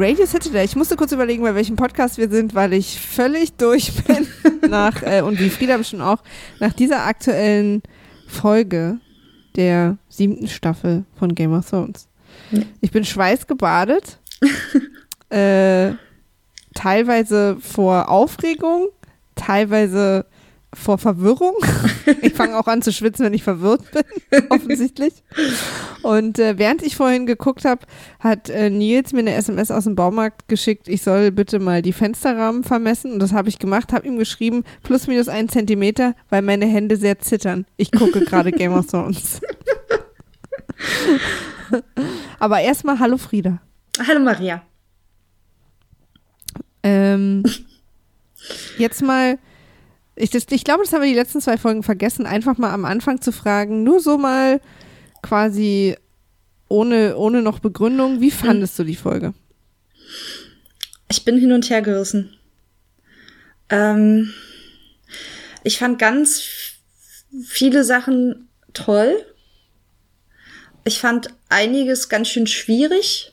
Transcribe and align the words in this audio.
Radio 0.00 0.24
Saturday. 0.24 0.64
Ich 0.64 0.76
musste 0.76 0.96
kurz 0.96 1.12
überlegen, 1.12 1.42
bei 1.42 1.54
welchem 1.54 1.76
Podcast 1.76 2.16
wir 2.16 2.30
sind, 2.30 2.54
weil 2.54 2.72
ich 2.72 2.98
völlig 2.98 3.52
durch 3.52 3.92
bin 4.04 4.26
nach, 4.70 5.02
äh, 5.02 5.20
und 5.20 5.38
wie 5.38 5.50
Frieda 5.50 5.76
bestimmt 5.76 6.00
auch, 6.00 6.22
nach 6.58 6.72
dieser 6.72 7.04
aktuellen 7.04 7.82
Folge 8.26 8.98
der 9.56 9.98
siebten 10.08 10.48
Staffel 10.48 11.04
von 11.18 11.34
Game 11.34 11.52
of 11.52 11.68
Thrones. 11.68 12.08
Ich 12.80 12.90
bin 12.92 13.04
schweißgebadet, 13.04 14.18
äh, 15.28 15.92
teilweise 16.72 17.58
vor 17.60 18.08
Aufregung, 18.08 18.88
teilweise 19.34 20.24
vor 20.74 20.98
Verwirrung. 20.98 21.54
Ich 22.22 22.32
fange 22.32 22.58
auch 22.58 22.66
an 22.66 22.82
zu 22.82 22.92
schwitzen, 22.92 23.24
wenn 23.24 23.34
ich 23.34 23.42
verwirrt 23.42 23.82
bin, 23.92 24.42
offensichtlich. 24.50 25.12
Und 26.02 26.38
äh, 26.38 26.58
während 26.58 26.82
ich 26.82 26.96
vorhin 26.96 27.24
geguckt 27.26 27.64
habe, 27.64 27.82
hat 28.18 28.48
äh, 28.48 28.68
Nils 28.68 29.12
mir 29.12 29.20
eine 29.20 29.34
SMS 29.34 29.70
aus 29.70 29.84
dem 29.84 29.94
Baumarkt 29.94 30.48
geschickt, 30.48 30.88
ich 30.88 31.02
soll 31.02 31.30
bitte 31.30 31.58
mal 31.58 31.82
die 31.82 31.92
Fensterrahmen 31.92 32.64
vermessen. 32.64 33.12
Und 33.12 33.20
das 33.20 33.32
habe 33.32 33.48
ich 33.48 33.58
gemacht, 33.58 33.92
habe 33.92 34.06
ihm 34.06 34.18
geschrieben, 34.18 34.64
plus 34.82 35.06
minus 35.06 35.28
ein 35.28 35.48
Zentimeter, 35.48 36.14
weil 36.30 36.42
meine 36.42 36.66
Hände 36.66 36.96
sehr 36.96 37.18
zittern. 37.18 37.66
Ich 37.76 37.92
gucke 37.92 38.24
gerade 38.24 38.50
Game 38.50 38.72
of 38.72 38.86
Thrones. 38.86 39.40
Aber 42.38 42.60
erstmal 42.60 42.98
Hallo 42.98 43.18
Frieda. 43.18 43.60
Hallo 44.06 44.20
Maria. 44.20 44.62
Ähm, 46.82 47.44
jetzt 48.78 49.02
mal 49.02 49.38
ich, 50.20 50.30
das, 50.30 50.46
ich 50.50 50.64
glaube, 50.64 50.84
das 50.84 50.92
haben 50.92 51.02
wir 51.02 51.08
die 51.08 51.14
letzten 51.14 51.40
zwei 51.40 51.56
Folgen 51.56 51.82
vergessen, 51.82 52.26
einfach 52.26 52.58
mal 52.58 52.72
am 52.72 52.84
Anfang 52.84 53.20
zu 53.20 53.32
fragen, 53.32 53.82
nur 53.82 54.00
so 54.00 54.18
mal 54.18 54.60
quasi 55.22 55.96
ohne, 56.68 57.16
ohne 57.16 57.42
noch 57.42 57.58
Begründung, 57.58 58.20
wie 58.20 58.30
fandest 58.30 58.78
du 58.78 58.84
die 58.84 58.96
Folge? 58.96 59.34
Ich 61.10 61.24
bin 61.24 61.38
hin 61.38 61.52
und 61.52 61.68
her 61.68 61.82
gerissen. 61.82 62.36
Ähm, 63.68 64.32
ich 65.64 65.78
fand 65.78 65.98
ganz 65.98 66.42
viele 67.44 67.84
Sachen 67.84 68.48
toll. 68.72 69.24
Ich 70.84 71.00
fand 71.00 71.28
einiges 71.48 72.08
ganz 72.08 72.28
schön 72.28 72.46
schwierig. 72.46 73.32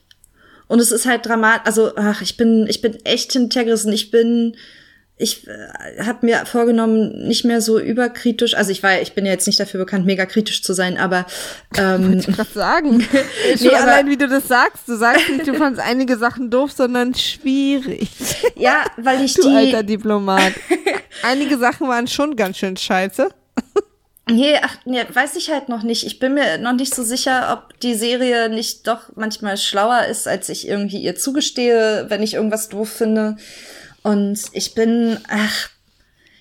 Und 0.67 0.79
es 0.79 0.91
ist 0.91 1.05
halt 1.05 1.25
dramatisch. 1.25 1.67
Also, 1.67 1.95
ach, 1.95 2.21
ich 2.21 2.37
bin, 2.37 2.67
ich 2.67 2.81
bin 2.81 2.93
echt 3.05 3.33
hin 3.33 3.43
und 3.43 3.55
her 3.55 3.65
gerissen. 3.65 3.93
Ich 3.93 4.11
bin 4.11 4.57
ich 5.19 5.47
äh, 5.47 6.03
habe 6.03 6.25
mir 6.25 6.45
vorgenommen, 6.45 7.27
nicht 7.27 7.43
mehr 7.43 7.59
so 7.59 7.79
überkritisch, 7.79 8.53
also 8.53 8.71
ich 8.71 8.83
war, 8.83 9.01
ich 9.01 9.13
bin 9.13 9.25
ja 9.25 9.31
jetzt 9.31 9.47
nicht 9.47 9.59
dafür 9.59 9.79
bekannt, 9.79 10.05
mega 10.05 10.25
kritisch 10.27 10.61
zu 10.61 10.73
sein, 10.73 10.97
aber 10.97 11.25
ähm, 11.77 12.13
ich 12.19 12.27
gerade 12.27 12.49
sagen. 12.53 12.97
nee, 13.59 13.69
allein 13.69 14.07
wie 14.07 14.17
du 14.17 14.27
das 14.27 14.47
sagst, 14.47 14.87
du 14.87 14.95
sagst 14.95 15.27
nicht, 15.29 15.47
du 15.47 15.55
fandst 15.55 15.81
einige 15.81 16.17
Sachen 16.17 16.51
doof, 16.51 16.71
sondern 16.71 17.13
schwierig. 17.13 18.09
Ja, 18.55 18.85
weil 18.97 19.23
ich 19.23 19.35
du 19.35 19.43
die 19.43 19.55
alter 19.55 19.83
Diplomat. 19.83 20.53
einige 21.21 21.57
Sachen 21.57 21.87
waren 21.87 22.07
schon 22.07 22.35
ganz 22.35 22.57
schön 22.57 22.75
scheiße. 22.75 23.29
Nee, 24.29 24.55
ach, 24.61 24.77
nee, 24.85 25.03
weiß 25.11 25.35
ich 25.35 25.51
halt 25.51 25.69
noch 25.69 25.83
nicht. 25.83 26.05
Ich 26.05 26.19
bin 26.19 26.33
mir 26.33 26.57
noch 26.57 26.73
nicht 26.73 26.93
so 26.93 27.03
sicher, 27.03 27.53
ob 27.53 27.79
die 27.79 27.93
Serie 27.93 28.49
nicht 28.49 28.87
doch 28.87 29.15
manchmal 29.15 29.57
schlauer 29.57 30.05
ist, 30.05 30.27
als 30.27 30.49
ich 30.49 30.67
irgendwie 30.67 30.97
ihr 30.97 31.15
zugestehe, 31.15 32.05
wenn 32.09 32.23
ich 32.23 32.33
irgendwas 32.33 32.67
doof 32.67 32.89
finde. 32.89 33.37
Und 34.07 34.39
ich 34.53 34.73
bin, 34.73 35.19
ach, 35.27 35.67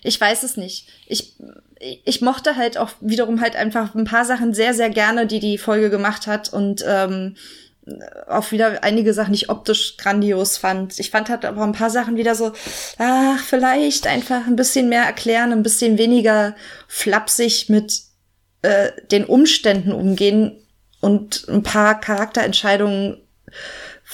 ich 0.04 0.20
weiß 0.20 0.44
es 0.44 0.56
nicht. 0.56 0.86
Ich, 1.08 1.34
ich 1.80 2.20
mochte 2.20 2.54
halt 2.54 2.78
auch 2.78 2.90
wiederum 3.00 3.40
halt 3.40 3.56
einfach 3.56 3.92
ein 3.96 4.04
paar 4.04 4.24
Sachen 4.24 4.54
sehr, 4.54 4.72
sehr 4.72 4.88
gerne, 4.88 5.26
die 5.26 5.40
die 5.40 5.58
Folge 5.58 5.90
gemacht 5.90 6.28
hat 6.28 6.52
und 6.52 6.84
ähm, 6.86 7.34
auch 8.28 8.52
wieder 8.52 8.84
einige 8.84 9.12
Sachen, 9.12 9.34
ich 9.34 9.50
optisch 9.50 9.96
grandios 9.96 10.58
fand. 10.58 10.96
Ich 11.00 11.10
fand 11.10 11.28
halt 11.28 11.44
aber 11.44 11.64
ein 11.64 11.72
paar 11.72 11.90
Sachen 11.90 12.16
wieder 12.16 12.36
so, 12.36 12.52
ach, 12.98 13.40
vielleicht 13.40 14.06
einfach 14.06 14.46
ein 14.46 14.54
bisschen 14.54 14.88
mehr 14.88 15.02
erklären, 15.02 15.50
ein 15.50 15.64
bisschen 15.64 15.98
weniger 15.98 16.54
flapsig 16.86 17.68
mit 17.68 18.02
äh, 18.62 18.92
den 19.10 19.24
Umständen 19.24 19.90
umgehen 19.90 20.56
und 21.00 21.48
ein 21.48 21.64
paar 21.64 22.00
Charakterentscheidungen 22.00 23.16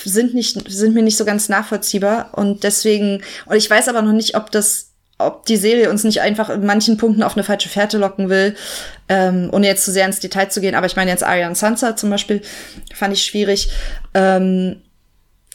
sind 0.04 0.34
nicht, 0.34 0.70
sind 0.70 0.94
mir 0.94 1.02
nicht 1.02 1.16
so 1.16 1.24
ganz 1.24 1.48
nachvollziehbar. 1.48 2.30
Und 2.32 2.64
deswegen, 2.64 3.22
und 3.46 3.56
ich 3.56 3.68
weiß 3.68 3.88
aber 3.88 4.02
noch 4.02 4.12
nicht, 4.12 4.36
ob 4.36 4.50
das, 4.50 4.90
ob 5.18 5.46
die 5.46 5.56
Serie 5.56 5.90
uns 5.90 6.04
nicht 6.04 6.20
einfach 6.20 6.50
in 6.50 6.64
manchen 6.64 6.96
Punkten 6.96 7.22
auf 7.22 7.36
eine 7.36 7.44
falsche 7.44 7.68
Fährte 7.68 7.98
locken 7.98 8.28
will, 8.28 8.54
ähm, 9.08 9.50
ohne 9.52 9.66
jetzt 9.66 9.84
zu 9.84 9.92
sehr 9.92 10.06
ins 10.06 10.20
Detail 10.20 10.48
zu 10.48 10.60
gehen. 10.60 10.74
Aber 10.74 10.86
ich 10.86 10.96
meine 10.96 11.10
jetzt 11.10 11.24
Arya 11.24 11.48
und 11.48 11.56
Sansa 11.56 11.96
zum 11.96 12.10
Beispiel, 12.10 12.42
fand 12.94 13.12
ich 13.12 13.22
schwierig. 13.22 13.70
Ähm, 14.14 14.82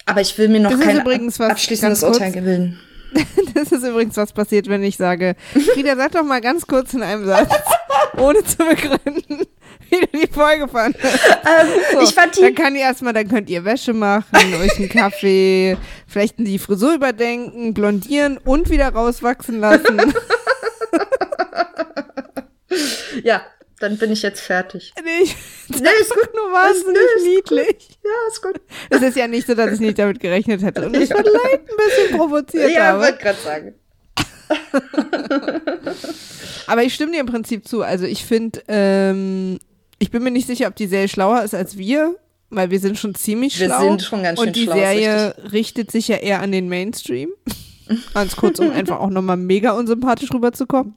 aber 0.05 0.21
ich 0.21 0.37
will 0.37 0.47
mir 0.47 0.61
noch 0.61 0.79
kein 0.79 1.01
abschließendes 1.01 2.03
Urteil 2.03 2.31
gewinnen. 2.31 2.79
Das 3.53 3.71
ist 3.71 3.83
übrigens 3.83 4.17
was 4.17 4.33
passiert, 4.33 4.67
wenn 4.67 4.83
ich 4.83 4.97
sage, 4.97 5.35
Frieda, 5.73 5.95
sag 5.95 6.11
doch 6.11 6.23
mal 6.23 6.41
ganz 6.41 6.67
kurz 6.67 6.93
in 6.93 7.01
einem 7.01 7.25
Satz, 7.25 7.49
ohne 8.17 8.43
zu 8.43 8.57
begründen, 8.57 9.47
wie 9.89 10.01
du 10.01 10.07
die 10.25 10.31
Folge 10.31 10.67
fandest. 10.67 11.03
Ähm, 11.47 11.67
so, 11.93 12.01
ich 12.01 12.13
fand 12.13 12.35
die. 12.35 12.41
Dann 12.41 12.55
kann 12.55 12.75
ihr 12.75 12.81
erstmal, 12.81 13.13
dann 13.13 13.29
könnt 13.29 13.49
ihr 13.49 13.63
Wäsche 13.63 13.93
machen, 13.93 14.25
euch 14.61 14.77
einen 14.77 14.89
Kaffee, 14.89 15.77
vielleicht 16.05 16.39
die 16.39 16.59
Frisur 16.59 16.95
überdenken, 16.95 17.73
blondieren 17.73 18.37
und 18.37 18.69
wieder 18.69 18.89
rauswachsen 18.89 19.61
lassen. 19.61 19.97
ja, 23.23 23.43
dann 23.79 23.97
bin 23.97 24.11
ich 24.11 24.23
jetzt 24.23 24.41
fertig. 24.41 24.93
Nee, 25.03 25.23
ich, 25.23 25.37
nee 25.69 25.87
ist 26.01 26.13
gut, 26.13 26.35
nur 26.35 26.51
wahnsinnig 26.51 27.01
nee, 27.23 27.35
niedlich. 27.35 27.67
Gut. 27.67 27.97
Ja, 28.03 28.11
ist 28.29 28.41
gut. 28.41 28.59
Es 28.89 29.01
ist 29.01 29.15
ja 29.15 29.27
nicht 29.27 29.47
so, 29.47 29.53
dass 29.53 29.71
ich 29.71 29.79
nicht 29.79 29.97
damit 29.99 30.19
gerechnet 30.19 30.61
hätte 30.63 30.85
und 30.85 30.93
ich 30.95 31.07
ja. 31.09 31.15
vielleicht 31.15 31.61
ein 31.61 31.77
bisschen 31.77 32.17
provoziert 32.17 32.71
ja, 32.71 32.87
habe. 32.87 32.99
Ja, 32.99 33.05
wollte 33.05 33.23
gerade 33.23 33.39
sagen. 33.39 33.75
Aber 36.67 36.83
ich 36.83 36.93
stimme 36.93 37.11
dir 37.11 37.19
im 37.19 37.25
Prinzip 37.25 37.67
zu. 37.67 37.81
Also 37.81 38.05
ich 38.05 38.23
finde, 38.25 38.63
ähm, 38.67 39.59
ich 39.99 40.11
bin 40.11 40.23
mir 40.23 40.31
nicht 40.31 40.47
sicher, 40.47 40.67
ob 40.67 40.75
die 40.75 40.87
Serie 40.87 41.07
schlauer 41.07 41.43
ist 41.43 41.55
als 41.55 41.77
wir, 41.77 42.15
weil 42.49 42.71
wir 42.71 42.79
sind 42.79 42.97
schon 42.97 43.15
ziemlich 43.15 43.59
wir 43.59 43.67
schlau. 43.67 43.81
Wir 43.81 43.89
sind 43.89 44.01
schon 44.03 44.23
ganz 44.23 44.39
schön 44.39 44.47
Und 44.47 44.55
die 44.55 44.63
schlau, 44.63 44.75
Serie 44.75 45.35
richtet 45.51 45.91
sich 45.91 46.07
ja 46.07 46.17
eher 46.17 46.41
an 46.41 46.51
den 46.51 46.69
Mainstream. 46.69 47.29
Ganz 48.13 48.35
kurz, 48.35 48.59
um 48.59 48.69
einfach 48.71 48.99
auch 48.99 49.09
nochmal 49.09 49.37
mega 49.37 49.71
unsympathisch 49.71 50.31
rüberzukommen. 50.33 50.93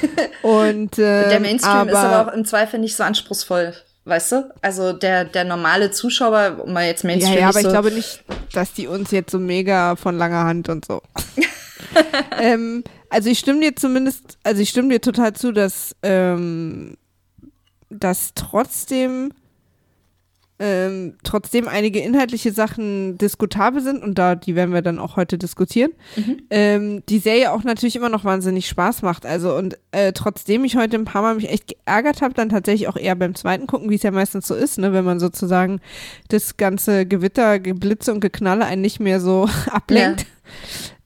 Und, 0.42 0.98
äh, 0.98 1.28
der 1.28 1.38
Mainstream 1.38 1.72
aber, 1.72 1.90
ist 1.92 1.96
aber 1.96 2.32
auch 2.32 2.34
im 2.34 2.44
Zweifel 2.44 2.80
nicht 2.80 2.96
so 2.96 3.04
anspruchsvoll, 3.04 3.74
weißt 4.06 4.32
du? 4.32 4.54
Also 4.60 4.92
der, 4.92 5.24
der 5.24 5.44
normale 5.44 5.92
Zuschauer, 5.92 6.60
um 6.64 6.72
mal 6.72 6.84
jetzt 6.84 7.04
Mainstream 7.04 7.34
Ja, 7.34 7.40
ja, 7.42 7.48
aber 7.48 7.60
so 7.60 7.68
ich 7.68 7.72
glaube 7.72 7.92
nicht, 7.92 8.24
dass 8.52 8.72
die 8.72 8.88
uns 8.88 9.12
jetzt 9.12 9.30
so 9.30 9.38
mega 9.38 9.94
von 9.94 10.18
langer 10.18 10.42
Hand 10.42 10.68
und 10.68 10.84
so. 10.84 11.00
ähm, 12.40 12.82
also 13.08 13.30
ich 13.30 13.38
stimme 13.38 13.60
dir 13.60 13.76
zumindest, 13.76 14.38
also 14.42 14.62
ich 14.62 14.70
stimme 14.70 14.88
dir 14.88 15.00
total 15.00 15.34
zu, 15.34 15.52
dass, 15.52 15.94
ähm, 16.02 16.96
dass 17.98 18.34
trotzdem 18.34 19.32
ähm, 20.62 21.14
trotzdem 21.24 21.66
einige 21.66 21.98
inhaltliche 21.98 22.52
Sachen 22.52 23.18
diskutabel 23.18 23.82
sind 23.82 24.00
und 24.00 24.16
da, 24.16 24.36
die 24.36 24.54
werden 24.54 24.72
wir 24.72 24.80
dann 24.80 25.00
auch 25.00 25.16
heute 25.16 25.36
diskutieren, 25.36 25.90
mhm. 26.14 26.42
ähm, 26.50 27.02
die 27.08 27.18
Serie 27.18 27.50
auch 27.50 27.64
natürlich 27.64 27.96
immer 27.96 28.10
noch 28.10 28.24
wahnsinnig 28.24 28.68
Spaß 28.68 29.02
macht. 29.02 29.26
Also 29.26 29.56
und 29.56 29.76
äh, 29.90 30.12
trotzdem 30.12 30.64
ich 30.64 30.76
heute 30.76 30.96
ein 30.96 31.04
paar 31.04 31.22
Mal 31.22 31.34
mich 31.34 31.50
echt 31.50 31.66
geärgert 31.66 32.22
habe, 32.22 32.34
dann 32.34 32.48
tatsächlich 32.48 32.86
auch 32.86 32.96
eher 32.96 33.16
beim 33.16 33.34
zweiten 33.34 33.66
gucken, 33.66 33.90
wie 33.90 33.96
es 33.96 34.04
ja 34.04 34.12
meistens 34.12 34.46
so 34.46 34.54
ist, 34.54 34.78
ne, 34.78 34.92
wenn 34.92 35.04
man 35.04 35.18
sozusagen 35.18 35.80
das 36.28 36.56
ganze 36.56 37.06
Gewitter, 37.06 37.58
Geblitze 37.58 38.12
und 38.12 38.20
Geknalle 38.20 38.64
einen 38.64 38.82
nicht 38.82 39.00
mehr 39.00 39.18
so 39.18 39.48
ablenkt. 39.68 40.26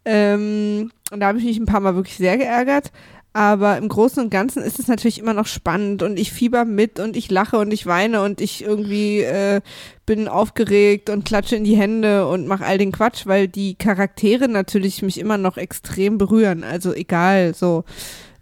Ja. 0.05 0.12
Ähm, 0.34 0.93
und 1.10 1.20
da 1.20 1.28
habe 1.28 1.38
ich 1.38 1.44
mich 1.44 1.56
ein 1.56 1.66
paar 1.66 1.81
Mal 1.81 1.94
wirklich 1.94 2.16
sehr 2.16 2.37
geärgert. 2.37 2.93
Aber 3.36 3.76
im 3.76 3.90
Großen 3.90 4.22
und 4.22 4.30
Ganzen 4.30 4.62
ist 4.62 4.78
es 4.78 4.88
natürlich 4.88 5.18
immer 5.18 5.34
noch 5.34 5.44
spannend 5.44 6.02
und 6.02 6.18
ich 6.18 6.32
fieber 6.32 6.64
mit 6.64 6.98
und 6.98 7.18
ich 7.18 7.30
lache 7.30 7.58
und 7.58 7.70
ich 7.70 7.84
weine 7.84 8.22
und 8.22 8.40
ich 8.40 8.64
irgendwie 8.64 9.20
äh, 9.20 9.60
bin 10.06 10.26
aufgeregt 10.26 11.10
und 11.10 11.26
klatsche 11.26 11.54
in 11.54 11.64
die 11.64 11.76
Hände 11.76 12.26
und 12.28 12.46
mache 12.46 12.64
all 12.64 12.78
den 12.78 12.92
Quatsch, 12.92 13.26
weil 13.26 13.46
die 13.46 13.74
Charaktere 13.74 14.48
natürlich 14.48 15.02
mich 15.02 15.20
immer 15.20 15.36
noch 15.36 15.58
extrem 15.58 16.16
berühren. 16.16 16.64
Also 16.64 16.94
egal, 16.94 17.52
so. 17.52 17.84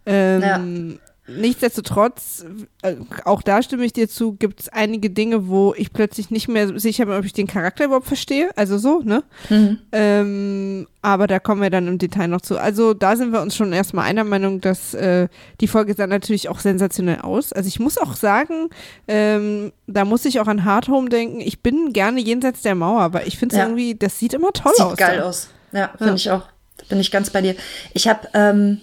Ähm, 0.07 0.41
ja. 0.41 1.04
Nichtsdestotrotz, 1.27 2.45
äh, 2.83 2.97
auch 3.25 3.41
da 3.41 3.63
stimme 3.63 3.87
ich 3.87 3.95
dir 3.95 4.11
zu, 4.11 4.35
gibt 4.35 4.61
es 4.61 4.69
einige 4.69 5.09
Dinge, 5.09 5.49
wo 5.49 5.73
ich 5.75 5.93
plötzlich 5.93 6.31
nicht 6.31 6.49
mehr 6.49 6.79
sicher 6.79 7.07
bin, 7.07 7.15
ob 7.15 7.25
ich 7.25 7.33
den 7.33 7.47
Charakter 7.47 7.87
überhaupt 7.87 8.07
verstehe. 8.07 8.51
Also 8.57 8.77
so, 8.77 9.01
ne? 9.01 9.25
Mhm. 9.49 9.79
Ähm, 9.93 10.87
aber 11.01 11.27
da 11.27 11.39
kommen 11.39 11.63
wir 11.63 11.71
dann 11.71 11.89
im 11.89 11.97
Detail 11.97 12.29
noch 12.29 12.43
zu. 12.43 12.59
Also 12.59 12.93
da 12.93 13.17
sind 13.17 13.33
wir 13.33 13.41
uns 13.41 13.57
schon 13.57 13.73
erstmal 13.73 14.05
einer 14.05 14.25
Meinung, 14.25 14.61
dass 14.61 14.93
äh, 14.93 15.29
die 15.63 15.69
Folge 15.69 15.95
sah 15.95 16.07
natürlich 16.07 16.51
auch 16.51 16.59
sensationell 16.59 17.21
aus. 17.21 17.55
Also 17.55 17.69
ich 17.69 17.81
muss 17.81 17.97
auch 17.97 18.17
sagen, 18.17 18.69
ähm, 19.09 19.73
da 19.87 20.05
muss 20.05 20.27
ich 20.27 20.41
auch 20.41 20.47
an 20.47 20.67
Hard 20.67 20.89
Home 20.89 21.09
denken. 21.09 21.41
Ich 21.41 21.63
bin 21.63 21.95
gerne 21.95 22.21
jenseits 22.21 22.61
der 22.61 22.75
Mauer, 22.75 23.01
aber 23.01 23.27
ich 23.27 23.39
finde 23.39 23.55
es 23.55 23.59
ja. 23.59 23.65
irgendwie, 23.65 23.95
das 23.95 24.19
sieht 24.19 24.35
immer 24.35 24.53
toll 24.53 24.73
sieht 24.77 24.85
aus. 24.85 24.91
Sieht 24.91 24.99
geil 24.99 25.19
da. 25.19 25.25
aus. 25.25 25.49
Ja, 25.73 25.89
finde 25.97 26.07
ja. 26.09 26.15
ich 26.17 26.31
auch. 26.31 26.43
bin 26.91 27.01
ich 27.01 27.11
ganz 27.11 27.31
bei 27.31 27.41
dir. 27.41 27.55
Ich 27.95 28.09
habe 28.09 28.29
ähm 28.35 28.83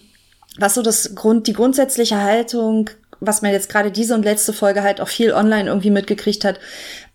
was 0.57 0.73
so 0.73 0.81
das 0.81 1.15
Grund, 1.15 1.47
die 1.47 1.53
grundsätzliche 1.53 2.21
Haltung 2.21 2.89
was 3.21 3.41
man 3.43 3.51
jetzt 3.51 3.69
gerade 3.69 3.91
diese 3.91 4.15
und 4.15 4.25
letzte 4.25 4.51
Folge 4.51 4.81
halt 4.81 4.99
auch 4.99 5.07
viel 5.07 5.31
online 5.31 5.69
irgendwie 5.69 5.91
mitgekriegt 5.91 6.43
hat, 6.43 6.59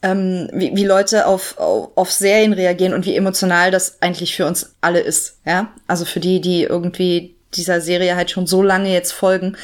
ähm, 0.02 0.48
wie, 0.52 0.74
wie 0.74 0.84
Leute 0.84 1.26
auf, 1.26 1.58
auf, 1.58 1.90
auf 1.96 2.12
Serien 2.12 2.52
reagieren 2.52 2.94
und 2.94 3.04
wie 3.04 3.16
emotional 3.16 3.70
das 3.70 4.00
eigentlich 4.00 4.34
für 4.34 4.46
uns 4.46 4.74
alle 4.80 5.00
ist. 5.00 5.38
Ja, 5.44 5.68
also 5.88 6.04
für 6.04 6.20
die, 6.20 6.40
die 6.40 6.62
irgendwie 6.62 7.34
dieser 7.54 7.80
Serie 7.80 8.16
halt 8.16 8.30
schon 8.30 8.46
so 8.46 8.62
lange 8.62 8.92
jetzt 8.92 9.12
folgen. 9.12 9.56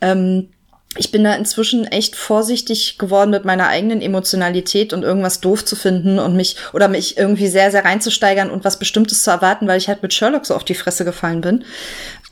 Ähm, 0.00 0.50
ich 0.96 1.10
bin 1.10 1.22
da 1.22 1.34
inzwischen 1.34 1.84
echt 1.86 2.16
vorsichtig 2.16 2.98
geworden 2.98 3.30
mit 3.30 3.44
meiner 3.44 3.68
eigenen 3.68 4.00
Emotionalität 4.00 4.92
und 4.92 5.02
irgendwas 5.02 5.40
doof 5.40 5.64
zu 5.64 5.76
finden 5.76 6.18
und 6.18 6.34
mich 6.34 6.56
oder 6.72 6.88
mich 6.88 7.18
irgendwie 7.18 7.48
sehr, 7.48 7.70
sehr 7.70 7.84
reinzusteigern 7.84 8.50
und 8.50 8.64
was 8.64 8.78
Bestimmtes 8.78 9.22
zu 9.22 9.30
erwarten, 9.30 9.66
weil 9.66 9.78
ich 9.78 9.88
halt 9.88 10.02
mit 10.02 10.14
Sherlock 10.14 10.46
so 10.46 10.54
auf 10.54 10.64
die 10.64 10.74
Fresse 10.74 11.04
gefallen 11.04 11.40
bin. 11.40 11.64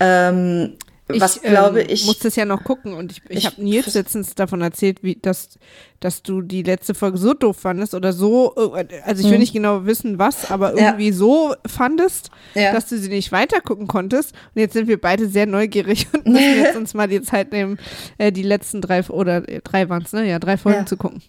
Ähm, 0.01 0.75
ich, 1.13 1.21
was 1.21 1.41
glaube 1.41 1.83
ähm, 1.83 1.89
ich. 1.91 2.05
musste 2.07 2.29
es 2.29 2.37
ja 2.37 2.45
noch 2.45 2.65
gucken 2.65 2.95
und 2.95 3.13
ich, 3.13 3.23
ich, 3.29 3.39
Ich- 3.39 3.47
habe 3.47 3.63
Nils 3.63 3.95
letztens 3.95 4.35
davon 4.35 4.61
erzählt, 4.63 5.03
wie 5.03 5.17
dass, 5.17 5.59
dass 6.01 6.23
du 6.23 6.43
die 6.43 6.63
letzte 6.63 6.95
Folge 6.95 7.19
so 7.19 7.35
doof 7.35 7.57
fandest 7.59 7.95
oder 7.95 8.13
so, 8.13 8.55
äh, 8.77 8.87
also 9.05 9.21
ich 9.21 9.27
will 9.27 9.35
Mhm. 9.35 9.41
nicht 9.41 9.53
genau 9.53 9.87
wissen, 9.87 10.19
was, 10.19 10.51
aber 10.51 10.77
Ja. 10.77 10.87
irgendwie 10.87 11.13
so 11.13 11.55
fandest, 11.67 12.31
Ja. 12.55 12.73
dass 12.73 12.87
du 12.89 12.99
sie 12.99 13.09
nicht 13.09 13.33
weitergucken 13.33 13.87
konntest. 13.87 14.33
Und 14.55 14.61
jetzt 14.61 14.73
sind 14.75 14.89
wir 14.89 15.01
beide 15.01 15.29
sehr 15.29 15.47
neugierig 15.47 16.07
und 16.13 16.27
müssen 16.27 16.57
jetzt 16.63 16.77
uns 16.77 16.95
mal 16.95 17.09
die 17.09 17.23
Zeit 17.23 17.53
nehmen, 17.53 17.79
äh, 18.19 18.31
die 18.33 18.43
letzten 18.43 18.81
drei 18.81 19.03
oder 19.05 19.49
äh, 19.49 19.61
drei 19.63 19.89
waren 19.89 20.03
es, 20.03 20.13
ne? 20.13 20.25
Ja, 20.29 20.39
drei 20.39 20.57
Folgen 20.57 20.81
Ja. 20.81 20.87
zu 20.87 20.97
gucken. 20.97 21.23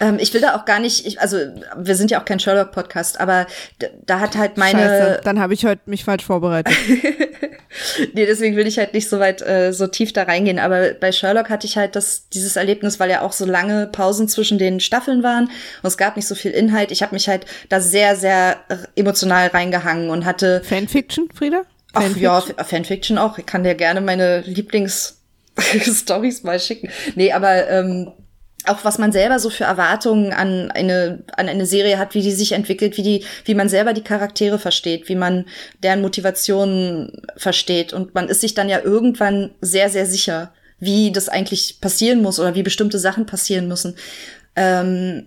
Ähm, 0.00 0.16
ich 0.20 0.32
will 0.34 0.40
da 0.40 0.56
auch 0.56 0.64
gar 0.64 0.80
nicht, 0.80 1.06
ich, 1.06 1.20
also 1.20 1.36
wir 1.76 1.94
sind 1.94 2.10
ja 2.10 2.20
auch 2.20 2.24
kein 2.24 2.40
Sherlock-Podcast, 2.40 3.20
aber 3.20 3.46
da, 4.06 4.20
hat 4.20 4.36
halt 4.36 4.56
meine. 4.56 4.78
Scheiße, 4.80 5.20
dann 5.24 5.38
habe 5.40 5.52
ich 5.54 5.64
heute 5.66 5.82
mich 5.86 6.04
falsch 6.04 6.24
vorbereitet. 6.24 6.74
nee, 8.14 8.26
deswegen 8.26 8.56
will 8.56 8.66
ich 8.66 8.78
halt 8.78 8.94
nicht 8.94 9.08
so 9.08 9.18
weit, 9.18 9.42
äh, 9.42 9.72
so 9.72 9.86
tief 9.86 10.12
da 10.12 10.22
reingehen. 10.24 10.58
Aber 10.58 10.92
bei 10.94 11.12
Sherlock 11.12 11.50
hatte 11.50 11.66
ich 11.66 11.76
halt 11.76 11.96
das, 11.96 12.28
dieses 12.30 12.56
Erlebnis, 12.56 12.98
weil 13.00 13.10
ja 13.10 13.20
auch 13.22 13.32
so 13.32 13.44
lange 13.44 13.86
Pausen 14.06 14.28
zwischen 14.28 14.58
den 14.58 14.78
Staffeln 14.78 15.24
waren 15.24 15.46
und 15.46 15.88
es 15.88 15.96
gab 15.98 16.14
nicht 16.16 16.28
so 16.28 16.34
viel 16.36 16.52
Inhalt. 16.52 16.92
Ich 16.92 17.02
habe 17.02 17.14
mich 17.14 17.28
halt 17.28 17.44
da 17.68 17.80
sehr, 17.80 18.14
sehr 18.16 18.56
emotional 18.94 19.48
reingehangen 19.48 20.10
und 20.10 20.24
hatte 20.24 20.62
Fanfiction, 20.64 21.28
Frieda? 21.34 21.62
Ach 21.92 22.02
Fanfiction? 22.02 22.22
ja, 22.22 22.38
F- 22.38 22.54
Fanfiction 22.68 23.18
auch. 23.18 23.36
Ich 23.38 23.46
kann 23.46 23.64
dir 23.64 23.74
gerne 23.74 24.00
meine 24.00 24.42
Lieblings-Stories 24.42 26.42
mal 26.44 26.60
schicken. 26.60 26.88
Nee, 27.16 27.32
aber 27.32 27.68
ähm, 27.68 28.12
auch 28.66 28.84
was 28.84 28.98
man 28.98 29.12
selber 29.12 29.38
so 29.38 29.48
für 29.50 29.64
Erwartungen 29.64 30.32
an 30.32 30.70
eine, 30.72 31.24
an 31.36 31.48
eine 31.48 31.66
Serie 31.66 31.98
hat, 31.98 32.14
wie 32.14 32.22
die 32.22 32.32
sich 32.32 32.52
entwickelt, 32.52 32.96
wie 32.96 33.02
die, 33.02 33.24
wie 33.44 33.54
man 33.54 33.68
selber 33.68 33.92
die 33.92 34.02
Charaktere 34.04 34.58
versteht, 34.58 35.08
wie 35.08 35.14
man 35.16 35.46
deren 35.82 36.02
Motivationen 36.02 37.22
versteht. 37.36 37.92
Und 37.92 38.14
man 38.14 38.28
ist 38.28 38.40
sich 38.40 38.54
dann 38.54 38.68
ja 38.68 38.80
irgendwann 38.80 39.54
sehr, 39.60 39.88
sehr 39.88 40.06
sicher, 40.06 40.52
wie 40.78 41.12
das 41.12 41.28
eigentlich 41.28 41.80
passieren 41.80 42.22
muss 42.22 42.38
oder 42.38 42.54
wie 42.54 42.62
bestimmte 42.62 42.98
Sachen 42.98 43.26
passieren 43.26 43.68
müssen. 43.68 43.94
Ähm, 44.54 45.26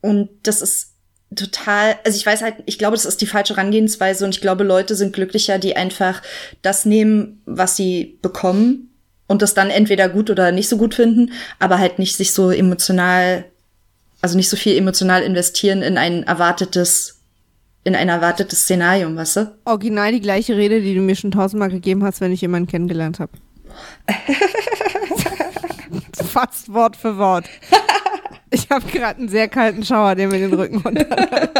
und 0.00 0.30
das 0.42 0.62
ist 0.62 0.90
total, 1.34 1.96
also 2.04 2.16
ich 2.16 2.26
weiß 2.26 2.42
halt, 2.42 2.56
ich 2.66 2.78
glaube, 2.78 2.96
das 2.96 3.04
ist 3.04 3.20
die 3.20 3.26
falsche 3.26 3.54
Herangehensweise 3.54 4.24
und 4.24 4.34
ich 4.34 4.40
glaube, 4.40 4.64
Leute 4.64 4.94
sind 4.94 5.12
glücklicher, 5.12 5.58
die 5.58 5.76
einfach 5.76 6.22
das 6.62 6.84
nehmen, 6.86 7.40
was 7.46 7.76
sie 7.76 8.18
bekommen 8.22 8.90
und 9.28 9.42
das 9.42 9.54
dann 9.54 9.70
entweder 9.70 10.08
gut 10.08 10.28
oder 10.28 10.50
nicht 10.50 10.68
so 10.68 10.76
gut 10.76 10.94
finden, 10.94 11.32
aber 11.58 11.78
halt 11.78 11.98
nicht 11.98 12.16
sich 12.16 12.32
so 12.32 12.50
emotional, 12.50 13.44
also 14.20 14.36
nicht 14.36 14.48
so 14.48 14.56
viel 14.56 14.76
emotional 14.76 15.22
investieren 15.22 15.82
in 15.82 15.98
ein 15.98 16.24
erwartetes, 16.24 17.20
in 17.84 17.94
ein 17.94 18.08
erwartetes 18.08 18.62
Szenarium, 18.62 19.16
weißt 19.16 19.36
du? 19.36 19.58
Original 19.64 20.10
die 20.12 20.20
gleiche 20.20 20.56
Rede, 20.56 20.80
die 20.80 20.94
du 20.94 21.00
mir 21.00 21.14
schon 21.14 21.30
tausendmal 21.30 21.70
gegeben 21.70 22.02
hast, 22.02 22.20
wenn 22.20 22.32
ich 22.32 22.40
jemanden 22.40 22.68
kennengelernt 22.68 23.20
habe. 23.20 23.32
Fast 26.32 26.72
Wort 26.72 26.96
für 26.96 27.16
Wort. 27.18 27.46
Ich 28.50 28.68
habe 28.70 28.86
gerade 28.86 29.20
einen 29.20 29.28
sehr 29.28 29.48
kalten 29.48 29.84
Schauer, 29.84 30.14
der 30.14 30.28
mir 30.28 30.38
den 30.38 30.52
Rücken 30.52 30.78
runterläuft. 30.78 31.50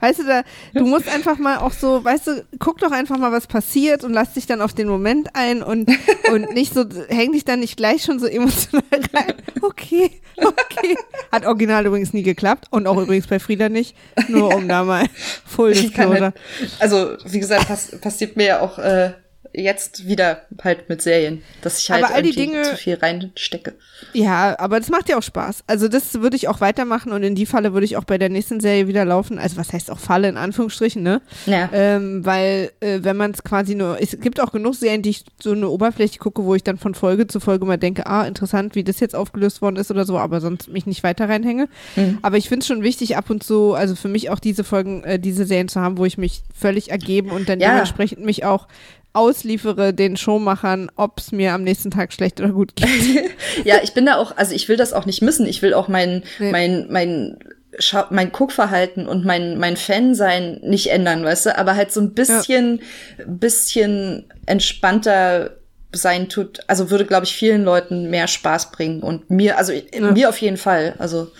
Weißt 0.00 0.20
du, 0.20 0.24
da, 0.24 0.42
du 0.72 0.86
musst 0.86 1.08
einfach 1.08 1.38
mal 1.38 1.58
auch 1.58 1.72
so, 1.72 2.02
weißt 2.02 2.26
du, 2.26 2.44
guck 2.58 2.78
doch 2.78 2.90
einfach 2.90 3.18
mal, 3.18 3.32
was 3.32 3.46
passiert 3.46 4.02
und 4.02 4.14
lass 4.14 4.32
dich 4.32 4.46
dann 4.46 4.62
auf 4.62 4.72
den 4.72 4.88
Moment 4.88 5.28
ein 5.34 5.62
und, 5.62 5.90
und 6.32 6.54
nicht 6.54 6.72
so, 6.72 6.86
häng 7.08 7.32
dich 7.32 7.44
dann 7.44 7.60
nicht 7.60 7.76
gleich 7.76 8.02
schon 8.02 8.18
so 8.18 8.26
emotional 8.26 8.82
rein. 9.12 9.34
Okay, 9.60 10.22
okay. 10.36 10.96
Hat 11.30 11.44
original 11.44 11.84
übrigens 11.84 12.14
nie 12.14 12.22
geklappt 12.22 12.68
und 12.70 12.86
auch 12.86 12.96
übrigens 12.96 13.26
bei 13.26 13.38
Frieda 13.38 13.68
nicht. 13.68 13.94
Nur 14.28 14.54
um 14.54 14.68
da 14.68 14.84
mal 14.84 15.04
Full 15.44 15.74
Disclosure. 15.74 16.20
halt, 16.20 16.34
also, 16.78 17.16
wie 17.26 17.40
gesagt, 17.40 17.68
pass, 17.68 17.90
passiert 18.00 18.36
mir 18.36 18.46
ja 18.46 18.60
auch 18.60 18.78
äh, 18.78 19.12
jetzt 19.52 20.06
wieder 20.06 20.42
halt 20.62 20.88
mit 20.88 21.02
Serien, 21.02 21.42
dass 21.62 21.78
ich 21.80 21.90
halt 21.90 22.04
Aber 22.04 22.14
all 22.14 22.22
die 22.22 22.32
Dinge- 22.32 22.62
zu 22.62 22.76
viel 22.76 22.94
reinstecke. 22.94 23.74
Ja, 24.12 24.58
aber 24.58 24.78
das 24.80 24.88
macht 24.88 25.08
ja 25.08 25.18
auch 25.18 25.22
Spaß. 25.22 25.64
Also 25.66 25.88
das 25.88 26.20
würde 26.20 26.36
ich 26.36 26.48
auch 26.48 26.60
weitermachen 26.60 27.12
und 27.12 27.22
in 27.22 27.34
die 27.34 27.46
Falle 27.46 27.72
würde 27.72 27.84
ich 27.84 27.96
auch 27.96 28.04
bei 28.04 28.16
der 28.18 28.28
nächsten 28.28 28.60
Serie 28.60 28.86
wieder 28.88 29.04
laufen. 29.04 29.38
Also 29.38 29.56
was 29.56 29.72
heißt 29.72 29.90
auch 29.90 29.98
Falle 29.98 30.28
in 30.28 30.36
Anführungsstrichen, 30.36 31.02
ne? 31.02 31.20
Ja. 31.46 31.68
Ähm, 31.72 32.24
weil 32.24 32.70
äh, 32.80 33.00
wenn 33.02 33.16
man 33.16 33.32
es 33.32 33.42
quasi 33.42 33.74
nur, 33.74 34.00
es 34.00 34.18
gibt 34.20 34.40
auch 34.40 34.52
genug 34.52 34.74
Serien, 34.74 35.02
die 35.02 35.10
ich 35.10 35.24
so 35.42 35.52
eine 35.52 35.68
Oberfläche 35.68 36.18
gucke, 36.18 36.44
wo 36.44 36.54
ich 36.54 36.62
dann 36.64 36.78
von 36.78 36.94
Folge 36.94 37.26
zu 37.26 37.40
Folge 37.40 37.66
mal 37.66 37.76
denke, 37.76 38.06
ah, 38.06 38.24
interessant, 38.26 38.74
wie 38.74 38.84
das 38.84 39.00
jetzt 39.00 39.14
aufgelöst 39.16 39.60
worden 39.62 39.76
ist 39.76 39.90
oder 39.90 40.04
so, 40.04 40.18
aber 40.18 40.40
sonst 40.40 40.68
mich 40.68 40.86
nicht 40.86 41.02
weiter 41.02 41.28
reinhänge. 41.28 41.68
Mhm. 41.96 42.18
Aber 42.22 42.36
ich 42.36 42.48
finde 42.48 42.60
es 42.62 42.66
schon 42.68 42.82
wichtig, 42.82 43.16
ab 43.16 43.28
und 43.30 43.42
zu, 43.42 43.74
also 43.74 43.94
für 43.96 44.08
mich 44.08 44.30
auch 44.30 44.38
diese 44.38 44.64
Folgen, 44.64 45.02
äh, 45.04 45.18
diese 45.18 45.44
Serien 45.44 45.68
zu 45.68 45.80
haben, 45.80 45.98
wo 45.98 46.04
ich 46.04 46.16
mich 46.18 46.42
völlig 46.58 46.90
ergeben 46.90 47.30
und 47.30 47.48
dann 47.48 47.60
Ja. 47.60 47.70
dementsprechend 47.72 48.24
mich 48.24 48.44
auch 48.44 48.66
ausliefere 49.12 49.92
den 49.92 50.16
Showmachern, 50.16 50.90
ob 50.96 51.18
es 51.18 51.32
mir 51.32 51.52
am 51.52 51.62
nächsten 51.64 51.90
Tag 51.90 52.12
schlecht 52.12 52.40
oder 52.40 52.50
gut 52.50 52.76
geht. 52.76 52.88
Ja, 53.64 53.76
ich 53.82 53.92
bin 53.94 54.06
da 54.06 54.16
auch, 54.16 54.36
also 54.36 54.54
ich 54.54 54.68
will 54.68 54.76
das 54.76 54.92
auch 54.92 55.06
nicht 55.06 55.22
missen. 55.22 55.46
Ich 55.46 55.62
will 55.62 55.74
auch 55.74 55.88
mein, 55.88 56.22
Nee. 56.38 56.50
mein, 56.52 56.86
mein, 56.90 57.38
Schau 57.78 58.04
mein 58.10 58.32
Guckverhalten 58.32 59.06
und 59.06 59.24
mein, 59.24 59.56
mein 59.58 59.76
Fansein 59.76 60.58
nicht 60.62 60.88
ändern, 60.90 61.24
weißt 61.24 61.46
du, 61.46 61.56
aber 61.58 61.76
halt 61.76 61.92
so 61.92 62.00
ein 62.00 62.14
bisschen, 62.14 62.80
bisschen 63.26 64.24
entspannter 64.46 65.56
sein 65.92 66.28
tut, 66.28 66.60
also 66.66 66.90
würde, 66.90 67.06
glaube 67.06 67.26
ich, 67.26 67.34
vielen 67.34 67.62
Leuten 67.64 68.10
mehr 68.10 68.26
Spaß 68.26 68.72
bringen 68.72 69.02
und 69.02 69.30
mir, 69.30 69.56
also 69.56 69.72
Ja. 69.72 70.10
mir 70.10 70.28
auf 70.28 70.38
jeden 70.38 70.56
Fall, 70.56 70.94
also 70.98 71.30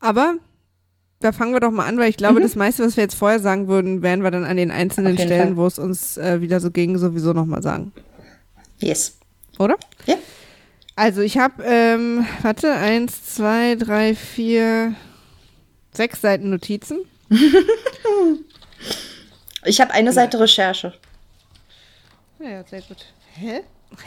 Aber 0.00 0.34
da 1.20 1.32
fangen 1.32 1.52
wir 1.52 1.60
doch 1.60 1.70
mal 1.70 1.86
an, 1.86 1.98
weil 1.98 2.08
ich 2.08 2.16
glaube, 2.16 2.40
das 2.40 2.56
meiste, 2.56 2.82
was 2.84 2.96
wir 2.96 3.04
jetzt 3.04 3.14
vorher 3.14 3.40
sagen 3.40 3.68
würden, 3.68 4.02
werden 4.02 4.24
wir 4.24 4.30
dann 4.30 4.44
an 4.44 4.56
den 4.56 4.70
einzelnen 4.70 5.16
Stellen, 5.18 5.56
wo 5.56 5.66
es 5.66 5.78
uns 5.78 6.16
äh, 6.16 6.40
wieder 6.40 6.60
so 6.60 6.70
ging, 6.70 6.96
sowieso 6.98 7.32
nochmal 7.32 7.62
sagen. 7.62 7.92
yes. 8.78 9.16
Oder? 9.58 9.76
Ja. 10.06 10.16
Also 10.96 11.20
ich 11.20 11.36
habe, 11.36 11.62
ähm, 11.64 12.26
warte, 12.42 12.72
eins, 12.72 13.34
zwei, 13.34 13.74
drei, 13.74 14.14
vier, 14.14 14.94
sechs 15.92 16.20
Seiten 16.20 16.50
Notizen. 16.50 17.00
Ich 19.66 19.80
habe 19.80 19.92
eine 19.92 20.12
Seite 20.12 20.40
Recherche. 20.40 20.94
Ja, 22.38 22.48
ja, 22.48 22.64
sehr 22.64 22.80
gut. 22.80 23.04
Hä? 23.34 23.60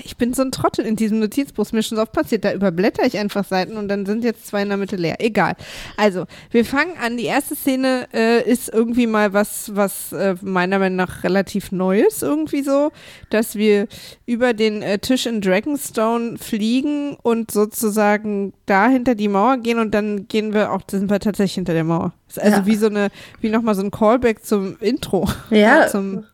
Ich 0.04 0.18
bin 0.18 0.34
so 0.34 0.42
ein 0.42 0.52
Trottel 0.52 0.86
in 0.86 0.96
diesem 0.96 1.20
Notizbuch, 1.20 1.72
mir 1.72 1.84
schon 1.84 1.98
so 1.98 2.02
oft 2.02 2.12
passiert. 2.12 2.46
Da 2.46 2.54
überblätter 2.54 3.06
ich 3.06 3.18
einfach 3.18 3.46
Seiten 3.46 3.78
und 3.78 3.88
dann 3.88 4.06
sind 4.06 4.24
jetzt 4.24 4.48
zwei 4.48 4.64
in 4.64 4.70
der 4.70 4.78
Mitte 4.78 4.96
leer. 4.96 5.18
Egal. 5.20 5.56
Also, 5.98 6.26
wir 6.52 6.66
fangen 6.66 6.98
an. 6.98 7.18
Die 7.18 7.26
erste 7.26 7.56
Szene 7.56 8.08
äh, 8.14 8.50
ist 8.50 8.70
irgendwie 8.70 9.08
mal 9.08 9.34
was, 9.34 9.76
was 9.76 10.12
äh, 10.14 10.36
meiner 10.42 10.80
Meinung 10.80 10.98
nach 10.98 11.24
relativ 11.24 11.72
Neues 11.72 12.22
irgendwie 12.22 12.64
so, 12.64 12.92
dass 13.30 13.56
wir 13.56 13.88
über 14.26 14.54
den 14.54 14.82
äh, 14.82 15.00
Tisch 15.00 15.26
in 15.26 15.42
Dragonstone 15.42 16.38
fliegen 16.38 17.16
und 17.22 17.52
sozusagen 17.52 18.54
da 18.66 18.88
hinter 18.88 19.16
die 19.16 19.28
Mauer 19.28 19.58
gehen 19.58 19.80
und 19.80 19.92
dann 19.92 20.28
gehen 20.28 20.54
wir 20.54 20.72
auch, 20.72 20.82
sind 20.90 21.10
wir 21.10 21.20
tatsächlich 21.20 21.56
hinter 21.56 21.74
der 21.74 21.84
Mauer. 21.84 22.14
Ist 22.38 22.40
also 22.44 22.58
Ja. 22.58 22.66
wie 22.66 22.76
so 22.76 22.88
eine, 22.88 23.10
wie 23.42 23.50
nochmal 23.50 23.76
so 23.76 23.82
ein 23.84 23.92
Callback 23.92 24.44
zum 24.46 24.78
Intro. 24.80 25.30
Ja. 25.50 25.88
zum, 25.88 26.26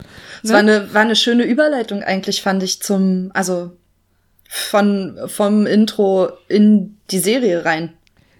Es 0.43 0.49
Ne? 0.49 0.53
war 0.53 0.59
eine, 0.59 0.93
war 0.93 1.01
eine 1.01 1.15
schöne 1.15 1.43
Überleitung 1.43 2.03
eigentlich, 2.03 2.41
fand 2.41 2.63
ich, 2.63 2.81
zum, 2.81 3.31
also 3.33 3.71
von, 4.47 5.17
vom 5.27 5.65
Intro 5.65 6.29
in 6.47 6.97
die 7.11 7.19
Serie 7.19 7.65
rein. 7.65 7.93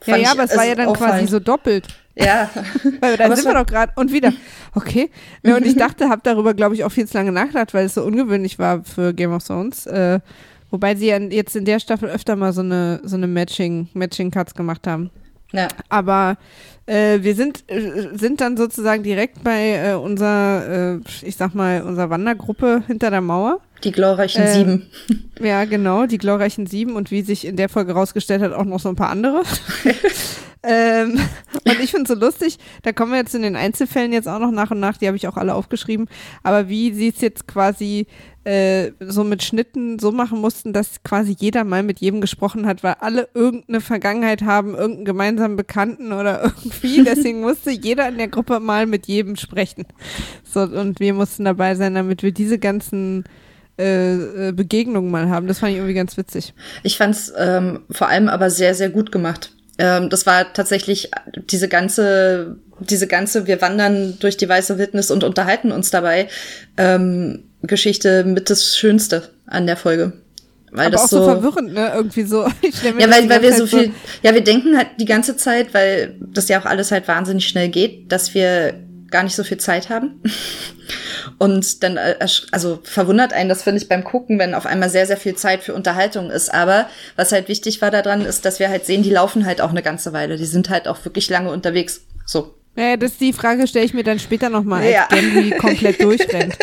Ja, 0.06 0.14
Fand 0.14 0.18
ja, 0.18 0.24
ich, 0.24 0.30
aber 0.32 0.44
es 0.46 0.58
war 0.58 0.66
ja 0.66 0.76
dann 0.76 0.94
quasi 0.94 1.28
so 1.28 1.40
doppelt. 1.40 1.88
Ja. 2.16 2.50
Weil 3.02 3.18
dann 3.18 3.28
Aber 3.28 3.36
sind 3.36 3.46
es 3.48 3.54
wir 3.54 3.60
doch 3.60 3.66
gerade 3.66 3.92
und 3.96 4.12
wieder. 4.12 4.34
Okay. 4.76 5.10
Ja, 5.44 5.56
und 5.58 5.66
ich 5.66 5.76
dachte, 5.76 6.10
habe 6.10 6.22
darüber, 6.24 6.54
glaube 6.54 6.76
ich, 6.76 6.84
auch 6.84 6.92
viel 6.92 7.08
zu 7.08 7.18
lange 7.18 7.32
nachgedacht, 7.32 7.74
weil 7.74 7.86
es 7.86 7.96
so 7.96 8.04
ungewöhnlich 8.04 8.60
war 8.60 8.84
für 8.84 9.14
Game 9.14 9.34
of 9.34 9.44
Thrones. 9.46 9.86
Äh, 9.88 10.20
wobei 10.70 10.96
sie 10.96 11.08
ja 11.08 11.18
jetzt 11.18 11.56
in 11.56 11.66
der 11.66 11.80
Staffel 11.80 12.10
öfter 12.10 12.36
mal 12.36 12.54
so 12.54 12.62
eine, 12.62 13.02
so 13.04 13.16
eine 13.16 13.28
Matching, 13.28 13.90
Matching 13.94 14.32
Cuts 14.32 14.54
gemacht 14.54 14.86
haben. 14.88 15.10
ja. 15.54 15.68
Aber 15.90 16.38
äh, 16.90 17.22
wir 17.22 17.36
sind, 17.36 17.64
äh, 17.68 18.18
sind 18.18 18.42
dann 18.42 18.58
sozusagen 18.58 19.04
direkt 19.04 19.44
bei 19.44 19.92
äh, 19.92 19.94
unserer, 19.94 20.96
äh, 20.96 21.00
ich 21.22 21.36
sag 21.36 21.54
mal, 21.54 21.84
unserer 21.84 22.10
Wandergruppe 22.10 22.84
hinter 22.88 23.12
der 23.12 23.22
Mauer. 23.22 23.60
Die 23.84 23.92
glorreichen 23.92 24.42
äh, 24.42 24.54
Sieben. 24.54 24.88
Ja, 25.40 25.64
genau, 25.66 26.06
die 26.06 26.18
glorreichen 26.18 26.66
Sieben 26.66 26.96
und 26.96 27.12
wie 27.12 27.22
sich 27.22 27.46
in 27.46 27.56
der 27.56 27.70
Folge 27.70 27.94
rausgestellt 27.94 28.42
hat, 28.42 28.54
auch 28.54 28.66
noch 28.66 28.80
so 28.80 28.90
ein 28.90 28.96
paar 28.96 29.10
andere. 29.10 29.44
ähm, 30.64 31.20
und 31.64 31.80
ich 31.80 31.92
finde 31.92 32.04
es 32.04 32.10
so 32.10 32.16
lustig, 32.16 32.58
da 32.82 32.92
kommen 32.92 33.12
wir 33.12 33.20
jetzt 33.20 33.36
in 33.36 33.44
den 33.44 33.56
Einzelfällen 33.56 34.12
jetzt 34.12 34.28
auch 34.28 34.40
noch 34.40 34.52
nach 34.52 34.72
und 34.72 34.82
nach, 34.82 34.98
die 34.98 35.08
habe 35.08 35.16
ich 35.16 35.28
auch 35.28 35.38
alle 35.38 35.54
aufgeschrieben, 35.54 36.10
aber 36.44 36.68
wie 36.68 36.92
sie 36.92 37.10
es 37.10 37.22
jetzt 37.22 37.48
quasi 37.48 38.08
äh, 38.50 38.94
so 39.00 39.24
mit 39.24 39.44
Schnitten 39.44 40.00
so 40.00 40.12
machen 40.12 40.40
mussten, 40.40 40.74
dass 40.74 41.04
quasi 41.04 41.36
jeder 41.38 41.64
mal 41.64 41.84
mit 41.84 42.00
jedem 42.00 42.22
gesprochen 42.22 42.66
hat, 42.66 42.84
weil 42.84 42.96
alle 43.00 43.30
irgendeine 43.34 43.82
Vergangenheit 43.82 44.42
haben, 44.42 44.76
irgendeinen 44.76 45.06
gemeinsamen 45.06 45.56
Bekannten 45.56 46.14
oder 46.14 46.44
irgendwie. 46.64 46.79
Deswegen 47.06 47.42
musste 47.42 47.72
jeder 47.72 48.08
in 48.08 48.18
der 48.18 48.28
Gruppe 48.28 48.60
mal 48.60 48.86
mit 48.86 49.08
jedem 49.08 49.36
sprechen. 49.36 49.86
So, 50.44 50.62
und 50.62 51.00
wir 51.00 51.14
mussten 51.14 51.46
dabei 51.46 51.76
sein, 51.76 51.96
damit 51.96 52.24
wir 52.24 52.32
diese 52.32 52.60
ganzen 52.60 53.26
äh, 53.80 54.50
äh, 54.50 54.52
Begegnungen 54.52 55.10
mal 55.10 55.30
haben. 55.30 55.48
Das 55.48 55.60
fand 55.60 55.72
ich 55.72 55.78
irgendwie 55.78 55.94
ganz 55.94 56.18
witzig. 56.18 56.54
Ich 56.84 56.98
fand 56.98 57.16
es 57.16 57.34
ähm, 57.38 57.82
vor 57.90 58.10
allem 58.10 58.28
aber 58.28 58.50
sehr, 58.50 58.76
sehr 58.76 58.90
gut 58.90 59.10
gemacht. 59.12 59.54
Ähm, 59.78 60.10
das 60.10 60.26
war 60.26 60.52
tatsächlich 60.52 61.12
diese 61.50 61.70
ganze, 61.70 62.58
diese 62.82 63.08
ganze, 63.08 63.48
wir 63.48 63.62
wandern 63.62 64.18
durch 64.20 64.36
die 64.36 64.50
weiße 64.50 64.78
Wildnis 64.78 65.12
und 65.12 65.24
unterhalten 65.24 65.72
uns 65.72 65.92
dabei, 65.92 66.28
ähm, 66.76 67.46
Geschichte 67.62 68.26
mit 68.26 68.50
das 68.50 68.78
Schönste 68.78 69.30
an 69.46 69.66
der 69.66 69.78
Folge. 69.78 70.12
Weil 70.72 70.88
aber 70.88 70.92
das 70.92 71.04
auch 71.04 71.08
so, 71.08 71.18
so 71.20 71.26
verwirrend, 71.26 71.74
ne? 71.74 71.92
Irgendwie 71.96 72.24
so. 72.24 72.44
ja, 72.62 73.10
weil, 73.10 73.30
weil 73.30 73.42
wir 73.42 73.54
so 73.54 73.66
viel, 73.66 73.86
so 73.86 73.92
ja, 74.24 74.34
wir 74.34 74.44
denken 74.44 74.78
halt 74.78 74.90
die 75.00 75.06
ganze 75.06 75.36
Zeit, 75.38 75.74
weil 75.74 76.16
das 76.20 76.48
ja 76.48 76.60
auch 76.60 76.66
alles 76.66 76.92
halt 76.92 77.08
wahnsinnig 77.08 77.48
schnell 77.48 77.70
geht, 77.70 78.12
dass 78.12 78.34
wir 78.34 78.76
gar 79.10 79.24
nicht 79.24 79.36
so 79.36 79.44
viel 79.44 79.58
Zeit 79.58 79.90
haben. 79.90 80.22
Und 81.38 81.84
dann, 81.84 81.98
äh, 81.98 82.16
also 82.52 82.80
verwundert 82.84 83.34
einen 83.34 83.50
das, 83.50 83.64
finde 83.64 83.82
ich, 83.82 83.88
beim 83.88 84.04
Gucken, 84.04 84.40
wenn 84.40 84.54
auf 84.54 84.66
einmal 84.66 84.90
sehr, 84.90 85.06
sehr 85.06 85.18
viel 85.18 85.36
Zeit 85.36 85.64
für 85.64 85.74
Unterhaltung 85.74 86.32
ist. 86.32 86.54
Aber 86.54 86.88
was 87.16 87.32
halt 87.32 87.48
wichtig 87.48 87.82
war 87.82 87.92
daran, 87.92 88.26
ist, 88.26 88.46
dass 88.46 88.60
wir 88.60 88.70
halt 88.70 88.86
sehen, 88.86 89.04
die 89.04 89.10
laufen 89.10 89.46
halt 89.46 89.62
auch 89.62 89.70
eine 89.70 89.84
ganze 89.84 90.14
Weile. 90.14 90.38
Die 90.38 90.46
sind 90.46 90.70
halt 90.70 90.88
auch 90.88 91.04
wirklich 91.06 91.30
lange 91.30 91.52
unterwegs. 91.52 92.02
So. 92.26 92.56
Naja, 92.76 92.98
das 92.98 93.12
ist 93.12 93.22
die 93.22 93.34
Frage, 93.34 93.68
stelle 93.68 93.86
ich 93.86 93.94
mir 93.94 94.04
dann 94.04 94.20
später 94.20 94.50
nochmal, 94.50 94.84
als 94.84 94.92
ja. 94.92 95.08
Genry 95.10 95.52
komplett 95.52 96.02
durchrennt. 96.04 96.56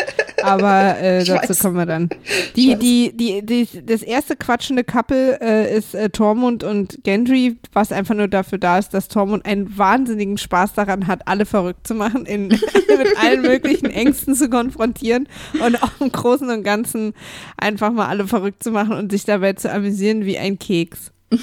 Aber 0.43 0.99
äh, 0.99 1.23
dazu 1.23 1.49
weiß. 1.49 1.59
kommen 1.59 1.77
wir 1.77 1.85
dann. 1.85 2.09
Die, 2.55 2.75
die, 2.75 3.15
die, 3.15 3.45
die, 3.45 3.85
das 3.85 4.03
erste 4.03 4.35
quatschende 4.35 4.83
Couple 4.83 5.39
äh, 5.41 5.75
ist 5.75 5.95
äh, 5.95 6.09
Tormund 6.09 6.63
und 6.63 7.03
Gendry, 7.03 7.57
was 7.73 7.91
einfach 7.91 8.15
nur 8.15 8.27
dafür 8.27 8.57
da 8.57 8.77
ist, 8.77 8.93
dass 8.93 9.07
Tormund 9.07 9.45
einen 9.45 9.77
wahnsinnigen 9.77 10.37
Spaß 10.37 10.73
daran 10.73 11.07
hat, 11.07 11.27
alle 11.27 11.45
verrückt 11.45 11.87
zu 11.87 11.95
machen, 11.95 12.25
in, 12.25 12.47
mit 12.47 13.17
allen 13.21 13.41
möglichen 13.41 13.89
Ängsten 13.89 14.35
zu 14.35 14.49
konfrontieren 14.49 15.27
und 15.65 15.81
auch 15.81 15.99
im 15.99 16.11
Großen 16.11 16.49
und 16.49 16.63
Ganzen 16.63 17.13
einfach 17.57 17.91
mal 17.91 18.07
alle 18.07 18.27
verrückt 18.27 18.63
zu 18.63 18.71
machen 18.71 18.93
und 18.93 19.11
sich 19.11 19.25
dabei 19.25 19.53
zu 19.53 19.71
amüsieren 19.71 20.25
wie 20.25 20.37
ein 20.37 20.59
Keks. 20.59 21.11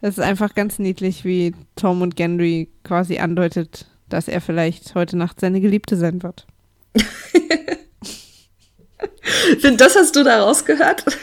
Es 0.00 0.16
ist 0.16 0.24
einfach 0.24 0.54
ganz 0.54 0.78
niedlich, 0.78 1.24
wie 1.24 1.54
Tom 1.74 2.02
und 2.02 2.14
Gendry 2.14 2.68
quasi 2.84 3.18
andeutet, 3.18 3.86
dass 4.08 4.28
er 4.28 4.40
vielleicht 4.40 4.94
heute 4.94 5.16
Nacht 5.16 5.40
seine 5.40 5.60
Geliebte 5.60 5.96
sein 5.96 6.22
wird. 6.22 6.46
das 9.76 9.96
hast 9.96 10.16
du 10.16 10.24
da 10.24 10.42
rausgehört? 10.42 11.04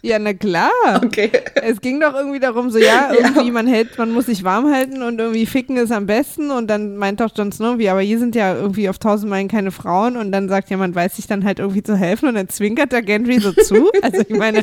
Ja, 0.00 0.18
na 0.18 0.32
klar. 0.32 0.70
Okay. 1.04 1.30
Es 1.54 1.80
ging 1.80 2.00
doch 2.00 2.14
irgendwie 2.14 2.38
darum, 2.38 2.70
so 2.70 2.78
ja, 2.78 3.10
irgendwie 3.12 3.46
ja. 3.46 3.52
man 3.52 3.66
hält, 3.66 3.98
man 3.98 4.12
muss 4.12 4.26
sich 4.26 4.44
warm 4.44 4.72
halten 4.72 5.02
und 5.02 5.18
irgendwie 5.18 5.44
ficken 5.44 5.76
ist 5.76 5.90
am 5.90 6.06
besten 6.06 6.50
und 6.50 6.68
dann 6.68 6.96
meint 6.96 7.20
doch 7.20 7.30
Jon 7.34 7.50
Snow, 7.50 7.78
wie, 7.78 7.88
aber 7.88 8.00
hier 8.00 8.18
sind 8.18 8.36
ja 8.36 8.54
irgendwie 8.54 8.88
auf 8.88 8.98
tausend 8.98 9.28
Meilen 9.28 9.48
keine 9.48 9.70
Frauen 9.70 10.16
und 10.16 10.30
dann 10.30 10.48
sagt 10.48 10.70
jemand, 10.70 10.94
weiß 10.94 11.16
sich 11.16 11.26
dann 11.26 11.44
halt 11.44 11.58
irgendwie 11.58 11.82
zu 11.82 11.96
helfen 11.96 12.28
und 12.28 12.36
dann 12.36 12.48
zwinkert 12.48 12.92
der 12.92 13.02
Gendry 13.02 13.40
so 13.40 13.52
zu. 13.52 13.90
Also 14.00 14.20
ich 14.20 14.36
meine, 14.36 14.62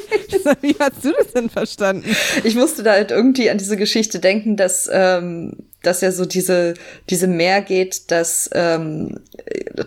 wie 0.62 0.76
hast 0.80 1.04
du 1.04 1.12
das 1.12 1.34
denn 1.34 1.50
verstanden? 1.50 2.16
Ich 2.44 2.56
musste 2.56 2.84
da 2.84 2.94
halt 2.94 3.12
irgendwie 3.12 3.50
an 3.50 3.58
diese 3.58 3.76
Geschichte 3.76 4.20
denken, 4.20 4.56
dass 4.56 4.90
ähm, 4.92 5.58
dass 5.86 6.02
ja 6.02 6.12
so 6.12 6.26
diese, 6.26 6.74
diese 7.10 7.28
Meer 7.28 7.62
geht, 7.62 8.12
dass 8.12 8.50
ähm, 8.54 9.20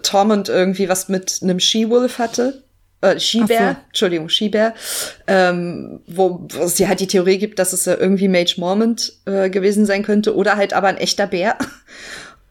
Tormund 0.02 0.48
irgendwie 0.48 0.88
was 0.88 1.08
mit 1.08 1.40
einem 1.42 1.60
She-Wolf 1.60 2.18
hatte. 2.18 2.62
Äh, 3.00 3.20
Skibär, 3.20 3.76
so. 3.76 3.86
Entschuldigung, 3.88 4.28
Skibär, 4.28 4.74
ähm, 5.28 6.00
wo, 6.08 6.46
wo 6.48 6.64
es 6.64 6.78
ja 6.78 6.88
halt 6.88 6.98
die 6.98 7.06
Theorie 7.06 7.38
gibt, 7.38 7.60
dass 7.60 7.72
es 7.72 7.84
ja 7.84 7.96
irgendwie 7.96 8.26
Mage 8.26 8.56
Mormont 8.58 9.12
äh, 9.24 9.50
gewesen 9.50 9.86
sein 9.86 10.02
könnte 10.02 10.34
oder 10.34 10.56
halt 10.56 10.72
aber 10.72 10.88
ein 10.88 10.96
echter 10.96 11.26
Bär. 11.26 11.56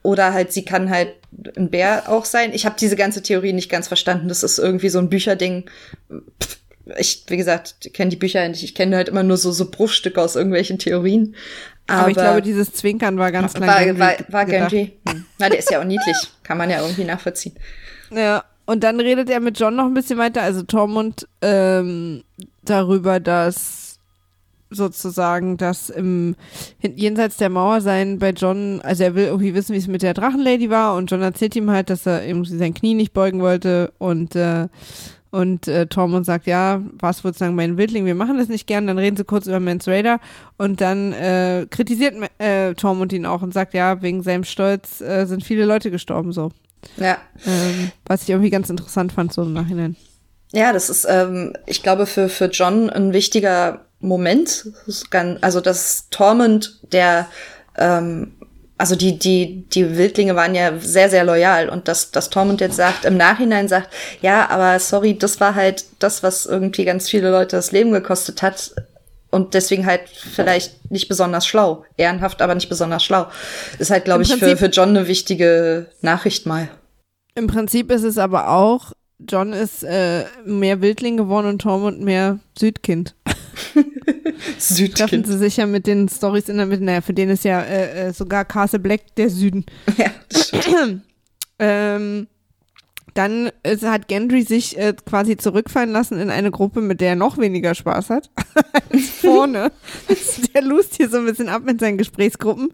Oder 0.04 0.32
halt, 0.32 0.54
sie 0.54 0.64
kann 0.64 0.90
halt 0.90 1.16
ein 1.58 1.70
Bär 1.70 2.04
auch 2.08 2.24
sein. 2.24 2.54
Ich 2.54 2.66
habe 2.66 2.78
diese 2.80 2.96
ganze 2.96 3.22
Theorie 3.24 3.52
nicht 3.52 3.70
ganz 3.70 3.90
verstanden. 3.90 4.30
Das 4.30 4.42
ist 4.42 4.58
irgendwie 4.58 4.88
so 4.88 5.00
ein 5.00 5.10
Bücherding. 5.10 5.66
Ich, 6.98 7.24
wie 7.28 7.38
gesagt, 7.38 7.94
kenne 7.94 8.10
die 8.10 8.16
Bücher 8.16 8.48
nicht. 8.48 8.64
Ich 8.64 8.76
kenne 8.76 8.96
halt 8.96 9.10
immer 9.10 9.24
nur 9.24 9.38
so, 9.38 9.52
so 9.52 9.70
Bruchstücke 9.70 10.22
aus 10.22 10.36
irgendwelchen 10.36 10.80
Theorien. 10.80 11.36
Aber, 11.88 12.02
aber, 12.02 12.10
ich 12.10 12.18
glaube, 12.18 12.42
dieses 12.42 12.74
Zwinkern 12.74 13.18
war 13.18 13.32
ganz 13.32 13.54
klein. 13.54 13.98
War, 13.98 14.10
war, 14.10 14.16
war 14.30 14.46
Genji. 14.46 14.94
Hm. 15.08 15.26
Na, 15.40 15.50
der 15.50 15.60
ist 15.60 15.72
ja 15.72 15.80
auch 15.80 15.86
niedlich. 15.86 16.18
Kann 16.44 16.58
man 16.58 16.70
ja 16.70 16.82
irgendwie 16.82 17.06
nachvollziehen. 17.06 17.56
Ja, 18.12 18.44
und 18.66 18.84
dann 18.84 19.00
redet 19.00 19.30
er 19.30 19.40
mit 19.40 19.58
John 19.60 19.76
noch 19.76 19.86
ein 19.86 19.94
bisschen 19.94 20.18
weiter, 20.18 20.42
also 20.42 20.64
Tormund, 20.64 21.28
ähm, 21.42 22.24
darüber, 22.64 23.20
dass 23.22 23.88
sozusagen 24.70 25.56
das 25.56 25.90
im 25.90 26.36
jenseits 26.82 27.38
der 27.38 27.50
Mauer 27.50 27.80
sein 27.80 28.20
bei 28.20 28.32
John, 28.32 28.82
also 28.82 29.04
er 29.04 29.16
will 29.16 29.26
irgendwie 29.26 29.54
wissen, 29.54 29.74
wie 29.74 29.78
es 29.78 29.88
mit 29.88 30.02
der 30.02 30.14
Drachenlady 30.14 30.70
war 30.70 30.96
und 30.96 31.10
John 31.10 31.22
erzählt 31.22 31.56
ihm 31.56 31.72
halt, 31.72 31.90
dass 31.90 32.06
er 32.06 32.26
irgendwie 32.26 32.58
sein 32.58 32.74
Knie 32.74 32.94
nicht 32.94 33.14
beugen 33.14 33.40
wollte 33.40 33.94
und 33.98 34.36
äh, 34.36 34.68
und 35.32 35.68
äh, 35.68 35.88
Tormund 35.88 36.26
sagt, 36.26 36.48
ja, 36.48 36.82
was 37.00 37.20
sozusagen 37.20 37.56
mein 37.56 37.78
Wildling, 37.78 38.06
wir 38.06 38.16
machen 38.16 38.38
das 38.38 38.48
nicht 38.48 38.68
gern. 38.68 38.88
Dann 38.88 38.98
reden 38.98 39.18
sie 39.18 39.24
kurz 39.24 39.48
über 39.48 39.60
Mans 39.60 39.88
Raider 39.88 40.20
und 40.58 40.82
dann 40.82 41.14
äh, 41.14 41.68
kritisiert 41.70 42.16
äh, 42.40 42.74
Tormund 42.74 43.14
ihn 43.14 43.26
auch 43.26 43.42
und 43.42 43.54
sagt, 43.54 43.74
ja, 43.74 44.02
wegen 44.02 44.24
seinem 44.24 44.44
Stolz 44.44 45.02
äh, 45.02 45.26
sind 45.26 45.44
viele 45.44 45.66
Leute 45.66 45.92
gestorben 45.92 46.32
so. 46.32 46.52
Ja. 46.98 47.18
Ähm, 47.46 47.92
was 48.06 48.24
ich 48.24 48.30
irgendwie 48.30 48.50
ganz 48.50 48.70
interessant 48.70 49.12
fand, 49.12 49.34
so 49.34 49.44
im 49.44 49.54
Nachhinein. 49.54 49.96
Ja, 50.54 50.72
das 50.72 50.90
ist, 50.90 51.06
ähm, 51.10 51.54
ich 51.66 51.84
glaube, 51.84 52.06
für, 52.06 52.30
für 52.30 52.46
John 52.46 52.90
ein 52.90 53.14
wichtiger 53.14 53.86
Moment. 54.00 54.68
Also, 55.42 55.60
dass 55.60 56.10
Tormund, 56.10 56.80
der, 56.92 57.28
ähm, 57.78 58.34
also 58.78 58.96
die, 58.96 59.18
die, 59.18 59.66
die 59.74 59.98
Wildlinge 59.98 60.36
waren 60.36 60.54
ja 60.54 60.78
sehr, 60.80 61.10
sehr 61.10 61.24
loyal 61.24 61.70
und 61.70 61.88
dass, 61.88 62.12
dass 62.12 62.30
Tormund 62.30 62.62
jetzt 62.62 62.76
sagt, 62.76 63.06
im 63.06 63.18
Nachhinein 63.18 63.68
sagt, 63.68 63.90
ja, 64.22 64.50
aber 64.50 64.80
sorry, 64.80 65.18
das 65.18 65.40
war 65.40 65.56
halt 65.56 65.86
das, 66.00 66.22
was 66.22 66.46
irgendwie 66.46 66.86
ganz 66.86 67.10
viele 67.10 67.32
Leute 67.32 67.56
das 67.56 67.72
Leben 67.72 67.92
gekostet 67.92 68.42
hat 68.42 68.74
und 69.32 69.54
deswegen 69.54 69.86
halt 69.86 70.02
vielleicht 70.10 70.92
nicht 70.92 71.08
besonders 71.08 71.48
schlau. 71.48 71.86
Ehrenhaft, 71.98 72.42
aber 72.42 72.56
nicht 72.56 72.70
besonders 72.70 73.04
schlau. 73.04 73.28
Ist 73.80 73.92
halt, 73.92 74.06
glaube 74.06 74.24
ich, 74.24 74.34
für, 74.34 74.58
für 74.58 74.68
John 74.68 74.90
eine 74.90 75.08
wichtige 75.08 75.88
Nachricht 76.02 76.46
mal. 76.46 76.70
Im 77.36 77.48
Prinzip 77.48 77.92
ist 77.92 78.04
es 78.04 78.18
aber 78.18 78.50
auch, 78.50 78.94
John 79.20 79.54
ist 79.54 79.84
äh, 79.84 80.26
mehr 80.46 80.82
Wildling 80.82 81.18
geworden 81.18 81.48
und 81.48 81.60
Tormund 81.60 82.02
mehr 82.02 82.40
Südkind. 82.58 83.16
Südkind. 84.58 84.98
Treffen 84.98 85.24
sie 85.26 85.38
sich 85.38 85.58
ja 85.58 85.66
mit 85.66 85.88
den 85.88 86.10
Stories 86.10 86.50
in 86.50 86.58
der 86.58 86.66
Mitte. 86.66 86.84
Naja, 86.84 87.02
für 87.02 87.14
den 87.14 87.30
ist 87.30 87.44
ja 87.44 87.62
äh, 87.62 88.08
äh 88.08 88.14
sogar 88.14 88.46
Castle 88.46 88.80
Black 88.80 89.16
der 89.16 89.30
Süden. 89.30 89.66
Ja, 89.98 90.12
ähm, 91.60 92.28
dann 93.18 93.50
äh, 93.64 93.78
hat 93.78 94.08
Gendry 94.08 94.44
sich 94.44 94.78
äh, 94.78 94.94
quasi 95.06 95.38
zurückfallen 95.38 95.92
lassen 95.92 96.20
in 96.20 96.30
eine 96.30 96.52
Gruppe, 96.52 96.82
mit 96.82 97.02
der 97.02 97.10
er 97.10 97.16
noch 97.16 97.38
weniger 97.38 97.74
Spaß 97.74 98.12
hat 98.12 98.30
als 98.92 99.10
vorne. 99.10 99.72
der 100.54 100.62
lust 100.62 100.96
hier 100.96 101.10
so 101.10 101.18
ein 101.18 101.26
bisschen 101.26 101.50
ab 101.50 101.64
mit 101.66 101.80
seinen 101.80 101.98
Gesprächsgruppen 101.98 102.70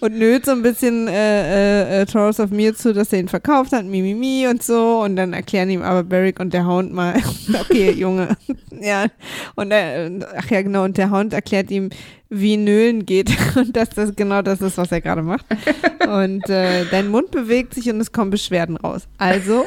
und 0.00 0.18
nöt 0.18 0.44
so 0.44 0.52
ein 0.52 0.62
bisschen 0.62 1.08
äh, 1.08 2.00
äh, 2.00 2.02
äh 2.02 2.06
Taurus 2.06 2.40
of 2.40 2.50
Mir 2.50 2.74
zu, 2.74 2.92
dass 2.92 3.12
er 3.12 3.20
ihn 3.20 3.28
verkauft 3.28 3.72
hat, 3.72 3.84
Mimimi 3.84 4.14
mi, 4.14 4.42
mi 4.42 4.48
und 4.48 4.62
so. 4.62 5.00
Und 5.00 5.16
dann 5.16 5.32
erklären 5.32 5.70
ihm 5.70 5.82
aber 5.82 6.02
Barrick 6.02 6.40
und 6.40 6.52
der 6.52 6.66
Hound 6.66 6.92
mal, 6.92 7.14
okay, 7.60 7.92
Junge, 7.92 8.36
ja. 8.80 9.06
Und 9.54 9.70
äh, 9.70 10.10
ach 10.36 10.50
ja, 10.50 10.62
genau, 10.62 10.84
und 10.84 10.98
der 10.98 11.10
Hound 11.10 11.32
erklärt 11.32 11.70
ihm, 11.70 11.90
wie 12.30 12.56
Nölen 12.56 13.04
geht 13.04 13.30
und 13.56 13.76
dass 13.76 13.90
das 13.90 14.14
genau 14.16 14.40
das 14.40 14.60
ist, 14.60 14.78
was 14.78 14.90
er 14.92 15.00
gerade 15.00 15.22
macht. 15.22 15.44
Und 16.08 16.48
äh, 16.48 16.86
dein 16.90 17.08
Mund 17.08 17.30
bewegt 17.30 17.74
sich 17.74 17.88
und 17.88 18.00
es 18.00 18.10
kommen 18.10 18.30
Beschwerden 18.32 18.76
raus. 18.76 19.06
Also. 19.18 19.66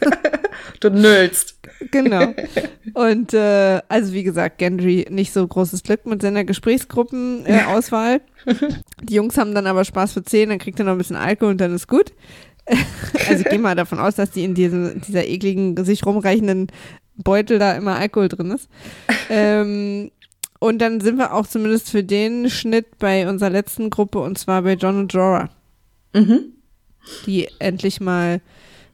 du 0.80 0.90
nölst. 0.90 1.60
Genau. 1.92 2.34
Und 2.94 3.34
äh, 3.34 3.80
also 3.88 4.12
wie 4.12 4.24
gesagt, 4.24 4.58
Gendry 4.58 5.06
nicht 5.10 5.32
so 5.32 5.46
großes 5.46 5.84
Glück 5.84 6.04
mit 6.06 6.22
seiner 6.22 6.42
Gesprächsgruppenauswahl. 6.42 8.20
Äh, 8.46 8.54
Die 9.02 9.14
Jungs 9.14 9.38
haben 9.38 9.54
dann 9.54 9.68
aber 9.68 9.84
Spaß 9.84 10.14
für 10.14 10.24
10, 10.24 10.48
dann 10.48 10.58
kriegt 10.58 10.80
er 10.80 10.86
noch 10.86 10.92
ein 10.92 10.98
bisschen 10.98 11.14
Alkohol 11.14 11.52
und 11.52 11.60
dann 11.60 11.74
ist 11.74 11.86
gut. 11.86 12.12
also 13.28 13.42
ich 13.42 13.48
gehe 13.48 13.60
mal 13.60 13.76
davon 13.76 14.00
aus, 14.00 14.16
dass 14.16 14.32
die 14.32 14.42
in 14.42 14.54
diesem, 14.54 15.00
dieser 15.02 15.24
ekligen, 15.24 15.84
sich 15.84 16.04
rumreichenden 16.04 16.66
Beutel 17.16 17.58
da 17.58 17.72
immer 17.72 17.96
Alkohol 17.96 18.28
drin 18.28 18.50
ist. 18.50 18.68
Ähm, 19.30 20.10
und 20.58 20.78
dann 20.78 21.00
sind 21.00 21.18
wir 21.18 21.34
auch 21.34 21.46
zumindest 21.46 21.90
für 21.90 22.02
den 22.02 22.50
Schnitt 22.50 22.98
bei 22.98 23.28
unserer 23.28 23.50
letzten 23.50 23.90
Gruppe 23.90 24.20
und 24.20 24.38
zwar 24.38 24.62
bei 24.62 24.74
John 24.74 24.98
und 24.98 25.12
Jorah. 25.12 25.50
Mhm. 26.12 26.52
Die 27.26 27.48
endlich 27.58 28.00
mal 28.00 28.40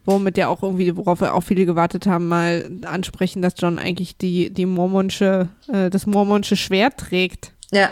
womit 0.05 0.37
ja 0.37 0.49
auch 0.49 0.63
irgendwie, 0.63 0.97
worauf 0.97 1.21
wir 1.21 1.35
auch 1.35 1.43
viele 1.43 1.67
gewartet 1.67 2.07
haben, 2.07 2.29
mal 2.29 2.71
ansprechen, 2.85 3.43
dass 3.43 3.55
John 3.57 3.79
eigentlich 3.79 4.17
die, 4.17 4.51
die 4.51 4.67
mormonsche, 4.67 5.49
äh, 5.69 5.91
das 5.91 6.07
mormonsche 6.07 6.57
Schwert 6.57 6.99
trägt. 6.99 7.53
Ja. 7.71 7.91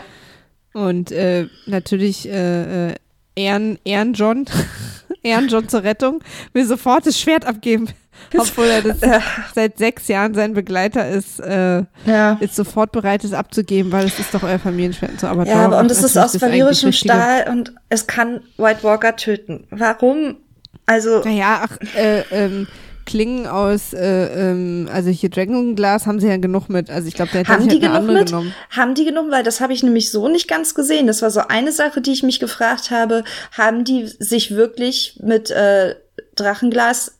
Und 0.73 1.11
äh, 1.11 1.47
natürlich 1.65 2.27
äh, 2.27 2.89
äh, 2.89 2.95
Ehren, 3.35 3.79
Ehren 3.85 4.13
John, 4.13 4.45
Ehren 5.23 5.47
John 5.47 5.69
zur 5.69 5.83
Rettung, 5.83 6.21
will 6.53 6.65
sofort 6.65 7.05
das 7.05 7.19
Schwert 7.19 7.45
abgeben. 7.45 7.87
Obwohl 8.37 8.65
er 8.65 8.81
das 8.81 9.01
Ja. 9.01 9.21
seit 9.53 9.77
sechs 9.77 10.07
Jahren 10.07 10.33
sein 10.33 10.53
Begleiter 10.53 11.07
ist, 11.09 11.39
äh, 11.39 11.83
Ja. 12.05 12.37
ist 12.39 12.55
sofort 12.55 12.91
bereit, 12.91 13.23
es 13.23 13.33
abzugeben, 13.33 13.91
weil 13.91 14.05
es 14.05 14.19
ist 14.19 14.33
doch 14.33 14.43
euer 14.43 14.59
Familienschwert 14.59 15.19
so. 15.19 15.27
Aber 15.27 15.45
Ja, 15.45 15.65
aber 15.65 15.79
und 15.79 15.91
es 15.91 16.03
ist 16.03 16.17
aus 16.17 16.41
Richtige. 16.41 16.93
Stahl 16.93 17.47
und 17.49 17.73
es 17.89 18.07
kann 18.07 18.41
White 18.57 18.83
Walker 18.83 19.15
töten. 19.15 19.67
Warum? 19.71 20.37
Also, 20.85 21.21
Naja, 21.23 21.63
ach, 21.65 21.77
äh, 21.95 22.21
ähm, 22.31 22.67
Klingen 23.03 23.47
aus, 23.47 23.93
äh, 23.93 24.51
ähm, 24.51 24.87
also 24.93 25.09
hier 25.09 25.29
Dragonglass 25.29 26.05
haben 26.05 26.19
sie 26.19 26.27
ja 26.27 26.37
genug 26.37 26.69
mit. 26.69 26.89
Also 26.91 27.07
ich 27.07 27.15
glaube, 27.15 27.31
der 27.31 27.45
haben 27.45 27.63
sich 27.63 27.73
die 27.73 27.79
genug 27.79 28.03
mit? 28.03 28.27
genommen. 28.27 28.53
Haben 28.69 28.93
die 28.93 29.05
genug? 29.05 29.31
Weil 29.31 29.43
das 29.43 29.59
habe 29.59 29.73
ich 29.73 29.81
nämlich 29.83 30.11
so 30.11 30.29
nicht 30.29 30.47
ganz 30.47 30.75
gesehen. 30.75 31.07
Das 31.07 31.21
war 31.23 31.31
so 31.31 31.41
eine 31.47 31.71
Sache, 31.71 31.99
die 31.99 32.11
ich 32.11 32.21
mich 32.23 32.39
gefragt 32.39 32.91
habe. 32.91 33.23
Haben 33.57 33.83
die 33.83 34.05
sich 34.05 34.51
wirklich 34.55 35.19
mit 35.21 35.49
äh, 35.49 35.95
Drachenglas 36.35 37.17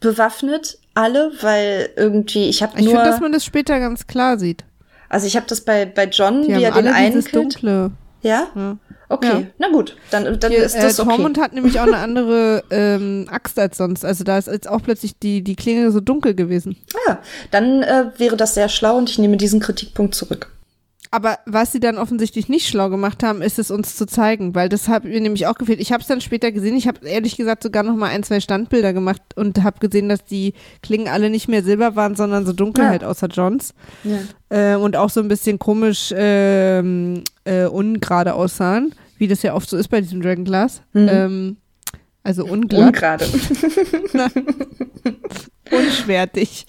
bewaffnet? 0.00 0.78
Alle? 0.94 1.32
Weil 1.40 1.90
irgendwie, 1.96 2.48
ich 2.48 2.62
habe 2.62 2.72
Ich 2.78 2.84
nur, 2.84 2.94
finde, 2.94 3.10
dass 3.10 3.20
man 3.20 3.32
das 3.32 3.44
später 3.44 3.78
ganz 3.78 4.06
klar 4.06 4.38
sieht. 4.38 4.64
also 5.08 5.26
ich 5.26 5.36
habe 5.36 5.46
das 5.48 5.60
bei, 5.62 5.86
bei 5.86 6.04
John, 6.06 6.42
Die 6.42 6.48
wie 6.56 6.62
er 6.64 6.72
den 6.72 6.88
einen 6.88 7.12
dieses 7.12 7.26
killt. 7.26 7.44
Dunkle. 7.54 7.90
Ja? 8.22 8.48
Ja. 8.54 8.76
Okay, 9.08 9.26
Ja. 9.26 9.42
na 9.58 9.68
gut, 9.70 9.96
dann, 10.10 10.38
dann 10.38 10.52
Hier, 10.52 10.62
ist 10.62 10.76
das 10.76 10.98
äh, 10.98 11.02
okay. 11.02 11.10
Tormund 11.16 11.38
hat 11.38 11.52
nämlich 11.52 11.80
auch 11.80 11.84
eine 11.86 11.96
andere 11.98 12.62
ähm, 12.70 13.26
Axt 13.30 13.58
als 13.58 13.76
sonst. 13.78 14.04
Also 14.04 14.22
da 14.24 14.38
ist 14.38 14.46
jetzt 14.46 14.68
auch 14.68 14.82
plötzlich 14.82 15.18
die, 15.18 15.42
die 15.42 15.56
Klinge 15.56 15.90
so 15.90 16.00
dunkel 16.00 16.34
gewesen. 16.34 16.76
Ah, 17.08 17.16
dann 17.50 17.82
äh, 17.82 18.06
wäre 18.18 18.36
das 18.36 18.54
sehr 18.54 18.68
schlau 18.68 18.96
und 18.98 19.10
ich 19.10 19.18
nehme 19.18 19.36
diesen 19.36 19.58
Kritikpunkt 19.58 20.14
zurück. 20.14 20.52
Aber 21.12 21.38
was 21.44 21.72
sie 21.72 21.80
dann 21.80 21.98
offensichtlich 21.98 22.48
nicht 22.48 22.68
schlau 22.68 22.88
gemacht 22.88 23.24
haben, 23.24 23.42
ist 23.42 23.58
es 23.58 23.72
uns 23.72 23.96
zu 23.96 24.06
zeigen, 24.06 24.54
weil 24.54 24.68
das 24.68 24.86
hat 24.86 25.02
mir 25.04 25.20
nämlich 25.20 25.48
auch 25.48 25.54
gefehlt. 25.56 25.80
Ich 25.80 25.90
habe 25.90 26.02
es 26.02 26.06
dann 26.06 26.20
später 26.20 26.52
gesehen. 26.52 26.76
Ich 26.76 26.86
habe 26.86 27.04
ehrlich 27.08 27.36
gesagt 27.36 27.64
sogar 27.64 27.82
noch 27.82 27.96
mal 27.96 28.10
ein, 28.10 28.22
zwei 28.22 28.38
Standbilder 28.38 28.92
gemacht 28.92 29.20
und 29.34 29.62
habe 29.64 29.80
gesehen, 29.80 30.08
dass 30.08 30.24
die 30.24 30.54
Klingen 30.82 31.08
alle 31.08 31.28
nicht 31.28 31.48
mehr 31.48 31.64
silber 31.64 31.96
waren, 31.96 32.14
sondern 32.14 32.46
so 32.46 32.52
dunkel 32.52 32.84
Ja. 32.84 32.90
halt, 32.90 33.02
außer 33.02 33.26
Johns. 33.26 33.74
Ja. 34.04 34.18
Äh, 34.50 34.76
und 34.76 34.94
auch 34.94 35.10
so 35.10 35.18
ein 35.20 35.26
bisschen 35.26 35.58
komisch 35.58 36.14
ähm, 36.16 37.24
äh, 37.42 37.64
ungerade 37.64 38.34
aussahen, 38.34 38.94
wie 39.18 39.26
das 39.26 39.42
ja 39.42 39.54
oft 39.54 39.68
so 39.68 39.76
ist 39.76 39.88
bei 39.88 40.00
diesem 40.00 40.22
Dragonglass. 40.22 40.82
Mhm. 40.92 41.08
Ähm, 41.10 41.56
also 42.22 42.44
unglatt. 42.44 42.86
Ungerade. 42.86 43.26
unschwertig. 45.70 46.66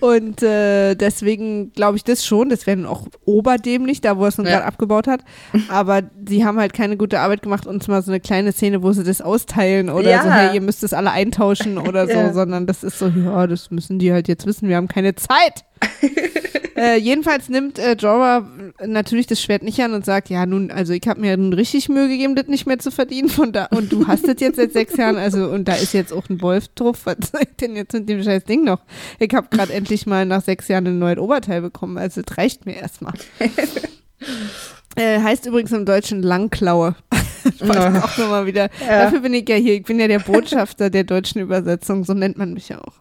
Und 0.00 0.42
äh, 0.42 0.94
deswegen 0.94 1.72
glaube 1.72 1.96
ich 1.96 2.04
das 2.04 2.24
schon. 2.24 2.48
Das 2.48 2.66
wäre 2.66 2.76
dann 2.76 2.86
auch 2.86 3.06
oberdämlich, 3.24 4.00
da 4.00 4.16
wo 4.18 4.22
er 4.24 4.28
es 4.28 4.38
nun 4.38 4.46
Ja. 4.46 4.54
gerade 4.54 4.66
abgebaut 4.66 5.06
hat. 5.06 5.20
Aber 5.68 6.02
sie 6.26 6.44
haben 6.44 6.58
halt 6.58 6.72
keine 6.72 6.96
gute 6.96 7.20
Arbeit 7.20 7.42
gemacht, 7.42 7.66
uns 7.66 7.88
mal 7.88 8.02
so 8.02 8.10
eine 8.10 8.20
kleine 8.20 8.52
Szene, 8.52 8.82
wo 8.82 8.92
sie 8.92 9.04
das 9.04 9.20
austeilen 9.22 9.90
oder 9.90 10.10
Ja. 10.10 10.22
so, 10.22 10.30
hey, 10.30 10.54
ihr 10.54 10.60
müsst 10.60 10.82
es 10.84 10.92
alle 10.92 11.10
eintauschen 11.10 11.78
oder 11.88 12.06
so, 12.06 12.12
Ja. 12.12 12.32
sondern 12.32 12.66
das 12.66 12.82
ist 12.84 12.98
so, 12.98 13.08
ja, 13.08 13.46
das 13.46 13.70
müssen 13.70 13.98
die 13.98 14.12
halt 14.12 14.28
jetzt 14.28 14.46
wissen, 14.46 14.68
wir 14.68 14.76
haben 14.76 14.88
keine 14.88 15.14
Zeit. 15.14 15.64
äh, 16.76 16.98
jedenfalls 16.98 17.48
nimmt 17.50 17.78
äh, 17.78 17.96
Jorah 17.98 18.48
natürlich 18.84 19.26
das 19.26 19.42
Schwert 19.42 19.62
nicht 19.62 19.78
an 19.80 19.92
und 19.92 20.04
sagt, 20.06 20.30
ja 20.30 20.46
nun, 20.46 20.70
also 20.70 20.92
ich 20.94 21.06
habe 21.06 21.20
mir 21.20 21.36
nun 21.36 21.52
richtig 21.52 21.88
Mühe 21.90 22.08
gegeben, 22.08 22.34
das 22.34 22.46
nicht 22.46 22.66
mehr 22.66 22.78
zu 22.78 22.90
verdienen 22.90 23.28
von 23.28 23.52
da 23.52 23.66
und 23.66 23.92
du 23.92 24.06
hast 24.06 24.26
das 24.26 24.36
jetzt 24.40 24.56
seit 24.56 24.72
sechs 24.72 24.96
Jahren, 24.96 25.16
also 25.16 25.46
und 25.48 25.68
da 25.68 25.74
ist 25.74 25.92
jetzt 25.92 26.12
auch 26.14 26.28
ein 26.30 26.40
Wolf 26.40 26.68
drauf, 26.68 27.00
was 27.04 27.16
soll 27.30 27.42
ich 27.42 27.56
denn 27.60 27.76
jetzt 27.76 27.92
mit 27.92 28.08
dem 28.08 28.22
scheiß 28.26 28.44
Ding 28.44 28.64
noch? 28.64 28.80
Ich 29.18 29.32
habe 29.34 29.48
gerade 29.50 29.72
endlich 29.74 30.06
mal 30.06 30.26
nach 30.26 30.42
sechs 30.42 30.68
Jahren 30.68 30.86
ein 30.86 30.98
neues 30.98 31.18
Oberteil 31.18 31.62
bekommen, 31.62 31.98
also 31.98 32.22
das 32.22 32.36
reicht 32.36 32.66
mir 32.66 32.76
erstmal. 32.76 33.14
äh, 34.96 35.20
heißt 35.20 35.46
übrigens 35.46 35.72
im 35.72 35.86
Deutschen 35.86 36.22
Langklaue. 36.22 36.94
Wollte 37.60 37.92
ich 37.96 38.02
auch 38.02 38.18
nochmal 38.18 38.46
wieder. 38.46 38.68
Ja. 38.80 39.04
Dafür 39.04 39.20
bin 39.20 39.32
ich 39.32 39.48
ja 39.48 39.54
hier. 39.54 39.74
Ich 39.74 39.84
bin 39.84 40.00
ja 40.00 40.08
der 40.08 40.18
Botschafter 40.18 40.90
der 40.90 41.04
deutschen 41.04 41.40
Übersetzung. 41.40 42.04
So 42.04 42.12
nennt 42.12 42.36
man 42.36 42.52
mich 42.52 42.68
ja 42.68 42.80
auch. 42.80 42.94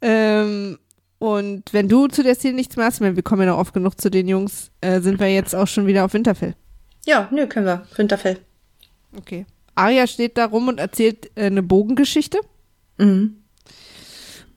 ähm, 0.00 0.78
und 1.18 1.72
wenn 1.72 1.88
du 1.88 2.06
zu 2.06 2.22
der 2.22 2.36
Szene 2.36 2.54
nichts 2.54 2.76
mehr 2.76 2.86
hast, 2.86 3.00
wir 3.00 3.22
kommen 3.22 3.42
ja 3.42 3.48
noch 3.48 3.58
oft 3.58 3.74
genug 3.74 4.00
zu 4.00 4.10
den 4.10 4.28
Jungs, 4.28 4.70
äh, 4.80 5.00
sind 5.00 5.18
wir 5.18 5.32
jetzt 5.32 5.56
auch 5.56 5.66
schon 5.66 5.88
wieder 5.88 6.04
auf 6.04 6.14
Winterfell. 6.14 6.54
Ja, 7.04 7.28
nö, 7.32 7.48
können 7.48 7.66
wir. 7.66 7.84
Winterfell. 7.96 8.38
Okay. 9.16 9.44
Arya 9.74 10.06
steht 10.06 10.38
da 10.38 10.46
rum 10.46 10.68
und 10.68 10.78
erzählt 10.78 11.30
äh, 11.34 11.46
eine 11.46 11.62
Bogengeschichte 11.62 12.38
Mhm. 12.98 13.36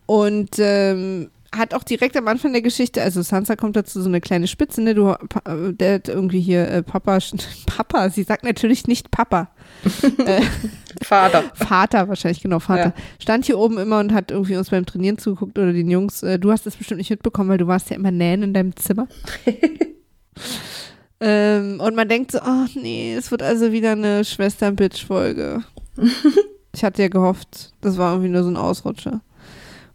Und 0.08 0.56
ähm, 0.58 1.30
hat 1.56 1.74
auch 1.74 1.84
direkt 1.84 2.17
am 2.17 2.28
Anfang 2.28 2.52
der 2.52 2.62
Geschichte, 2.62 3.02
also 3.02 3.22
Sansa 3.22 3.56
kommt 3.56 3.76
dazu 3.76 4.02
so 4.02 4.10
eine 4.10 4.22
kleine 4.22 4.48
Spitze, 4.48 4.82
ne, 4.82 4.93
du, 4.93 5.10
äh, 5.10 5.74
der 5.74 5.96
hat 5.96 6.08
irgendwie 6.08 6.41
hier 6.41 6.67
äh, 6.67 6.84
Papa, 6.84 7.20
Papa, 7.65 8.10
sie 8.10 8.24
sagt 8.24 8.43
natürlich 8.43 8.88
nicht 8.88 9.12
Papa. 9.12 9.50
äh, 10.26 10.41
Vater. 11.02 11.43
Vater 11.54 12.08
wahrscheinlich, 12.10 12.41
genau, 12.41 12.60
Vater. 12.60 12.93
Ja. 12.96 13.04
Stand 13.20 13.46
hier 13.46 13.58
oben 13.58 13.78
immer 13.78 14.00
und 14.00 14.13
hat 14.13 14.32
irgendwie 14.32 14.58
uns 14.58 14.70
beim 14.70 14.86
Trainieren 14.86 15.17
zugeguckt 15.17 15.58
oder 15.58 15.74
den 15.74 15.89
Jungs. 15.89 16.24
Äh, 16.24 16.39
du 16.39 16.52
hast 16.52 16.65
das 16.65 16.76
bestimmt 16.76 17.00
nicht 17.00 17.10
mitbekommen, 17.10 17.50
weil 17.50 17.58
du 17.58 17.67
warst 17.67 17.89
ja 17.89 17.96
immer 17.96 18.12
nähen 18.12 18.43
in 18.43 18.54
deinem 18.54 18.76
Zimmer. 18.76 19.08
ähm, 21.20 21.80
und 21.80 21.96
man 21.96 22.10
denkt 22.10 22.32
so, 22.32 22.39
ach 22.41 22.70
nee, 22.76 23.13
es 23.15 23.32
wird 23.32 23.43
also 23.43 23.72
wieder 23.72 23.91
eine 23.91 24.26
Schwestern-Bitch-Folge. 24.26 25.63
ich 26.74 26.84
hatte 26.84 27.02
ja 27.02 27.08
gehofft, 27.08 27.74
das 27.82 27.98
war 27.98 28.13
irgendwie 28.13 28.32
nur 28.32 28.43
so 28.43 28.50
ein 28.50 28.58
Ausrutscher. 28.58 29.22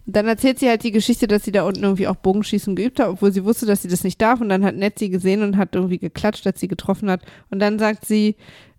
Und 0.05 0.15
dann 0.15 0.27
erzählt 0.27 0.59
sie 0.59 0.67
halt 0.67 0.83
die 0.83 0.91
Geschichte, 0.91 1.27
dass 1.27 1.43
sie 1.43 1.51
da 1.51 1.63
unten 1.63 1.83
irgendwie 1.83 2.07
auch 2.07 2.15
Bogenschießen 2.17 2.75
geübt 2.75 2.99
hat, 2.99 3.07
obwohl 3.07 3.31
sie 3.31 3.45
wusste, 3.45 3.65
dass 3.65 3.81
sie 3.81 3.87
das 3.87 4.03
nicht 4.03 4.21
darf. 4.21 4.41
Und 4.41 4.49
dann 4.49 4.65
hat 4.65 4.75
Ned 4.75 4.99
sie 4.99 5.09
gesehen 5.09 5.41
und 5.43 5.57
hat 5.57 5.75
irgendwie 5.75 5.97
geklatscht, 5.97 6.45
als 6.45 6.59
sie 6.59 6.67
getroffen 6.67 7.09
hat. 7.09 7.21
Und 7.49 7.59
dann 7.59 7.79
sagt 7.79 8.05
sie, 8.05 8.35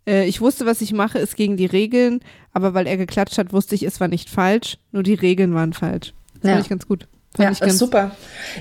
äh, 0.07 0.27
ich 0.27 0.41
wusste, 0.41 0.67
was 0.67 0.83
ich 0.83 0.93
mache, 0.93 1.19
ist 1.19 1.37
gegen 1.37 1.57
die 1.57 1.67
Regeln, 1.67 2.21
aber 2.53 2.75
weil 2.75 2.87
er 2.87 2.97
geklatscht 2.99 3.39
hat, 3.39 3.53
wusste 3.53 3.75
ich, 3.75 3.85
es 3.85 4.01
war 4.01 4.09
nicht 4.09 4.29
falsch, 4.29 4.79
nur 4.93 5.03
die 5.03 5.15
Regeln 5.15 5.55
waren 5.55 5.73
falsch. 5.73 6.13
Das 6.41 6.49
Ja. 6.49 6.51
fand 6.51 6.65
ich 6.65 6.71
ganz 6.71 6.87
gut. 6.87 7.09
Fand 7.35 7.47
Ja, 7.47 7.53
ich 7.53 7.61
ganz, 7.61 7.79
super. 7.79 8.11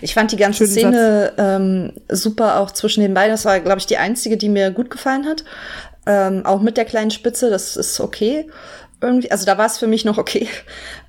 Ich 0.01 0.13
fand 0.13 0.31
die 0.31 0.37
ganze 0.37 0.65
Szene 0.65 1.33
ähm, 1.37 1.91
super 2.09 2.59
auch 2.59 2.71
zwischen 2.71 3.01
den 3.01 3.13
beiden. 3.13 3.31
Das 3.31 3.45
war, 3.45 3.59
glaube 3.59 3.79
ich, 3.79 3.85
die 3.85 3.97
einzige, 3.97 4.35
die 4.37 4.49
mir 4.49 4.71
gut 4.71 4.89
gefallen 4.89 5.25
hat. 5.25 5.43
Ähm, 6.07 6.45
auch 6.45 6.61
mit 6.61 6.77
der 6.77 6.85
kleinen 6.85 7.11
Spitze, 7.11 7.49
das 7.49 7.77
ist 7.77 7.99
okay. 7.99 8.49
Irgendwie, 8.99 9.29
also 9.31 9.45
da 9.45 9.57
war 9.57 9.67
es 9.67 9.77
für 9.77 9.87
mich 9.87 10.05
noch 10.05 10.17
okay. 10.17 10.47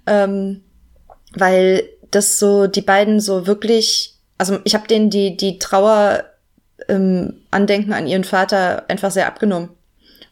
Ähm, 0.06 0.60
weil 1.34 1.84
das 2.10 2.38
so, 2.38 2.66
die 2.66 2.82
beiden 2.82 3.20
so 3.20 3.46
wirklich, 3.46 4.14
also 4.38 4.58
ich 4.64 4.74
habe 4.74 4.88
denen 4.88 5.10
die, 5.10 5.36
die 5.36 5.58
Trauer 5.58 6.24
im 6.88 7.34
Andenken 7.50 7.92
an 7.92 8.06
ihren 8.06 8.24
Vater 8.24 8.84
einfach 8.88 9.10
sehr 9.10 9.26
abgenommen. 9.26 9.70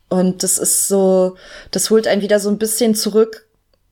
Und 0.09 0.43
das 0.43 0.59
ist 0.59 0.89
so, 0.89 1.37
das 1.71 1.91
holt 1.91 2.07
einen 2.07 2.23
wieder 2.23 2.39
so 2.39 2.51
ein 2.51 2.59
bisschen 2.59 2.95
zurück, 2.95 3.47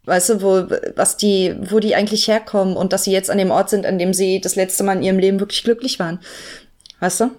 weißt 0.04 0.30
du, 0.30 0.42
wo, 0.42 0.66
was 0.96 1.16
die, 1.16 1.56
wo 1.70 1.80
die 1.80 1.94
eigentlich 1.94 2.28
herkommen 2.28 2.76
und 2.76 2.92
dass 2.92 3.04
sie 3.04 3.12
jetzt 3.12 3.30
an 3.30 3.38
dem 3.38 3.50
Ort 3.50 3.70
sind, 3.70 3.86
an 3.86 3.98
dem 3.98 4.12
sie 4.12 4.40
das 4.40 4.56
letzte 4.56 4.84
Mal 4.84 4.96
in 4.98 5.02
ihrem 5.02 5.18
Leben 5.18 5.40
wirklich 5.40 5.64
glücklich 5.64 5.98
waren. 5.98 6.20
Weißt 7.00 7.20
du? 7.20 7.30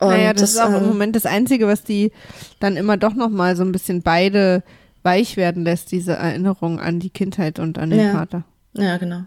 Und 0.00 0.10
naja, 0.10 0.32
das, 0.32 0.50
ist 0.50 0.60
auch 0.60 0.68
im 0.68 0.76
ähm, 0.76 0.86
Moment 0.86 1.16
das 1.16 1.26
Einzige, 1.26 1.66
was 1.66 1.82
die 1.82 2.12
dann 2.60 2.76
immer 2.76 2.96
doch 2.96 3.14
noch 3.14 3.30
mal 3.30 3.56
so 3.56 3.64
ein 3.64 3.72
bisschen 3.72 4.02
beide 4.02 4.62
weich 5.02 5.36
werden 5.36 5.64
lässt, 5.64 5.92
diese 5.92 6.12
Erinnerung 6.12 6.80
an 6.80 7.00
die 7.00 7.10
Kindheit 7.10 7.58
und 7.58 7.78
an 7.78 7.90
den 7.90 8.00
Ja. 8.00 8.12
Vater. 8.12 8.44
Ja, 8.74 8.96
genau. 8.96 9.24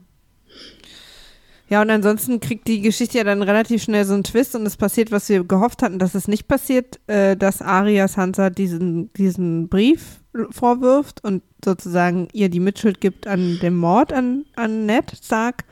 Ja, 1.70 1.82
und 1.82 1.90
ansonsten 1.90 2.42
kriegt 2.42 2.68
die 2.68 2.82
Geschichte 2.82 3.18
ja 3.18 3.24
dann 3.24 3.42
relativ 3.42 3.82
schnell 3.82 4.04
so 4.04 4.14
einen 4.14 4.26
Twist 4.26 4.56
und 4.56 4.66
es 4.66 4.76
passiert, 4.76 5.10
was 5.10 5.30
wir 5.30 5.46
gehofft 5.46 5.82
hatten, 5.82 6.00
dass 6.00 6.16
es 6.16 6.28
nicht 6.28 6.50
passiert, 6.50 7.00
äh, 7.08 7.38
dass 7.38 7.62
Arya 7.62 8.10
Sansa 8.10 8.50
diesen, 8.50 9.12
diesen 9.14 9.70
Brief 9.70 10.20
vorwirft 10.50 11.24
und 11.24 11.44
sozusagen 11.64 12.28
ihr 12.34 12.50
die 12.50 12.60
Mitschuld 12.60 13.00
gibt 13.00 13.26
an 13.26 13.58
dem 13.62 13.78
Mord 13.78 14.12
an, 14.12 14.44
an 14.58 14.86
Ned 14.86 15.14
Stark. 15.24 15.64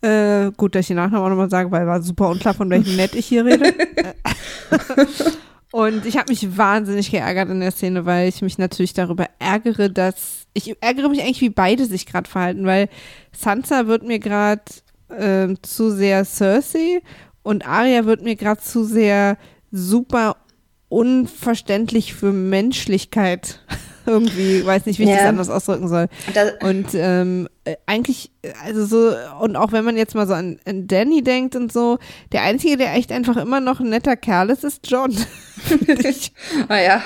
Äh, 0.00 0.50
gut, 0.56 0.74
dass 0.74 0.82
ich 0.82 0.86
den 0.88 0.96
Nachnamen 0.96 1.26
auch 1.26 1.30
nochmal 1.30 1.50
sage, 1.50 1.70
weil 1.72 1.86
war 1.86 2.00
super 2.00 2.30
unklar, 2.30 2.54
von 2.54 2.70
welchem 2.70 2.96
Ned 2.96 3.14
ich 3.14 3.26
hier 3.26 3.44
rede. 3.44 3.74
Und 5.70 6.06
ich 6.06 6.16
habe 6.16 6.30
mich 6.30 6.56
wahnsinnig 6.56 7.10
geärgert 7.10 7.50
in 7.50 7.60
der 7.60 7.72
Szene, 7.72 8.06
weil 8.06 8.28
ich 8.28 8.40
mich 8.40 8.56
natürlich 8.56 8.94
darüber 8.94 9.26
ärgere, 9.38 9.90
dass 9.90 10.46
ich 10.54 10.74
ärgere 10.80 11.10
mich 11.10 11.20
eigentlich, 11.20 11.42
wie 11.42 11.50
beide 11.50 11.84
sich 11.84 12.06
gerade 12.06 12.28
verhalten, 12.28 12.64
weil 12.64 12.88
Sansa 13.32 13.86
wird 13.86 14.02
mir 14.02 14.18
gerade 14.18 14.62
ähm, 15.14 15.62
zu 15.62 15.90
sehr 15.90 16.24
Cersei 16.24 17.02
und 17.42 17.66
Arya 17.66 18.06
wird 18.06 18.22
mir 18.22 18.36
gerade 18.36 18.60
zu 18.60 18.84
sehr 18.84 19.36
super 19.70 20.36
unverständlich 20.88 22.14
für 22.14 22.32
Menschlichkeit. 22.32 23.60
Irgendwie, 24.08 24.64
weiß 24.64 24.86
nicht, 24.86 24.98
wie 24.98 25.04
ich 25.04 25.10
Ja. 25.10 25.16
das 25.16 25.24
anders 25.26 25.50
ausdrücken 25.50 25.88
soll. 25.88 26.08
Da, 26.34 26.66
Und 26.66 26.88
ähm, 26.94 27.48
äh, 27.64 27.76
eigentlich, 27.86 28.30
äh, 28.42 28.52
also 28.64 28.84
so, 28.86 29.14
und 29.40 29.56
auch 29.56 29.72
wenn 29.72 29.84
man 29.84 29.96
jetzt 29.96 30.14
mal 30.14 30.26
so 30.26 30.34
an, 30.34 30.58
an 30.66 30.88
Danny 30.88 31.22
denkt 31.22 31.54
und 31.54 31.72
so, 31.72 31.98
der 32.32 32.42
Einzige, 32.42 32.76
der 32.76 32.94
echt 32.94 33.12
einfach 33.12 33.36
immer 33.36 33.60
noch 33.60 33.80
ein 33.80 33.90
netter 33.90 34.16
Kerl 34.16 34.50
ist, 34.50 34.64
ist 34.64 34.90
John. 34.90 35.14
ah 36.68 36.78
ja. 36.78 37.02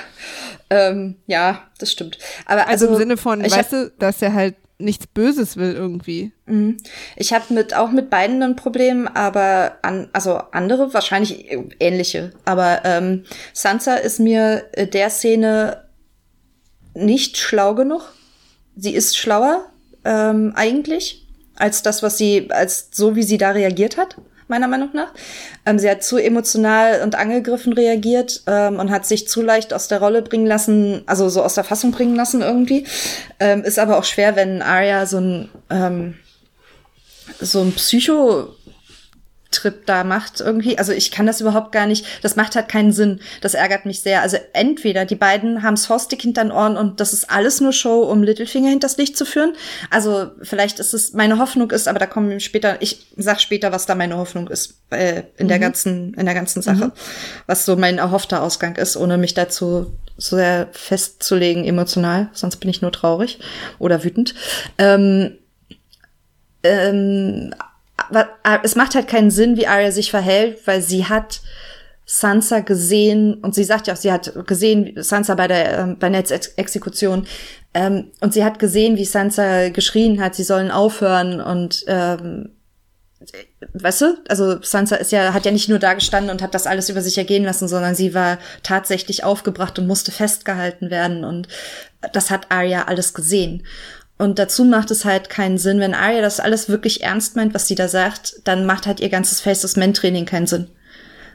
Ähm, 0.69 1.15
ja, 1.27 1.67
das 1.79 1.91
stimmt. 1.91 2.17
Aber 2.45 2.67
Also, 2.67 2.85
also, 2.87 2.93
im 2.93 2.99
Sinne 2.99 3.17
von, 3.17 3.43
ich 3.43 3.55
weißt 3.55 3.73
du, 3.73 3.91
dass 3.99 4.21
er 4.21 4.33
halt 4.33 4.55
nichts 4.79 5.07
Böses 5.07 5.57
will 5.57 5.73
irgendwie. 5.73 6.31
Mhm. 6.45 6.77
Ich 7.15 7.33
habe 7.33 7.53
mit 7.53 7.75
auch 7.75 7.91
mit 7.91 8.09
beiden 8.09 8.41
ein 8.43 8.55
Problem, 8.55 9.07
aber 9.07 9.77
an, 9.81 10.09
also 10.13 10.41
andere 10.51 10.93
wahrscheinlich 10.93 11.55
ähnliche. 11.79 12.31
Aber 12.45 12.81
ähm, 12.83 13.23
Sansa 13.53 13.95
ist 13.95 14.19
mir 14.19 14.63
der 14.75 15.09
Szene 15.09 15.82
nicht 16.93 17.37
schlau 17.37 17.75
genug. 17.75 18.13
Sie 18.75 18.93
ist 18.93 19.17
schlauer 19.17 19.65
ähm, 20.05 20.53
eigentlich 20.55 21.25
als 21.55 21.81
das, 21.83 22.01
was 22.03 22.17
sie 22.17 22.49
als 22.51 22.89
so 22.91 23.15
wie 23.15 23.23
sie 23.23 23.37
da 23.37 23.51
reagiert 23.51 23.97
hat 23.97 24.17
meiner 24.47 24.67
Meinung 24.67 24.89
nach. 24.93 25.11
Ähm, 25.65 25.79
sie 25.79 25.89
hat 25.89 26.03
zu 26.03 26.17
emotional 26.17 27.01
und 27.01 27.15
angegriffen 27.15 27.73
reagiert 27.73 28.43
ähm, 28.47 28.79
und 28.79 28.91
hat 28.91 29.05
sich 29.05 29.27
zu 29.27 29.41
leicht 29.41 29.73
aus 29.73 29.87
der 29.87 29.99
Rolle 29.99 30.21
bringen 30.21 30.45
lassen, 30.45 31.01
also 31.05 31.29
so 31.29 31.41
aus 31.41 31.55
der 31.55 31.63
Fassung 31.63 31.91
bringen 31.91 32.15
lassen 32.15 32.41
irgendwie. 32.41 32.85
Ähm, 33.39 33.63
ist 33.63 33.79
aber 33.79 33.97
auch 33.97 34.03
schwer, 34.03 34.35
wenn 34.35 34.61
Arya 34.61 35.05
so 35.05 35.17
ein 35.17 35.49
ähm, 35.69 36.15
so 37.39 37.61
ein 37.61 37.71
Psycho 37.71 38.49
Trip 39.53 39.85
da 39.85 40.03
macht 40.03 40.41
irgendwie. 40.41 40.77
Also 40.77 40.91
ich 40.91 41.11
kann 41.11 41.25
das 41.25 41.41
überhaupt 41.41 41.71
gar 41.71 41.85
nicht. 41.85 42.05
Das 42.21 42.35
macht 42.35 42.55
halt 42.55 42.67
keinen 42.67 42.91
Sinn. 42.91 43.19
Das 43.41 43.53
ärgert 43.53 43.85
mich 43.85 44.01
sehr. 44.01 44.21
Also 44.21 44.37
entweder 44.53 45.05
die 45.05 45.15
beiden 45.15 45.63
haben 45.63 45.77
Sawstick 45.77 46.21
hinter 46.21 46.43
den 46.43 46.51
Ohren 46.51 46.75
und 46.75 46.99
das 46.99 47.13
ist 47.13 47.29
alles 47.29 47.61
nur 47.61 47.73
Show, 47.73 48.03
um 48.03 48.23
Littlefinger 48.23 48.69
hinters 48.69 48.97
Licht 48.97 49.17
zu 49.17 49.25
führen. 49.25 49.53
Also 49.89 50.31
vielleicht 50.41 50.79
ist 50.79 50.93
es, 50.93 51.13
meine 51.13 51.37
Hoffnung 51.37 51.71
ist, 51.71 51.87
aber 51.87 51.99
da 51.99 52.05
kommen 52.05 52.29
wir 52.29 52.39
später, 52.39 52.81
ich 52.81 53.07
sag 53.15 53.39
später, 53.39 53.71
was 53.71 53.85
da 53.85 53.95
meine 53.95 54.17
Hoffnung 54.17 54.49
ist 54.49 54.75
äh, 54.89 55.23
in 55.37 55.45
mhm. 55.45 55.49
der 55.49 55.59
ganzen, 55.59 56.13
in 56.15 56.25
der 56.25 56.35
ganzen 56.35 56.61
Sache. 56.61 56.85
Mhm. 56.85 56.91
Was 57.47 57.65
so 57.65 57.75
mein 57.75 57.97
erhoffter 57.97 58.41
Ausgang 58.41 58.75
ist, 58.75 58.97
ohne 58.97 59.17
mich 59.17 59.33
dazu 59.33 59.93
so 60.17 60.35
sehr 60.35 60.69
festzulegen 60.71 61.65
emotional. 61.65 62.29
Sonst 62.33 62.57
bin 62.57 62.69
ich 62.69 62.81
nur 62.81 62.91
traurig 62.91 63.39
oder 63.79 64.03
wütend. 64.03 64.35
Ähm, 64.77 65.37
ähm, 66.63 67.53
äh, 68.11 68.57
es 68.63 68.75
macht 68.75 68.95
halt 68.95 69.07
keinen 69.07 69.31
Sinn, 69.31 69.57
wie 69.57 69.67
Arya 69.67 69.91
sich 69.91 70.11
verhält, 70.11 70.65
weil 70.65 70.81
sie 70.81 71.05
hat 71.05 71.41
Sansa 72.05 72.59
gesehen 72.59 73.35
und 73.35 73.55
sie 73.55 73.63
sagt 73.63 73.87
ja 73.87 73.93
auch, 73.93 73.97
sie 73.97 74.11
hat 74.11 74.33
gesehen 74.45 74.93
Sansa 74.97 75.35
bei 75.35 75.47
der 75.47 75.79
äh, 75.79 75.95
bei 75.97 76.09
Neds 76.09 76.31
Ex 76.31 76.47
Exekution 76.57 77.25
ähm, 77.73 78.11
und 78.19 78.33
sie 78.33 78.43
hat 78.43 78.59
gesehen, 78.59 78.97
wie 78.97 79.05
Sansa 79.05 79.69
geschrien 79.69 80.21
hat, 80.21 80.35
sie 80.35 80.43
sollen 80.43 80.69
aufhören 80.69 81.39
und 81.39 81.85
ähm, 81.87 82.49
weißt 83.73 84.01
du, 84.01 84.17
also 84.27 84.61
Sansa 84.61 84.97
ist 84.97 85.13
ja 85.13 85.33
hat 85.33 85.45
ja 85.45 85.51
nicht 85.51 85.69
nur 85.69 85.79
da 85.79 85.93
gestanden 85.93 86.29
und 86.29 86.41
hat 86.41 86.53
das 86.53 86.67
alles 86.67 86.89
über 86.89 87.01
sich 87.01 87.17
ergehen 87.17 87.45
lassen, 87.45 87.69
sondern 87.69 87.95
sie 87.95 88.13
war 88.13 88.37
tatsächlich 88.63 89.23
aufgebracht 89.23 89.79
und 89.79 89.87
musste 89.87 90.11
festgehalten 90.11 90.89
werden 90.89 91.23
und 91.23 91.47
das 92.11 92.31
hat 92.31 92.51
Arya 92.51 92.83
alles 92.83 93.13
gesehen. 93.13 93.63
Und 94.17 94.39
dazu 94.39 94.63
macht 94.63 94.91
es 94.91 95.05
halt 95.05 95.29
keinen 95.29 95.57
Sinn, 95.57 95.79
wenn 95.79 95.95
Arya 95.95 96.21
das 96.21 96.39
alles 96.39 96.69
wirklich 96.69 97.03
ernst 97.03 97.35
meint, 97.35 97.53
was 97.53 97.67
sie 97.67 97.75
da 97.75 97.87
sagt, 97.87 98.35
dann 98.43 98.65
macht 98.65 98.85
halt 98.85 98.99
ihr 98.99 99.09
ganzes 99.09 99.41
Face-of-Men-Training 99.41 100.25
keinen 100.25 100.47
Sinn. 100.47 100.69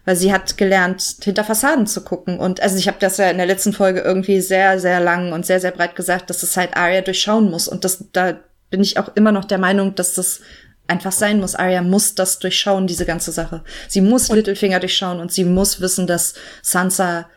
Weil 0.05 0.17
sie 0.17 0.33
hat 0.33 0.57
gelernt, 0.57 1.17
hinter 1.23 1.45
Fassaden 1.45 1.87
zu 1.87 2.03
gucken. 2.03 2.39
Und 2.39 2.61
also 2.61 2.79
ich 2.79 2.87
habe 2.87 2.99
das 3.01 3.19
ja 3.19 3.31
in 3.31 3.37
der 3.37 3.47
letzten 3.47 3.73
Folge 3.73 4.01
irgendwie 4.01 4.41
sehr, 4.41 4.79
sehr 4.79 5.01
lang 5.01 5.33
und 5.33 5.45
sehr, 5.45 5.61
sehr 5.61 5.73
breit 5.73 5.97
gesagt, 5.97 6.31
dass 6.31 6.43
es 6.43 6.57
halt 6.57 6.77
Arya 6.77 7.03
durchschauen 7.03 7.51
muss. 7.51 7.69
Und 7.69 7.85
das, 7.85 8.05
da 8.13 8.39
bin 8.71 8.81
ich 8.81 8.99
auch 8.99 9.15
immer 9.17 9.33
noch 9.33 9.45
der 9.45 9.59
Meinung, 9.59 9.95
dass 9.95 10.15
das 10.15 10.41
einfach 10.87 11.13
sein 11.13 11.41
muss. 11.41 11.57
Arya 11.57 11.83
muss 11.83 12.15
das 12.15 12.39
durchschauen, 12.39 12.87
diese 12.87 13.05
ganze 13.05 13.33
Sache. 13.33 13.65
Sie 13.89 14.01
muss 14.01 14.31
und 14.31 14.37
Littlefinger 14.37 14.81
durchschauen 14.81 15.21
und 15.21 15.33
sie 15.33 15.45
muss 15.45 15.81
wissen, 15.81 16.07
dass 16.07 16.35
Sansa 16.63 17.29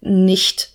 nicht 0.00 0.74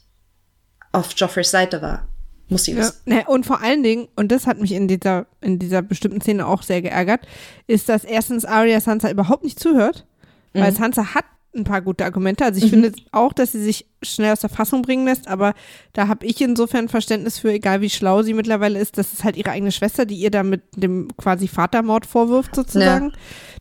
auf 0.91 1.13
Joffreys 1.15 1.51
Seite 1.51 1.81
war 1.81 2.08
muss 2.49 2.65
sie 2.65 2.75
wissen. 2.75 2.95
Ja, 3.05 3.27
und 3.27 3.45
vor 3.45 3.61
allen 3.61 3.83
Dingen, 3.83 4.07
und 4.15 4.31
das 4.31 4.47
hat 4.47 4.59
mich 4.59 4.71
in 4.71 4.87
dieser, 4.87 5.27
in 5.41 5.59
dieser 5.59 5.81
bestimmten 5.81 6.21
Szene 6.21 6.47
auch 6.47 6.63
sehr 6.63 6.81
geärgert, 6.81 7.21
ist, 7.67 7.89
dass 7.89 8.03
erstens 8.03 8.45
Arya 8.45 8.81
Sansa 8.81 9.09
überhaupt 9.09 9.43
nicht 9.43 9.59
zuhört, 9.59 10.05
mhm. 10.53 10.61
weil 10.61 10.73
Sansa 10.73 11.13
hat 11.13 11.25
ein 11.55 11.63
paar 11.63 11.81
gute 11.81 12.05
Argumente. 12.05 12.45
Also 12.45 12.57
ich 12.57 12.65
mhm. 12.65 12.81
finde 12.83 12.93
auch, 13.11 13.33
dass 13.33 13.51
sie 13.51 13.63
sich 13.63 13.85
schnell 14.03 14.31
aus 14.31 14.41
der 14.41 14.49
Fassung 14.49 14.81
bringen 14.81 15.05
lässt, 15.05 15.27
aber 15.27 15.53
da 15.93 16.07
habe 16.07 16.25
ich 16.25 16.41
insofern 16.41 16.89
Verständnis 16.89 17.39
für, 17.39 17.51
egal 17.51 17.81
wie 17.81 17.89
schlau 17.89 18.23
sie 18.23 18.33
mittlerweile 18.33 18.79
ist, 18.79 18.97
das 18.97 19.13
ist 19.13 19.23
halt 19.23 19.37
ihre 19.37 19.51
eigene 19.51 19.71
Schwester, 19.71 20.05
die 20.05 20.15
ihr 20.15 20.31
da 20.31 20.43
mit 20.43 20.61
dem 20.75 21.09
quasi 21.17 21.47
Vatermord 21.47 22.05
vorwirft 22.05 22.55
sozusagen. 22.55 23.09
Ja 23.09 23.17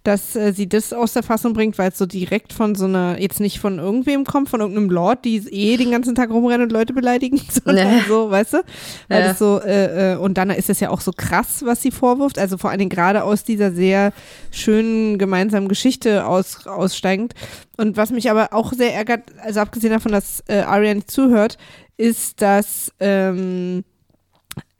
dass 0.08 0.36
äh, 0.36 0.52
sie 0.52 0.68
das 0.68 0.92
aus 0.92 1.12
der 1.12 1.22
Fassung 1.22 1.52
bringt, 1.52 1.78
weil 1.78 1.90
es 1.90 1.98
so 1.98 2.06
direkt 2.06 2.52
von 2.52 2.74
so 2.74 2.86
einer, 2.86 3.20
jetzt 3.20 3.40
nicht 3.40 3.58
von 3.58 3.78
irgendwem 3.78 4.24
kommt, 4.24 4.48
von 4.48 4.60
irgendeinem 4.60 4.90
Lord, 4.90 5.24
die 5.24 5.36
eh 5.36 5.76
den 5.76 5.90
ganzen 5.90 6.14
Tag 6.14 6.30
rumrennen 6.30 6.62
und 6.62 6.72
Leute 6.72 6.92
beleidigen, 6.92 7.40
sondern 7.64 7.96
nee. 7.96 8.02
so, 8.08 8.30
weißt 8.30 8.54
du? 8.54 8.58
Weil 9.08 9.20
ja. 9.20 9.28
das 9.28 9.38
so, 9.38 9.60
äh, 9.60 10.14
äh, 10.14 10.16
und 10.16 10.38
dann 10.38 10.50
ist 10.50 10.70
es 10.70 10.80
ja 10.80 10.90
auch 10.90 11.00
so 11.00 11.12
krass, 11.14 11.62
was 11.64 11.82
sie 11.82 11.90
vorwirft, 11.90 12.38
also 12.38 12.56
vor 12.58 12.70
allen 12.70 12.78
Dingen 12.78 12.90
gerade 12.90 13.22
aus 13.22 13.44
dieser 13.44 13.72
sehr 13.72 14.12
schönen 14.50 15.18
gemeinsamen 15.18 15.68
Geschichte 15.68 16.26
aus, 16.26 16.66
aussteigend. 16.66 17.34
Und 17.76 17.96
was 17.96 18.10
mich 18.10 18.30
aber 18.30 18.52
auch 18.52 18.72
sehr 18.72 18.94
ärgert, 18.94 19.22
also 19.40 19.60
abgesehen 19.60 19.92
davon, 19.92 20.10
dass 20.10 20.27
äh, 20.46 20.60
Arya 20.60 20.94
nicht 20.94 21.10
zuhört, 21.10 21.58
ist, 21.96 22.40
dass 22.42 22.92
ähm, 23.00 23.84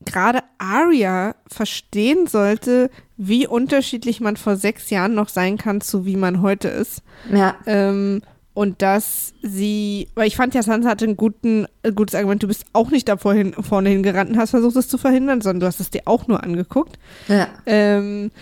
gerade 0.05 0.41
Arya 0.59 1.35
verstehen 1.47 2.27
sollte, 2.27 2.91
wie 3.17 3.47
unterschiedlich 3.47 4.21
man 4.21 4.37
vor 4.37 4.57
sechs 4.57 4.91
Jahren 4.91 5.15
noch 5.15 5.29
sein 5.29 5.59
kann 5.59 5.81
zu 5.81 6.07
wie 6.07 6.17
man 6.17 6.43
heute 6.43 6.69
ist. 6.69 7.03
Ja. 7.33 7.57
Ähm, 7.67 8.23
und 8.55 8.83
dass 8.83 9.35
sie, 9.43 10.09
weil 10.17 10.27
ich 10.27 10.35
fand 10.35 10.53
ja, 10.53 10.65
Sansa 10.65 10.91
hatte 10.91 11.05
ein, 11.05 11.17
guten, 11.17 11.67
ein 11.85 11.95
gutes 11.95 12.17
Argument, 12.17 12.43
du 12.43 12.49
bist 12.49 12.65
auch 12.73 12.91
nicht 12.91 13.09
da 13.09 13.17
vorhin, 13.17 13.53
vorne 13.53 13.89
hingerannt 13.89 14.31
und 14.31 14.37
hast 14.37 14.51
versucht, 14.51 14.75
es 14.75 14.89
zu 14.89 14.99
verhindern, 14.99 15.41
sondern 15.41 15.61
du 15.61 15.67
hast 15.67 15.79
es 15.79 15.91
dir 15.91 16.03
auch 16.07 16.27
nur 16.27 16.43
angeguckt. 16.43 16.99
Ja. 17.29 17.47
Ähm, 17.67 18.33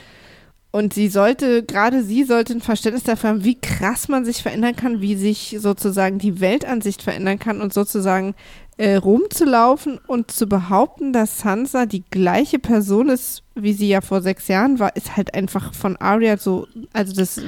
und 0.72 0.92
sie 0.92 1.08
sollte, 1.08 1.62
gerade 1.62 2.02
sie 2.02 2.24
sollte 2.24 2.52
ein 2.52 2.60
Verständnis 2.60 3.04
dafür 3.04 3.30
haben, 3.30 3.44
wie 3.44 3.58
krass 3.58 4.08
man 4.08 4.24
sich 4.24 4.42
verändern 4.42 4.76
kann, 4.76 5.00
wie 5.00 5.16
sich 5.16 5.56
sozusagen 5.58 6.18
die 6.18 6.40
Weltansicht 6.40 7.02
verändern 7.02 7.38
kann 7.38 7.60
und 7.60 7.72
sozusagen 7.72 8.34
äh, 8.78 8.96
rumzulaufen 8.96 9.98
und 10.06 10.30
zu 10.30 10.46
behaupten, 10.46 11.12
dass 11.12 11.38
Sansa 11.38 11.86
die 11.86 12.04
gleiche 12.10 12.58
Person 12.58 13.08
ist, 13.08 13.42
wie 13.54 13.72
sie 13.72 13.88
ja 13.88 14.02
vor 14.02 14.20
sechs 14.20 14.48
Jahren 14.48 14.78
war, 14.78 14.94
ist 14.96 15.16
halt 15.16 15.34
einfach 15.34 15.72
von 15.72 15.96
Arya 15.96 16.36
so, 16.36 16.66
also 16.92 17.14
das, 17.14 17.40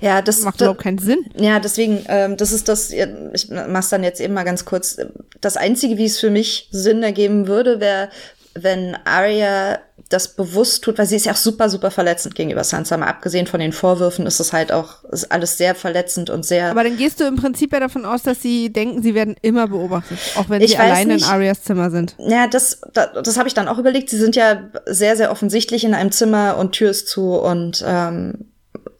ja, 0.00 0.20
das 0.22 0.42
macht 0.42 0.60
überhaupt 0.60 0.80
keinen 0.82 0.98
Sinn. 0.98 1.24
Ja, 1.36 1.60
deswegen, 1.60 2.04
ähm, 2.08 2.36
das 2.36 2.50
ist 2.50 2.68
das, 2.68 2.90
ich 2.90 3.48
mach's 3.68 3.90
dann 3.90 4.02
jetzt 4.02 4.20
eben 4.20 4.34
mal 4.34 4.42
ganz 4.42 4.64
kurz. 4.64 4.96
Das 5.40 5.56
Einzige, 5.56 5.98
wie 5.98 6.06
es 6.06 6.18
für 6.18 6.30
mich 6.30 6.68
Sinn 6.72 7.04
ergeben 7.04 7.46
würde, 7.46 7.78
wäre, 7.78 8.08
wenn 8.54 8.96
Arya 9.04 9.78
das 10.08 10.34
bewusst 10.34 10.84
tut, 10.84 10.98
weil 10.98 11.06
sie 11.06 11.16
ist 11.16 11.26
ja 11.26 11.32
auch 11.32 11.36
super, 11.36 11.68
super 11.70 11.90
verletzend 11.90 12.34
gegenüber 12.34 12.64
Sansa. 12.64 12.96
Mal 12.96 13.08
abgesehen 13.08 13.46
von 13.46 13.60
den 13.60 13.72
Vorwürfen 13.72 14.26
ist 14.26 14.40
es 14.40 14.52
halt 14.52 14.70
auch 14.72 15.04
alles 15.30 15.56
sehr 15.56 15.74
verletzend 15.74 16.28
und 16.28 16.44
sehr. 16.44 16.70
Aber 16.70 16.84
dann 16.84 16.96
gehst 16.96 17.20
du 17.20 17.24
im 17.24 17.36
Prinzip 17.36 17.72
ja 17.72 17.80
davon 17.80 18.04
aus, 18.04 18.22
dass 18.22 18.42
sie 18.42 18.72
denken, 18.72 19.02
sie 19.02 19.14
werden 19.14 19.36
immer 19.40 19.68
beobachtet, 19.68 20.18
auch 20.36 20.48
wenn 20.48 20.66
sie 20.66 20.76
alleine 20.76 21.14
in 21.14 21.24
Arias 21.24 21.62
Zimmer 21.62 21.90
sind. 21.90 22.14
Ja, 22.18 22.46
das, 22.46 22.82
das, 22.92 23.08
das 23.22 23.38
habe 23.38 23.48
ich 23.48 23.54
dann 23.54 23.68
auch 23.68 23.78
überlegt. 23.78 24.10
Sie 24.10 24.18
sind 24.18 24.36
ja 24.36 24.70
sehr, 24.86 25.16
sehr 25.16 25.30
offensichtlich 25.30 25.84
in 25.84 25.94
einem 25.94 26.12
Zimmer 26.12 26.56
und 26.58 26.72
Tür 26.72 26.90
ist 26.90 27.08
zu 27.08 27.34
und 27.34 27.82
ähm, 27.86 28.52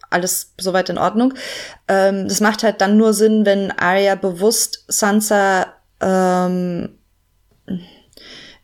alles 0.08 0.52
soweit 0.58 0.88
in 0.88 0.98
Ordnung. 0.98 1.34
Ähm, 1.88 2.28
das 2.28 2.40
macht 2.40 2.62
halt 2.62 2.80
dann 2.80 2.96
nur 2.96 3.12
Sinn, 3.12 3.44
wenn 3.44 3.70
Arya 3.70 4.14
bewusst 4.14 4.84
Sansa 4.88 5.66
ähm, 6.00 6.98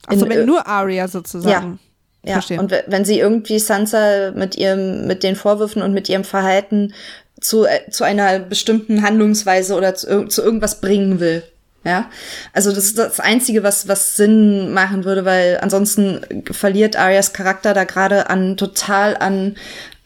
also 0.09 0.29
wenn 0.29 0.47
nur 0.47 0.66
Arya 0.66 1.09
sozusagen. 1.09 1.79
Ja, 2.25 2.40
ja. 2.49 2.61
Und 2.61 2.73
wenn 2.87 3.05
sie 3.05 3.18
irgendwie 3.18 3.59
Sansa 3.59 4.33
mit 4.35 4.57
ihrem, 4.57 5.07
mit 5.07 5.23
den 5.23 5.37
Vorwürfen 5.37 5.83
und 5.83 5.94
mit 5.94 6.09
ihrem 6.09 6.25
Verhalten 6.25 6.92
zu, 7.40 7.64
äh, 7.64 7.90
zu 7.90 8.05
einer 8.05 8.38
bestimmten 8.38 9.03
Handlungsweise 9.03 9.75
oder 9.75 9.94
zu, 9.94 10.27
zu 10.27 10.42
irgendwas 10.42 10.81
bringen 10.81 11.21
will. 11.21 11.42
Ja, 11.85 12.11
also 12.53 12.71
das 12.71 12.85
ist 12.85 12.99
das 12.99 13.21
Einzige, 13.21 13.62
was, 13.62 13.87
was 13.87 14.16
Sinn 14.16 14.73
machen 14.75 15.05
würde, 15.05 15.25
weil 15.25 15.59
ansonsten 15.62 16.21
verliert 16.51 16.97
Arias 16.97 17.33
Charakter 17.33 17.73
da 17.73 17.85
gerade 17.85 18.29
an 18.29 18.57
total 18.57 19.16
an, 19.16 19.57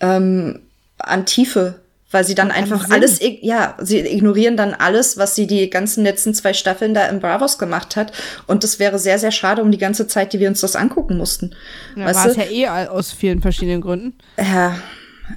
ähm, 0.00 0.60
an 0.98 1.26
Tiefe 1.26 1.81
weil 2.12 2.24
sie 2.24 2.34
dann 2.34 2.48
und 2.48 2.54
einfach 2.54 2.90
alles, 2.90 3.18
ja, 3.20 3.76
sie 3.80 3.98
ignorieren 4.00 4.56
dann 4.56 4.74
alles, 4.74 5.16
was 5.16 5.34
sie 5.34 5.46
die 5.46 5.68
ganzen 5.70 6.04
letzten 6.04 6.34
zwei 6.34 6.52
Staffeln 6.52 6.94
da 6.94 7.06
im 7.06 7.20
Bravos 7.20 7.58
gemacht 7.58 7.96
hat. 7.96 8.12
Und 8.46 8.62
das 8.62 8.78
wäre 8.78 8.98
sehr, 8.98 9.18
sehr 9.18 9.32
schade 9.32 9.62
um 9.62 9.70
die 9.72 9.78
ganze 9.78 10.06
Zeit, 10.06 10.32
die 10.32 10.40
wir 10.40 10.48
uns 10.48 10.60
das 10.60 10.76
angucken 10.76 11.16
mussten. 11.16 11.54
Ja, 11.96 12.14
war 12.14 12.26
es 12.26 12.36
ja 12.36 12.44
eh 12.44 12.88
aus 12.88 13.10
vielen 13.10 13.40
verschiedenen 13.40 13.80
Gründen. 13.80 14.18
Ja, 14.38 14.76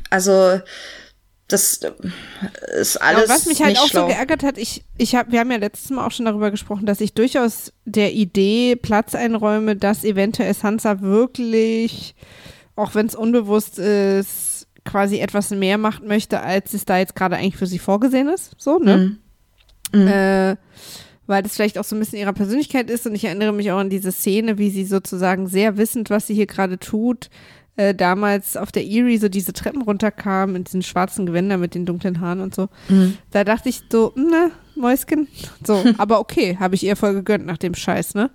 also 0.09 0.59
das 1.47 1.79
ist 2.79 2.97
alles. 2.97 3.29
Ja, 3.29 3.35
was 3.35 3.45
mich 3.45 3.61
halt 3.61 3.77
auch 3.77 3.87
schlau. 3.87 4.01
so 4.01 4.07
geärgert 4.07 4.43
hat, 4.43 4.57
ich, 4.57 4.83
ich 4.97 5.15
hab, 5.15 5.31
wir 5.31 5.39
haben 5.39 5.51
ja 5.51 5.57
letztes 5.57 5.91
Mal 5.91 6.05
auch 6.05 6.11
schon 6.11 6.25
darüber 6.25 6.49
gesprochen, 6.49 6.85
dass 6.85 7.01
ich 7.01 7.13
durchaus 7.13 7.71
der 7.85 8.13
Idee 8.13 8.75
Platz 8.75 9.13
einräume, 9.13 9.75
dass 9.75 10.03
eventuell 10.03 10.53
Sansa 10.55 11.01
wirklich, 11.01 12.15
auch 12.75 12.95
wenn 12.95 13.05
es 13.05 13.15
unbewusst 13.15 13.77
ist, 13.77 14.54
quasi 14.85 15.19
etwas 15.19 15.49
mehr 15.49 15.77
machen 15.77 16.07
möchte, 16.07 16.41
als 16.41 16.73
es 16.73 16.85
da 16.85 16.97
jetzt 16.97 17.15
gerade 17.15 17.35
eigentlich 17.35 17.57
für 17.57 17.67
sie 17.67 17.79
vorgesehen 17.79 18.29
ist. 18.29 18.51
So, 18.57 18.79
ne? 18.79 19.17
Mhm. 19.91 20.01
Mhm. 20.01 20.07
Äh, 20.07 20.55
weil 21.27 21.41
das 21.41 21.55
vielleicht 21.55 21.77
auch 21.77 21.83
so 21.83 21.95
ein 21.95 21.99
bisschen 21.99 22.19
ihrer 22.19 22.33
Persönlichkeit 22.33 22.89
ist. 22.89 23.05
Und 23.07 23.15
ich 23.15 23.25
erinnere 23.25 23.51
mich 23.51 23.71
auch 23.71 23.79
an 23.79 23.89
diese 23.89 24.11
Szene, 24.11 24.57
wie 24.57 24.69
sie 24.69 24.85
sozusagen 24.85 25.47
sehr 25.47 25.77
wissend, 25.77 26.09
was 26.09 26.27
sie 26.27 26.35
hier 26.35 26.45
gerade 26.45 26.77
tut, 26.77 27.29
äh, 27.77 27.93
damals 27.93 28.55
auf 28.57 28.71
der 28.71 28.85
Erie 28.85 29.17
so 29.17 29.27
diese 29.27 29.53
Treppen 29.53 29.81
runterkam 29.81 30.55
in 30.55 30.63
diesen 30.63 30.83
schwarzen 30.83 31.25
Gewänder 31.25 31.57
mit 31.57 31.75
den 31.75 31.85
dunklen 31.85 32.21
Haaren 32.21 32.41
und 32.41 32.53
so. 32.55 32.69
Mhm. 32.89 33.17
Da 33.31 33.43
dachte 33.43 33.69
ich 33.69 33.81
so, 33.91 34.13
ne, 34.15 34.51
Mäuschen. 34.75 35.27
So, 35.65 35.83
aber 35.97 36.19
okay, 36.19 36.57
habe 36.59 36.75
ich 36.75 36.83
ihr 36.83 36.95
voll 36.95 37.13
gegönnt 37.13 37.45
nach 37.45 37.57
dem 37.57 37.73
Scheiß, 37.73 38.13
ne? 38.13 38.29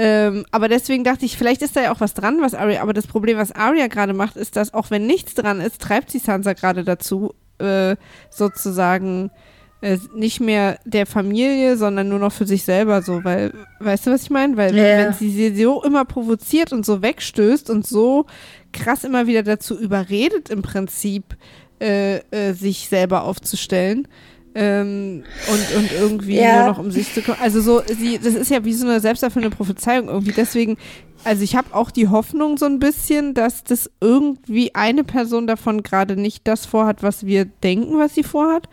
Ähm, 0.00 0.46
aber 0.52 0.68
deswegen 0.68 1.02
dachte 1.02 1.24
ich, 1.24 1.36
vielleicht 1.36 1.60
ist 1.60 1.74
da 1.76 1.82
ja 1.82 1.92
auch 1.92 2.00
was 2.00 2.14
dran, 2.14 2.38
was 2.40 2.54
Arya, 2.54 2.82
aber 2.82 2.92
das 2.92 3.08
Problem, 3.08 3.36
was 3.36 3.50
Arya 3.50 3.88
gerade 3.88 4.14
macht, 4.14 4.36
ist, 4.36 4.54
dass 4.54 4.72
auch 4.72 4.90
wenn 4.90 5.06
nichts 5.06 5.34
dran 5.34 5.60
ist, 5.60 5.82
treibt 5.82 6.12
sie 6.12 6.20
Sansa 6.20 6.52
gerade 6.52 6.84
dazu, 6.84 7.34
äh, 7.58 7.96
sozusagen 8.30 9.32
äh, 9.80 9.98
nicht 10.14 10.40
mehr 10.40 10.78
der 10.84 11.04
Familie, 11.04 11.76
sondern 11.76 12.08
nur 12.08 12.20
noch 12.20 12.32
für 12.32 12.46
sich 12.46 12.62
selber 12.62 13.02
so, 13.02 13.24
weil, 13.24 13.52
weißt 13.80 14.06
du, 14.06 14.12
was 14.12 14.22
ich 14.22 14.30
meine? 14.30 14.56
Weil 14.56 14.76
ja. 14.76 14.82
wenn 14.82 15.12
sie 15.12 15.30
sie 15.30 15.62
so 15.62 15.82
immer 15.82 16.04
provoziert 16.04 16.72
und 16.72 16.86
so 16.86 17.02
wegstößt 17.02 17.68
und 17.68 17.86
so 17.86 18.26
krass 18.72 19.02
immer 19.02 19.26
wieder 19.26 19.42
dazu 19.42 19.78
überredet, 19.78 20.48
im 20.50 20.62
Prinzip 20.62 21.36
äh, 21.80 22.18
äh, 22.30 22.52
sich 22.54 22.88
selber 22.88 23.24
aufzustellen, 23.24 24.06
ähm, 24.54 25.24
und, 25.50 25.76
und 25.76 25.92
irgendwie 25.92 26.36
ja. 26.36 26.64
nur 26.64 26.72
noch 26.72 26.78
um 26.78 26.90
sich 26.90 27.12
zu 27.12 27.22
kommen. 27.22 27.38
Also 27.40 27.60
so, 27.60 27.82
sie, 27.86 28.18
das 28.18 28.34
ist 28.34 28.50
ja 28.50 28.64
wie 28.64 28.72
so 28.72 28.86
eine 28.86 29.00
selbsterfüllende 29.00 29.54
Prophezeiung 29.54 30.08
irgendwie. 30.08 30.32
Deswegen, 30.32 30.76
also 31.24 31.42
ich 31.42 31.56
habe 31.56 31.74
auch 31.74 31.90
die 31.90 32.08
Hoffnung 32.08 32.56
so 32.58 32.66
ein 32.66 32.78
bisschen, 32.78 33.34
dass 33.34 33.64
das 33.64 33.90
irgendwie 34.00 34.74
eine 34.74 35.04
Person 35.04 35.46
davon 35.46 35.82
gerade 35.82 36.16
nicht 36.16 36.46
das 36.46 36.66
vorhat, 36.66 37.02
was 37.02 37.26
wir 37.26 37.44
denken, 37.44 37.98
was 37.98 38.14
sie 38.14 38.22
vorhat. 38.22 38.68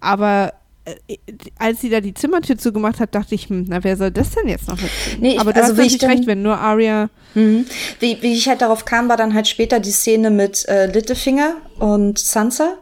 Aber 0.00 0.52
äh, 0.84 1.16
als 1.58 1.80
sie 1.80 1.88
da 1.88 2.00
die 2.00 2.14
Zimmertür 2.14 2.58
zugemacht 2.58 3.00
hat, 3.00 3.14
dachte 3.14 3.34
ich, 3.34 3.48
hm, 3.48 3.66
na, 3.68 3.82
wer 3.82 3.96
soll 3.96 4.10
das 4.10 4.30
denn 4.32 4.48
jetzt 4.48 4.68
noch 4.68 4.80
mitziehen? 4.80 5.20
Nee, 5.20 5.38
Aber 5.38 5.52
du 5.52 5.60
also 5.60 5.72
hast 5.72 5.78
natürlich 5.78 5.98
dann, 5.98 6.10
recht, 6.10 6.26
wenn 6.26 6.42
nur 6.42 6.58
Arya. 6.58 7.08
Mhm. 7.34 7.66
Wie, 8.00 8.18
wie 8.20 8.34
ich 8.34 8.48
halt 8.48 8.60
darauf 8.60 8.84
kam, 8.84 9.08
war 9.08 9.16
dann 9.16 9.34
halt 9.34 9.48
später 9.48 9.80
die 9.80 9.90
Szene 9.90 10.30
mit 10.30 10.68
äh, 10.68 10.86
Littlefinger 10.86 11.56
und 11.78 12.18
Sansa. 12.18 12.74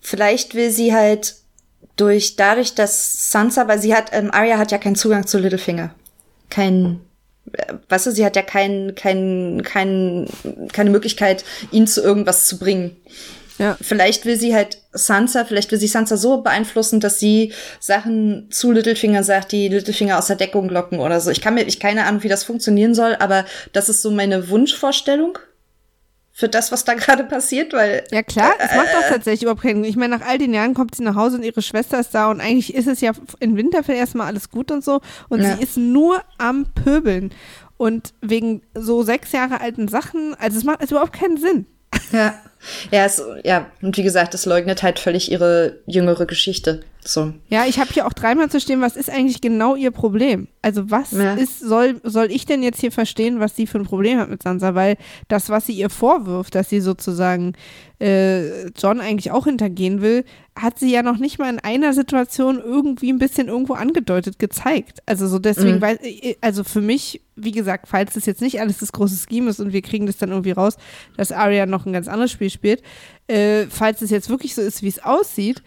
Vielleicht 0.00 0.54
will 0.54 0.70
sie 0.70 0.94
halt 0.94 1.36
durch 1.98 2.36
dadurch, 2.36 2.74
dass 2.74 3.30
Sansa, 3.30 3.68
weil 3.68 3.80
sie 3.80 3.94
hat, 3.94 4.10
ähm, 4.12 4.30
Arya 4.32 4.58
hat 4.58 4.72
ja 4.72 4.78
keinen 4.78 4.96
Zugang 4.96 5.26
zu 5.26 5.38
Littlefinger. 5.38 5.94
Kein, 6.48 7.00
äh, 7.52 7.74
weißt 7.88 8.06
du, 8.06 8.12
sie 8.12 8.24
hat 8.24 8.36
ja 8.36 8.42
kein, 8.42 8.94
kein, 8.94 9.62
kein, 9.64 10.26
keine 10.72 10.90
Möglichkeit, 10.90 11.44
ihn 11.70 11.86
zu 11.86 12.02
irgendwas 12.02 12.46
zu 12.46 12.58
bringen. 12.58 12.96
Ja. 13.58 13.76
Vielleicht 13.80 14.24
will 14.24 14.38
sie 14.38 14.54
halt 14.54 14.78
Sansa, 14.92 15.44
vielleicht 15.44 15.72
will 15.72 15.80
sie 15.80 15.88
Sansa 15.88 16.16
so 16.16 16.42
beeinflussen, 16.42 17.00
dass 17.00 17.18
sie 17.18 17.52
Sachen 17.80 18.46
zu 18.50 18.70
Littlefinger 18.70 19.24
sagt, 19.24 19.50
die 19.50 19.68
Littlefinger 19.68 20.16
aus 20.16 20.28
der 20.28 20.36
Deckung 20.36 20.68
locken 20.68 21.00
oder 21.00 21.20
so. 21.20 21.30
Ich 21.30 21.40
kann 21.40 21.54
mir, 21.54 21.64
ich 21.64 21.80
keine 21.80 22.04
Ahnung, 22.04 22.22
wie 22.22 22.28
das 22.28 22.44
funktionieren 22.44 22.94
soll, 22.94 23.16
aber 23.18 23.44
das 23.72 23.88
ist 23.88 24.02
so 24.02 24.12
meine 24.12 24.48
Wunschvorstellung 24.48 25.38
für 26.38 26.48
das, 26.48 26.70
was 26.70 26.84
da 26.84 26.94
gerade 26.94 27.24
passiert, 27.24 27.72
weil. 27.72 28.04
Ja 28.12 28.22
klar, 28.22 28.52
es 28.60 28.70
äh, 28.70 28.76
macht 28.76 28.94
doch 28.94 29.08
tatsächlich 29.08 29.42
überhaupt 29.42 29.62
keinen 29.62 29.82
Ich 29.82 29.96
meine, 29.96 30.16
nach 30.16 30.26
all 30.26 30.38
den 30.38 30.54
Jahren 30.54 30.72
kommt 30.72 30.94
sie 30.94 31.02
nach 31.02 31.16
Hause 31.16 31.36
und 31.36 31.42
ihre 31.42 31.62
Schwester 31.62 31.98
ist 31.98 32.14
da 32.14 32.30
und 32.30 32.40
eigentlich 32.40 32.74
ist 32.74 32.86
es 32.86 33.00
ja 33.00 33.10
in 33.40 33.56
Winterfell 33.56 33.96
erstmal 33.96 34.28
alles 34.28 34.48
gut 34.48 34.70
und 34.70 34.84
so 34.84 35.00
und 35.28 35.42
ja. 35.42 35.56
sie 35.56 35.62
ist 35.62 35.76
nur 35.76 36.22
am 36.38 36.66
Pöbeln. 36.72 37.34
Und 37.76 38.12
wegen 38.20 38.62
so 38.74 39.04
sechs 39.04 39.30
Jahre 39.30 39.60
alten 39.60 39.86
Sachen, 39.86 40.34
also 40.38 40.58
es 40.58 40.64
macht 40.64 40.82
es 40.82 40.90
überhaupt 40.90 41.12
keinen 41.12 41.38
Sinn. 41.38 41.66
Ja. 42.12 42.34
Ja, 42.90 43.04
es, 43.04 43.22
ja, 43.44 43.66
und 43.82 43.96
wie 43.96 44.02
gesagt, 44.02 44.34
es 44.34 44.44
leugnet 44.44 44.82
halt 44.82 44.98
völlig 44.98 45.30
ihre 45.30 45.78
jüngere 45.86 46.26
Geschichte. 46.26 46.82
So. 47.04 47.32
Ja, 47.48 47.64
ich 47.66 47.78
habe 47.78 47.90
hier 47.90 48.06
auch 48.06 48.12
dreimal 48.12 48.50
zu 48.50 48.60
stehen, 48.60 48.82
was 48.82 48.96
ist 48.96 49.08
eigentlich 49.08 49.40
genau 49.40 49.76
ihr 49.76 49.92
Problem? 49.92 50.48
Also 50.60 50.90
was 50.90 51.12
ja. 51.12 51.34
ist, 51.34 51.60
soll, 51.60 52.00
soll 52.02 52.30
ich 52.30 52.44
denn 52.44 52.62
jetzt 52.62 52.80
hier 52.80 52.92
verstehen, 52.92 53.40
was 53.40 53.56
sie 53.56 53.66
für 53.66 53.78
ein 53.78 53.86
Problem 53.86 54.18
hat 54.18 54.28
mit 54.28 54.42
Sansa? 54.42 54.74
Weil 54.74 54.96
das, 55.28 55.48
was 55.48 55.66
sie 55.66 55.72
ihr 55.72 55.88
vorwirft, 55.88 56.54
dass 56.54 56.68
sie 56.68 56.80
sozusagen 56.80 57.54
äh, 58.00 58.66
John 58.70 59.00
eigentlich 59.00 59.30
auch 59.30 59.44
hintergehen 59.44 60.02
will, 60.02 60.24
hat 60.54 60.78
sie 60.78 60.92
ja 60.92 61.02
noch 61.02 61.18
nicht 61.18 61.38
mal 61.38 61.48
in 61.48 61.60
einer 61.60 61.94
Situation 61.94 62.60
irgendwie 62.60 63.12
ein 63.12 63.18
bisschen 63.18 63.48
irgendwo 63.48 63.74
angedeutet, 63.74 64.38
gezeigt. 64.38 65.00
Also 65.06 65.28
so 65.28 65.38
deswegen, 65.38 65.76
mhm. 65.76 65.80
weil, 65.80 65.98
äh, 66.02 66.36
also 66.40 66.62
für 66.64 66.80
mich, 66.80 67.22
wie 67.36 67.52
gesagt, 67.52 67.88
falls 67.88 68.14
das 68.14 68.26
jetzt 68.26 68.42
nicht 68.42 68.60
alles 68.60 68.78
das 68.78 68.92
große 68.92 69.16
Scheme 69.28 69.50
ist 69.50 69.60
und 69.60 69.72
wir 69.72 69.82
kriegen 69.82 70.06
das 70.06 70.18
dann 70.18 70.30
irgendwie 70.30 70.50
raus, 70.50 70.76
dass 71.16 71.32
Arya 71.32 71.66
noch 71.66 71.86
ein 71.86 71.92
ganz 71.98 72.08
anderes 72.08 72.32
Spiel 72.32 72.50
spielt, 72.50 72.82
äh, 73.26 73.66
falls 73.66 74.02
es 74.02 74.10
jetzt 74.10 74.30
wirklich 74.30 74.54
so 74.54 74.62
ist, 74.62 74.82
wie 74.82 74.88
es 74.88 75.02
aussieht, 75.02 75.62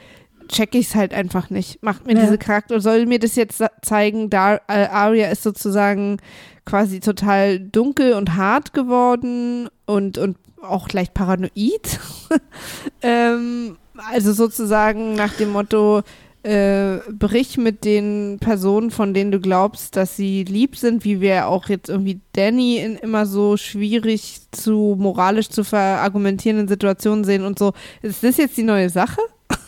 checke 0.47 0.77
ich 0.77 0.87
es 0.87 0.95
halt 0.95 1.13
einfach 1.13 1.49
nicht. 1.49 1.81
Macht 1.83 2.05
mir 2.05 2.15
ja. 2.15 2.21
diese 2.21 2.37
Charakter, 2.37 2.79
soll 2.81 3.05
mir 3.05 3.19
das 3.19 3.35
jetzt 3.35 3.63
zeigen, 3.81 4.29
da 4.29 4.55
äh, 4.67 4.87
Arya 4.87 5.29
ist 5.29 5.43
sozusagen 5.43 6.17
quasi 6.65 6.99
total 6.99 7.59
dunkel 7.59 8.13
und 8.13 8.35
hart 8.35 8.73
geworden 8.73 9.69
und, 9.85 10.17
und 10.17 10.37
auch 10.61 10.89
leicht 10.89 11.13
paranoid. 11.13 11.99
ähm, 13.01 13.77
also 14.11 14.33
sozusagen 14.33 15.15
nach 15.15 15.33
dem 15.33 15.51
Motto, 15.51 16.03
äh, 16.43 16.97
brich 17.11 17.57
mit 17.57 17.85
den 17.85 18.37
Personen, 18.39 18.91
von 18.91 19.13
denen 19.13 19.31
du 19.31 19.39
glaubst, 19.39 19.95
dass 19.95 20.15
sie 20.15 20.43
lieb 20.43 20.75
sind, 20.75 21.03
wie 21.05 21.21
wir 21.21 21.47
auch 21.47 21.69
jetzt 21.69 21.89
irgendwie 21.89 22.19
Danny 22.33 22.77
in 22.77 22.95
immer 22.95 23.25
so 23.25 23.57
schwierig 23.57 24.41
zu 24.51 24.95
moralisch 24.99 25.49
zu 25.49 25.63
verargumentierenden 25.63 26.67
Situationen 26.67 27.23
sehen 27.23 27.43
und 27.43 27.59
so. 27.59 27.73
Ist 28.01 28.23
das 28.23 28.37
jetzt 28.37 28.57
die 28.57 28.63
neue 28.63 28.89
Sache? 28.89 29.21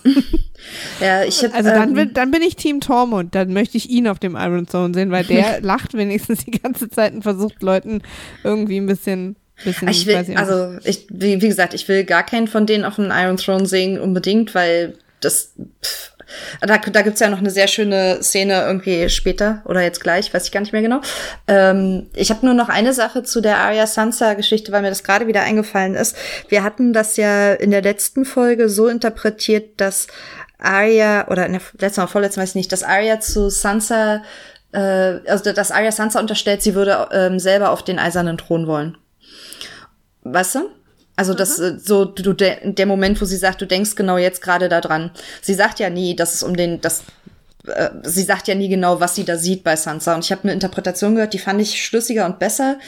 ja, 0.99 1.23
ich 1.23 1.43
hab, 1.43 1.53
also 1.53 1.69
dann, 1.69 1.89
ähm, 1.89 1.95
bin, 1.95 2.13
dann 2.13 2.31
bin 2.31 2.41
ich 2.41 2.55
Team 2.55 2.81
Tormund, 2.81 3.35
dann 3.35 3.53
möchte 3.53 3.77
ich 3.77 3.89
ihn 3.89 4.07
auf 4.07 4.19
dem 4.19 4.35
Iron 4.35 4.67
Zone 4.67 4.93
sehen, 4.93 5.11
weil 5.11 5.25
der 5.25 5.61
lacht 5.61 5.93
wenigstens 5.93 6.45
die 6.45 6.51
ganze 6.51 6.89
Zeit 6.89 7.13
und 7.13 7.21
versucht 7.21 7.61
Leuten 7.61 8.01
irgendwie 8.43 8.77
ein 8.77 8.87
bisschen 8.87 9.35
Bisschen, 9.63 9.87
ich 9.87 10.07
will, 10.07 10.25
ich 10.27 10.37
also 10.37 10.79
ich, 10.83 11.05
wie, 11.09 11.41
wie, 11.41 11.47
gesagt, 11.47 11.75
ich 11.75 11.87
will 11.87 12.03
gar 12.05 12.23
keinen 12.23 12.47
von 12.47 12.65
denen 12.65 12.83
auf 12.83 12.95
dem 12.95 13.11
Iron 13.11 13.37
Throne 13.37 13.67
sehen 13.67 13.99
unbedingt, 13.99 14.55
weil 14.55 14.95
das, 15.21 15.53
pff, 15.83 16.12
da, 16.61 16.77
da 16.77 17.01
gibt's 17.01 17.19
ja 17.19 17.29
noch 17.29 17.39
eine 17.39 17.49
sehr 17.49 17.67
schöne 17.67 18.21
Szene 18.21 18.63
irgendwie 18.63 19.09
später 19.09 19.61
oder 19.65 19.81
jetzt 19.81 20.01
gleich, 20.01 20.33
weiß 20.33 20.45
ich 20.45 20.51
gar 20.51 20.61
nicht 20.61 20.73
mehr 20.73 20.81
genau. 20.81 21.01
Ähm, 21.47 22.07
ich 22.15 22.29
habe 22.29 22.45
nur 22.45 22.55
noch 22.55 22.69
eine 22.69 22.93
Sache 22.93 23.23
zu 23.23 23.41
der 23.41 23.57
Arya 23.57 23.87
Sansa-Geschichte, 23.87 24.71
weil 24.71 24.81
mir 24.81 24.89
das 24.89 25.03
gerade 25.03 25.27
wieder 25.27 25.41
eingefallen 25.41 25.95
ist. 25.95 26.15
Wir 26.49 26.63
hatten 26.63 26.93
das 26.93 27.17
ja 27.17 27.53
in 27.53 27.71
der 27.71 27.81
letzten 27.81 28.25
Folge 28.25 28.69
so 28.69 28.87
interpretiert, 28.87 29.79
dass 29.81 30.07
Arya, 30.59 31.27
oder 31.27 31.45
in 31.45 31.53
der 31.53 31.61
letzten 31.79 32.01
oder 32.01 32.07
vorletzten 32.07 32.41
weiß 32.41 32.49
ich 32.49 32.55
nicht, 32.55 32.71
dass 32.71 32.83
Arya 32.83 33.19
zu 33.19 33.49
Sansa, 33.49 34.23
äh, 34.71 34.79
also 34.79 35.51
dass 35.51 35.71
Arya 35.71 35.91
Sansa 35.91 36.19
unterstellt, 36.19 36.61
sie 36.61 36.75
würde 36.75 37.09
ähm, 37.11 37.39
selber 37.39 37.71
auf 37.71 37.83
den 37.83 37.99
eisernen 37.99 38.37
Thron 38.37 38.67
wollen. 38.67 38.97
Weißt 40.23 40.55
du? 40.55 40.69
Also 41.15 41.33
das 41.33 41.59
mhm. 41.59 41.79
so 41.79 42.05
du 42.05 42.33
der, 42.33 42.57
der 42.63 42.85
Moment, 42.85 43.21
wo 43.21 43.25
sie 43.25 43.37
sagt, 43.37 43.61
du 43.61 43.67
denkst 43.67 43.95
genau 43.95 44.17
jetzt 44.17 44.41
gerade 44.41 44.69
da 44.69 44.81
dran. 44.81 45.11
Sie 45.41 45.53
sagt 45.53 45.79
ja 45.79 45.89
nie, 45.89 46.15
dass 46.15 46.33
es 46.33 46.43
um 46.43 46.55
den 46.55 46.81
das 46.81 47.03
äh, 47.67 47.89
sie 48.03 48.23
sagt 48.23 48.47
ja 48.47 48.55
nie 48.55 48.69
genau, 48.69 48.99
was 48.99 49.15
sie 49.15 49.23
da 49.23 49.37
sieht 49.37 49.63
bei 49.63 49.75
Sansa 49.75 50.15
und 50.15 50.25
ich 50.25 50.31
habe 50.31 50.43
eine 50.43 50.53
Interpretation 50.53 51.15
gehört, 51.15 51.33
die 51.33 51.39
fand 51.39 51.61
ich 51.61 51.83
schlüssiger 51.83 52.25
und 52.25 52.39
besser. 52.39 52.79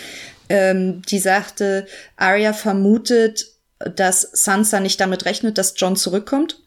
Ähm, 0.49 1.01
die 1.03 1.19
sagte, 1.19 1.87
Arya 2.17 2.53
vermutet, 2.53 3.45
dass 3.79 4.21
Sansa 4.21 4.79
nicht 4.79 4.99
damit 4.99 5.25
rechnet, 5.25 5.57
dass 5.57 5.73
John 5.75 5.95
zurückkommt. 5.95 6.59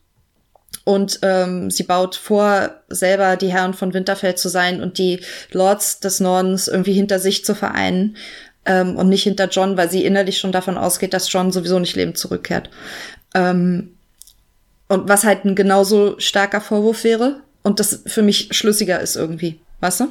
Und 0.84 1.18
ähm, 1.22 1.70
sie 1.70 1.82
baut 1.82 2.16
vor, 2.16 2.70
selber 2.88 3.36
die 3.36 3.52
Herren 3.52 3.74
von 3.74 3.92
Winterfell 3.92 4.36
zu 4.36 4.48
sein 4.48 4.82
und 4.82 4.96
die 4.96 5.20
Lords 5.52 6.00
des 6.00 6.18
Nordens 6.18 6.66
irgendwie 6.66 6.94
hinter 6.94 7.18
sich 7.18 7.44
zu 7.44 7.54
vereinen 7.54 8.16
ähm, 8.68 8.96
und 8.96 9.08
nicht 9.08 9.24
hinter 9.24 9.48
John, 9.48 9.76
weil 9.76 9.90
sie 9.90 10.04
innerlich 10.04 10.38
schon 10.38 10.52
davon 10.52 10.78
ausgeht, 10.78 11.14
dass 11.14 11.32
John 11.32 11.50
sowieso 11.50 11.78
nicht 11.78 11.96
lebend 11.96 12.18
zurückkehrt. 12.18 12.70
Ähm, 13.34 13.94
und 14.88 15.08
was 15.08 15.24
halt 15.24 15.44
ein 15.44 15.54
genauso 15.54 16.18
starker 16.20 16.60
Vorwurf 16.60 17.02
wäre 17.02 17.40
und 17.62 17.80
das 17.80 18.02
für 18.06 18.22
mich 18.22 18.48
schlüssiger 18.52 19.00
ist 19.00 19.16
irgendwie, 19.16 19.60
weißt 19.80 20.00
du? 20.00 20.08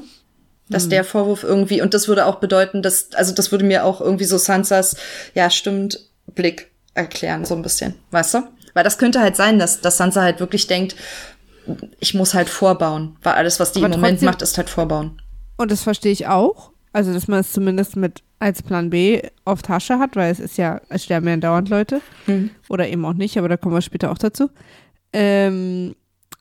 Dass 0.69 0.85
mhm. 0.85 0.89
der 0.89 1.03
Vorwurf 1.03 1.43
irgendwie, 1.43 1.81
und 1.81 1.93
das 1.93 2.07
würde 2.07 2.25
auch 2.25 2.35
bedeuten, 2.35 2.81
dass, 2.81 3.13
also 3.13 3.33
das 3.33 3.51
würde 3.51 3.63
mir 3.63 3.85
auch 3.85 4.01
irgendwie 4.01 4.25
so 4.25 4.37
Sansas, 4.37 4.97
ja, 5.33 5.49
stimmt, 5.49 5.99
Blick 6.35 6.71
erklären, 6.93 7.45
so 7.45 7.55
ein 7.55 7.61
bisschen, 7.61 7.93
weißt 8.11 8.33
du? 8.33 8.43
Weil 8.73 8.83
das 8.83 8.97
könnte 8.97 9.21
halt 9.21 9.35
sein, 9.35 9.59
dass, 9.59 9.81
dass 9.81 9.97
Sansa 9.97 10.21
halt 10.21 10.39
wirklich 10.39 10.67
denkt, 10.67 10.95
ich 11.99 12.13
muss 12.13 12.33
halt 12.33 12.49
vorbauen, 12.49 13.17
weil 13.23 13.33
alles, 13.33 13.59
was 13.59 13.71
die 13.71 13.79
Aber 13.79 13.93
im 13.93 13.99
Moment 13.99 14.21
macht, 14.21 14.41
ist 14.41 14.57
halt 14.57 14.69
vorbauen. 14.69 15.21
Und 15.57 15.71
das 15.71 15.83
verstehe 15.83 16.11
ich 16.11 16.27
auch. 16.27 16.71
Also, 16.93 17.13
dass 17.13 17.27
man 17.27 17.39
es 17.39 17.51
zumindest 17.51 17.95
mit 17.95 18.23
als 18.39 18.61
Plan 18.61 18.89
B 18.89 19.21
auf 19.45 19.61
Tasche 19.61 19.99
hat, 19.99 20.15
weil 20.15 20.31
es 20.31 20.39
ist 20.39 20.57
ja, 20.57 20.81
es 20.89 21.03
sterben 21.03 21.27
ja 21.27 21.37
dauernd 21.37 21.69
Leute. 21.69 22.01
Mhm. 22.27 22.51
Oder 22.69 22.87
eben 22.87 23.03
auch 23.05 23.13
nicht, 23.13 23.37
aber 23.37 23.49
da 23.49 23.57
kommen 23.57 23.75
wir 23.75 23.81
später 23.81 24.11
auch 24.11 24.17
dazu. 24.17 24.49
Ähm, 25.13 25.95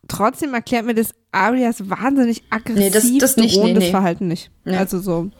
trotzdem 0.09 0.55
erklärt 0.55 0.85
mir 0.85 0.95
das 0.95 1.15
Arias 1.33 1.89
wahnsinnig 1.89 2.45
aggressiv 2.51 2.79
nee, 2.79 2.91
das, 2.91 3.19
das 3.19 3.37
nicht, 3.37 3.63
nee, 3.63 3.73
nee. 3.73 3.91
Verhalten 3.91 4.29
nicht. 4.29 4.51
Ja. 4.65 4.79
Also 4.79 4.99
so. 5.01 5.31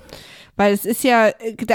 Weil 0.59 0.73
es 0.73 0.87
ist 0.87 1.05
ja, 1.05 1.31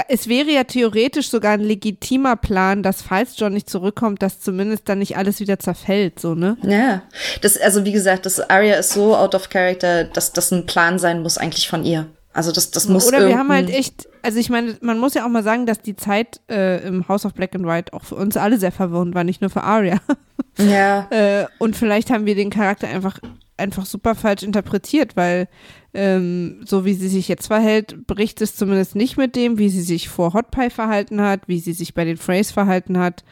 es 0.08 0.28
wäre 0.28 0.50
ja 0.50 0.64
theoretisch 0.64 1.30
sogar 1.30 1.52
ein 1.52 1.60
legitimer 1.60 2.34
Plan, 2.34 2.82
dass 2.82 3.00
falls 3.00 3.38
John 3.38 3.52
nicht 3.52 3.70
zurückkommt, 3.70 4.22
dass 4.22 4.40
zumindest 4.40 4.88
dann 4.88 4.98
nicht 4.98 5.16
alles 5.16 5.38
wieder 5.38 5.60
zerfällt, 5.60 6.18
so, 6.18 6.34
ne? 6.34 6.56
Ja. 6.62 7.02
Das, 7.42 7.56
also 7.56 7.84
wie 7.84 7.92
gesagt, 7.92 8.26
das 8.26 8.40
Arya 8.40 8.74
ist 8.74 8.90
so 8.90 9.14
out 9.16 9.36
of 9.36 9.50
character, 9.50 10.02
dass 10.02 10.32
das 10.32 10.50
ein 10.50 10.66
Plan 10.66 10.98
sein 10.98 11.22
muss 11.22 11.38
eigentlich 11.38 11.68
von 11.68 11.84
ihr. 11.84 12.08
Also 12.32 12.50
das, 12.50 12.70
das 12.70 12.88
muss 12.88 13.06
Oder 13.06 13.26
wir 13.26 13.38
haben 13.38 13.50
halt 13.50 13.68
echt, 13.68 14.08
also 14.22 14.38
ich 14.38 14.48
meine, 14.48 14.76
man 14.80 14.98
muss 14.98 15.14
ja 15.14 15.24
auch 15.24 15.28
mal 15.28 15.42
sagen, 15.42 15.66
dass 15.66 15.80
die 15.80 15.96
Zeit 15.96 16.40
äh, 16.48 16.86
im 16.86 17.06
House 17.08 17.26
of 17.26 17.34
Black 17.34 17.54
and 17.54 17.66
White 17.66 17.92
auch 17.92 18.04
für 18.04 18.14
uns 18.14 18.36
alle 18.36 18.58
sehr 18.58 18.72
verwirrend 18.72 19.14
war, 19.14 19.24
nicht 19.24 19.40
nur 19.40 19.50
für 19.50 19.62
Arya. 19.62 20.00
Ja. 20.58 21.06
äh, 21.10 21.46
und 21.58 21.76
vielleicht 21.76 22.10
haben 22.10 22.26
wir 22.26 22.34
den 22.34 22.50
Charakter 22.50 22.86
einfach, 22.86 23.18
einfach 23.56 23.86
super 23.86 24.14
falsch 24.14 24.42
interpretiert, 24.42 25.16
weil 25.16 25.48
ähm, 25.94 26.60
so 26.66 26.84
wie 26.84 26.92
sie 26.92 27.08
sich 27.08 27.26
jetzt 27.26 27.46
verhält, 27.46 28.06
bricht 28.06 28.42
es 28.42 28.54
zumindest 28.54 28.94
nicht 28.94 29.16
mit 29.16 29.34
dem, 29.34 29.56
wie 29.56 29.70
sie 29.70 29.80
sich 29.80 30.10
vor 30.10 30.34
Hot 30.34 30.50
Pie 30.50 30.68
verhalten 30.68 31.22
hat, 31.22 31.48
wie 31.48 31.58
sie 31.58 31.72
sich 31.72 31.94
bei 31.94 32.04
den 32.04 32.18
Freys 32.18 32.50
verhalten 32.50 32.98
hat 32.98 33.24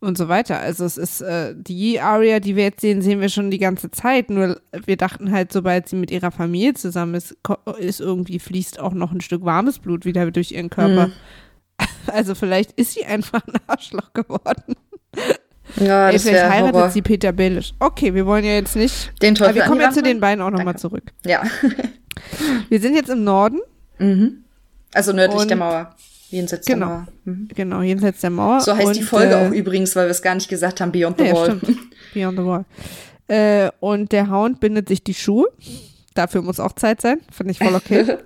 und 0.00 0.16
so 0.16 0.28
weiter. 0.28 0.58
Also 0.58 0.84
es 0.84 0.96
ist 0.96 1.20
äh, 1.20 1.54
die 1.56 2.00
Aria, 2.00 2.40
die 2.40 2.56
wir 2.56 2.64
jetzt 2.64 2.80
sehen, 2.80 3.02
sehen 3.02 3.20
wir 3.20 3.28
schon 3.28 3.50
die 3.50 3.58
ganze 3.58 3.90
Zeit. 3.90 4.30
Nur 4.30 4.60
wir 4.72 4.96
dachten 4.96 5.30
halt, 5.30 5.52
sobald 5.52 5.88
sie 5.88 5.96
mit 5.96 6.10
ihrer 6.10 6.30
Familie 6.30 6.74
zusammen 6.74 7.14
ist, 7.14 7.36
ist 7.78 8.00
irgendwie 8.00 8.38
fließt 8.38 8.80
auch 8.80 8.94
noch 8.94 9.12
ein 9.12 9.20
Stück 9.20 9.44
warmes 9.44 9.78
Blut 9.78 10.04
wieder 10.04 10.30
durch 10.30 10.52
ihren 10.52 10.70
Körper. 10.70 11.08
Mhm. 11.08 11.12
Also 12.06 12.34
vielleicht 12.34 12.72
ist 12.72 12.92
sie 12.92 13.06
einfach 13.06 13.40
ein 13.46 13.58
Arschloch 13.66 14.12
geworden. 14.12 14.74
Ja, 15.76 16.08
Ey, 16.08 16.14
das 16.14 16.22
vielleicht 16.22 16.44
heiratet 16.44 16.74
Horror. 16.74 16.90
sie 16.90 17.02
Peter 17.02 17.32
Baelish. 17.32 17.72
Okay, 17.78 18.14
wir 18.14 18.26
wollen 18.26 18.44
ja 18.44 18.52
jetzt 18.52 18.76
nicht. 18.76 19.12
Den 19.22 19.34
Teufel 19.34 19.54
wir 19.54 19.62
kommen 19.64 19.80
ja 19.80 19.90
zu 19.90 20.02
den 20.02 20.20
beiden 20.20 20.42
auch 20.42 20.50
nochmal 20.50 20.76
zurück. 20.76 21.04
Ja. 21.24 21.42
wir 22.68 22.80
sind 22.80 22.96
jetzt 22.96 23.08
im 23.08 23.24
Norden. 23.24 23.60
Mhm. 23.98 24.44
Also 24.92 25.12
nördlich 25.12 25.44
der 25.44 25.56
Mauer. 25.56 25.94
Jenseits 26.30 26.66
genau. 26.66 26.86
der 26.86 26.96
Mauer. 26.96 27.06
Mhm. 27.24 27.48
Genau, 27.54 27.82
jenseits 27.82 28.20
der 28.20 28.30
Mauer. 28.30 28.60
So 28.60 28.74
heißt 28.74 28.86
und, 28.86 28.96
die 28.96 29.02
Folge 29.02 29.34
äh, 29.34 29.48
auch 29.48 29.52
übrigens, 29.52 29.96
weil 29.96 30.06
wir 30.06 30.12
es 30.12 30.22
gar 30.22 30.34
nicht 30.34 30.48
gesagt 30.48 30.80
haben, 30.80 30.92
Beyond 30.92 31.18
the 31.18 31.24
ja, 31.24 31.34
Wall. 31.34 31.58
Stimmt. 31.58 31.78
Beyond 32.14 32.38
the 32.38 32.44
Wall. 32.44 32.64
Äh, 33.26 33.70
und 33.80 34.12
der 34.12 34.30
Hound 34.30 34.60
bindet 34.60 34.88
sich 34.88 35.02
die 35.02 35.14
Schuhe. 35.14 35.48
Dafür 36.14 36.42
muss 36.42 36.60
auch 36.60 36.72
Zeit 36.72 37.00
sein. 37.00 37.20
Finde 37.32 37.52
ich 37.52 37.58
voll 37.58 37.74
okay. 37.74 38.04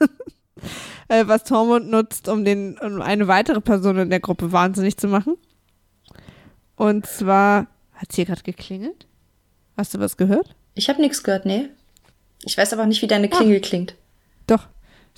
äh, 1.08 1.26
was 1.26 1.44
Tormund 1.44 1.88
nutzt, 1.90 2.28
um, 2.28 2.44
den, 2.44 2.78
um 2.78 3.00
eine 3.00 3.28
weitere 3.28 3.60
Person 3.60 3.98
in 3.98 4.10
der 4.10 4.20
Gruppe 4.20 4.52
wahnsinnig 4.52 4.96
zu 4.96 5.08
machen. 5.08 5.36
Und 6.76 7.06
zwar, 7.06 7.66
hat 7.94 8.10
es 8.10 8.16
hier 8.16 8.26
gerade 8.26 8.42
geklingelt? 8.42 9.06
Hast 9.76 9.94
du 9.94 10.00
was 10.00 10.16
gehört? 10.16 10.54
Ich 10.74 10.88
habe 10.88 11.00
nichts 11.00 11.22
gehört, 11.22 11.46
nee. 11.46 11.68
Ich 12.44 12.56
weiß 12.56 12.72
aber 12.72 12.86
nicht, 12.86 13.02
wie 13.02 13.06
deine 13.06 13.28
Klingel 13.28 13.58
ah. 13.58 13.66
klingt. 13.66 13.94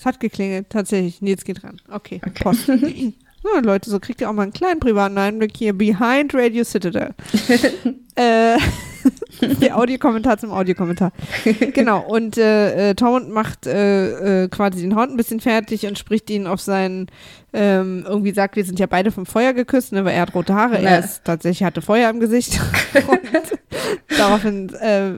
Es 0.01 0.07
hat 0.07 0.19
geklingelt, 0.19 0.71
tatsächlich. 0.71 1.21
Nils 1.21 1.45
geht 1.45 1.63
ran. 1.63 1.77
Okay, 1.93 2.23
okay. 2.27 2.43
Post. 2.43 2.69
ja, 2.69 3.61
Leute, 3.63 3.91
so 3.91 4.01
kriegt 4.01 4.23
ihr 4.23 4.31
auch 4.31 4.33
mal 4.33 4.45
einen 4.45 4.55
kleinen 4.55 4.81
privaten 4.81 5.19
Einblick 5.19 5.55
hier 5.55 5.75
behind 5.75 6.35
Radio 6.35 6.65
Citadel. 6.65 7.11
äh, 8.15 8.57
der 9.61 9.77
Audiokommentar 9.77 10.39
zum 10.39 10.53
Audiokommentar. 10.53 11.13
genau, 11.75 12.01
und 12.01 12.39
äh, 12.39 12.93
äh, 12.93 12.95
Tormund 12.95 13.29
macht 13.29 13.67
äh, 13.67 14.45
äh, 14.45 14.49
quasi 14.49 14.81
den 14.81 14.97
Hund 14.97 15.11
ein 15.11 15.19
bisschen 15.19 15.41
fertig 15.41 15.87
und 15.87 15.99
spricht 15.99 16.31
ihn 16.31 16.47
auf 16.47 16.63
seinen, 16.63 17.09
ähm, 17.53 18.07
irgendwie 18.09 18.33
sagt, 18.33 18.57
wir 18.57 18.65
sind 18.65 18.79
ja 18.79 18.87
beide 18.87 19.11
vom 19.11 19.27
Feuer 19.27 19.53
geküsst, 19.53 19.93
ne, 19.93 20.07
weil 20.07 20.15
er 20.15 20.23
hat 20.23 20.35
rote 20.35 20.55
Haare, 20.55 20.83
ja. 20.83 20.93
er 20.93 21.01
ist 21.01 21.27
tatsächlich 21.27 21.63
hatte 21.63 21.83
Feuer 21.83 22.09
im 22.09 22.21
Gesicht. 22.21 22.59
und 22.95 23.21
daraufhin 24.17 24.73
äh, 24.75 25.11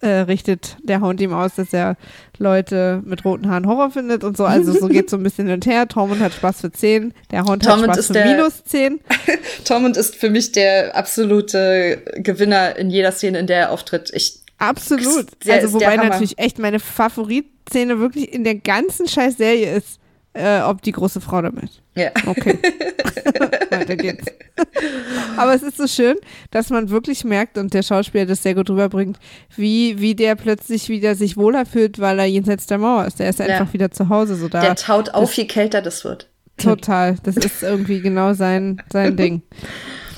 äh, 0.00 0.20
richtet 0.22 0.76
der 0.82 1.00
Hound 1.00 1.20
ihm 1.20 1.32
aus, 1.32 1.54
dass 1.56 1.72
er 1.72 1.96
Leute 2.38 3.02
mit 3.04 3.24
roten 3.24 3.48
Haaren 3.48 3.66
Horror 3.66 3.90
findet 3.90 4.24
und 4.24 4.36
so. 4.36 4.44
Also 4.44 4.72
so 4.72 4.88
geht 4.88 5.10
so 5.10 5.16
ein 5.16 5.22
bisschen 5.22 5.46
hin 5.46 5.54
und 5.54 5.66
her. 5.66 5.88
Tormund 5.88 6.20
hat 6.20 6.32
Spaß 6.32 6.60
für 6.60 6.72
10, 6.72 7.14
der 7.30 7.44
Hound 7.44 7.64
Tormund 7.64 7.88
hat 7.88 7.96
Spaß 7.96 8.06
für 8.08 8.12
der, 8.14 8.26
minus 8.26 8.64
10. 8.64 9.00
Tormund 9.64 9.96
ist 9.96 10.16
für 10.16 10.30
mich 10.30 10.52
der 10.52 10.96
absolute 10.96 12.02
Gewinner 12.16 12.76
in 12.76 12.90
jeder 12.90 13.12
Szene, 13.12 13.38
in 13.38 13.46
der 13.46 13.58
er 13.58 13.70
auftritt. 13.70 14.10
Ich 14.14 14.40
Absolut. 14.58 15.26
also 15.48 15.72
wobei 15.72 15.96
natürlich 15.96 16.38
echt 16.38 16.58
meine 16.58 16.80
Favoritszene 16.80 17.98
wirklich 17.98 18.30
in 18.32 18.44
der 18.44 18.56
ganzen 18.56 19.08
scheiß 19.08 19.38
Serie 19.38 19.74
ist, 19.74 19.99
äh, 20.32 20.60
ob 20.60 20.82
die 20.82 20.92
große 20.92 21.20
Frau 21.20 21.42
damit. 21.42 21.82
Ja. 21.96 22.10
Okay. 22.26 22.58
Weiter 23.70 23.96
geht's. 23.96 24.26
Aber 25.36 25.54
es 25.54 25.62
ist 25.62 25.76
so 25.76 25.86
schön, 25.86 26.16
dass 26.50 26.70
man 26.70 26.90
wirklich 26.90 27.24
merkt 27.24 27.58
und 27.58 27.74
der 27.74 27.82
Schauspieler 27.82 28.26
das 28.26 28.42
sehr 28.42 28.54
gut 28.54 28.70
rüberbringt, 28.70 29.18
wie, 29.56 30.00
wie 30.00 30.14
der 30.14 30.36
plötzlich 30.36 30.88
wieder 30.88 31.14
sich 31.14 31.36
wohler 31.36 31.66
fühlt, 31.66 31.98
weil 31.98 32.18
er 32.18 32.26
jenseits 32.26 32.66
der 32.66 32.78
Mauer 32.78 33.06
ist. 33.06 33.18
Der 33.18 33.28
ist 33.28 33.38
ja. 33.40 33.46
einfach 33.46 33.72
wieder 33.72 33.90
zu 33.90 34.08
Hause. 34.08 34.36
So 34.36 34.48
da. 34.48 34.60
Der 34.60 34.76
taut 34.76 35.10
auf, 35.10 35.32
je 35.34 35.46
kälter 35.46 35.82
das 35.82 36.04
wird. 36.04 36.28
Total. 36.58 37.16
Das 37.22 37.36
ist 37.36 37.62
irgendwie 37.62 38.00
genau 38.00 38.34
sein, 38.34 38.82
sein 38.92 39.16
Ding. 39.16 39.42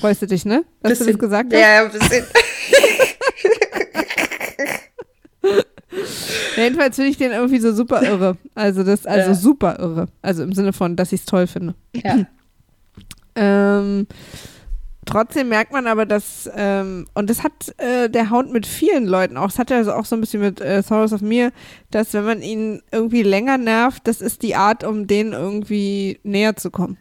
Freust 0.01 0.23
du 0.23 0.27
dich, 0.27 0.45
ne? 0.45 0.65
Dass 0.83 0.91
bisschen. 0.91 1.07
du 1.07 1.13
das 1.13 1.21
gesagt 1.21 1.53
hast? 1.53 1.61
Ja, 1.61 1.85
ein 1.85 1.93
bisschen. 1.93 2.25
jedenfalls 6.57 6.97
finde 6.97 7.11
ich 7.11 7.19
den 7.19 7.33
irgendwie 7.33 7.61
so 7.61 7.73
super 7.73 8.03
irre. 8.03 8.37
Also 8.55 8.83
das, 8.83 9.07
also 9.07 9.31
ja. 9.31 9.35
super 9.35 9.79
irre. 9.79 10.07
Also 10.23 10.43
im 10.43 10.53
Sinne 10.53 10.73
von, 10.73 10.97
dass 10.97 11.13
ich 11.13 11.21
es 11.21 11.27
toll 11.27 11.47
finde. 11.47 11.75
Ja. 11.95 12.27
ähm, 13.35 14.07
trotzdem 15.07 15.49
merkt 15.49 15.73
man 15.73 15.87
aber, 15.87 16.07
dass, 16.07 16.51
ähm, 16.55 17.07
und 17.15 17.29
das 17.31 17.43
hat 17.43 17.75
äh, 17.79 18.09
der 18.09 18.31
Hound 18.31 18.53
mit 18.53 18.67
vielen 18.67 19.07
Leuten 19.07 19.37
auch, 19.37 19.47
das 19.47 19.59
hat 19.59 19.71
er 19.71 19.79
also 19.79 19.93
auch 19.93 20.05
so 20.05 20.17
ein 20.17 20.21
bisschen 20.21 20.41
mit 20.41 20.61
äh, 20.61 20.83
Sorrows 20.83 21.13
of 21.13 21.21
Mir, 21.21 21.53
dass 21.91 22.13
wenn 22.15 22.25
man 22.25 22.43
ihn 22.43 22.83
irgendwie 22.91 23.23
länger 23.23 23.59
nervt, 23.59 24.07
das 24.07 24.21
ist 24.21 24.43
die 24.43 24.55
Art, 24.55 24.85
um 24.85 25.07
denen 25.07 25.33
irgendwie 25.33 26.21
näher 26.23 26.57
zu 26.57 26.71
kommen. 26.71 26.99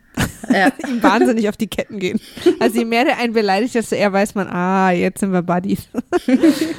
Ja. 0.50 0.72
ihm 0.88 1.02
wahnsinnig 1.02 1.48
auf 1.50 1.58
die 1.58 1.68
Ketten 1.68 2.00
gehen. 2.00 2.20
Also 2.60 2.80
je 2.80 2.86
mehr 2.86 3.06
der 3.06 3.18
einen 3.18 3.34
beleidigt, 3.34 3.76
desto 3.76 3.96
eher 3.96 4.12
weiß 4.12 4.36
man, 4.36 4.48
ah, 4.48 4.92
jetzt 4.92 5.20
sind 5.20 5.32
wir 5.32 5.42
Buddies. 5.42 5.88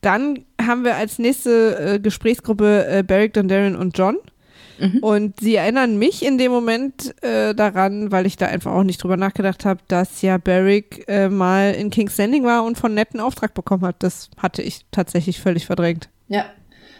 Dann 0.00 0.44
haben 0.66 0.84
wir 0.84 0.96
als 0.96 1.18
nächste 1.18 1.94
äh, 1.94 1.98
Gesprächsgruppe 1.98 2.86
äh, 2.86 3.02
Barrick, 3.02 3.34
Dondarrion 3.34 3.76
und 3.76 3.96
John. 3.96 4.16
Mhm. 4.78 4.98
Und 4.98 5.40
sie 5.40 5.56
erinnern 5.56 5.96
mich 5.96 6.24
in 6.24 6.38
dem 6.38 6.50
Moment 6.50 7.14
äh, 7.22 7.54
daran, 7.54 8.10
weil 8.10 8.26
ich 8.26 8.36
da 8.36 8.46
einfach 8.46 8.72
auch 8.72 8.82
nicht 8.82 9.02
drüber 9.02 9.16
nachgedacht 9.16 9.64
habe, 9.64 9.80
dass 9.88 10.22
ja 10.22 10.38
Barrick 10.38 11.04
äh, 11.08 11.28
mal 11.28 11.72
in 11.72 11.90
King's 11.90 12.18
Landing 12.18 12.44
war 12.44 12.64
und 12.64 12.76
von 12.76 12.92
netten 12.92 13.20
Auftrag 13.20 13.54
bekommen 13.54 13.84
hat. 13.84 13.96
Das 14.00 14.28
hatte 14.38 14.62
ich 14.62 14.84
tatsächlich 14.90 15.40
völlig 15.40 15.66
verdrängt. 15.66 16.08
Ja. 16.28 16.46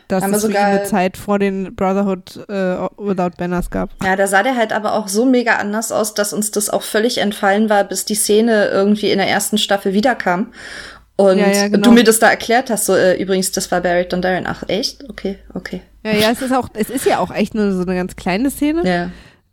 Dass 0.09 0.25
es 0.25 0.43
sogar 0.43 0.67
eine 0.67 0.85
Zeit 0.85 1.17
vor 1.17 1.39
den 1.39 1.75
Brotherhood 1.75 2.37
äh, 2.49 2.77
Without 2.99 3.37
Banners 3.39 3.71
gab. 3.71 3.91
Ja, 4.05 4.15
da 4.15 4.27
sah 4.27 4.43
der 4.43 4.57
halt 4.57 4.73
aber 4.73 4.95
auch 4.95 5.09
so 5.09 5.25
mega 5.25 5.57
anders 5.57 5.91
aus, 5.91 6.13
dass 6.13 6.35
uns 6.35 6.51
das 6.51 6.69
auch 6.69 6.83
völlig 6.83 7.19
entfallen 7.19 7.71
war, 7.71 7.85
bis 7.85 8.05
die 8.05 8.15
Szene 8.15 8.67
irgendwie 8.67 9.11
in 9.11 9.19
der 9.19 9.29
ersten 9.29 9.57
Staffel 9.57 9.95
wiederkam. 9.95 10.53
Und 11.17 11.39
ja, 11.39 11.51
ja, 11.51 11.69
genau. 11.69 11.89
du 11.89 11.93
mir 11.93 12.05
das 12.05 12.19
da 12.19 12.31
erklärt 12.31 12.71
hast, 12.71 12.87
so 12.87 12.95
äh, 12.95 13.21
übrigens, 13.21 13.53
das 13.53 13.71
war 13.71 13.81
Barrett 13.81 14.13
Dondarrion. 14.13 14.47
Ach, 14.47 14.65
echt? 14.69 15.09
Okay, 15.09 15.39
okay. 15.55 15.83
Ja, 16.05 16.13
ja, 16.13 16.31
es 16.31 16.43
ist 16.43 16.53
auch, 16.53 16.69
es 16.75 16.91
ist 16.91 17.07
ja 17.07 17.19
auch 17.19 17.31
echt 17.31 17.55
nur 17.55 17.73
so 17.73 17.83
eine 17.83 17.95
ganz 17.95 18.17
kleine 18.17 18.51
Szene. 18.51 18.83
Ja. 18.85 19.11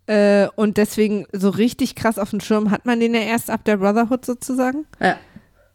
Äh, 0.08 0.48
und 0.56 0.78
deswegen 0.78 1.28
so 1.32 1.50
richtig 1.50 1.96
krass 1.96 2.18
auf 2.18 2.32
dem 2.32 2.40
Schirm 2.40 2.72
hat 2.72 2.86
man 2.86 3.00
den 3.00 3.14
ja 3.14 3.22
erst 3.22 3.50
ab 3.52 3.64
der 3.66 3.78
Brotherhood 3.78 4.26
sozusagen. 4.26 4.86
Ja. 5.00 5.18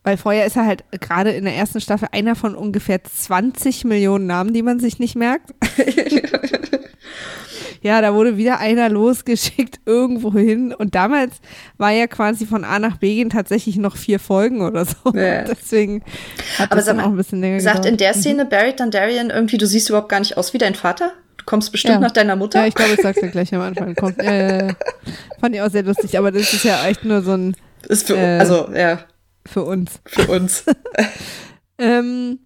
Weil 0.02 0.16
vorher 0.16 0.46
ist 0.46 0.56
er 0.56 0.66
halt 0.66 0.84
gerade 1.00 1.30
in 1.30 1.44
der 1.44 1.54
ersten 1.54 1.80
Staffel 1.80 2.08
einer 2.12 2.34
von 2.34 2.56
ungefähr 2.56 3.02
20 3.02 3.84
Millionen 3.84 4.26
Namen, 4.26 4.52
die 4.52 4.62
man 4.62 4.80
sich 4.80 4.98
nicht 4.98 5.14
merkt. 5.14 5.54
ja, 7.84 8.00
da 8.00 8.14
wurde 8.14 8.38
wieder 8.38 8.60
einer 8.60 8.88
losgeschickt 8.88 9.80
irgendwo 9.86 10.32
hin. 10.32 10.72
Und 10.72 10.94
damals 10.94 11.34
war 11.76 11.90
ja 11.90 12.06
quasi 12.06 12.46
von 12.46 12.64
A 12.64 12.78
nach 12.78 12.96
B 12.96 13.16
gehen 13.16 13.28
tatsächlich 13.28 13.76
noch 13.76 13.98
vier 13.98 14.18
Folgen 14.18 14.62
oder 14.62 14.86
so. 14.86 15.14
Ja. 15.14 15.42
Deswegen 15.44 16.02
hat 16.58 16.72
Aber 16.72 16.76
das 16.76 16.86
dann 16.86 16.98
auch 16.98 17.08
ein 17.08 17.16
bisschen 17.16 17.42
länger 17.42 17.60
Sagt 17.60 17.82
gedauert. 17.82 17.92
in 17.92 17.96
der. 17.98 18.14
Szene 18.14 18.46
Barry 18.46 18.74
Dundarian 18.74 19.28
irgendwie, 19.28 19.58
du 19.58 19.66
siehst 19.66 19.90
überhaupt 19.90 20.08
gar 20.08 20.20
nicht 20.20 20.38
aus 20.38 20.54
wie 20.54 20.58
dein 20.58 20.74
Vater? 20.74 21.12
Du 21.36 21.44
kommst 21.44 21.72
bestimmt 21.72 21.96
ja. 21.96 22.00
nach 22.00 22.12
deiner 22.12 22.36
Mutter. 22.36 22.60
Ja, 22.60 22.66
ich 22.66 22.74
glaube, 22.74 22.94
ich 22.94 23.00
sag's 23.02 23.20
ja 23.20 23.28
gleich 23.28 23.54
am 23.54 23.60
Anfang. 23.60 23.94
Kommt, 23.96 24.18
äh, 24.18 24.72
fand 25.40 25.54
ich 25.54 25.60
auch 25.60 25.70
sehr 25.70 25.82
lustig, 25.82 26.16
aber 26.16 26.32
das 26.32 26.54
ist 26.54 26.64
ja 26.64 26.86
echt 26.86 27.04
nur 27.04 27.20
so 27.20 27.32
ein. 27.32 27.54
Ist 27.86 28.06
für, 28.06 28.16
äh, 28.16 28.38
also, 28.38 28.70
ja. 28.74 29.00
Für 29.46 29.64
uns. 29.64 30.00
Für 30.06 30.30
uns. 30.30 30.64
ähm, 31.78 32.38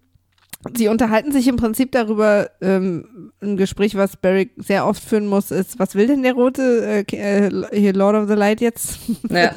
sie 0.75 0.87
unterhalten 0.87 1.31
sich 1.31 1.47
im 1.47 1.55
Prinzip 1.55 1.91
darüber, 1.91 2.49
ähm, 2.61 3.31
ein 3.41 3.57
Gespräch, 3.57 3.95
was 3.95 4.17
Barry 4.17 4.51
sehr 4.57 4.85
oft 4.85 5.03
führen 5.03 5.27
muss, 5.27 5.51
ist, 5.51 5.79
was 5.79 5.95
will 5.95 6.07
denn 6.07 6.23
der 6.23 6.33
rote, 6.33 7.05
äh, 7.11 7.15
äh 7.15 7.67
hier 7.71 7.93
Lord 7.93 8.15
of 8.15 8.27
the 8.27 8.35
Light 8.35 8.61
jetzt? 8.61 8.99
Ja. 9.29 9.51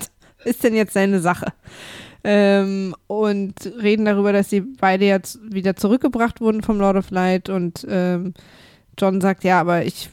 ist 0.45 0.65
denn 0.65 0.75
jetzt 0.75 0.93
seine 0.93 1.21
Sache? 1.21 1.47
Ähm, 2.25 2.95
und 3.09 3.55
reden 3.83 4.05
darüber, 4.05 4.33
dass 4.33 4.51
sie 4.51 4.61
beide 4.61 5.05
jetzt 5.05 5.41
wieder 5.43 5.75
zurückgebracht 5.75 6.41
wurden 6.41 6.63
vom 6.63 6.79
Lord 6.79 6.97
of 6.97 7.11
Light 7.11 7.49
und 7.49 7.85
ähm, 7.89 8.35
John 8.97 9.21
sagt, 9.21 9.43
ja, 9.43 9.61
aber 9.61 9.85
ich 9.85 10.09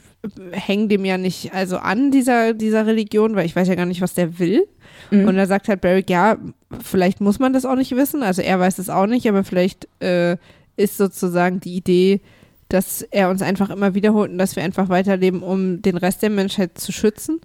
hänge 0.52 0.88
dem 0.88 1.04
ja 1.04 1.16
nicht 1.16 1.54
also 1.54 1.78
an 1.78 2.10
dieser, 2.10 2.52
dieser 2.52 2.86
Religion, 2.86 3.36
weil 3.36 3.46
ich 3.46 3.56
weiß 3.56 3.68
ja 3.68 3.74
gar 3.74 3.86
nicht, 3.86 4.00
was 4.00 4.14
der 4.14 4.38
will. 4.38 4.66
Mhm. 5.10 5.28
Und 5.28 5.36
da 5.36 5.46
sagt 5.46 5.68
halt 5.68 5.80
Barrick, 5.80 6.10
ja, 6.10 6.36
vielleicht 6.82 7.20
muss 7.20 7.38
man 7.38 7.52
das 7.52 7.64
auch 7.64 7.76
nicht 7.76 7.94
wissen. 7.96 8.22
Also 8.22 8.42
er 8.42 8.58
weiß 8.60 8.78
es 8.78 8.90
auch 8.90 9.06
nicht, 9.06 9.28
aber 9.28 9.44
vielleicht 9.44 9.88
äh, 10.00 10.36
ist 10.80 10.96
sozusagen 10.96 11.60
die 11.60 11.74
Idee, 11.76 12.20
dass 12.68 13.02
er 13.02 13.30
uns 13.30 13.42
einfach 13.42 13.70
immer 13.70 13.94
wiederholt 13.94 14.30
und 14.30 14.38
dass 14.38 14.56
wir 14.56 14.62
einfach 14.62 14.88
weiterleben, 14.88 15.42
um 15.42 15.82
den 15.82 15.96
Rest 15.96 16.22
der 16.22 16.30
Menschheit 16.30 16.78
zu 16.78 16.92
schützen. 16.92 17.40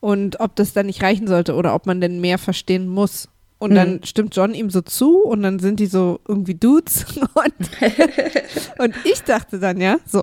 Und 0.00 0.38
ob 0.40 0.54
das 0.56 0.72
dann 0.74 0.86
nicht 0.86 1.02
reichen 1.02 1.26
sollte 1.26 1.54
oder 1.54 1.74
ob 1.74 1.86
man 1.86 2.00
denn 2.00 2.20
mehr 2.20 2.38
verstehen 2.38 2.86
muss. 2.86 3.28
Und 3.58 3.74
dann 3.74 3.94
Mhm. 3.94 4.00
stimmt 4.04 4.36
John 4.36 4.52
ihm 4.54 4.68
so 4.68 4.82
zu 4.82 5.22
und 5.24 5.42
dann 5.42 5.58
sind 5.58 5.80
die 5.80 5.86
so 5.86 6.20
irgendwie 6.28 6.54
Dudes. 6.54 7.06
Und, 7.34 7.54
und 8.78 8.94
ich 9.04 9.22
dachte 9.22 9.58
dann, 9.58 9.80
ja, 9.80 9.96
so, 10.06 10.22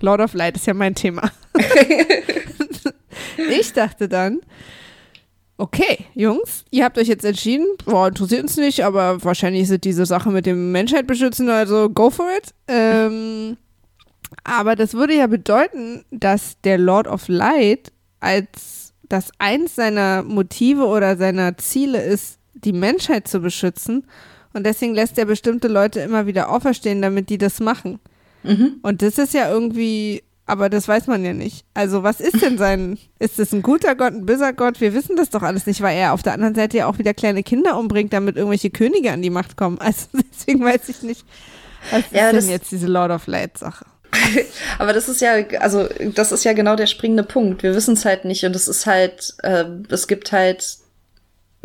Lord 0.00 0.20
of 0.20 0.34
Light 0.34 0.56
ist 0.56 0.66
ja 0.66 0.74
mein 0.74 0.96
Thema. 0.96 1.30
ich 3.50 3.72
dachte 3.72 4.08
dann, 4.08 4.40
okay, 5.58 6.06
Jungs, 6.14 6.64
ihr 6.70 6.84
habt 6.84 6.98
euch 6.98 7.08
jetzt 7.08 7.24
entschieden, 7.24 7.66
boah, 7.84 8.08
interessiert 8.08 8.42
uns 8.42 8.56
nicht, 8.56 8.84
aber 8.84 9.22
wahrscheinlich 9.24 9.62
ist 9.62 9.70
es 9.70 9.80
diese 9.80 10.06
Sache 10.06 10.30
mit 10.30 10.46
dem 10.46 10.72
Menschheit 10.72 11.06
beschützen, 11.06 11.48
also 11.48 11.88
go 11.88 12.10
for 12.10 12.26
it. 12.36 12.54
Ähm, 12.68 13.56
aber 14.44 14.76
das 14.76 14.94
würde 14.94 15.14
ja 15.14 15.26
bedeuten, 15.26 16.04
dass 16.10 16.60
der 16.62 16.78
Lord 16.78 17.06
of 17.06 17.28
Light 17.28 17.92
als 18.20 18.92
das 19.08 19.30
eins 19.38 19.76
seiner 19.76 20.22
Motive 20.22 20.86
oder 20.86 21.16
seiner 21.16 21.56
Ziele 21.56 22.02
ist, 22.02 22.38
die 22.54 22.72
Menschheit 22.72 23.28
zu 23.28 23.40
beschützen. 23.40 24.06
Und 24.52 24.64
deswegen 24.64 24.94
lässt 24.94 25.18
er 25.18 25.26
bestimmte 25.26 25.68
Leute 25.68 26.00
immer 26.00 26.26
wieder 26.26 26.50
auferstehen, 26.50 27.02
damit 27.02 27.30
die 27.30 27.38
das 27.38 27.60
machen. 27.60 28.00
Mhm. 28.42 28.76
Und 28.82 29.02
das 29.02 29.18
ist 29.18 29.34
ja 29.34 29.50
irgendwie, 29.50 30.22
aber 30.46 30.70
das 30.70 30.86
weiß 30.86 31.08
man 31.08 31.24
ja 31.24 31.32
nicht. 31.32 31.64
Also 31.74 32.02
was 32.02 32.20
ist 32.20 32.40
denn 32.40 32.56
sein, 32.56 32.98
ist 33.18 33.38
es 33.38 33.52
ein 33.52 33.62
guter 33.62 33.94
Gott, 33.96 34.12
ein 34.12 34.26
böser 34.26 34.52
Gott? 34.52 34.80
Wir 34.80 34.94
wissen 34.94 35.16
das 35.16 35.30
doch 35.30 35.42
alles 35.42 35.66
nicht, 35.66 35.80
weil 35.80 35.96
er 35.96 36.12
auf 36.12 36.22
der 36.22 36.34
anderen 36.34 36.54
Seite 36.54 36.78
ja 36.78 36.86
auch 36.86 36.98
wieder 36.98 37.14
kleine 37.14 37.42
Kinder 37.42 37.78
umbringt, 37.78 38.12
damit 38.12 38.36
irgendwelche 38.36 38.70
Könige 38.70 39.12
an 39.12 39.22
die 39.22 39.30
Macht 39.30 39.56
kommen. 39.56 39.78
Also 39.78 40.06
deswegen 40.32 40.64
weiß 40.64 40.88
ich 40.88 41.02
nicht, 41.02 41.24
was 41.90 42.04
Ja, 42.12 42.30
ist 42.30 42.44
denn 42.44 42.50
jetzt 42.50 42.70
diese 42.70 42.86
Lord 42.86 43.10
of 43.10 43.26
Light 43.26 43.58
Sache? 43.58 43.84
Aber 44.78 44.92
das 44.92 45.08
ist 45.08 45.20
ja, 45.20 45.34
also 45.60 45.88
das 46.14 46.32
ist 46.32 46.44
ja 46.44 46.52
genau 46.52 46.76
der 46.76 46.86
springende 46.86 47.24
Punkt. 47.24 47.62
Wir 47.62 47.74
wissen 47.74 47.94
es 47.94 48.04
halt 48.04 48.24
nicht 48.24 48.44
und 48.44 48.54
es 48.54 48.68
ist 48.68 48.86
halt, 48.86 49.34
äh, 49.42 49.64
es 49.90 50.06
gibt 50.06 50.32
halt 50.32 50.78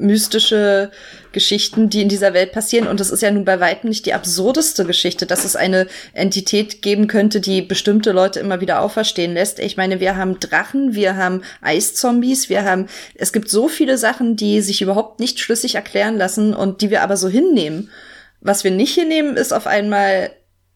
mystische 0.02 0.92
Geschichten, 1.32 1.90
die 1.90 2.02
in 2.02 2.10
dieser 2.10 2.34
Welt 2.34 2.52
passieren 2.52 2.88
und 2.88 3.00
das 3.00 3.10
ist 3.10 3.22
ja 3.22 3.32
nun 3.32 3.46
bei 3.46 3.60
weitem 3.60 3.90
nicht 3.90 4.06
die 4.06 4.14
absurdeste 4.14 4.86
Geschichte, 4.86 5.26
dass 5.26 5.46
es 5.46 5.56
eine 5.56 5.88
Entität 6.14 6.82
geben 6.82 7.08
könnte, 7.08 7.40
die 7.40 7.62
bestimmte 7.62 8.12
Leute 8.12 8.40
immer 8.40 8.60
wieder 8.62 8.82
auferstehen 8.82 9.34
lässt. 9.34 9.60
Ich 9.60 9.78
meine, 9.78 10.00
wir 10.00 10.18
haben 10.18 10.40
Drachen, 10.40 10.94
wir 10.94 11.16
haben 11.16 11.44
Eiszombies, 11.62 12.50
wir 12.50 12.66
haben, 12.66 12.88
es 13.16 13.32
gibt 13.32 13.50
so 13.50 13.68
viele 13.68 13.98
Sachen, 13.98 14.36
die 14.36 14.62
sich 14.62 14.82
überhaupt 14.82 15.20
nicht 15.20 15.40
schlüssig 15.40 15.76
erklären 15.76 16.18
lassen 16.18 16.54
und 16.54 16.82
die 16.82 16.90
wir 16.90 17.02
aber 17.02 17.18
so 17.18 17.30
hinnehmen. 17.30 17.90
Was 18.42 18.64
wir 18.64 18.72
nicht 18.72 18.96
hinnehmen, 18.96 19.38
ist 19.38 19.54
auf 19.54 19.68
einmal 19.68 20.32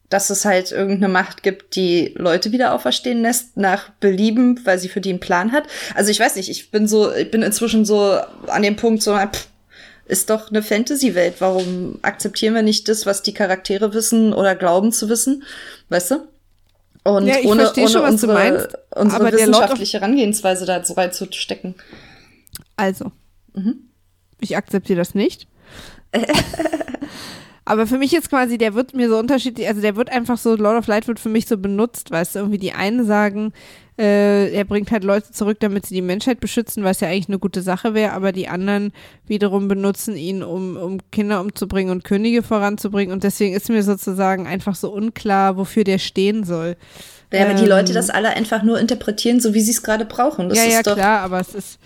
dass 0.10 0.30
es 0.30 0.46
halt 0.46 0.72
irgendeine 0.72 1.12
Macht 1.12 1.44
gibt, 1.44 1.76
die 1.76 2.14
Leute 2.16 2.52
wieder 2.52 2.74
auferstehen 2.74 3.22
lässt 3.22 3.58
nach 3.58 3.90
Belieben, 4.00 4.60
weil 4.66 4.78
sie 4.80 4.90
für 4.90 5.02
die 5.02 5.10
einen 5.10 5.20
Plan 5.20 5.52
hat. 5.52 5.66
Also 5.96 6.12
ich 6.12 6.20
weiß 6.20 6.36
nicht, 6.36 6.50
ich 6.50 6.72
bin 6.72 6.88
so, 6.88 7.12
ich 7.14 7.32
bin 7.32 7.42
inzwischen 7.42 7.86
so 7.86 8.20
an 8.48 8.62
dem 8.62 8.76
Punkt 8.76 9.02
so, 9.02 9.16
pff, 9.18 9.48
ist 10.08 10.30
doch 10.30 10.50
eine 10.52 10.62
Fantasy-Welt. 10.62 11.36
Warum 11.40 11.98
akzeptieren 12.04 12.54
wir 12.54 12.62
nicht 12.62 12.88
das, 12.88 13.06
was 13.08 13.24
die 13.24 13.34
Charaktere 13.34 13.94
wissen 13.96 14.34
oder 14.34 14.56
glauben 14.56 14.92
zu 14.92 15.10
wissen? 15.10 15.44
Weißt 15.90 16.12
du? 16.12 16.28
Und 17.04 17.28
Ja, 17.28 17.38
ohne, 17.44 17.72
ohne 17.74 17.88
schon, 17.90 18.02
unsere, 18.04 18.34
meinst, 18.34 18.68
unsere 18.96 19.32
wissenschaftliche 19.32 20.00
Herangehensweise 20.00 20.66
da 20.66 20.84
so 20.84 20.94
reinzustecken. 20.94 21.76
Also, 22.76 23.12
Mhm. 23.54 23.90
ich 24.40 24.56
akzeptiere 24.58 24.98
das 25.00 25.16
nicht. 25.16 25.48
Aber 27.68 27.88
für 27.88 27.98
mich 27.98 28.14
ist 28.14 28.30
quasi, 28.30 28.60
der 28.60 28.76
wird 28.76 28.94
mir 28.94 29.10
so 29.10 29.18
unterschiedlich, 29.18 29.68
also 29.68 29.82
der 29.82 29.96
wird 29.96 30.12
einfach 30.12 30.38
so, 30.38 30.56
Lord 30.56 30.78
of 30.78 30.88
Light 30.88 31.08
wird 31.08 31.20
für 31.20 31.30
mich 31.30 31.48
so 31.48 31.58
benutzt, 31.58 32.12
weißt 32.12 32.36
du, 32.36 32.40
irgendwie 32.40 32.60
die 32.60 32.74
einen 32.74 33.06
sagen, 33.06 33.54
äh, 33.98 34.54
er 34.54 34.66
bringt 34.66 34.92
halt 34.92 35.04
Leute 35.04 35.32
zurück, 35.32 35.58
damit 35.62 35.88
sie 35.88 35.96
die 35.96 36.04
Menschheit 36.04 36.40
beschützen, 36.40 36.84
was 36.84 37.00
ja 37.00 37.08
eigentlich 37.08 37.28
eine 37.28 37.40
gute 37.40 37.64
Sache 37.64 37.96
wäre, 37.96 38.12
aber 38.12 38.34
die 38.34 38.48
anderen 38.48 38.94
wiederum 39.26 39.68
benutzen 39.68 40.16
ihn, 40.16 40.44
um, 40.44 40.78
um 40.78 41.00
Kinder 41.12 41.42
umzubringen 41.42 41.92
und 41.92 42.04
Könige 42.04 42.44
voranzubringen 42.44 43.12
und 43.12 43.24
deswegen 43.24 43.56
ist 43.56 43.70
mir 43.70 43.82
sozusagen 43.82 44.46
einfach 44.46 44.76
so 44.76 44.92
unklar, 44.92 45.58
wofür 45.58 45.84
der 45.84 45.98
stehen 45.98 46.44
soll. 46.44 46.76
Ja, 47.34 47.46
aber 47.46 47.56
die 47.56 47.64
Ähm, 47.64 47.70
Leute 47.70 47.94
das 47.94 48.12
alle 48.12 48.30
einfach 48.30 48.62
nur 48.62 48.80
interpretieren, 48.80 49.40
so 49.40 49.56
wie 49.56 49.62
sie 49.62 49.72
es 49.72 49.82
gerade 49.82 50.06
brauchen. 50.06 50.50
Das 50.50 50.58
ja, 50.60 50.66
ist 50.66 50.74
ja, 50.74 50.84
doch, 50.84 50.94
klar, 50.94 51.22
aber 51.22 51.40
es 51.40 51.56
ist, 51.56 51.80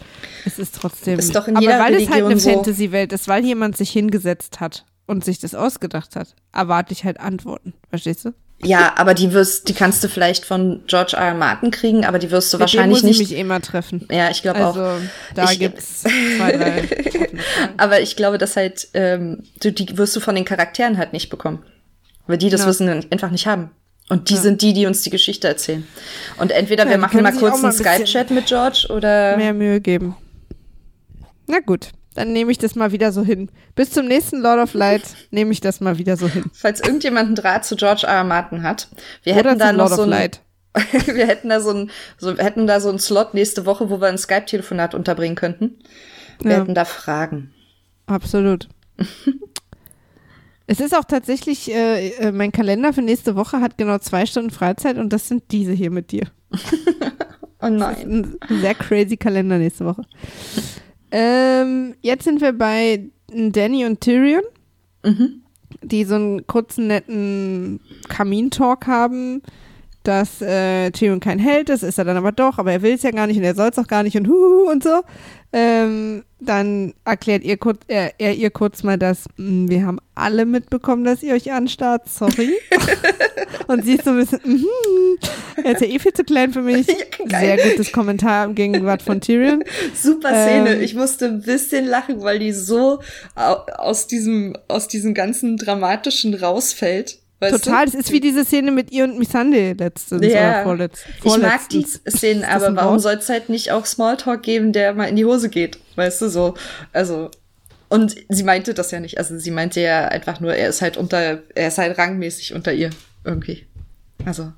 es 0.46 0.60
ist 0.60 0.76
trotzdem. 0.76 1.18
Ist 1.18 1.34
doch 1.34 1.48
in 1.48 1.56
aber 1.56 1.66
jeder 1.66 1.80
weil 1.80 1.94
es 1.96 2.10
halt 2.10 2.24
Religion 2.26 2.32
eine 2.32 2.40
so. 2.40 2.50
Fantasy-Welt 2.50 3.14
ist, 3.14 3.28
weil 3.30 3.46
jemand 3.46 3.78
sich 3.78 3.92
hingesetzt 3.92 4.60
hat 4.60 4.84
und 5.10 5.26
sich 5.26 5.39
das 5.39 5.55
ausgedacht 5.55 6.16
hat, 6.16 6.36
erwarte 6.53 6.93
ich 6.93 7.03
halt 7.03 7.20
Antworten. 7.20 7.74
Verstehst 7.89 8.26
du? 8.26 8.34
Ja, 8.62 8.93
aber 8.97 9.14
die 9.14 9.32
wirst, 9.32 9.70
die 9.70 9.74
kannst 9.74 10.03
du 10.03 10.10
vielleicht 10.10 10.43
von 10.45 10.82
George 10.88 11.14
R. 11.16 11.28
R. 11.30 11.34
Martin 11.34 11.72
kriegen, 11.72 12.05
aber 12.05 12.20
die 12.20 12.30
wirst 12.30 12.51
du 12.53 12.57
Mit 12.57 12.60
dem 12.60 12.62
wahrscheinlich 12.78 13.03
muss 13.03 13.12
ich 13.12 13.20
nicht. 13.20 13.32
mich 13.32 13.39
eh 13.39 13.43
mal 13.45 13.62
treffen. 13.62 14.05
Ja, 14.12 14.30
ich 14.30 14.41
glaube 14.41 14.60
Also 14.66 14.82
auch. 14.84 14.97
da 15.34 15.45
Ich- 15.51 15.60
gibt's 15.60 16.01
zwei, 16.03 16.51
drei. 16.57 16.84
Aber 17.78 18.01
ich 18.01 18.16
glaube, 18.18 18.38
dass 18.38 18.55
halt, 18.57 18.89
ähm, 18.93 19.43
du, 19.62 19.72
die 19.72 19.97
wirst 19.97 20.14
du 20.16 20.20
von 20.20 20.36
den 20.36 20.43
Charakteren 20.45 20.97
halt 20.97 21.14
nicht 21.14 21.30
bekommen. 21.30 21.64
Weil 22.28 22.38
die 22.38 22.49
das 22.49 22.62
Ja. 22.62 22.68
Wissen 22.68 22.89
einfach 23.12 23.32
nicht 23.32 23.47
haben. 23.47 23.72
Und 24.10 24.30
die 24.30 24.34
Ja. 24.36 24.41
sind 24.41 24.62
die, 24.62 24.74
die 24.74 24.86
uns 24.88 25.03
die 25.03 25.10
Geschichte 25.10 25.47
erzählen. 25.47 25.88
Und 26.38 26.51
entweder 26.51 26.84
Ja, 26.84 26.89
wir 26.89 26.97
machen 26.97 27.24
mal 27.24 27.32
kurz 27.32 27.62
mal 27.62 27.70
einen 27.70 27.78
ein 27.78 27.78
bisschen 27.78 27.86
Skype-Chat 28.07 28.32
mit 28.32 28.47
George 28.47 28.88
oder. 28.89 29.38
Mehr 29.38 29.53
Mühe 29.53 29.80
geben. 29.80 30.16
Na 31.47 31.60
gut, 31.60 31.91
dann 32.16 32.34
nehme 32.34 32.51
ich 32.51 32.57
das 32.57 32.76
mal 32.76 32.91
wieder 32.91 33.12
so 33.12 33.24
hin. 33.24 33.49
Bis 33.76 33.91
zum 33.91 34.07
nächsten 34.07 34.39
Lord 34.41 34.60
of 34.60 34.74
Light 34.74 35.03
nehme 35.32 35.51
ich 35.51 35.62
das 35.62 35.80
mal 35.80 35.97
wieder 35.97 36.18
so 36.18 36.28
hin. 36.28 36.45
Falls 36.53 36.82
irgendjemand 36.82 37.28
einen 37.28 37.36
Draht 37.36 37.66
zu 37.66 37.76
George 37.76 38.03
R. 38.07 38.14
R. 38.16 38.24
Martin 38.24 38.64
hat, 38.64 38.88
wir 39.24 39.34
Oder 39.36 39.49
hätten 39.51 39.60
da 39.60 39.72
noch 39.74 39.89
Lord 39.89 39.95
so 39.95 40.01
ein, 40.03 40.30
wir 41.16 41.28
hätten 41.28 41.49
da 41.49 41.60
so 41.62 41.72
ein, 41.72 41.91
so, 42.18 42.38
hätten 42.38 42.68
da 42.68 42.80
so 42.80 42.89
einen 42.89 42.99
Slot 42.99 43.34
nächste 43.34 43.66
Woche, 43.66 43.89
wo 43.89 43.99
wir 44.01 44.07
ein 44.07 44.18
Skype-Telefonat 44.18 44.95
unterbringen 44.95 45.36
könnten. 45.36 45.78
Wir 46.41 46.51
Ja. 46.51 46.57
hätten 46.60 46.76
da 46.76 46.86
Fragen. 46.86 47.51
Absolut. 48.05 48.68
es 50.68 50.80
ist 50.80 50.95
auch 50.95 51.05
tatsächlich, 51.05 51.72
äh, 51.72 52.10
äh, 52.10 52.32
mein 52.32 52.51
Kalender 52.51 52.93
für 52.93 53.01
nächste 53.01 53.36
Woche 53.36 53.62
hat 53.62 53.78
genau 53.78 53.97
zwei 53.99 54.26
Stunden 54.26 54.51
Freizeit 54.51 54.97
und 54.97 55.12
das 55.12 55.28
sind 55.28 55.43
diese 55.51 55.72
hier 55.74 55.91
mit 55.91 56.12
dir. 56.12 56.28
Oh 57.62 57.68
Das 57.68 57.97
ist 57.99 58.05
nein. 58.05 58.38
ein 58.49 58.62
sehr 58.62 58.74
crazy 58.74 59.18
Kalender 59.18 59.57
nächste 59.57 59.84
Woche. 59.84 60.03
Ähm, 61.12 61.95
jetzt 62.01 62.24
sind 62.24 62.41
wir 62.41 62.53
bei 62.53 63.10
Danny 63.32 63.86
und 63.86 64.01
Tyrion, 64.01 64.43
Mhm. 65.03 65.43
die 65.82 66.03
so 66.03 66.16
einen 66.16 66.45
kurzen, 66.47 66.88
netten 66.88 67.80
Kamin-Talk 68.10 68.88
haben, 68.88 69.41
dass 70.10 70.41
äh, 70.41 70.89
Tyrion 70.91 71.20
kein 71.20 71.39
Held 71.39 71.70
ist, 71.70 71.84
ist 71.84 71.97
er 71.99 72.03
dann 72.05 72.18
aber 72.18 72.32
doch, 72.32 72.57
aber 72.57 72.72
er 72.72 72.82
will 72.82 72.93
es 72.95 73.03
ja 73.03 73.12
gar 73.12 73.28
nicht 73.28 73.38
und 73.38 73.43
er 73.43 73.55
soll 73.55 73.70
es 73.70 73.78
auch 73.78 73.88
gar 73.88 74.03
nicht 74.03 74.18
und 74.18 74.28
huhu 74.28 74.70
und 74.70 74.84
so. 74.84 75.01
Ähm, 75.51 76.24
dann 76.39 76.93
erklärt 77.05 77.43
ihr 77.43 77.57
kurz, 77.57 77.80
er, 77.88 78.14
er 78.20 78.34
ihr 78.36 78.49
kurz 78.51 78.84
mal, 78.84 78.97
dass 78.97 79.26
mh, 79.38 79.70
wir 79.70 79.86
haben 79.86 79.97
alle 80.16 80.45
mitbekommen, 80.45 81.03
dass 81.03 81.24
ihr 81.24 81.34
euch 81.34 81.51
anstarrt, 81.51 82.07
sorry. 82.07 82.53
und 83.68 83.84
sie 83.84 83.95
ist 83.95 84.05
so 84.05 84.12
ein 84.12 84.18
bisschen, 84.18 84.39
mhm, 84.43 84.66
er 85.64 85.72
ist 85.74 85.82
ja 85.82 85.88
eh 85.88 85.97
viel 85.99 86.14
zu 86.14 86.24
klein 86.24 86.53
für 86.53 86.62
mich. 86.62 86.86
geil. 87.30 87.57
Sehr 87.57 87.72
gutes 87.72 87.91
Kommentar 87.91 88.45
im 88.45 88.53
Gegenwart 88.55 89.01
von 89.01 89.22
Tyrion. 89.22 89.64
Super 89.95 90.30
Szene. 90.30 90.76
Ähm, 90.76 90.82
ich 90.82 90.93
musste 90.95 91.26
ein 91.26 91.41
bisschen 91.41 91.86
lachen, 91.86 92.22
weil 92.22 92.38
die 92.39 92.51
so 92.53 92.99
au- 93.36 93.66
aus 93.78 94.05
diesem, 94.07 94.55
aus 94.68 94.88
diesem 94.88 95.14
ganzen 95.14 95.57
Dramatischen 95.57 96.36
rausfällt. 96.36 97.20
Weißt 97.42 97.64
Total, 97.64 97.86
Du? 97.86 97.92
das 97.94 98.02
ist 98.02 98.12
wie 98.12 98.20
diese 98.20 98.44
Szene 98.44 98.72
mit 98.72 98.92
ihr 98.92 99.06
und 99.06 99.18
Missandei 99.18 99.74
letztens 99.78 100.26
Ja. 100.26 100.50
oder 100.62 100.64
vorletzt, 100.64 101.06
Ich 101.08 101.24
mag 101.38 101.70
die 101.70 101.84
vorletztens. 101.84 102.02
Szenen, 102.18 102.44
aber 102.44 102.76
warum 102.76 103.00
soll 103.00 103.14
es 103.14 103.30
halt 103.30 103.48
nicht 103.50 103.72
auch 103.72 103.86
Smalltalk 103.86 104.44
geben, 104.44 104.74
der 104.74 104.94
mal 104.94 105.06
in 105.06 105.16
die 105.16 105.24
Hose 105.26 105.50
geht? 105.50 105.80
Weißt 105.96 106.22
du, 106.22 106.30
so. 106.30 106.56
Also. 106.92 107.32
Und 107.88 108.16
sie 108.28 108.44
meinte 108.44 108.74
das 108.74 108.92
ja 108.92 109.00
nicht. 109.00 109.18
Also 109.18 109.38
sie 109.40 109.52
meinte 109.52 109.80
ja 109.82 110.10
einfach 110.10 110.40
nur, 110.42 110.54
er 110.54 110.70
ist 110.70 110.82
halt 110.82 110.98
unter, 110.98 111.42
er 111.56 111.68
ist 111.70 111.78
halt 111.78 111.98
rangmäßig 111.98 112.54
unter 112.54 112.74
ihr. 112.74 112.90
Irgendwie. 113.24 113.66
Also. 114.26 114.52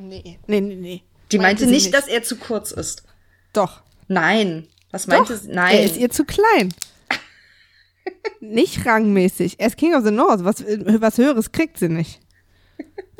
Nee, 0.00 0.38
nee, 0.46 0.60
nee. 0.60 0.74
nee. 0.76 1.02
Die 1.32 1.38
meinte, 1.38 1.64
sie 1.64 1.70
nicht, 1.70 1.92
dass 1.92 2.08
er 2.08 2.22
zu 2.22 2.36
kurz 2.36 2.70
ist. 2.70 3.02
Doch. 3.52 3.82
Nein. 4.08 4.66
Was 4.90 5.06
meinte 5.06 5.34
Doch, 5.34 5.40
sie? 5.40 5.48
Nein. 5.52 5.76
Er 5.76 5.84
ist 5.84 5.96
ihr 5.96 6.10
zu 6.10 6.24
klein. 6.24 6.72
Nicht 8.40 8.86
rangmäßig. 8.86 9.58
Er 9.58 9.68
ist 9.68 9.76
King 9.76 9.94
of 9.94 10.04
the 10.04 10.10
North. 10.10 10.44
Was, 10.44 10.64
was 10.66 11.18
Höheres 11.18 11.52
kriegt 11.52 11.78
sie 11.78 11.88
nicht. 11.88 12.20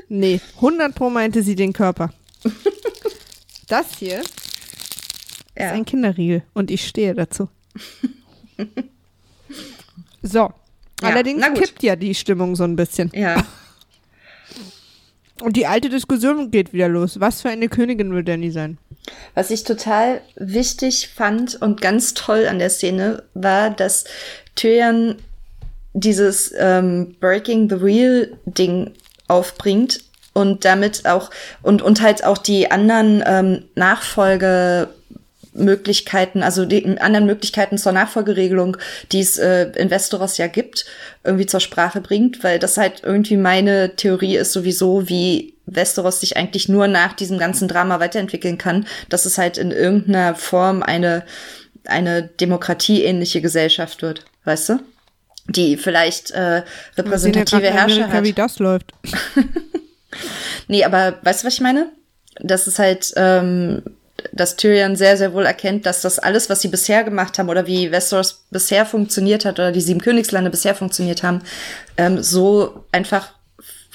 Nee, 0.09 0.41
100 0.57 0.95
pro 0.95 1.09
meinte 1.11 1.43
sie 1.43 1.55
den 1.55 1.73
Körper. 1.73 2.13
Das 3.69 3.99
hier 3.99 4.21
ist 4.21 4.31
ja. 5.57 5.73
ein 5.73 5.85
Kinderriegel 5.85 6.43
und 6.55 6.71
ich 6.71 6.87
stehe 6.87 7.15
dazu. 7.15 7.49
So. 10.23 10.53
Allerdings 11.03 11.41
na 11.41 11.49
gut. 11.49 11.63
kippt 11.63 11.83
ja 11.83 11.97
die 11.97 12.15
Stimmung 12.15 12.57
so 12.57 12.65
ein 12.65 12.77
bisschen. 12.77 13.11
ja. 13.15 13.47
Und 15.41 15.57
die 15.57 15.67
alte 15.67 15.89
Diskussion 15.89 16.51
geht 16.51 16.73
wieder 16.75 16.89
los. 16.89 17.19
Was 17.19 17.41
für 17.41 17.49
eine 17.49 17.69
Königin 17.69 18.13
will 18.13 18.23
Danny 18.23 18.51
sein? 18.51 18.77
Was 19.35 19.51
ich 19.51 19.65
total 19.65 20.21
wichtig 20.37 21.09
fand 21.09 21.61
und 21.63 21.81
ganz 21.81 22.13
toll 22.13 22.47
an 22.47 22.59
der 22.59 22.69
Szene 22.69 23.23
war, 23.33 23.71
dass 23.71 24.05
Tyrion 24.61 25.17
dieses 25.95 26.55
ähm, 26.57 27.17
Breaking 27.19 27.69
the 27.71 27.83
Wheel 27.83 28.37
Ding 28.45 28.93
aufbringt 29.27 30.05
und 30.35 30.65
damit 30.65 31.07
auch 31.07 31.31
und 31.63 31.83
und 31.83 32.03
halt 32.03 32.25
auch 32.25 32.39
die 32.39 32.71
anderen 32.71 33.25
ähm, 33.27 33.65
Nachfolgemöglichkeiten, 33.75 36.43
also 36.43 36.67
die 36.67 37.01
anderen 37.01 37.27
Möglichkeiten 37.27 37.79
zur 37.79 37.93
Nachfolgeregelung, 37.93 38.77
die 39.13 39.21
es 39.21 39.39
äh, 39.39 39.71
in 39.77 39.91
Westeros 39.91 40.37
ja 40.37 40.47
gibt, 40.47 40.85
irgendwie 41.25 41.47
zur 41.47 41.61
Sprache 41.61 42.01
bringt, 42.01 42.45
weil 42.45 42.59
das 42.59 42.77
halt 42.77 43.03
irgendwie 43.03 43.37
meine 43.37 43.97
Theorie 43.97 44.37
ist 44.37 44.53
sowieso, 44.53 45.09
wie 45.09 45.55
Westeros 45.67 46.21
sich 46.21 46.37
eigentlich 46.37 46.69
nur 46.69 46.87
nach 46.87 47.15
diesem 47.15 47.39
ganzen 47.39 47.67
Drama 47.67 47.99
weiterentwickeln 47.99 48.59
kann, 48.59 48.87
dass 49.09 49.25
es 49.25 49.39
halt 49.39 49.59
in 49.59 49.71
irgendeiner 49.71 50.35
Form 50.35 50.83
eine 50.83 51.25
eine 51.87 52.23
demokratieähnliche 52.23 53.41
Gesellschaft 53.41 54.03
wird, 54.03 54.27
weißt 54.45 54.71
du? 54.71 54.81
Die 55.47 55.77
vielleicht 55.77 56.31
äh, 56.31 56.63
repräsentative 56.97 57.65
ja 57.65 57.71
Herrscher 57.73 58.05
Amerika, 58.05 58.13
hat. 58.13 58.25
wie 58.25 58.33
das 58.33 58.59
läuft. 58.59 58.93
Nee, 60.71 60.85
aber 60.85 61.19
weißt 61.23 61.43
du, 61.43 61.47
was 61.49 61.55
ich 61.55 61.61
meine? 61.61 61.91
Das 62.39 62.69
ist 62.69 62.79
halt, 62.79 63.13
ähm, 63.17 63.83
dass 64.33 64.57
Tyrion 64.57 64.95
sehr, 64.95 65.17
sehr 65.17 65.33
wohl 65.33 65.45
erkennt, 65.45 65.85
dass 65.85 66.01
das 66.03 66.21
alles, 66.21 66.49
was 66.49 66.61
sie 66.61 66.69
bisher 66.69 67.03
gemacht 67.03 67.39
haben 67.39 67.49
oder 67.49 67.67
wie 67.67 67.91
Westeros 67.91 68.45
bisher 68.51 68.87
funktioniert 68.87 69.45
hat 69.45 69.59
oder 69.59 69.73
die 69.73 69.81
sieben 69.81 70.01
Königslande 70.01 70.49
bisher 70.49 70.77
funktioniert 70.77 71.25
haben, 71.25 71.43
ähm, 71.97 72.23
so 72.23 72.85
einfach 72.93 73.33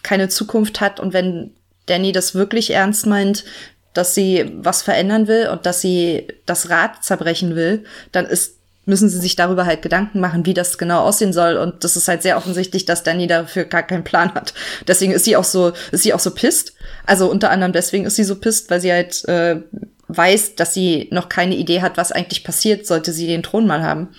keine 0.04 0.28
Zukunft 0.28 0.82
hat. 0.82 1.00
Und 1.00 1.14
wenn 1.14 1.52
Danny 1.86 2.12
das 2.12 2.36
wirklich 2.36 2.72
ernst 2.72 3.06
meint, 3.06 3.46
dass 3.93 4.14
sie 4.14 4.52
was 4.58 4.82
verändern 4.82 5.28
will 5.28 5.48
und 5.48 5.66
dass 5.66 5.80
sie 5.80 6.28
das 6.46 6.70
Rad 6.70 7.06
zerbrechen 7.06 7.56
will, 7.56 7.86
dann 8.12 8.26
ist 8.26 8.55
müssen 8.86 9.10
sie 9.10 9.20
sich 9.20 9.36
darüber 9.36 9.66
halt 9.66 9.82
Gedanken 9.82 10.20
machen, 10.20 10.46
wie 10.46 10.54
das 10.54 10.78
genau 10.78 11.02
aussehen 11.02 11.34
soll. 11.34 11.58
Und 11.58 11.84
das 11.84 11.98
ist 11.98 12.08
halt 12.08 12.22
sehr 12.22 12.38
offensichtlich, 12.38 12.86
dass 12.86 13.04
Danny 13.04 13.28
dafür 13.28 13.66
gar 13.66 13.84
keinen 13.84 14.04
Plan 14.04 14.34
hat. 14.34 14.54
Deswegen 14.88 15.12
ist 15.12 15.26
sie 15.26 15.36
auch 15.36 15.44
so, 15.44 15.74
ist 15.92 16.04
sie 16.04 16.14
auch 16.14 16.20
so 16.20 16.32
pisst. 16.32 16.74
Also 17.06 17.30
unter 17.30 17.50
anderem 17.50 17.74
deswegen 17.74 18.06
ist 18.06 18.16
sie 18.16 18.24
so 18.24 18.36
pisst, 18.36 18.70
weil 18.70 18.82
sie 18.82 18.92
halt 18.92 19.26
äh, 19.28 19.62
weiß, 20.08 20.56
dass 20.56 20.74
sie 20.74 21.08
noch 21.12 21.30
keine 21.30 21.56
Idee 21.56 21.82
hat, 21.82 21.98
was 21.98 22.12
eigentlich 22.12 22.44
passiert, 22.44 22.86
sollte 22.86 23.12
sie 23.12 23.28
den 23.28 23.44
Thron 23.44 23.66
mal 23.68 23.84
haben. 23.84 24.10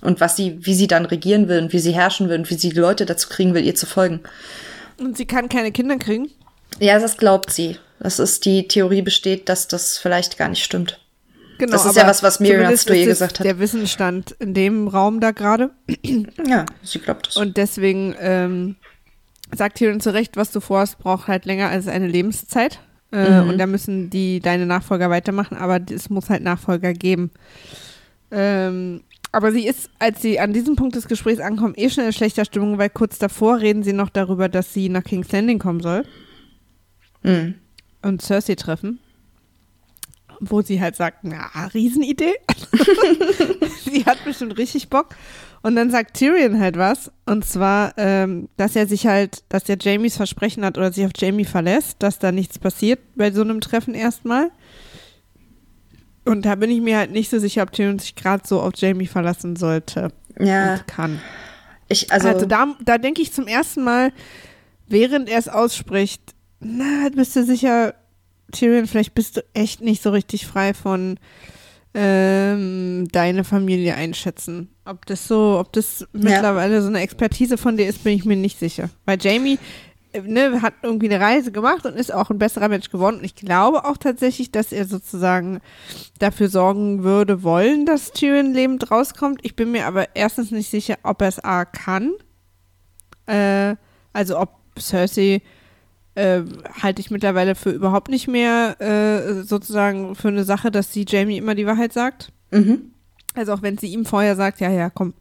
Und 0.00 0.20
was 0.20 0.36
sie, 0.36 0.58
wie 0.60 0.74
sie 0.74 0.88
dann 0.88 1.06
regieren 1.06 1.48
will 1.48 1.60
und 1.60 1.72
wie 1.72 1.78
sie 1.78 1.92
herrschen 1.92 2.28
will 2.28 2.38
und 2.38 2.50
wie 2.50 2.54
sie 2.54 2.70
die 2.70 2.80
Leute 2.80 3.06
dazu 3.06 3.28
kriegen 3.28 3.54
will, 3.54 3.64
ihr 3.64 3.74
zu 3.74 3.86
folgen. 3.86 4.20
Und 4.98 5.16
sie 5.16 5.26
kann 5.26 5.48
keine 5.48 5.72
Kinder 5.72 5.96
kriegen? 5.96 6.30
Ja, 6.80 6.98
das 6.98 7.16
glaubt 7.16 7.52
sie. 7.52 7.76
Das 8.00 8.18
ist 8.18 8.44
die 8.44 8.66
Theorie 8.66 9.02
besteht, 9.02 9.48
dass 9.48 9.68
das 9.68 9.98
vielleicht 9.98 10.38
gar 10.38 10.48
nicht 10.48 10.64
stimmt. 10.64 10.98
Genau, 11.62 11.72
Das 11.76 11.86
ist 11.86 11.96
ja 11.96 12.06
was, 12.06 12.22
was 12.22 12.40
Miriam 12.40 12.74
zu 12.76 12.92
ihr 12.94 13.02
es 13.02 13.08
gesagt 13.08 13.38
hat. 13.40 13.46
Der 13.46 13.58
Wissensstand 13.60 14.32
in 14.40 14.52
dem 14.52 14.88
Raum 14.88 15.20
da 15.20 15.30
gerade. 15.30 15.70
Ja, 16.46 16.66
sie 16.82 16.98
glaubt 16.98 17.28
das. 17.28 17.36
Und 17.36 17.56
deswegen 17.56 18.14
ähm, 18.18 18.76
sagt 19.54 19.78
Tyrion 19.78 20.00
zu 20.00 20.12
Recht, 20.12 20.36
was 20.36 20.50
du 20.50 20.60
vorhast, 20.60 20.98
braucht 20.98 21.28
halt 21.28 21.44
länger 21.44 21.68
als 21.68 21.86
eine 21.88 22.06
Lebenszeit. 22.08 22.80
Äh, 23.12 23.42
Mhm. 23.42 23.50
Und 23.50 23.58
da 23.58 23.66
müssen 23.66 24.08
die 24.10 24.40
deine 24.40 24.64
Nachfolger 24.66 25.10
weitermachen, 25.10 25.56
aber 25.56 25.78
es 25.90 26.08
muss 26.10 26.30
halt 26.30 26.42
Nachfolger 26.42 26.94
geben. 26.94 27.30
Ähm, 28.30 29.02
aber 29.30 29.52
sie 29.52 29.66
ist, 29.66 29.90
als 29.98 30.20
sie 30.22 30.40
an 30.40 30.52
diesem 30.52 30.76
Punkt 30.76 30.96
des 30.96 31.06
Gesprächs 31.08 31.40
ankommt, 31.40 31.78
eh 31.78 31.90
schon 31.90 32.04
in 32.04 32.12
schlechter 32.12 32.44
Stimmung, 32.44 32.78
weil 32.78 32.90
kurz 32.90 33.18
davor 33.18 33.60
reden 33.60 33.82
sie 33.82 33.92
noch 33.92 34.08
darüber, 34.08 34.48
dass 34.48 34.72
sie 34.74 34.88
nach 34.88 35.04
King's 35.04 35.30
Landing 35.30 35.58
kommen 35.58 35.80
soll 35.80 36.04
Mhm. 37.22 37.54
und 38.02 38.20
Cersei 38.22 38.54
treffen. 38.56 38.98
Wo 40.44 40.60
sie 40.60 40.80
halt 40.80 40.96
sagt, 40.96 41.18
na, 41.22 41.46
Riesenidee. 41.72 42.34
sie 43.84 44.04
hat 44.04 44.24
bestimmt 44.24 44.58
richtig 44.58 44.88
Bock. 44.90 45.14
Und 45.62 45.76
dann 45.76 45.88
sagt 45.90 46.16
Tyrion 46.16 46.58
halt 46.58 46.76
was. 46.76 47.12
Und 47.26 47.44
zwar, 47.44 47.92
ähm, 47.96 48.48
dass 48.56 48.74
er 48.74 48.88
sich 48.88 49.06
halt, 49.06 49.44
dass 49.48 49.68
er 49.68 49.76
Jamies 49.80 50.16
Versprechen 50.16 50.64
hat 50.64 50.76
oder 50.78 50.92
sich 50.92 51.04
auf 51.06 51.12
Jamie 51.16 51.44
verlässt, 51.44 52.02
dass 52.02 52.18
da 52.18 52.32
nichts 52.32 52.58
passiert 52.58 52.98
bei 53.14 53.30
so 53.30 53.42
einem 53.42 53.60
Treffen 53.60 53.94
erstmal. 53.94 54.50
Und 56.24 56.44
da 56.44 56.56
bin 56.56 56.70
ich 56.70 56.80
mir 56.80 56.98
halt 56.98 57.12
nicht 57.12 57.30
so 57.30 57.38
sicher, 57.38 57.62
ob 57.62 57.70
Tyrion 57.72 58.00
sich 58.00 58.16
gerade 58.16 58.42
so 58.46 58.60
auf 58.60 58.72
Jamie 58.76 59.06
verlassen 59.06 59.54
sollte 59.56 60.08
Ja, 60.40 60.74
und 60.74 60.88
kann. 60.88 61.20
ich, 61.88 62.12
also, 62.12 62.28
Also, 62.28 62.46
da, 62.46 62.74
da 62.84 62.98
denke 62.98 63.22
ich 63.22 63.32
zum 63.32 63.46
ersten 63.46 63.84
Mal, 63.84 64.12
während 64.88 65.28
er 65.28 65.38
es 65.38 65.48
ausspricht, 65.48 66.20
na, 66.60 67.08
bist 67.14 67.34
du 67.36 67.44
sicher, 67.44 67.94
Tyrion, 68.52 68.86
vielleicht 68.86 69.14
bist 69.14 69.36
du 69.36 69.44
echt 69.54 69.80
nicht 69.80 70.02
so 70.02 70.10
richtig 70.10 70.46
frei 70.46 70.74
von 70.74 71.18
ähm, 71.94 73.08
deine 73.12 73.44
Familie 73.44 73.94
einschätzen. 73.94 74.70
Ob 74.84 75.04
das 75.06 75.28
so, 75.28 75.58
ob 75.58 75.72
das 75.72 76.06
mittlerweile 76.12 76.80
so 76.80 76.88
eine 76.88 77.00
Expertise 77.00 77.58
von 77.58 77.76
dir 77.76 77.86
ist, 77.86 78.04
bin 78.04 78.16
ich 78.16 78.24
mir 78.24 78.36
nicht 78.36 78.58
sicher. 78.58 78.88
Weil 79.04 79.18
Jamie 79.20 79.58
äh, 80.12 80.22
ne, 80.22 80.62
hat 80.62 80.74
irgendwie 80.82 81.12
eine 81.12 81.22
Reise 81.22 81.52
gemacht 81.52 81.84
und 81.84 81.96
ist 81.96 82.12
auch 82.12 82.30
ein 82.30 82.38
besserer 82.38 82.68
Mensch 82.68 82.90
geworden. 82.90 83.18
Und 83.18 83.24
ich 83.24 83.34
glaube 83.34 83.84
auch 83.84 83.98
tatsächlich, 83.98 84.50
dass 84.50 84.72
er 84.72 84.86
sozusagen 84.86 85.60
dafür 86.18 86.48
sorgen 86.48 87.02
würde, 87.02 87.42
wollen, 87.42 87.84
dass 87.84 88.12
Tyrion 88.12 88.54
lebend 88.54 88.90
rauskommt. 88.90 89.40
Ich 89.42 89.54
bin 89.54 89.70
mir 89.70 89.86
aber 89.86 90.14
erstens 90.14 90.50
nicht 90.50 90.70
sicher, 90.70 90.96
ob 91.02 91.20
er 91.20 91.28
es 91.28 91.44
A 91.44 91.66
kann. 91.66 92.12
Äh, 93.26 93.76
also 94.14 94.38
ob 94.38 94.50
Cersei 94.78 95.42
äh, 96.14 96.42
halte 96.82 97.00
ich 97.00 97.10
mittlerweile 97.10 97.54
für 97.54 97.70
überhaupt 97.70 98.08
nicht 98.08 98.28
mehr 98.28 98.80
äh, 98.80 99.42
sozusagen 99.42 100.14
für 100.14 100.28
eine 100.28 100.44
Sache, 100.44 100.70
dass 100.70 100.92
sie 100.92 101.04
Jamie 101.08 101.38
immer 101.38 101.54
die 101.54 101.66
Wahrheit 101.66 101.92
sagt. 101.92 102.32
mhm. 102.50 102.92
Also 103.34 103.54
auch 103.54 103.62
wenn 103.62 103.78
sie 103.78 103.86
ihm 103.86 104.04
vorher 104.04 104.36
sagt, 104.36 104.60
ja, 104.60 104.70
ja, 104.70 104.90
komm, 104.90 105.14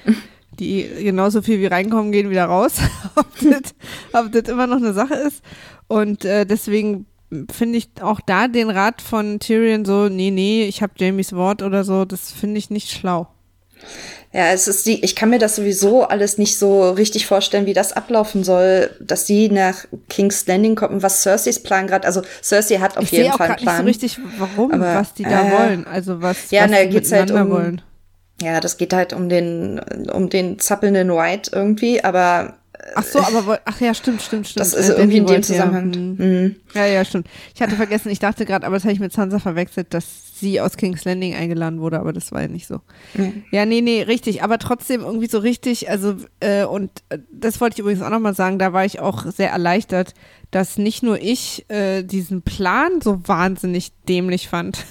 die 0.58 0.88
genauso 1.00 1.42
viel 1.42 1.60
wie 1.60 1.66
reinkommen, 1.66 2.10
gehen 2.10 2.30
wieder 2.30 2.46
raus, 2.46 2.78
ob, 3.14 3.26
das, 3.40 3.74
ob 4.12 4.32
das 4.32 4.48
immer 4.48 4.66
noch 4.66 4.78
eine 4.78 4.94
Sache 4.94 5.14
ist. 5.14 5.42
Und 5.86 6.24
äh, 6.24 6.46
deswegen 6.46 7.06
finde 7.50 7.78
ich 7.78 7.90
auch 8.00 8.20
da 8.20 8.48
den 8.48 8.70
Rat 8.70 9.02
von 9.02 9.38
Tyrion 9.38 9.84
so, 9.84 10.08
nee, 10.08 10.30
nee, 10.30 10.64
ich 10.64 10.82
habe 10.82 10.94
Jamies 10.96 11.34
Wort 11.34 11.62
oder 11.62 11.84
so, 11.84 12.04
das 12.04 12.32
finde 12.32 12.58
ich 12.58 12.70
nicht 12.70 12.90
schlau. 12.90 13.28
Ja, 14.34 14.50
es 14.52 14.66
ist 14.66 14.86
die, 14.86 15.04
ich 15.04 15.14
kann 15.14 15.28
mir 15.28 15.38
das 15.38 15.56
sowieso 15.56 16.04
alles 16.04 16.38
nicht 16.38 16.58
so 16.58 16.88
richtig 16.90 17.26
vorstellen, 17.26 17.66
wie 17.66 17.74
das 17.74 17.92
ablaufen 17.92 18.44
soll, 18.44 18.90
dass 18.98 19.26
sie 19.26 19.50
nach 19.50 19.84
King's 20.08 20.46
Landing 20.46 20.74
kommt 20.74 20.92
und 20.92 21.02
was 21.02 21.20
Cerseis 21.22 21.62
Plan 21.62 21.86
gerade, 21.86 22.06
also 22.06 22.22
Cersei 22.42 22.78
hat 22.78 22.96
auf 22.96 23.04
ich 23.04 23.10
jeden 23.12 23.30
Fall 23.32 23.50
einen 23.50 23.56
gerade 23.56 23.60
nicht 23.64 23.70
so 23.70 23.74
Plan. 23.76 23.86
richtig, 23.86 24.18
warum, 24.38 24.72
Aber, 24.72 24.94
was 24.94 25.12
die 25.12 25.24
da 25.24 25.48
äh, 25.48 25.52
wollen. 25.52 25.86
Also 25.86 26.22
was, 26.22 26.50
ja, 26.50 26.64
was 26.64 26.70
na, 26.70 26.82
die 26.84 26.88
geht's 26.88 27.12
halt 27.12 27.30
um- 27.30 27.50
wollen. 27.50 27.82
ja, 28.40 28.60
das 28.60 28.78
geht 28.78 28.94
halt 28.94 29.12
um 29.12 29.28
den, 29.28 29.78
um 30.12 30.30
den 30.30 30.58
zappelnden 30.58 31.10
White 31.10 31.50
irgendwie, 31.54 32.02
aber 32.02 32.54
Ach 32.96 33.04
so, 33.04 33.20
aber 33.20 33.60
ach 33.66 33.80
ja, 33.80 33.92
stimmt, 33.94 34.22
stimmt, 34.22 34.48
stimmt. 34.48 34.60
das 34.66 34.72
ist 34.74 34.88
Äh, 34.88 34.94
irgendwie 34.94 35.18
in 35.18 35.26
dem 35.26 35.34
wollte 35.34 35.52
ja, 35.52 35.58
Zusammenhang. 35.58 35.94
hm. 35.94 36.16
Mhm. 36.18 36.56
Ja, 36.74 36.86
ja, 36.86 37.04
stimmt. 37.04 37.28
Ich 37.54 37.60
hatte 37.62 37.76
vergessen, 37.76 38.08
ich 38.10 38.18
dachte 38.18 38.44
gerade, 38.44 38.66
aber 38.66 38.74
das 38.76 38.82
habe 38.84 38.92
ich 38.94 38.98
mit 38.98 39.12
Sansa 39.12 39.38
verwechselt, 39.38 39.94
dass 39.94 40.04
sie 40.34 40.60
aus 40.60 40.76
King's 40.76 41.04
Landing 41.04 41.34
eingeladen 41.34 41.80
wurde, 41.80 41.98
aber 42.00 42.12
das 42.12 42.32
war 42.32 42.42
ja 42.42 42.48
nicht 42.48 42.66
so. 42.66 42.80
Mhm. 43.14 43.44
Ja, 43.50 43.64
nee, 43.66 43.80
nee, 43.80 44.02
richtig, 44.02 44.42
aber 44.42 44.58
trotzdem 44.58 45.02
irgendwie 45.02 45.28
so 45.28 45.38
richtig, 45.38 45.88
also, 45.90 46.16
äh, 46.40 46.64
und 46.64 46.90
äh, 47.10 47.18
das 47.30 47.60
wollte 47.60 47.74
ich 47.74 47.78
übrigens 47.80 48.02
auch 48.02 48.10
nochmal 48.10 48.34
sagen, 48.34 48.58
da 48.58 48.72
war 48.72 48.84
ich 48.84 49.00
auch 49.00 49.26
sehr 49.30 49.50
erleichtert, 49.50 50.14
dass 50.50 50.78
nicht 50.78 51.02
nur 51.02 51.20
ich 51.20 51.64
äh, 51.70 52.02
diesen 52.02 52.42
Plan 52.42 53.00
so 53.02 53.20
wahnsinnig 53.26 53.92
dämlich 54.08 54.48
fand. 54.48 54.84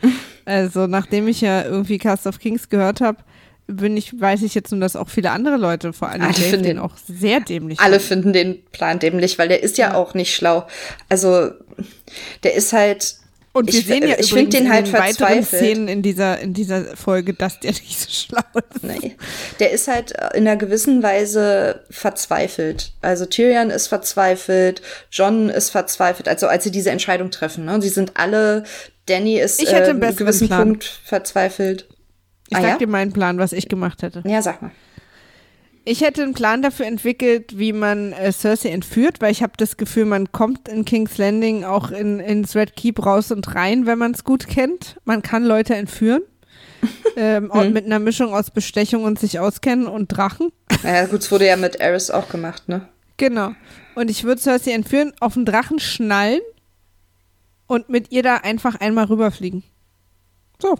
also, 0.44 0.86
nachdem 0.86 1.28
ich 1.28 1.40
ja 1.40 1.64
irgendwie 1.64 1.98
Cast 1.98 2.26
of 2.26 2.38
Kings 2.38 2.68
gehört 2.68 3.00
habe, 3.00 3.18
bin 3.66 3.96
ich, 3.98 4.18
weiß 4.18 4.42
ich 4.42 4.54
jetzt 4.54 4.70
nun, 4.72 4.80
dass 4.80 4.96
auch 4.96 5.10
viele 5.10 5.30
andere 5.30 5.56
Leute, 5.58 5.92
vor 5.92 6.08
allem 6.08 6.22
Alle 6.22 6.32
Dave, 6.32 6.42
finden 6.44 6.62
den 6.64 6.76
den- 6.76 6.78
auch 6.78 6.96
sehr 7.06 7.40
dämlich 7.40 7.78
Alle 7.80 8.00
fanden. 8.00 8.32
finden 8.32 8.32
den 8.32 8.64
Plan 8.72 8.98
dämlich, 8.98 9.38
weil 9.38 9.48
der 9.48 9.62
ist 9.62 9.76
ja, 9.76 9.88
Ja. 9.90 9.94
auch 9.96 10.14
nicht 10.14 10.34
schlau. 10.34 10.66
Also, 11.10 11.50
der 12.44 12.54
ist 12.54 12.72
halt, 12.72 13.16
Und 13.58 13.72
wir 13.72 13.78
Ich- 13.80 13.86
sehen 13.86 14.06
ja 14.06 14.16
ich 14.18 14.30
übrigens 14.30 14.54
den 14.54 14.64
in 14.66 14.72
halt 14.72 14.86
den 14.86 14.92
weiteren. 14.94 15.42
Szenen 15.44 15.88
in 15.88 16.02
dieser, 16.02 16.38
in 16.38 16.54
dieser 16.54 16.96
Folge, 16.96 17.34
dass 17.34 17.60
der 17.60 17.70
nicht 17.72 17.98
so 18.00 18.08
schlau 18.10 18.42
ist. 18.74 18.84
Nee. 18.84 19.16
Der 19.60 19.70
ist 19.72 19.88
halt 19.88 20.12
in 20.34 20.46
einer 20.46 20.56
gewissen 20.56 21.02
Weise 21.02 21.84
verzweifelt. 21.90 22.92
Also 23.02 23.26
Tyrion 23.26 23.70
ist 23.70 23.88
verzweifelt, 23.88 24.82
John 25.10 25.48
ist 25.48 25.70
verzweifelt, 25.70 26.28
also 26.28 26.46
als 26.46 26.64
sie 26.64 26.70
diese 26.70 26.90
Entscheidung 26.90 27.30
treffen. 27.30 27.64
Ne? 27.64 27.80
Sie 27.82 27.88
sind 27.88 28.12
alle, 28.16 28.64
Danny 29.06 29.38
ist 29.38 29.62
Ich 29.62 29.72
hätte 29.72 29.88
äh, 29.88 29.90
einen 29.90 30.16
gewissen 30.16 30.48
Plan. 30.48 30.62
Punkt 30.64 30.84
verzweifelt. 31.04 31.88
Ich 32.50 32.56
Ah, 32.56 32.60
sag 32.62 32.70
ja? 32.70 32.76
dir 32.78 32.86
meinen 32.88 33.12
Plan, 33.12 33.38
was 33.38 33.52
ich 33.52 33.68
gemacht 33.68 34.02
hätte. 34.02 34.22
Ja, 34.26 34.40
sag 34.42 34.62
mal. 34.62 34.70
Ich 35.88 36.02
hätte 36.02 36.22
einen 36.22 36.34
Plan 36.34 36.60
dafür 36.60 36.84
entwickelt, 36.84 37.58
wie 37.58 37.72
man 37.72 38.12
äh, 38.12 38.30
Cersei 38.30 38.68
entführt, 38.68 39.22
weil 39.22 39.32
ich 39.32 39.42
habe 39.42 39.54
das 39.56 39.78
Gefühl, 39.78 40.04
man 40.04 40.30
kommt 40.32 40.68
in 40.68 40.84
King's 40.84 41.16
Landing 41.16 41.64
auch 41.64 41.90
in, 41.90 42.20
ins 42.20 42.54
Red 42.54 42.76
Keep 42.76 43.06
raus 43.06 43.32
und 43.32 43.54
rein, 43.54 43.86
wenn 43.86 43.96
man 43.96 44.12
es 44.12 44.22
gut 44.22 44.48
kennt. 44.48 44.98
Man 45.06 45.22
kann 45.22 45.44
Leute 45.44 45.74
entführen. 45.76 46.20
ähm, 47.16 47.50
auch 47.50 47.64
mit 47.64 47.86
einer 47.86 48.00
Mischung 48.00 48.34
aus 48.34 48.50
Bestechung 48.50 49.04
und 49.04 49.18
sich 49.18 49.40
auskennen 49.40 49.86
und 49.86 50.08
Drachen. 50.08 50.52
Naja, 50.82 51.06
gut, 51.06 51.20
es 51.20 51.32
wurde 51.32 51.46
ja 51.46 51.56
mit 51.56 51.76
Eris 51.76 52.10
auch 52.10 52.28
gemacht, 52.28 52.68
ne? 52.68 52.86
Genau. 53.16 53.52
Und 53.94 54.10
ich 54.10 54.24
würde 54.24 54.42
Cersei 54.42 54.72
entführen, 54.72 55.14
auf 55.20 55.34
den 55.34 55.46
Drachen 55.46 55.78
schnallen 55.78 56.42
und 57.66 57.88
mit 57.88 58.12
ihr 58.12 58.22
da 58.22 58.36
einfach 58.36 58.74
einmal 58.78 59.06
rüberfliegen. 59.06 59.62
So. 60.60 60.76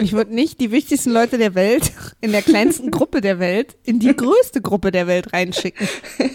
Ich 0.00 0.12
würde 0.12 0.34
nicht 0.34 0.60
die 0.60 0.70
wichtigsten 0.70 1.10
Leute 1.10 1.36
der 1.36 1.54
Welt 1.54 1.92
in 2.20 2.32
der 2.32 2.42
kleinsten 2.42 2.90
Gruppe 2.90 3.20
der 3.20 3.38
Welt 3.38 3.76
in 3.84 3.98
die 3.98 4.14
größte 4.16 4.60
Gruppe 4.62 4.90
der 4.90 5.06
Welt 5.06 5.32
reinschicken, 5.32 5.86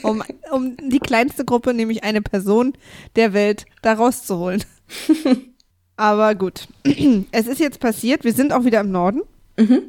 um, 0.03 0.23
um 0.51 0.77
die 0.89 0.99
kleinste 0.99 1.43
Gruppe, 1.43 1.73
nämlich 1.73 2.03
eine 2.03 2.21
Person 2.21 2.73
der 3.15 3.33
Welt, 3.33 3.65
da 3.81 3.93
rauszuholen. 3.93 4.63
Aber 5.97 6.35
gut, 6.35 6.67
es 6.83 7.47
ist 7.47 7.59
jetzt 7.59 7.79
passiert. 7.79 8.23
Wir 8.23 8.33
sind 8.33 8.53
auch 8.53 8.65
wieder 8.65 8.81
im 8.81 8.91
Norden. 8.91 9.21
Mhm. 9.57 9.83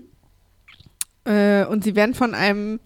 Äh, 1.24 1.66
und 1.66 1.82
sie 1.82 1.96
werden 1.96 2.14
von 2.14 2.34
einem 2.34 2.78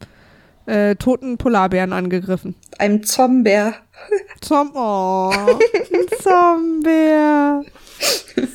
äh, 0.66 0.96
toten 0.96 1.36
Polarbären 1.36 1.92
angegriffen. 1.92 2.54
Einem 2.78 3.02
Zombeer. 3.02 3.74
Zom 4.40 4.70
oh, 4.74 5.30
Zombeer. 6.22 7.62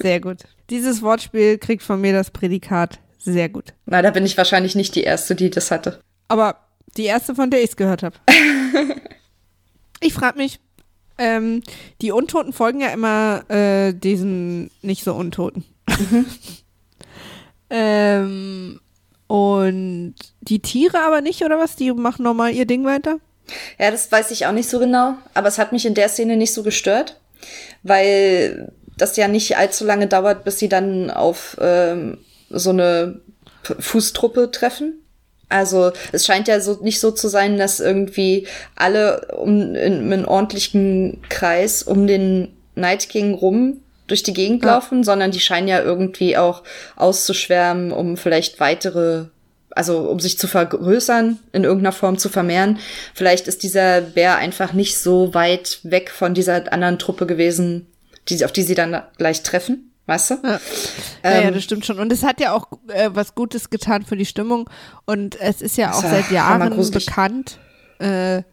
Sehr 0.01 0.19
gut. 0.19 0.39
Dieses 0.69 1.01
Wortspiel 1.01 1.57
kriegt 1.57 1.83
von 1.83 2.01
mir 2.01 2.13
das 2.13 2.31
Prädikat 2.31 2.99
sehr 3.19 3.49
gut. 3.49 3.73
Na, 3.85 4.01
da 4.01 4.11
bin 4.11 4.25
ich 4.25 4.37
wahrscheinlich 4.37 4.75
nicht 4.75 4.95
die 4.95 5.03
Erste, 5.03 5.35
die 5.35 5.49
das 5.49 5.71
hatte. 5.71 5.99
Aber 6.27 6.57
die 6.95 7.05
Erste, 7.05 7.35
von 7.35 7.49
der 7.49 7.59
ich 7.63 7.71
es 7.71 7.75
gehört 7.75 8.03
habe. 8.03 8.15
ich 9.99 10.13
frage 10.13 10.37
mich, 10.37 10.59
ähm, 11.17 11.63
die 12.01 12.11
Untoten 12.11 12.53
folgen 12.53 12.81
ja 12.81 12.89
immer 12.89 13.49
äh, 13.49 13.93
diesen 13.93 14.69
nicht 14.81 15.03
so 15.03 15.13
Untoten. 15.13 15.65
Mhm. 15.87 16.25
ähm, 17.69 18.79
und 19.27 20.15
die 20.41 20.59
Tiere 20.59 20.99
aber 21.01 21.21
nicht, 21.21 21.43
oder 21.43 21.57
was? 21.57 21.75
Die 21.75 21.91
machen 21.93 22.23
normal 22.23 22.53
ihr 22.53 22.65
Ding 22.65 22.85
weiter? 22.85 23.17
Ja, 23.79 23.91
das 23.91 24.11
weiß 24.11 24.31
ich 24.31 24.45
auch 24.45 24.51
nicht 24.51 24.69
so 24.69 24.79
genau, 24.79 25.15
aber 25.33 25.47
es 25.47 25.57
hat 25.57 25.71
mich 25.71 25.85
in 25.85 25.93
der 25.93 26.09
Szene 26.09 26.35
nicht 26.35 26.53
so 26.53 26.63
gestört, 26.63 27.19
weil 27.83 28.71
das 28.97 29.17
ja 29.17 29.27
nicht 29.27 29.57
allzu 29.57 29.85
lange 29.85 30.07
dauert, 30.07 30.43
bis 30.43 30.59
sie 30.59 30.69
dann 30.69 31.11
auf 31.11 31.57
ähm, 31.59 32.19
so 32.49 32.69
eine 32.69 33.19
Fußtruppe 33.63 34.51
treffen. 34.51 35.01
Also 35.49 35.91
es 36.11 36.25
scheint 36.25 36.47
ja 36.47 36.59
so 36.59 36.79
nicht 36.81 36.99
so 36.99 37.11
zu 37.11 37.27
sein, 37.27 37.57
dass 37.57 37.79
irgendwie 37.79 38.47
alle 38.75 39.27
um, 39.37 39.61
in, 39.61 39.75
in 39.75 40.13
einem 40.13 40.25
ordentlichen 40.25 41.21
Kreis 41.29 41.83
um 41.83 42.07
den 42.07 42.55
Night 42.75 43.09
King 43.09 43.33
rum 43.33 43.81
durch 44.07 44.23
die 44.23 44.33
Gegend 44.33 44.63
ja. 44.63 44.73
laufen, 44.73 45.03
sondern 45.03 45.31
die 45.31 45.39
scheinen 45.39 45.67
ja 45.67 45.81
irgendwie 45.81 46.37
auch 46.37 46.63
auszuschwärmen, 46.95 47.91
um 47.91 48.17
vielleicht 48.17 48.59
weitere, 48.59 49.25
also 49.71 50.09
um 50.09 50.19
sich 50.19 50.37
zu 50.37 50.47
vergrößern, 50.47 51.39
in 51.53 51.63
irgendeiner 51.63 51.91
Form 51.91 52.17
zu 52.17 52.29
vermehren. 52.29 52.79
Vielleicht 53.13 53.47
ist 53.47 53.63
dieser 53.63 54.01
Bär 54.01 54.37
einfach 54.37 54.73
nicht 54.73 54.97
so 54.97 55.33
weit 55.33 55.79
weg 55.83 56.11
von 56.11 56.33
dieser 56.33 56.71
anderen 56.71 56.99
Truppe 56.99 57.25
gewesen, 57.25 57.87
die, 58.29 58.43
auf 58.45 58.51
die 58.51 58.63
sie 58.63 58.75
dann 58.75 59.01
gleich 59.17 59.43
treffen. 59.43 59.91
Weißt 60.07 60.31
du? 60.31 60.35
Ja. 60.43 60.59
Ähm, 61.23 61.43
ja, 61.45 61.51
das 61.51 61.63
stimmt 61.63 61.85
schon. 61.85 61.99
Und 61.99 62.11
es 62.11 62.21
hat 62.21 62.39
ja 62.39 62.53
auch 62.53 62.67
äh, 62.89 63.09
was 63.11 63.33
Gutes 63.33 63.71
getan 63.71 64.03
für 64.03 64.15
die 64.15 64.25
Stimmung. 64.25 64.69
Und 65.05 65.39
es 65.39 65.61
ist 65.61 65.77
ja 65.77 65.93
auch 65.93 66.03
seit 66.03 66.29
Jahren 66.29 66.75
bekannt, 66.91 67.57
äh, 67.99 68.43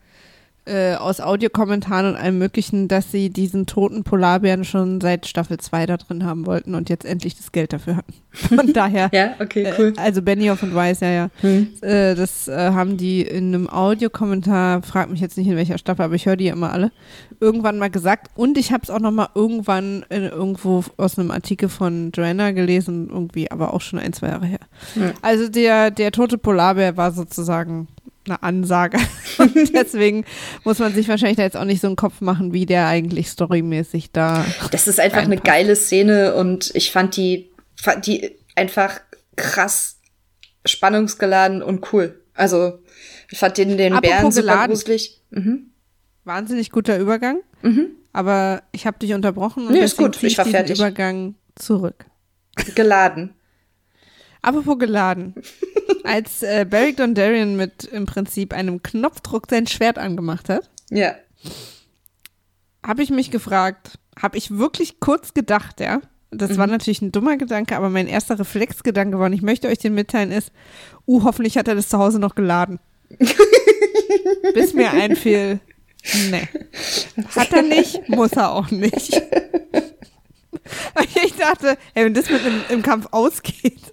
äh, 0.65 0.95
aus 0.95 1.21
Audiokommentaren 1.21 2.07
und 2.07 2.17
allem 2.17 2.39
möglichen, 2.39 2.87
dass 2.87 3.11
sie 3.11 3.31
diesen 3.31 3.67
toten 3.67 4.05
Polarbären 4.05 4.65
schon 4.65 5.01
seit 5.01 5.27
Staffel 5.27 5.59
2 5.59 5.87
da 5.87 5.97
drin 5.97 6.25
haben 6.25 6.47
wollten 6.47 6.77
und 6.77 6.89
jetzt 6.89 7.05
endlich 7.05 7.37
das 7.37 7.51
Geld 7.51 7.73
dafür 7.73 7.97
hatten. 7.97 8.15
Von 8.31 8.73
daher. 8.73 9.11
ja, 9.13 9.35
okay, 9.41 9.73
cool. 9.77 9.93
Äh, 9.97 10.01
also 10.01 10.23
Benioff 10.23 10.63
und 10.63 10.75
Weiss, 10.75 11.01
ja, 11.01 11.11
ja. 11.11 11.31
Hm. 11.41 11.69
Äh, 11.81 12.15
das 12.15 12.47
äh, 12.47 12.71
haben 12.71 12.97
die 12.97 13.23
in 13.23 13.55
einem 13.55 13.69
Audiokommentar, 13.69 14.83
frag 14.83 15.11
mich 15.11 15.21
jetzt 15.21 15.37
nicht 15.37 15.49
in 15.49 15.57
welcher 15.57 15.79
Staffel, 15.79 16.03
aber 16.03 16.15
ich 16.15 16.27
höre 16.27 16.37
die 16.37 16.45
ja 16.45 16.53
immer 16.53 16.73
alle, 16.73 16.93
irgendwann 17.41 17.79
mal 17.79 17.91
gesagt. 17.91 18.31
Und 18.37 18.57
ich 18.57 18.73
habe 18.73 18.85
es 18.85 18.91
auch 18.91 19.01
noch 19.01 19.11
mal 19.11 19.31
irgendwann 19.35 20.05
irgendwo 20.11 20.85
aus 20.97 21.19
einem 21.19 21.33
Artikel 21.33 21.69
von 21.69 22.13
Joanna 22.15 22.53
gelesen, 22.53 23.09
irgendwie, 23.11 23.51
aber 23.51 23.75
auch 23.75 23.81
schon 23.81 23.99
ein, 23.99 24.13
zwei 24.13 24.29
Jahre 24.29 24.47
her. 24.47 24.61
Hm. 24.95 25.13
Also 25.23 25.49
der, 25.49 25.91
der 25.91 26.13
tote 26.13 26.39
Polarbär 26.39 26.97
war 26.97 27.11
sozusagen 27.11 27.89
eine 28.27 28.43
Ansage. 28.43 28.99
Und 29.39 29.75
deswegen 29.75 30.25
muss 30.65 30.79
man 30.79 30.93
sich 30.95 31.09
wahrscheinlich 31.09 31.37
da 31.37 31.43
jetzt 31.43 31.57
auch 31.57 31.65
nicht 31.65 31.81
so 31.81 31.89
einen 31.89 31.97
Kopf 31.97 32.21
machen, 32.21 32.53
wie 32.53 32.67
der 32.67 32.87
eigentlich 32.87 33.29
storymäßig 33.29 34.13
da. 34.13 34.45
Das 34.71 34.87
ist 34.89 35.01
einfach 35.01 35.19
reinpasst. 35.19 35.47
eine 35.47 35.57
geile 35.57 35.77
Szene 35.77 36.35
und 36.35 36.71
ich 36.75 36.93
fand 36.93 37.17
die, 37.17 37.51
fand 37.77 38.07
die 38.07 38.37
einfach 38.55 39.01
krass 39.37 39.99
spannungsgeladen 40.65 41.63
und 41.63 41.93
cool. 41.93 42.21
Also, 42.35 42.79
ich 43.31 43.39
fand 43.39 43.59
den, 43.59 43.77
den 43.77 44.01
Bären 44.01 44.31
super 44.31 44.47
geladen. 44.47 44.73
gruselig. 44.73 45.21
Mhm. 45.31 45.71
Wahnsinnig 46.25 46.71
guter 46.71 46.99
Übergang. 46.99 47.41
Mhm. 47.63 47.89
Aber 48.13 48.63
ich 48.73 48.87
habe 48.87 48.99
dich 48.99 49.15
unterbrochen 49.15 49.67
und 49.67 49.73
nee, 49.73 49.81
ist 49.81 49.97
gut. 49.97 50.23
Ich 50.23 50.39
war 50.39 50.45
fertig. 50.45 50.79
Übergang 50.79 51.35
zurück. 51.55 52.07
Geladen. 52.75 53.35
Apropos 54.43 54.79
geladen. 54.79 55.35
Als 56.05 56.43
äh, 56.43 56.67
Barry 56.69 56.95
Dondarrion 56.95 57.57
mit 57.57 57.85
im 57.85 58.07
Prinzip 58.07 58.53
einem 58.53 58.83
Knopfdruck 58.83 59.47
sein 59.49 59.69
Schwert 59.69 59.99
angemacht 59.99 60.49
hat, 60.49 60.69
ja. 60.91 61.15
habe 62.85 63.03
ich 63.03 63.11
mich 63.11 63.31
gefragt, 63.31 63.99
habe 64.21 64.37
ich 64.37 64.51
wirklich 64.51 64.99
kurz 64.99 65.33
gedacht, 65.33 65.79
ja, 65.81 66.01
das 66.33 66.53
mhm. 66.53 66.57
war 66.59 66.67
natürlich 66.67 67.03
ein 67.03 67.13
dummer 67.13 67.37
Gedanke, 67.37 67.77
aber 67.77 67.89
mein 67.89 68.09
erster 68.09 68.39
Reflexgedanke 68.39 69.19
war, 69.19 69.27
und 69.27 69.33
ich 69.33 69.43
möchte 69.43 69.69
euch 69.69 69.79
den 69.79 69.95
mitteilen, 69.95 70.33
ist, 70.33 70.51
uh, 71.07 71.23
hoffentlich 71.23 71.57
hat 71.57 71.69
er 71.69 71.77
das 71.77 71.89
zu 71.89 71.99
Hause 71.99 72.19
noch 72.19 72.35
geladen. 72.35 72.81
Bis 74.55 74.75
mir 74.75 74.91
einfiel, 74.91 75.61
nee. 76.31 76.49
Hat 77.37 77.53
er 77.53 77.63
nicht, 77.63 78.09
muss 78.09 78.33
er 78.33 78.53
auch 78.53 78.71
nicht. 78.71 79.13
ich 81.25 81.35
dachte, 81.37 81.79
ey, 81.95 82.07
wenn 82.07 82.15
das 82.15 82.29
mit 82.31 82.45
im, 82.45 82.77
im 82.77 82.83
Kampf 82.83 83.09
ausgeht, 83.11 83.93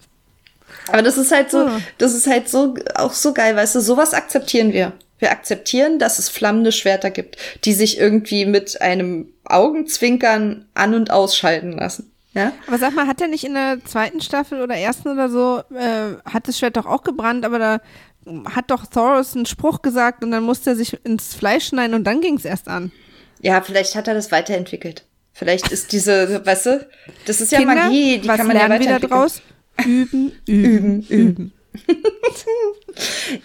aber 0.91 1.01
das 1.01 1.17
ist 1.17 1.31
halt 1.31 1.51
so, 1.51 1.59
ah. 1.59 1.79
das 1.97 2.13
ist 2.13 2.27
halt 2.27 2.49
so, 2.49 2.75
auch 2.95 3.13
so 3.13 3.33
geil, 3.33 3.55
weißt 3.55 3.75
du, 3.75 3.81
sowas 3.81 4.13
akzeptieren 4.13 4.73
wir. 4.73 4.93
Wir 5.19 5.31
akzeptieren, 5.31 5.99
dass 5.99 6.17
es 6.17 6.29
flammende 6.29 6.71
Schwerter 6.71 7.11
gibt, 7.11 7.37
die 7.65 7.73
sich 7.73 7.99
irgendwie 7.99 8.45
mit 8.45 8.81
einem 8.81 9.33
Augenzwinkern 9.43 10.65
an- 10.73 10.93
und 10.93 11.11
ausschalten 11.11 11.73
lassen. 11.73 12.11
Ja? 12.33 12.53
Aber 12.67 12.77
sag 12.77 12.93
mal, 12.93 13.07
hat 13.07 13.19
er 13.19 13.27
nicht 13.27 13.43
in 13.43 13.53
der 13.53 13.83
zweiten 13.83 14.21
Staffel 14.21 14.61
oder 14.61 14.75
ersten 14.75 15.09
oder 15.09 15.29
so, 15.29 15.61
äh, 15.75 16.15
hat 16.25 16.47
das 16.47 16.57
Schwert 16.57 16.77
doch 16.77 16.85
auch 16.85 17.03
gebrannt, 17.03 17.43
aber 17.43 17.59
da 17.59 17.81
hat 18.53 18.71
doch 18.71 18.85
Thoros 18.85 19.35
einen 19.35 19.45
Spruch 19.45 19.81
gesagt 19.81 20.23
und 20.23 20.31
dann 20.31 20.43
musste 20.43 20.71
er 20.71 20.75
sich 20.75 20.97
ins 21.05 21.33
Fleisch 21.33 21.67
schneiden 21.67 21.95
und 21.95 22.05
dann 22.05 22.21
ging 22.21 22.35
es 22.35 22.45
erst 22.45 22.67
an. 22.67 22.91
Ja, 23.41 23.61
vielleicht 23.61 23.95
hat 23.95 24.07
er 24.07 24.13
das 24.13 24.31
weiterentwickelt. 24.31 25.05
Vielleicht 25.33 25.71
ist 25.71 25.91
diese, 25.91 26.45
weißt 26.45 26.65
du, 26.65 26.87
das 27.25 27.39
ist 27.39 27.51
ja 27.51 27.59
Kinder, 27.59 27.75
Magie, 27.75 28.19
die 28.19 28.27
kann 28.27 28.45
man 28.45 28.57
ja 28.57 28.63
weiterentwickeln. 28.63 29.01
wieder 29.01 29.07
draus? 29.07 29.41
Üben, 29.85 30.31
üben, 30.45 31.01
üben. 31.09 31.53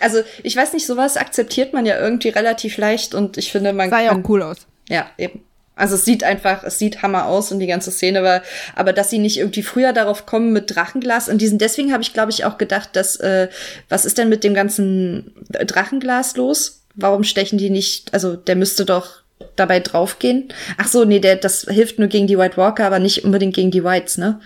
also 0.00 0.22
ich 0.42 0.56
weiß 0.56 0.72
nicht, 0.72 0.86
sowas 0.86 1.16
akzeptiert 1.16 1.72
man 1.72 1.86
ja 1.86 1.98
irgendwie 1.98 2.30
relativ 2.30 2.76
leicht 2.78 3.14
und 3.14 3.36
ich 3.36 3.52
finde, 3.52 3.72
man 3.72 3.90
Sah 3.90 4.00
ja 4.00 4.12
auch 4.12 4.28
cool 4.28 4.42
aus. 4.42 4.66
Ja, 4.88 5.10
eben. 5.18 5.44
Also 5.76 5.96
es 5.96 6.04
sieht 6.04 6.22
einfach, 6.22 6.62
es 6.62 6.78
sieht 6.78 7.02
Hammer 7.02 7.26
aus 7.26 7.50
und 7.50 7.58
die 7.58 7.66
ganze 7.66 7.90
Szene 7.90 8.22
war, 8.22 8.42
aber 8.76 8.92
dass 8.92 9.10
sie 9.10 9.18
nicht 9.18 9.38
irgendwie 9.38 9.64
früher 9.64 9.92
darauf 9.92 10.24
kommen 10.24 10.52
mit 10.52 10.74
Drachenglas 10.74 11.28
und 11.28 11.38
diesen, 11.40 11.58
deswegen 11.58 11.92
habe 11.92 12.02
ich 12.02 12.12
glaube 12.12 12.30
ich 12.30 12.44
auch 12.44 12.58
gedacht, 12.58 12.90
dass, 12.94 13.16
äh, 13.16 13.48
was 13.88 14.04
ist 14.04 14.18
denn 14.18 14.28
mit 14.28 14.44
dem 14.44 14.54
ganzen 14.54 15.34
Drachenglas 15.48 16.36
los? 16.36 16.82
Warum 16.94 17.24
stechen 17.24 17.58
die 17.58 17.70
nicht, 17.70 18.14
also 18.14 18.36
der 18.36 18.54
müsste 18.54 18.84
doch 18.84 19.24
dabei 19.56 19.80
draufgehen. 19.80 20.48
Ach 20.78 20.88
so, 20.88 21.04
nee, 21.04 21.20
der, 21.20 21.36
das 21.36 21.66
hilft 21.68 21.98
nur 21.98 22.08
gegen 22.08 22.26
die 22.26 22.38
White 22.38 22.56
Walker, 22.56 22.86
aber 22.86 22.98
nicht 22.98 23.24
unbedingt 23.24 23.54
gegen 23.54 23.70
die 23.70 23.84
Whites, 23.84 24.16
ne? 24.16 24.40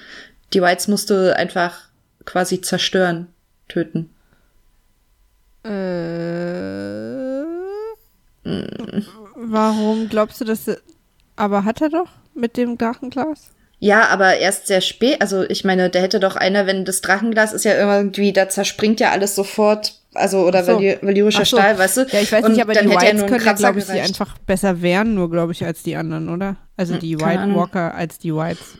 Die 0.52 0.62
Whites 0.62 0.88
musste 0.88 1.36
einfach 1.36 1.88
quasi 2.24 2.60
zerstören, 2.60 3.28
töten. 3.68 4.10
Äh, 5.64 7.28
Warum 9.36 10.08
glaubst 10.08 10.40
du, 10.40 10.44
dass. 10.44 10.66
Aber 11.36 11.64
hat 11.64 11.80
er 11.80 11.90
doch 11.90 12.08
mit 12.34 12.56
dem 12.56 12.78
Drachenglas? 12.78 13.50
Ja, 13.80 14.08
aber 14.08 14.38
erst 14.38 14.66
sehr 14.66 14.80
spät. 14.80 15.20
Also, 15.20 15.44
ich 15.48 15.64
meine, 15.64 15.88
der 15.88 16.02
hätte 16.02 16.18
doch 16.18 16.34
einer, 16.34 16.66
wenn 16.66 16.84
das 16.84 17.00
Drachenglas 17.00 17.52
ist 17.52 17.64
ja 17.64 17.76
irgendwie, 17.76 18.32
da 18.32 18.48
zerspringt 18.48 18.98
ja 18.98 19.10
alles 19.12 19.36
sofort. 19.36 19.94
Also, 20.14 20.46
oder 20.46 20.64
so. 20.64 20.80
valyrischer 20.80 21.44
so. 21.44 21.56
Stahl, 21.56 21.78
weißt 21.78 21.98
du? 21.98 22.06
Ja, 22.10 22.20
ich 22.20 22.32
weiß 22.32 22.48
nicht, 22.48 22.60
aber 22.60 22.72
die 22.72 22.88
Whites 22.88 23.26
können 23.26 23.44
ja, 23.44 23.52
glaube 23.52 23.78
ich, 23.78 23.84
die 23.84 24.00
einfach 24.00 24.36
besser 24.38 24.82
wehren, 24.82 25.14
nur, 25.14 25.30
glaube 25.30 25.52
ich, 25.52 25.64
als 25.64 25.82
die 25.82 25.94
anderen, 25.94 26.28
oder? 26.28 26.56
Also, 26.76 26.94
hm, 26.94 27.00
die 27.00 27.20
White 27.20 27.54
Walker 27.54 27.94
als 27.94 28.18
die 28.18 28.34
Whites. 28.34 28.78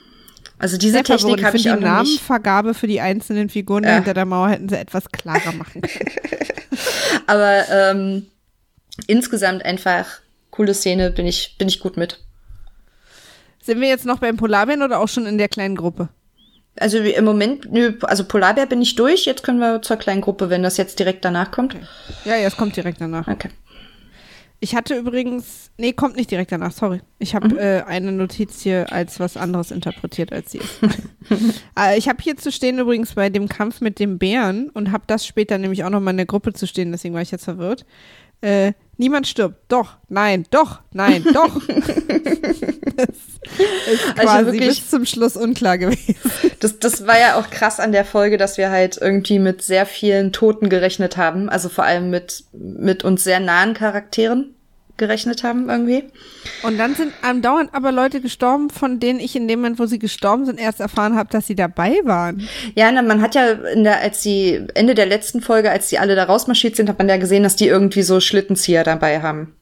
Also 0.58 0.76
diese 0.76 1.02
Technik 1.02 1.44
habe 1.44 1.56
ich 1.56 1.70
auch 1.70 1.76
die 1.76 1.84
Namenvergabe 1.84 2.74
für 2.74 2.86
die 2.86 3.00
einzelnen 3.00 3.48
Figuren 3.48 3.84
ja. 3.84 3.94
hinter 3.94 4.14
der 4.14 4.24
Mauer 4.24 4.48
hätten 4.48 4.68
sie 4.68 4.76
etwas 4.76 5.08
klarer 5.10 5.52
machen 5.52 5.82
können. 5.82 6.10
Aber 7.26 7.64
ähm, 7.70 8.26
insgesamt 9.06 9.64
einfach 9.64 10.06
coole 10.50 10.74
Szene, 10.74 11.10
bin 11.10 11.26
ich, 11.26 11.56
bin 11.58 11.68
ich 11.68 11.78
gut 11.78 11.96
mit. 11.96 12.18
Sind 13.62 13.80
wir 13.80 13.88
jetzt 13.88 14.06
noch 14.06 14.18
beim 14.18 14.36
Polarbären 14.36 14.82
oder 14.82 14.98
auch 14.98 15.08
schon 15.08 15.26
in 15.26 15.38
der 15.38 15.48
kleinen 15.48 15.76
Gruppe? 15.76 16.08
Also 16.80 16.98
im 16.98 17.24
Moment, 17.24 17.70
nö, 17.70 17.94
also 18.02 18.24
Polarbär 18.24 18.66
bin 18.66 18.80
ich 18.80 18.94
durch, 18.94 19.24
jetzt 19.24 19.42
können 19.42 19.58
wir 19.58 19.82
zur 19.82 19.96
kleinen 19.96 20.20
Gruppe, 20.20 20.48
wenn 20.48 20.62
das 20.62 20.76
jetzt 20.76 20.98
direkt 20.98 21.24
danach 21.24 21.50
kommt. 21.50 21.74
Okay. 21.74 21.84
Ja, 22.24 22.36
ja, 22.36 22.46
es 22.46 22.56
kommt 22.56 22.76
direkt 22.76 23.00
danach. 23.00 23.26
Okay. 23.26 23.50
Ich 24.60 24.74
hatte 24.74 24.96
übrigens, 24.96 25.70
nee, 25.76 25.92
kommt 25.92 26.16
nicht 26.16 26.32
direkt 26.32 26.50
danach, 26.50 26.72
sorry. 26.72 27.00
Ich 27.20 27.36
habe 27.36 27.48
mhm. 27.48 27.58
äh, 27.58 27.82
eine 27.82 28.10
Notiz 28.10 28.60
hier 28.60 28.92
als 28.92 29.20
was 29.20 29.36
anderes 29.36 29.70
interpretiert, 29.70 30.32
als 30.32 30.50
sie 30.50 30.58
ist. 30.58 30.80
äh, 31.78 31.96
ich 31.96 32.08
habe 32.08 32.20
hier 32.20 32.36
zu 32.36 32.50
stehen 32.50 32.78
übrigens 32.80 33.14
bei 33.14 33.30
dem 33.30 33.48
Kampf 33.48 33.80
mit 33.80 34.00
dem 34.00 34.18
Bären 34.18 34.68
und 34.70 34.90
habe 34.90 35.04
das 35.06 35.24
später 35.24 35.58
nämlich 35.58 35.84
auch 35.84 35.90
noch 35.90 36.00
mal 36.00 36.10
in 36.10 36.16
der 36.16 36.26
Gruppe 36.26 36.54
zu 36.54 36.66
stehen, 36.66 36.90
deswegen 36.90 37.14
war 37.14 37.22
ich 37.22 37.30
jetzt 37.30 37.44
verwirrt. 37.44 37.86
Äh, 38.40 38.72
niemand 38.96 39.26
stirbt. 39.26 39.56
Doch, 39.68 39.96
nein, 40.08 40.44
doch, 40.50 40.80
nein, 40.92 41.24
doch. 41.32 41.60
das 41.66 43.08
ist 43.08 44.14
quasi 44.14 44.28
also 44.28 44.52
wirklich, 44.52 44.80
bis 44.80 44.90
zum 44.90 45.06
Schluss 45.06 45.36
unklar 45.36 45.78
gewesen. 45.78 46.16
Das, 46.60 46.78
das 46.78 47.06
war 47.06 47.18
ja 47.18 47.38
auch 47.38 47.50
krass 47.50 47.80
an 47.80 47.92
der 47.92 48.04
Folge, 48.04 48.36
dass 48.36 48.58
wir 48.58 48.70
halt 48.70 48.98
irgendwie 49.00 49.38
mit 49.38 49.62
sehr 49.62 49.86
vielen 49.86 50.32
Toten 50.32 50.68
gerechnet 50.68 51.16
haben. 51.16 51.48
Also 51.48 51.68
vor 51.68 51.84
allem 51.84 52.10
mit, 52.10 52.44
mit 52.52 53.04
uns 53.04 53.24
sehr 53.24 53.40
nahen 53.40 53.74
Charakteren 53.74 54.54
gerechnet 54.98 55.42
haben 55.42 55.68
irgendwie. 55.70 56.04
Und 56.62 56.78
dann 56.78 56.94
sind 56.94 57.12
andauernd 57.22 57.70
aber 57.72 57.92
Leute 57.92 58.20
gestorben, 58.20 58.68
von 58.70 59.00
denen 59.00 59.20
ich 59.20 59.34
in 59.34 59.48
dem 59.48 59.60
Moment, 59.60 59.78
wo 59.78 59.86
sie 59.86 59.98
gestorben 59.98 60.44
sind, 60.44 60.60
erst 60.60 60.80
erfahren 60.80 61.16
habe, 61.16 61.30
dass 61.30 61.46
sie 61.46 61.54
dabei 61.54 62.00
waren. 62.04 62.46
Ja, 62.74 62.92
na, 62.92 63.02
man 63.02 63.22
hat 63.22 63.34
ja 63.34 63.52
in 63.52 63.84
der, 63.84 64.00
als 64.00 64.22
sie 64.22 64.66
Ende 64.74 64.94
der 64.94 65.06
letzten 65.06 65.40
Folge, 65.40 65.70
als 65.70 65.88
die 65.88 65.98
alle 65.98 66.14
da 66.14 66.24
rausmarschiert 66.24 66.76
sind, 66.76 66.88
hat 66.88 66.98
man 66.98 67.08
ja 67.08 67.16
gesehen, 67.16 67.42
dass 67.42 67.56
die 67.56 67.66
irgendwie 67.66 68.02
so 68.02 68.20
Schlittenzieher 68.20 68.84
dabei 68.84 69.22
haben. 69.22 69.54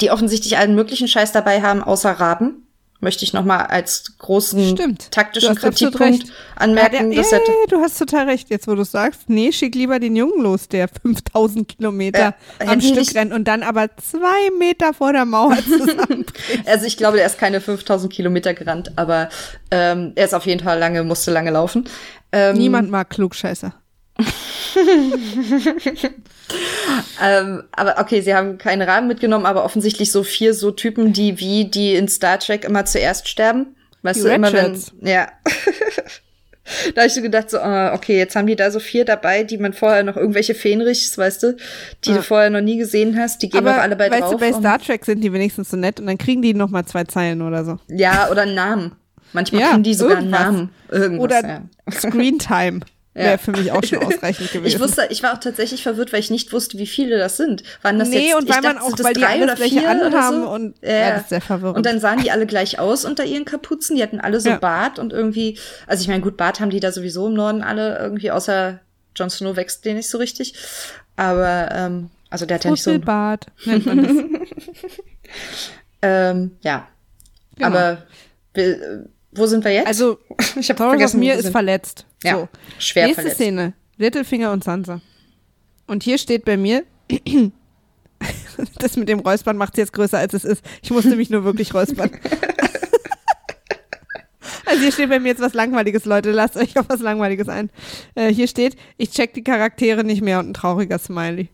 Die 0.00 0.10
offensichtlich 0.10 0.58
allen 0.58 0.74
möglichen 0.74 1.08
Scheiß 1.08 1.32
dabei 1.32 1.62
haben, 1.62 1.82
außer 1.82 2.12
Raben 2.12 2.67
möchte 3.00 3.24
ich 3.24 3.32
nochmal 3.32 3.66
als 3.66 4.18
großen 4.18 4.76
Stimmt. 4.76 5.10
taktischen 5.10 5.54
Kritikpunkt 5.54 6.24
anmerken. 6.56 7.12
Ja, 7.12 7.22
der, 7.22 7.38
äh, 7.40 7.66
du 7.68 7.80
hast 7.80 7.98
total 7.98 8.28
recht, 8.28 8.50
jetzt 8.50 8.66
wo 8.66 8.74
du 8.74 8.84
sagst. 8.84 9.28
Nee, 9.28 9.52
schick 9.52 9.74
lieber 9.74 10.00
den 10.00 10.16
Jungen 10.16 10.42
los, 10.42 10.68
der 10.68 10.88
5000 11.02 11.68
Kilometer 11.68 12.34
äh, 12.58 12.66
am 12.66 12.80
Stück 12.80 13.14
rennt 13.14 13.32
und 13.32 13.46
dann 13.46 13.62
aber 13.62 13.88
zwei 13.96 14.50
Meter 14.58 14.92
vor 14.94 15.12
der 15.12 15.24
Mauer 15.24 15.56
zusammenbricht. 15.64 16.66
also 16.66 16.86
ich 16.86 16.96
glaube, 16.96 17.16
der 17.18 17.26
ist 17.26 17.38
keine 17.38 17.60
5000 17.60 18.12
Kilometer 18.12 18.54
gerannt, 18.54 18.92
aber 18.96 19.28
ähm, 19.70 20.12
er 20.14 20.24
ist 20.24 20.34
auf 20.34 20.46
jeden 20.46 20.62
Fall 20.62 20.78
lange, 20.78 21.04
musste 21.04 21.30
lange 21.30 21.50
laufen. 21.50 21.84
Ähm, 22.32 22.56
Niemand 22.56 22.90
mag 22.90 23.10
Klugscheißer. 23.10 23.74
ähm, 27.22 27.62
aber 27.72 27.96
okay, 27.98 28.20
sie 28.20 28.34
haben 28.34 28.58
keinen 28.58 28.82
Rahmen 28.82 29.08
mitgenommen, 29.08 29.46
aber 29.46 29.64
offensichtlich 29.64 30.12
so 30.12 30.22
vier 30.22 30.54
so 30.54 30.70
Typen, 30.70 31.12
die 31.12 31.38
wie 31.38 31.66
die 31.66 31.94
in 31.94 32.08
Star 32.08 32.38
Trek 32.38 32.64
immer 32.64 32.84
zuerst 32.84 33.28
sterben. 33.28 33.76
Weißt 34.02 34.20
die 34.20 34.24
du, 34.24 34.34
immer 34.34 34.52
wenn. 34.52 34.80
Ja. 35.02 35.28
da 36.94 37.00
habe 37.02 37.08
ich 37.08 37.14
so 37.14 37.22
gedacht, 37.22 37.50
so, 37.50 37.58
uh, 37.58 37.92
okay, 37.94 38.18
jetzt 38.18 38.36
haben 38.36 38.46
die 38.46 38.56
da 38.56 38.70
so 38.70 38.80
vier 38.80 39.04
dabei, 39.04 39.42
die 39.42 39.58
man 39.58 39.72
vorher 39.72 40.02
noch 40.02 40.16
irgendwelche 40.16 40.54
Fähnrichs, 40.54 41.16
weißt 41.16 41.42
du, 41.42 41.56
die 42.04 42.10
ja. 42.10 42.16
du 42.16 42.22
vorher 42.22 42.50
noch 42.50 42.60
nie 42.60 42.78
gesehen 42.78 43.18
hast, 43.18 43.42
die 43.42 43.48
gehen 43.48 43.66
aber, 43.66 43.76
auch 43.76 43.82
alle 43.82 43.96
bei 43.96 44.10
weißt 44.10 44.22
drauf. 44.22 44.32
Du, 44.32 44.38
bei 44.38 44.52
Star 44.52 44.78
Trek 44.78 45.04
sind 45.04 45.22
die 45.22 45.32
wenigstens 45.32 45.70
so 45.70 45.76
nett 45.76 46.00
und 46.00 46.06
dann 46.06 46.18
kriegen 46.18 46.42
die 46.42 46.54
noch 46.54 46.70
mal 46.70 46.84
zwei 46.86 47.04
Zeilen 47.04 47.42
oder 47.42 47.64
so. 47.64 47.78
Ja, 47.88 48.28
oder 48.30 48.42
einen 48.42 48.54
Namen. 48.54 48.92
Manchmal 49.32 49.60
ja, 49.60 49.68
kriegen 49.70 49.82
die 49.82 49.94
sogar 49.94 50.18
irgendwas. 50.18 50.40
einen 50.40 50.54
Namen. 50.54 50.70
Irgendwas, 50.90 51.24
oder 51.24 51.48
ja. 51.48 51.62
Screen 51.92 52.38
Time. 53.18 53.24
Wäre 53.24 53.30
ja. 53.32 53.38
für 53.38 53.50
mich 53.52 53.72
auch 53.72 53.84
schon 53.84 53.98
ausreichend 54.04 54.52
gewesen. 54.52 54.76
Ich 54.76 54.80
wusste, 54.80 55.06
ich 55.10 55.22
war 55.22 55.34
auch 55.34 55.38
tatsächlich 55.38 55.82
verwirrt, 55.82 56.12
weil 56.12 56.20
ich 56.20 56.30
nicht 56.30 56.52
wusste, 56.52 56.78
wie 56.78 56.86
viele 56.86 57.18
das 57.18 57.36
sind. 57.36 57.62
Waren 57.82 57.98
das 57.98 58.08
nee, 58.08 58.28
jetzt, 58.28 58.36
und 58.36 58.48
weil 58.48 58.62
man 58.62 58.78
auch, 58.78 58.92
weil 58.98 59.14
die 59.14 59.24
alle 59.24 59.46
das 59.46 59.56
gleiche 59.56 59.88
anhaben 59.88 60.42
so? 60.42 60.50
und 60.50 60.74
ja. 60.82 60.90
ja, 60.90 61.10
das 61.12 61.22
ist 61.22 61.28
sehr 61.30 61.40
verwirrend. 61.40 61.76
Und 61.76 61.86
dann 61.86 62.00
sahen 62.00 62.20
die 62.20 62.30
alle 62.30 62.46
gleich 62.46 62.78
aus 62.78 63.04
unter 63.04 63.24
ihren 63.24 63.44
Kapuzen. 63.44 63.96
Die 63.96 64.02
hatten 64.02 64.20
alle 64.20 64.40
so 64.40 64.50
ja. 64.50 64.56
Bart 64.56 64.98
und 64.98 65.12
irgendwie, 65.12 65.58
also 65.86 66.02
ich 66.02 66.08
meine, 66.08 66.22
gut, 66.22 66.36
Bart 66.36 66.60
haben 66.60 66.70
die 66.70 66.80
da 66.80 66.92
sowieso 66.92 67.26
im 67.28 67.34
Norden 67.34 67.62
alle 67.62 67.98
irgendwie, 67.98 68.30
außer 68.30 68.80
Jon 69.16 69.30
Snow 69.30 69.56
wächst 69.56 69.84
den 69.84 69.96
nicht 69.96 70.08
so 70.08 70.18
richtig. 70.18 70.54
Aber, 71.16 71.68
ähm, 71.72 72.10
also 72.30 72.46
der 72.46 72.56
hat 72.56 72.64
ja 72.64 72.70
nicht 72.70 72.82
so. 72.82 72.98
Bart 72.98 73.46
nennt 73.64 73.86
man 73.86 74.02
das. 74.02 74.12
ähm, 76.02 76.56
ja. 76.60 76.88
Genau. 77.56 77.68
Aber 77.68 78.02
wo 79.32 79.46
sind 79.46 79.64
wir 79.64 79.72
jetzt? 79.72 79.86
Also, 79.86 80.18
ich 80.56 80.68
habe 80.70 80.78
vergessen, 80.78 81.20
mir 81.20 81.34
ist 81.34 81.50
verletzt. 81.50 82.06
Ja, 82.22 82.34
so. 82.34 82.48
schwer 82.78 83.06
Nächste 83.06 83.22
verletzt. 83.22 83.40
Szene. 83.40 83.72
Littlefinger 83.96 84.52
und 84.52 84.64
Sansa. 84.64 85.00
Und 85.86 86.02
hier 86.02 86.18
steht 86.18 86.44
bei 86.44 86.56
mir, 86.56 86.84
das 88.78 88.96
mit 88.96 89.08
dem 89.08 89.20
Räuspern 89.20 89.56
macht 89.56 89.74
es 89.74 89.78
jetzt 89.78 89.92
größer, 89.92 90.18
als 90.18 90.34
es 90.34 90.44
ist. 90.44 90.64
Ich 90.82 90.90
musste 90.90 91.16
mich 91.16 91.30
nur 91.30 91.44
wirklich 91.44 91.74
räuspern. 91.74 92.10
also 94.66 94.80
hier 94.80 94.92
steht 94.92 95.08
bei 95.08 95.18
mir 95.18 95.28
jetzt 95.28 95.40
was 95.40 95.54
Langweiliges, 95.54 96.04
Leute. 96.04 96.30
Lasst 96.30 96.56
euch 96.56 96.78
auf 96.78 96.86
was 96.88 97.00
Langweiliges 97.00 97.48
ein. 97.48 97.70
Äh, 98.14 98.32
hier 98.32 98.46
steht, 98.48 98.76
ich 98.96 99.10
check 99.10 99.34
die 99.34 99.42
Charaktere 99.42 100.04
nicht 100.04 100.22
mehr 100.22 100.38
und 100.38 100.50
ein 100.50 100.54
trauriger 100.54 100.98
Smiley. 100.98 101.48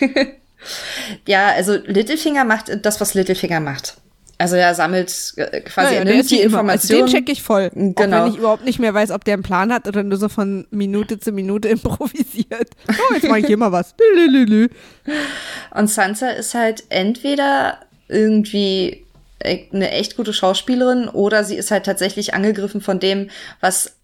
ja, 1.26 1.48
also 1.48 1.74
Littlefinger 1.84 2.44
macht 2.44 2.84
das, 2.84 3.00
was 3.00 3.14
Littlefinger 3.14 3.60
macht. 3.60 3.96
Also 4.40 4.56
er 4.56 4.74
sammelt 4.74 5.34
äh, 5.36 5.60
quasi, 5.60 5.88
ja, 5.88 6.00
ja, 6.00 6.08
er 6.08 6.14
nimmt 6.16 6.30
die 6.30 6.40
Informationen. 6.40 7.02
Also 7.02 7.14
den 7.14 7.24
check 7.24 7.30
ich 7.30 7.42
voll. 7.42 7.70
Genau. 7.74 7.92
Auch 7.92 8.24
wenn 8.24 8.32
ich 8.32 8.38
überhaupt 8.38 8.64
nicht 8.64 8.78
mehr 8.78 8.94
weiß, 8.94 9.10
ob 9.10 9.22
der 9.22 9.34
einen 9.34 9.42
Plan 9.42 9.70
hat 9.70 9.86
oder 9.86 10.02
nur 10.02 10.16
so 10.16 10.30
von 10.30 10.66
Minute 10.70 11.20
zu 11.20 11.30
Minute 11.30 11.68
improvisiert. 11.68 12.70
Oh, 12.88 13.14
jetzt 13.14 13.28
mache 13.28 13.40
ich 13.40 13.46
hier 13.46 13.58
mal 13.58 13.70
was. 13.70 13.94
Und 15.74 15.90
Sansa 15.90 16.30
ist 16.30 16.54
halt 16.54 16.84
entweder 16.88 17.80
irgendwie 18.08 19.04
e-, 19.44 19.68
eine 19.74 19.90
echt 19.90 20.16
gute 20.16 20.32
Schauspielerin 20.32 21.08
oder 21.08 21.44
sie 21.44 21.56
ist 21.56 21.70
halt 21.70 21.84
tatsächlich 21.84 22.32
angegriffen 22.32 22.80
von 22.80 22.98
dem, 22.98 23.28
was 23.60 23.98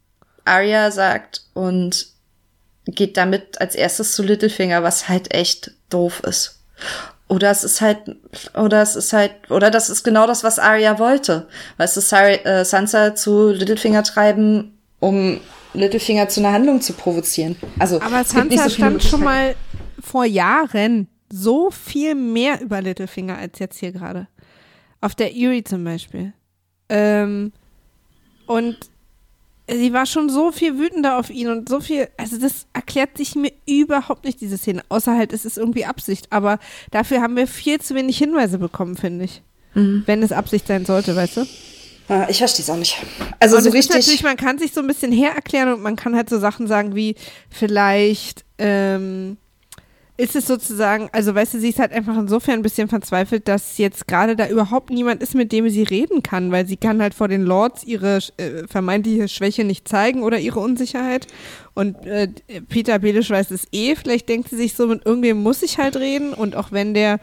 Arya 0.45 0.91
sagt 0.91 1.47
und 1.55 2.09
geht 2.85 3.17
damit 3.17 3.59
als 3.63 3.75
erstes 3.75 4.13
zu 4.13 4.23
Littlefinger, 4.23 4.83
was 4.83 5.09
halt 5.09 5.33
echt 5.33 5.71
doof 5.89 6.21
ist. 6.27 6.61
Oder 7.29 7.51
es 7.51 7.65
ist 7.65 7.81
halt, 7.81 8.17
oder 8.55 8.83
es 8.83 8.95
ist 8.95 9.13
halt, 9.13 9.33
oder 9.51 9.71
das 9.71 9.91
ist 9.91 10.05
genau 10.05 10.27
das, 10.27 10.45
was 10.45 10.59
Arya 10.59 10.99
wollte. 10.99 11.49
Weißt 11.77 11.97
du, 11.97 12.01
Sari, 12.01 12.35
äh, 12.45 12.65
Sansa 12.65 13.17
zu 13.17 13.51
Littlefinger 13.51 14.05
treiben, 14.05 14.79
um 15.01 15.41
Littlefinger 15.75 16.29
zu 16.29 16.41
einer 16.41 16.53
Handlung 16.53 16.81
zu 16.81 16.93
provozieren. 16.93 17.57
Also, 17.79 18.01
aber 18.01 18.23
Sansa 18.25 18.65
so 18.65 18.71
stand 18.71 19.03
schon 19.03 19.25
mal 19.25 19.57
vor 20.01 20.25
Jahren 20.25 21.09
so 21.29 21.71
viel 21.71 22.15
mehr 22.15 22.61
über 22.61 22.81
Littlefinger 22.81 23.37
als 23.37 23.59
jetzt 23.59 23.79
hier 23.79 23.93
gerade. 23.93 24.29
Auf 25.01 25.15
der 25.15 25.35
Erie 25.35 25.65
zum 25.65 25.85
Beispiel. 25.85 26.33
Ähm, 26.89 27.53
und 28.47 28.79
sie 29.69 29.93
war 29.93 30.07
schon 30.07 30.31
so 30.31 30.53
viel 30.53 30.79
wütender 30.79 31.19
auf 31.19 31.31
ihn 31.31 31.49
und 31.49 31.69
so 31.69 31.81
viel, 31.81 32.09
also 32.17 32.39
das 32.39 32.67
erklärt 32.73 33.17
sich 33.17 33.35
mir 33.35 33.53
überhaupt 33.67 34.25
nicht, 34.25 34.41
diese 34.41 34.59
Szene. 34.59 34.83
Außer 34.89 35.17
halt, 35.17 35.33
es 35.33 35.45
ist 35.45 35.59
irgendwie 35.59 35.85
Absicht. 35.85 36.29
Aber 36.31 36.59
dafür 36.91 37.21
haben 37.21 37.37
wir 37.37 37.47
viel 37.47 37.81
zu 37.81 37.95
wenig 37.95 38.19
Hinweise 38.19 38.59
bekommen, 38.59 38.97
finde 38.97 39.25
ich. 39.25 39.43
Mhm. 39.75 40.05
Wenn 40.07 40.23
es 40.23 40.33
Absicht 40.33 40.67
sein 40.67 40.85
sollte, 40.85 41.17
weißt 41.17 41.39
du? 41.39 41.47
Ah, 42.09 42.27
ich 42.29 42.39
verstehe 42.39 42.63
es 42.63 42.71
auch 42.71 42.77
nicht. 42.77 42.97
Also 43.41 43.57
und 43.57 43.65
so 43.65 43.71
richtig. 43.71 43.97
natürlich, 43.97 44.23
man 44.23 44.37
kann 44.37 44.59
sich 44.59 44.73
so 44.73 44.81
ein 44.81 44.87
bisschen 44.87 45.11
hererklären 45.11 45.73
und 45.73 45.83
man 45.83 45.97
kann 45.97 46.15
halt 46.15 46.31
so 46.31 46.39
Sachen 46.39 46.69
sagen 46.69 46.95
wie 46.95 47.17
vielleicht, 47.51 48.45
ähm, 48.59 49.39
ist 50.19 50.35
es 50.35 50.47
sozusagen, 50.47 51.11
also 51.13 51.35
weißt 51.35 51.55
du, 51.55 51.61
sie 51.61 51.69
ist 51.69 51.79
halt 51.79 51.93
einfach 51.93 52.17
insofern 52.17 52.55
ein 52.55 52.63
bisschen 52.63 52.89
verzweifelt, 52.89 53.49
dass 53.49 53.77
jetzt 53.77 54.09
gerade 54.09 54.35
da 54.35 54.49
überhaupt 54.49 54.91
niemand 54.91 55.23
ist, 55.23 55.35
mit 55.35 55.53
dem 55.53 55.69
sie 55.69 55.83
reden 55.83 56.23
kann, 56.23 56.51
weil 56.51 56.67
sie 56.67 56.79
kann 56.79 57.03
halt 57.03 57.13
vor 57.13 57.29
den 57.29 57.43
Lords 57.43 57.85
ihre 57.85 58.19
äh, 58.39 58.67
vermeintliche 58.69 59.29
Schwäche 59.29 59.65
nicht 59.65 59.87
zeigen 59.87 60.23
oder 60.23 60.39
ihre 60.39 60.61
Unsicherheit. 60.61 61.27
Und 61.75 62.07
äh, 62.07 62.29
Peter 62.69 62.99
Belisch 62.99 63.29
weiß 63.29 63.51
es 63.51 63.67
eh, 63.73 63.95
vielleicht 63.95 64.29
denkt 64.31 64.49
sie 64.49 64.57
sich 64.57 64.75
so, 64.75 64.87
mit 64.87 65.05
irgendwem 65.05 65.43
muss 65.43 65.63
ich 65.63 65.79
halt 65.79 65.97
reden 65.97 66.33
und 66.33 66.57
auch 66.57 66.73
wenn 66.73 66.95
der 66.95 67.21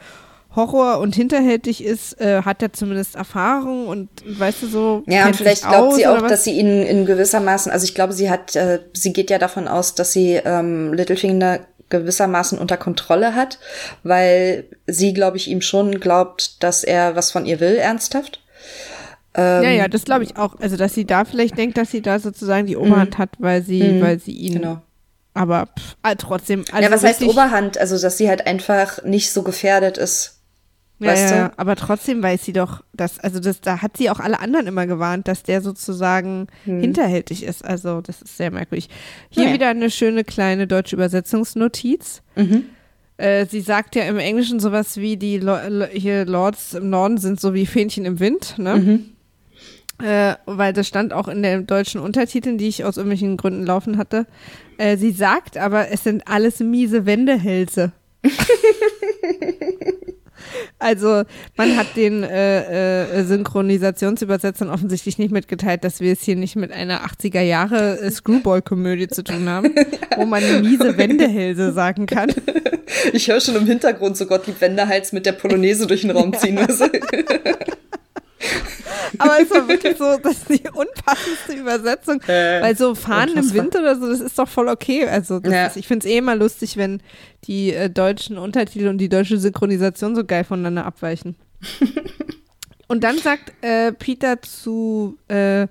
Horror 0.54 1.00
und 1.00 1.16
hinterhältig 1.16 1.82
ist, 1.82 2.20
äh, 2.20 2.42
hat 2.42 2.62
er 2.62 2.72
zumindest 2.72 3.16
Erfahrung 3.16 3.88
und 3.88 4.08
weißt 4.24 4.62
du 4.62 4.66
so. 4.68 5.02
Ja, 5.06 5.26
und 5.26 5.34
vielleicht 5.34 5.66
glaubt 5.66 5.96
sie 5.96 6.06
auch, 6.06 6.26
dass 6.26 6.44
sie 6.44 6.52
ihn 6.52 6.82
in 6.82 7.06
gewissermaßen, 7.06 7.72
also 7.72 7.84
ich 7.84 7.94
glaube, 7.94 8.12
sie 8.12 8.30
hat, 8.30 8.54
äh, 8.54 8.78
sie 8.92 9.12
geht 9.12 9.30
ja 9.30 9.38
davon 9.38 9.66
aus, 9.66 9.96
dass 9.96 10.12
sie 10.12 10.34
ähm, 10.34 10.92
Littlefinger 10.92 11.60
gewissermaßen 12.00 12.58
unter 12.58 12.76
Kontrolle 12.76 13.34
hat, 13.34 13.58
weil 14.02 14.64
sie, 14.86 15.12
glaube 15.12 15.36
ich, 15.36 15.48
ihm 15.48 15.60
schon 15.60 16.00
glaubt, 16.00 16.62
dass 16.62 16.84
er 16.84 17.16
was 17.16 17.30
von 17.30 17.46
ihr 17.46 17.60
will, 17.60 17.76
ernsthaft. 17.76 18.40
Ähm, 19.34 19.62
ja, 19.64 19.70
ja, 19.70 19.88
das 19.88 20.04
glaube 20.04 20.24
ich 20.24 20.36
auch. 20.36 20.58
Also, 20.60 20.76
dass 20.76 20.94
sie 20.94 21.04
da 21.04 21.24
vielleicht 21.24 21.58
denkt, 21.58 21.76
dass 21.76 21.90
sie 21.90 22.02
da 22.02 22.18
sozusagen 22.18 22.66
die 22.66 22.76
Oberhand 22.76 23.14
mhm. 23.14 23.18
hat, 23.18 23.30
weil 23.38 23.62
sie, 23.62 23.82
mhm. 23.82 24.00
weil 24.02 24.18
sie 24.18 24.32
ihn. 24.32 24.54
Genau. 24.54 24.82
Aber 25.34 25.66
pff, 25.66 25.96
äh, 26.04 26.16
trotzdem. 26.16 26.64
Also 26.70 26.82
ja, 26.82 26.94
was 26.94 27.02
heißt 27.02 27.22
Oberhand? 27.22 27.78
Also, 27.78 28.00
dass 28.00 28.16
sie 28.16 28.28
halt 28.28 28.46
einfach 28.46 29.02
nicht 29.02 29.32
so 29.32 29.42
gefährdet 29.42 29.98
ist 29.98 30.33
ja, 31.00 31.08
weißt 31.08 31.30
ja, 31.30 31.48
du? 31.48 31.58
aber 31.58 31.76
trotzdem 31.76 32.22
weiß 32.22 32.44
sie 32.44 32.52
doch, 32.52 32.82
dass, 32.92 33.18
also 33.18 33.40
das, 33.40 33.60
da 33.60 33.82
hat 33.82 33.96
sie 33.96 34.10
auch 34.10 34.20
alle 34.20 34.40
anderen 34.40 34.66
immer 34.66 34.86
gewarnt, 34.86 35.26
dass 35.26 35.42
der 35.42 35.60
sozusagen 35.60 36.46
hm. 36.64 36.80
hinterhältig 36.80 37.42
ist. 37.42 37.64
Also 37.64 38.00
das 38.00 38.22
ist 38.22 38.36
sehr 38.36 38.50
merkwürdig. 38.50 38.88
Hier 39.30 39.46
ja. 39.46 39.52
wieder 39.52 39.68
eine 39.68 39.90
schöne 39.90 40.24
kleine 40.24 40.66
deutsche 40.66 40.96
Übersetzungsnotiz. 40.96 42.22
Mhm. 42.36 42.64
Äh, 43.16 43.46
sie 43.46 43.60
sagt 43.60 43.94
ja 43.96 44.04
im 44.04 44.18
Englischen 44.18 44.60
sowas 44.60 44.96
wie 44.96 45.16
die 45.16 45.38
Lo 45.38 45.56
hier 45.92 46.24
Lords 46.26 46.74
im 46.74 46.90
Norden 46.90 47.18
sind 47.18 47.40
so 47.40 47.54
wie 47.54 47.66
Fähnchen 47.66 48.04
im 48.04 48.18
Wind, 48.18 48.58
ne? 48.58 48.76
Mhm. 48.76 49.10
Äh, 50.02 50.34
weil 50.46 50.72
das 50.72 50.88
stand 50.88 51.12
auch 51.12 51.28
in 51.28 51.42
den 51.42 51.66
deutschen 51.66 52.00
Untertiteln, 52.00 52.58
die 52.58 52.66
ich 52.66 52.84
aus 52.84 52.96
irgendwelchen 52.96 53.36
Gründen 53.36 53.64
laufen 53.64 53.96
hatte. 53.96 54.26
Äh, 54.76 54.96
sie 54.96 55.12
sagt 55.12 55.56
aber, 55.56 55.92
es 55.92 56.02
sind 56.02 56.26
alles 56.26 56.58
miese 56.58 57.06
Wendehälse. 57.06 57.92
Also 60.78 61.24
man 61.56 61.76
hat 61.76 61.96
den 61.96 62.22
äh, 62.22 63.20
äh, 63.20 63.24
Synchronisationsübersetzern 63.24 64.70
offensichtlich 64.70 65.18
nicht 65.18 65.32
mitgeteilt, 65.32 65.84
dass 65.84 66.00
wir 66.00 66.12
es 66.12 66.22
hier 66.22 66.36
nicht 66.36 66.56
mit 66.56 66.72
einer 66.72 67.06
80er 67.06 67.40
Jahre 67.40 68.10
Screwball-Komödie 68.10 69.08
zu 69.08 69.24
tun 69.24 69.48
haben, 69.48 69.74
wo 70.16 70.26
man 70.26 70.42
miese 70.62 70.96
Wendehälse 70.96 71.72
sagen 71.72 72.06
kann. 72.06 72.32
Ich 73.12 73.28
höre 73.28 73.40
schon 73.40 73.56
im 73.56 73.66
Hintergrund 73.66 74.16
so 74.16 74.26
Gott 74.26 74.46
die 74.46 74.60
Wendehals 74.60 75.12
mit 75.12 75.26
der 75.26 75.32
Polonaise 75.32 75.86
durch 75.86 76.02
den 76.02 76.10
Raum 76.10 76.32
ziehen. 76.34 76.56
Ja. 76.56 76.66
Aber 79.18 79.40
es 79.40 79.50
war 79.50 79.68
wirklich 79.68 79.96
so, 79.96 80.16
das 80.22 80.38
ist 80.38 80.48
die 80.48 80.68
unpassendste 80.68 81.52
Übersetzung. 81.54 82.20
Äh, 82.22 82.62
weil 82.62 82.76
so 82.76 82.94
fahren 82.94 83.30
unfassbar. 83.30 83.56
im 83.56 83.62
Wind 83.62 83.76
oder 83.76 83.96
so, 83.96 84.08
das 84.08 84.20
ist 84.20 84.38
doch 84.38 84.48
voll 84.48 84.68
okay. 84.68 85.06
Also 85.06 85.40
ja. 85.44 85.66
ist, 85.66 85.76
ich 85.76 85.86
finde 85.86 86.06
es 86.06 86.12
eh 86.12 86.18
immer 86.18 86.36
lustig, 86.36 86.76
wenn 86.76 87.02
die 87.44 87.72
äh, 87.72 87.90
deutschen 87.90 88.38
Untertitel 88.38 88.88
und 88.88 88.98
die 88.98 89.08
deutsche 89.08 89.38
Synchronisation 89.38 90.14
so 90.14 90.24
geil 90.24 90.44
voneinander 90.44 90.84
abweichen. 90.84 91.36
und 92.88 93.04
dann 93.04 93.18
sagt 93.18 93.52
äh, 93.62 93.92
Peter 93.92 94.40
zu 94.42 95.18
äh, 95.28 95.66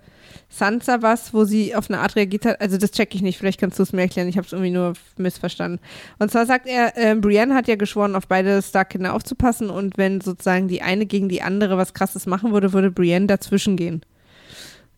Sansa 0.53 1.01
was, 1.01 1.33
wo 1.33 1.45
sie 1.45 1.75
auf 1.75 1.89
eine 1.89 1.99
Art 1.99 2.15
reagiert 2.15 2.45
hat. 2.45 2.61
Also 2.61 2.77
das 2.77 2.91
checke 2.91 3.15
ich 3.15 3.23
nicht, 3.23 3.37
vielleicht 3.37 3.59
kannst 3.59 3.79
du 3.79 3.83
es 3.83 3.91
mir 3.91 4.01
erklären. 4.01 4.27
Ich 4.27 4.37
habe 4.37 4.45
es 4.45 4.53
irgendwie 4.53 4.71
nur 4.71 4.93
missverstanden. 5.17 5.79
Und 6.19 6.31
zwar 6.31 6.45
sagt 6.45 6.67
er, 6.67 6.95
äh, 6.95 7.15
Brienne 7.15 7.55
hat 7.55 7.67
ja 7.67 7.75
geschworen, 7.75 8.15
auf 8.15 8.27
beide 8.27 8.61
Stark-Kinder 8.61 9.13
aufzupassen 9.13 9.69
und 9.69 9.97
wenn 9.97 10.21
sozusagen 10.21 10.67
die 10.67 10.83
eine 10.83 11.07
gegen 11.07 11.27
die 11.27 11.41
andere 11.41 11.77
was 11.77 11.93
Krasses 11.93 12.27
machen 12.27 12.53
würde, 12.53 12.71
würde 12.71 12.91
Brienne 12.91 13.25
dazwischen 13.25 13.77
gehen. 13.77 14.05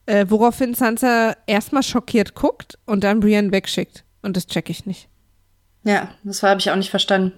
Äh, 0.07 0.25
woraufhin 0.27 0.73
Sansa 0.73 1.35
erstmal 1.47 1.83
schockiert 1.83 2.35
guckt 2.35 2.77
und 2.85 3.03
dann 3.03 3.21
Brienne 3.21 3.51
wegschickt. 3.51 4.03
Und 4.21 4.35
das 4.35 4.47
checke 4.47 4.71
ich 4.71 4.85
nicht. 4.85 5.07
Ja, 5.83 6.09
das 6.23 6.43
habe 6.43 6.59
ich 6.59 6.69
auch 6.69 6.75
nicht 6.75 6.89
verstanden. 6.89 7.31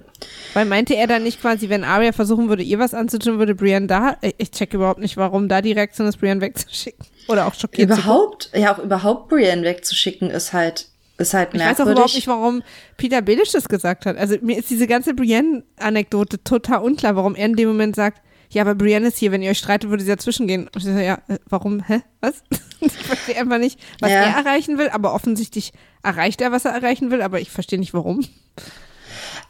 Weil 0.54 0.66
meinte 0.66 0.96
er 0.96 1.06
dann 1.06 1.24
nicht 1.24 1.42
quasi, 1.42 1.70
wenn 1.70 1.84
Arya 1.84 2.14
versuchen 2.14 2.50
würde, 2.50 2.64
ihr 2.64 2.80
was 2.80 2.94
anzutun, 2.94 3.38
würde 3.38 3.54
Brienne 3.54 3.88
da, 3.88 4.18
ich 4.38 4.52
check 4.52 4.74
überhaupt 4.74 5.02
nicht, 5.02 5.18
warum 5.18 5.50
da 5.50 5.62
die 5.62 5.74
Reaktion 5.74 6.08
ist, 6.08 6.18
Brienne 6.18 6.42
wegzuschicken. 6.42 7.06
Oder 7.28 7.48
auch 7.48 7.54
schockiert 7.54 7.90
Überhaupt, 7.90 8.50
ja, 8.54 8.74
auch 8.74 8.80
überhaupt 8.80 9.30
Brienne 9.30 9.64
wegzuschicken 9.64 10.30
ist 10.30 10.54
halt, 10.54 10.88
ist 11.18 11.34
halt 11.34 11.54
merkwürdig. 11.54 11.72
Ich 11.72 11.80
weiß 11.80 11.88
auch 11.88 11.92
überhaupt 11.92 12.16
nicht, 12.16 12.28
warum 12.28 12.64
Peter 12.98 13.22
Baelish 13.22 13.52
das 13.52 13.68
gesagt 13.68 14.06
hat. 14.06 14.18
Also 14.18 14.38
mir 14.42 14.58
ist 14.58 14.70
diese 14.70 14.88
ganze 14.88 15.14
Brienne-Anekdote 15.14 16.44
total 16.44 16.82
unklar, 16.84 17.16
warum 17.16 17.36
er 17.36 17.46
in 17.46 17.56
dem 17.56 17.68
Moment 17.68 17.96
sagt, 17.96 18.22
ja, 18.50 18.62
aber 18.62 18.76
Brienne 18.76 19.08
ist 19.08 19.18
hier, 19.18 19.32
wenn 19.32 19.42
ihr 19.42 19.52
euch 19.52 19.58
streitet, 19.58 19.90
würde 19.90 20.04
sie 20.04 20.10
dazwischen 20.10 20.48
gehen. 20.48 20.70
Und 20.74 20.78
ich 20.78 20.84
so, 20.84 20.92
ja, 20.92 21.20
äh, 21.28 21.38
warum, 21.50 21.84
hä, 21.86 22.02
was? 22.22 22.44
ich 22.80 22.94
verstehe 22.94 23.38
einfach 23.38 23.58
nicht, 23.58 23.80
was 24.00 24.10
ja. 24.10 24.18
er 24.18 24.38
erreichen 24.38 24.78
will, 24.78 24.90
aber 24.90 25.14
offensichtlich 25.14 25.74
erreicht 26.02 26.40
er, 26.42 26.52
was 26.52 26.66
er 26.66 26.72
erreichen 26.72 27.12
will, 27.12 27.22
aber 27.22 27.42
ich 27.42 27.52
verstehe 27.52 27.80
nicht, 27.80 27.94
warum. 27.94 28.26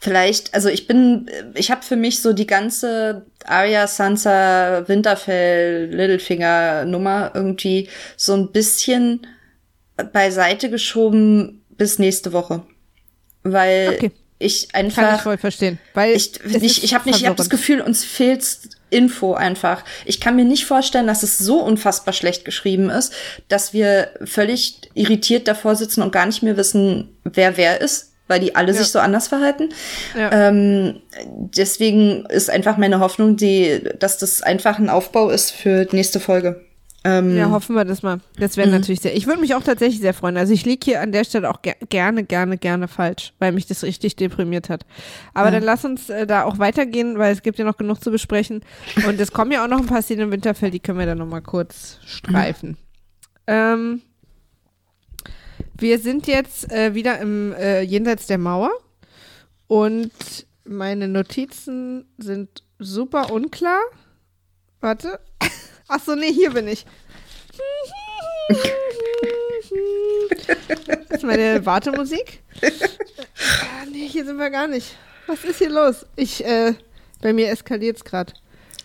Vielleicht, 0.00 0.54
also 0.54 0.68
ich 0.68 0.86
bin, 0.86 1.28
ich 1.54 1.70
habe 1.70 1.82
für 1.82 1.96
mich 1.96 2.22
so 2.22 2.32
die 2.32 2.46
ganze 2.46 3.26
Arya, 3.44 3.88
Sansa, 3.88 4.84
Winterfell, 4.86 5.86
Littlefinger 5.92 6.84
Nummer 6.84 7.32
irgendwie 7.34 7.88
so 8.16 8.34
ein 8.34 8.52
bisschen 8.52 9.26
beiseite 10.12 10.70
geschoben 10.70 11.64
bis 11.70 11.98
nächste 11.98 12.32
Woche. 12.32 12.62
Weil 13.42 13.94
okay. 13.96 14.10
ich 14.38 14.72
einfach. 14.74 15.02
Kann 15.02 15.16
ich 15.16 15.22
voll 15.22 15.38
verstehen. 15.38 15.78
Weil 15.94 16.14
ich, 16.14 16.38
ich, 16.44 16.84
ich 16.84 16.94
habe 16.94 17.08
nicht, 17.08 17.20
ich 17.20 17.26
habe 17.26 17.36
das 17.36 17.50
Gefühl, 17.50 17.80
uns 17.80 18.04
fehlt 18.04 18.44
Info 18.90 19.34
einfach. 19.34 19.84
Ich 20.04 20.20
kann 20.20 20.36
mir 20.36 20.44
nicht 20.44 20.64
vorstellen, 20.64 21.08
dass 21.08 21.24
es 21.24 21.38
so 21.38 21.60
unfassbar 21.60 22.14
schlecht 22.14 22.44
geschrieben 22.44 22.88
ist, 22.88 23.12
dass 23.48 23.72
wir 23.72 24.12
völlig 24.24 24.80
irritiert 24.94 25.48
davor 25.48 25.74
sitzen 25.74 26.02
und 26.02 26.12
gar 26.12 26.26
nicht 26.26 26.42
mehr 26.42 26.56
wissen, 26.56 27.16
wer 27.24 27.56
wer 27.56 27.80
ist 27.80 28.07
weil 28.28 28.40
die 28.40 28.54
alle 28.54 28.72
ja. 28.72 28.78
sich 28.78 28.88
so 28.88 28.98
anders 29.00 29.28
verhalten. 29.28 29.70
Ja. 30.16 30.48
Ähm, 30.48 31.00
deswegen 31.16 32.26
ist 32.26 32.50
einfach 32.50 32.76
meine 32.76 33.00
Hoffnung, 33.00 33.36
die, 33.36 33.80
dass 33.98 34.18
das 34.18 34.42
einfach 34.42 34.78
ein 34.78 34.88
Aufbau 34.88 35.30
ist 35.30 35.50
für 35.50 35.84
die 35.84 35.96
nächste 35.96 36.20
Folge. 36.20 36.64
Ähm, 37.04 37.36
ja, 37.36 37.50
hoffen 37.50 37.76
wir 37.76 37.84
das 37.84 38.02
mal. 38.02 38.20
Das 38.38 38.56
wäre 38.56 38.66
mhm. 38.66 38.74
natürlich 38.74 39.00
sehr. 39.00 39.16
Ich 39.16 39.26
würde 39.26 39.40
mich 39.40 39.54
auch 39.54 39.62
tatsächlich 39.62 40.00
sehr 40.00 40.14
freuen. 40.14 40.36
Also 40.36 40.52
ich 40.52 40.64
liege 40.64 40.84
hier 40.84 41.00
an 41.00 41.12
der 41.12 41.24
Stelle 41.24 41.48
auch 41.48 41.62
ger 41.62 41.74
gerne, 41.88 42.24
gerne, 42.24 42.58
gerne 42.58 42.88
falsch, 42.88 43.32
weil 43.38 43.52
mich 43.52 43.66
das 43.66 43.84
richtig 43.84 44.16
deprimiert 44.16 44.68
hat. 44.68 44.84
Aber 45.32 45.46
ja. 45.46 45.52
dann 45.52 45.62
lass 45.62 45.84
uns 45.84 46.10
äh, 46.10 46.26
da 46.26 46.42
auch 46.42 46.58
weitergehen, 46.58 47.18
weil 47.18 47.32
es 47.32 47.42
gibt 47.42 47.58
ja 47.58 47.64
noch 47.64 47.76
genug 47.76 48.02
zu 48.02 48.10
besprechen. 48.10 48.62
Und 49.06 49.20
es 49.20 49.32
kommen 49.32 49.52
ja 49.52 49.64
auch 49.64 49.68
noch 49.68 49.78
ein 49.78 49.86
paar 49.86 50.02
Szenen 50.02 50.22
im 50.22 50.32
Winterfell, 50.32 50.70
die 50.70 50.80
können 50.80 50.98
wir 50.98 51.06
dann 51.06 51.18
nochmal 51.18 51.42
kurz 51.42 51.98
streifen. 52.04 52.70
Mhm. 52.70 52.76
Ähm, 53.46 54.02
wir 55.78 55.98
sind 55.98 56.26
jetzt 56.26 56.70
äh, 56.72 56.94
wieder 56.94 57.18
im 57.20 57.52
äh, 57.52 57.82
jenseits 57.82 58.26
der 58.26 58.38
Mauer 58.38 58.70
und 59.68 60.12
meine 60.64 61.08
Notizen 61.08 62.06
sind 62.18 62.62
super 62.78 63.32
unklar. 63.32 63.80
Warte. 64.80 65.20
Ach 65.88 66.00
so, 66.04 66.14
nee, 66.14 66.32
hier 66.32 66.50
bin 66.50 66.68
ich. 66.68 66.84
Das 71.08 71.18
ist 71.18 71.24
meine 71.24 71.64
Wartemusik. 71.66 72.42
Ah, 72.62 73.84
nee, 73.90 74.08
hier 74.08 74.24
sind 74.24 74.38
wir 74.38 74.50
gar 74.50 74.66
nicht. 74.66 74.96
Was 75.26 75.44
ist 75.44 75.58
hier 75.58 75.68
los? 75.68 76.06
Ich, 76.16 76.44
äh, 76.44 76.74
bei 77.20 77.32
mir 77.32 77.50
eskaliert 77.50 77.96
es 77.98 78.04
gerade. 78.04 78.32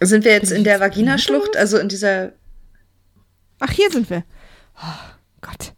Sind 0.02 0.26
wir 0.26 0.34
jetzt 0.34 0.52
in 0.52 0.64
der 0.64 0.80
Vaginaschlucht, 0.80 1.56
also 1.56 1.78
in 1.78 1.88
dieser. 1.88 2.34
Ach, 3.60 3.72
hier 3.72 3.90
sind 3.92 4.10
wir. 4.10 4.24
Oh, 4.76 5.14
Gott. 5.42 5.74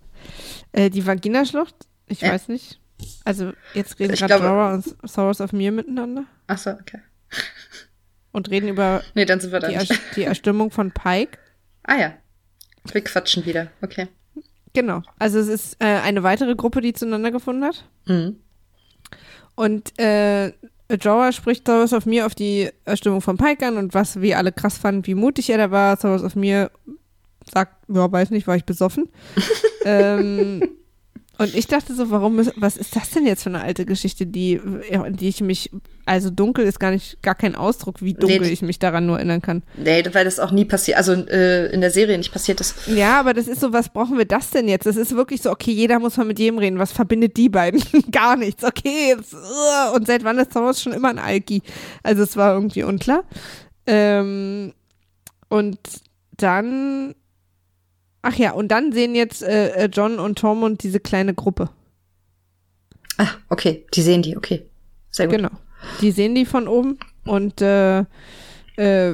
Äh, 0.76 0.90
die 0.90 1.08
Vaginaschlucht? 1.08 1.74
Ich 2.08 2.22
ja. 2.22 2.34
weiß 2.34 2.50
nicht. 2.50 2.82
Also 3.24 3.54
jetzt 3.74 3.98
reden 3.98 4.16
gerade 4.16 4.44
Laura 4.44 4.74
und 4.74 4.96
Soros 5.04 5.40
of 5.40 5.54
Mir 5.54 5.72
miteinander. 5.72 6.26
Ach 6.48 6.58
so, 6.58 6.72
okay. 6.72 7.00
Und 8.34 8.50
reden 8.50 8.68
über 8.68 9.02
nee, 9.14 9.24
dann 9.24 9.40
sind 9.40 9.54
wir 9.54 9.62
die, 9.62 9.74
er 9.74 9.86
die 10.16 10.24
Erstimmung 10.24 10.72
von 10.72 10.92
Pike. 10.92 11.38
Ah 11.84 11.96
ja. 11.96 12.14
Wir 12.92 13.02
quatschen 13.02 13.46
wieder. 13.46 13.72
Okay. 13.82 14.10
Genau. 14.74 15.02
Also 15.18 15.40
es 15.40 15.48
ist 15.48 15.82
äh, 15.82 15.86
eine 15.86 16.24
weitere 16.24 16.56
Gruppe, 16.56 16.82
die 16.82 16.92
zueinander 16.92 17.32
gefunden 17.32 17.64
hat. 17.64 17.86
Mhm. 18.06 18.36
Und 19.56 19.98
äh, 19.98 20.52
Jorah 21.00 21.32
spricht 21.32 21.68
Soros 21.68 21.94
of 21.94 22.06
Mir 22.06 22.26
auf 22.26 22.36
die 22.36 22.70
Erstimmung 22.84 23.22
von 23.22 23.38
Pike 23.38 23.66
an 23.66 23.78
und 23.78 23.94
was 23.94 24.20
wir 24.20 24.38
alle 24.38 24.52
krass 24.52 24.78
fanden, 24.78 25.08
wie 25.08 25.16
mutig 25.16 25.50
er 25.50 25.58
da 25.58 25.72
war. 25.72 25.96
Soros 25.96 26.24
of 26.24 26.36
Mir 26.36 26.70
sagt, 27.50 27.78
ja, 27.88 28.12
weiß 28.12 28.32
nicht, 28.32 28.46
war 28.48 28.58
ich 28.58 28.66
besoffen. 28.66 29.08
ähm, 29.86 30.62
und 31.38 31.54
ich 31.54 31.68
dachte 31.68 31.94
so, 31.94 32.12
warum, 32.12 32.38
was 32.56 32.78
ist 32.78 32.96
das 32.96 33.10
denn 33.10 33.26
jetzt 33.26 33.44
für 33.44 33.50
eine 33.50 33.62
alte 33.62 33.86
Geschichte, 33.86 34.26
die, 34.26 34.54
in 34.90 35.16
die 35.18 35.28
ich 35.28 35.42
mich, 35.42 35.70
also 36.06 36.30
dunkel 36.30 36.66
ist 36.66 36.80
gar 36.80 36.92
nicht, 36.92 37.22
gar 37.22 37.36
kein 37.36 37.56
Ausdruck, 37.56 38.02
wie 38.02 38.14
dunkel 38.14 38.42
nee, 38.42 38.50
ich 38.50 38.62
mich 38.62 38.80
daran 38.80 39.06
nur 39.06 39.18
erinnern 39.18 39.42
kann. 39.42 39.64
Nee, 39.76 40.04
weil 40.14 40.24
das 40.24 40.40
auch 40.40 40.52
nie 40.52 40.64
passiert, 40.64 40.98
also 40.98 41.14
äh, 41.14 41.74
in 41.74 41.82
der 41.82 41.92
Serie 41.92 42.18
nicht 42.18 42.32
passiert 42.32 42.62
ist. 42.62 42.88
Ja, 42.88 43.20
aber 43.20 43.34
das 43.34 43.48
ist 43.48 43.60
so, 43.60 43.74
was 43.74 43.90
brauchen 43.90 44.18
wir 44.18 44.26
das 44.26 44.52
denn 44.52 44.70
jetzt? 44.70 44.86
Das 44.86 44.96
ist 44.96 45.16
wirklich 45.16 45.42
so, 45.42 45.52
okay, 45.52 45.72
jeder 45.72 46.00
muss 46.00 46.16
mal 46.16 46.26
mit 46.26 46.40
jedem 46.40 46.58
reden, 46.58 46.80
was 46.80 46.94
verbindet 46.94 47.36
die 47.36 47.50
beiden? 47.50 47.84
gar 48.12 48.38
nichts, 48.38 48.64
okay, 48.64 49.10
jetzt, 49.10 49.34
uh, 49.34 49.96
und 49.96 50.08
seit 50.08 50.24
wann 50.24 50.40
ist 50.40 50.54
Thomas 50.54 50.82
schon 50.82 50.94
immer 50.94 51.10
ein 51.10 51.20
Alki? 51.20 51.62
Also 52.02 52.24
es 52.24 52.38
war 52.38 52.54
irgendwie 52.54 52.84
unklar. 52.84 53.24
Ähm, 53.88 54.74
und 55.50 55.80
dann 56.38 57.14
Ach 58.28 58.34
ja, 58.38 58.54
und 58.54 58.70
dann 58.70 58.92
sehen 58.92 59.14
jetzt 59.14 59.44
äh, 59.44 59.70
äh, 59.70 59.86
John 59.86 60.18
und 60.18 60.40
Tom 60.40 60.64
und 60.64 60.82
diese 60.82 61.00
kleine 61.00 61.36
Gruppe. 61.36 61.70
Ah, 63.20 63.28
okay, 63.50 63.86
die 63.94 64.02
sehen 64.02 64.24
die, 64.24 64.36
okay. 64.36 64.66
Sehr 65.12 65.28
gut. 65.28 65.36
Genau. 65.36 65.52
Die 66.02 66.10
sehen 66.10 66.34
die 66.34 66.46
von 66.48 66.68
oben 66.68 66.98
und 67.24 67.62
äh, 67.62 68.00
äh, 68.78 69.14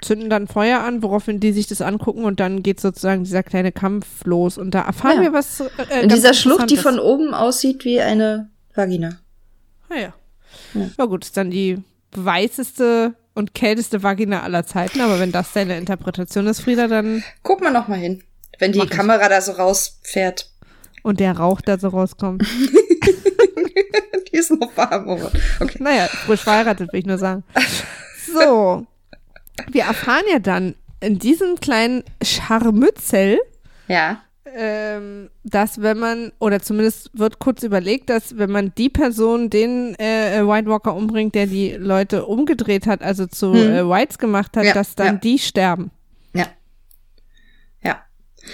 zünden 0.00 0.30
dann 0.30 0.46
Feuer 0.46 0.82
an, 0.82 1.02
woraufhin 1.02 1.40
die 1.40 1.52
sich 1.52 1.66
das 1.66 1.82
angucken 1.82 2.24
und 2.24 2.38
dann 2.38 2.62
geht 2.62 2.78
sozusagen 2.78 3.24
dieser 3.24 3.42
kleine 3.42 3.72
Kampf 3.72 4.24
los 4.24 4.56
und 4.56 4.70
da 4.70 4.82
erfahren 4.82 5.16
ja. 5.16 5.22
wir 5.22 5.32
was. 5.32 5.58
Äh, 5.90 6.02
In 6.02 6.08
dieser 6.08 6.32
Schlucht, 6.32 6.70
die 6.70 6.76
von 6.76 7.00
oben 7.00 7.34
aussieht 7.34 7.84
wie 7.84 8.00
eine 8.00 8.50
Vagina. 8.72 9.18
Ah 9.88 9.96
ja. 9.96 10.14
Ja, 10.74 10.90
ja 10.96 11.04
gut, 11.06 11.24
ist 11.24 11.36
dann 11.36 11.50
die 11.50 11.78
weißeste 12.12 13.14
und 13.34 13.52
kälteste 13.52 14.04
Vagina 14.04 14.42
aller 14.44 14.64
Zeiten, 14.64 15.00
aber 15.00 15.18
wenn 15.18 15.32
das 15.32 15.52
deine 15.52 15.76
Interpretation 15.76 16.46
ist, 16.46 16.60
Frieda, 16.60 16.86
dann. 16.86 17.24
Guck 17.42 17.60
mal 17.60 17.72
noch 17.72 17.88
mal 17.88 17.98
hin. 17.98 18.22
Wenn 18.58 18.72
die 18.72 18.78
Mach 18.78 18.90
Kamera 18.90 19.22
ich. 19.22 19.28
da 19.28 19.40
so 19.40 19.52
rausfährt. 19.52 20.50
Und 21.02 21.20
der 21.20 21.36
Rauch 21.36 21.60
da 21.60 21.78
so 21.78 21.88
rauskommt. 21.88 22.42
die 24.32 24.36
ist 24.36 24.50
noch 24.50 24.76
warm. 24.76 25.08
Oh 25.08 25.30
okay. 25.60 25.78
Naja, 25.80 26.06
frisch 26.06 26.42
verheiratet, 26.42 26.92
will 26.92 27.00
ich 27.00 27.06
nur 27.06 27.18
sagen. 27.18 27.44
So. 28.32 28.86
Wir 29.70 29.84
erfahren 29.84 30.24
ja 30.30 30.38
dann 30.38 30.74
in 31.00 31.18
diesem 31.18 31.60
kleinen 31.60 32.02
Scharmützel, 32.22 33.38
ja. 33.88 34.20
Ähm, 34.56 35.30
dass 35.42 35.82
wenn 35.82 35.98
man, 35.98 36.32
oder 36.38 36.60
zumindest 36.60 37.10
wird 37.12 37.40
kurz 37.40 37.64
überlegt, 37.64 38.08
dass 38.08 38.38
wenn 38.38 38.50
man 38.50 38.72
die 38.76 38.88
Person, 38.88 39.50
den 39.50 39.98
äh, 39.98 40.46
White 40.46 40.68
Walker 40.68 40.94
umbringt, 40.94 41.34
der 41.34 41.46
die 41.46 41.72
Leute 41.72 42.26
umgedreht 42.26 42.86
hat, 42.86 43.02
also 43.02 43.26
zu 43.26 43.52
hm. 43.52 43.72
äh, 43.72 43.88
Whites 43.88 44.18
gemacht 44.18 44.56
hat, 44.56 44.64
ja, 44.64 44.72
dass 44.72 44.94
dann 44.94 45.06
ja. 45.06 45.12
die 45.14 45.38
sterben. 45.38 45.90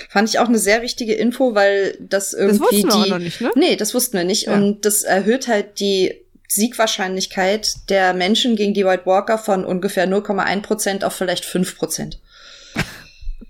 Fand 0.08 0.28
ich 0.28 0.38
auch 0.38 0.48
eine 0.48 0.58
sehr 0.58 0.82
wichtige 0.82 1.14
Info, 1.14 1.54
weil 1.54 1.96
das 2.00 2.32
irgendwie. 2.32 2.58
Das 2.58 2.72
wussten 2.72 2.88
wir 2.88 3.04
die, 3.04 3.10
noch 3.10 3.18
nicht, 3.18 3.40
ne? 3.40 3.50
Nee, 3.54 3.76
das 3.76 3.94
wussten 3.94 4.16
wir 4.16 4.24
nicht. 4.24 4.46
Ja. 4.46 4.54
Und 4.54 4.84
das 4.84 5.02
erhöht 5.02 5.48
halt 5.48 5.80
die 5.80 6.20
Siegwahrscheinlichkeit 6.48 7.88
der 7.88 8.12
Menschen 8.12 8.56
gegen 8.56 8.74
die 8.74 8.84
White 8.84 9.06
Walker 9.06 9.38
von 9.38 9.64
ungefähr 9.64 10.08
0,1 10.08 10.62
Prozent 10.62 11.04
auf 11.04 11.14
vielleicht 11.14 11.44
5 11.44 11.76
Prozent. 11.76 12.18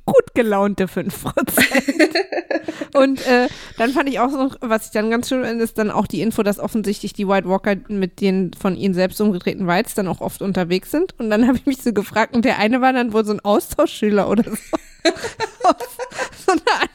Gut 0.05 0.35
gelaunte 0.35 0.87
5 0.89 1.23
Prozent. 1.23 1.85
Und 2.95 3.25
äh, 3.27 3.49
dann 3.79 3.93
fand 3.93 4.09
ich 4.09 4.19
auch 4.19 4.31
noch, 4.31 4.57
was 4.61 4.87
ich 4.87 4.91
dann 4.91 5.11
ganz 5.11 5.29
schön 5.29 5.45
finde, 5.45 5.65
ist 5.65 5.79
dann 5.79 5.91
auch 5.91 6.07
die 6.07 6.21
Info, 6.21 6.43
dass 6.43 6.59
offensichtlich 6.59 7.13
die 7.13 7.29
White 7.29 7.49
Walker 7.49 7.77
mit 7.89 8.21
den 8.21 8.53
von 8.53 8.77
ihnen 8.77 8.95
selbst 8.95 9.21
umgedrehten 9.21 9.67
Whites 9.67 9.95
dann 9.95 10.09
auch 10.09 10.21
oft 10.21 10.43
unterwegs 10.43 10.91
sind. 10.91 11.19
Und 11.19 11.31
dann 11.31 11.47
habe 11.47 11.59
ich 11.59 11.67
mich 11.67 11.83
so 11.83 11.93
gefragt, 11.93 12.35
und 12.35 12.45
der 12.45 12.59
eine 12.59 12.81
war 12.81 12.93
dann 12.93 13.13
wohl 13.13 13.25
so 13.25 13.33
ein 13.33 13.41
Austauschschüler 13.41 14.29
oder 14.29 14.45
so. 14.45 14.57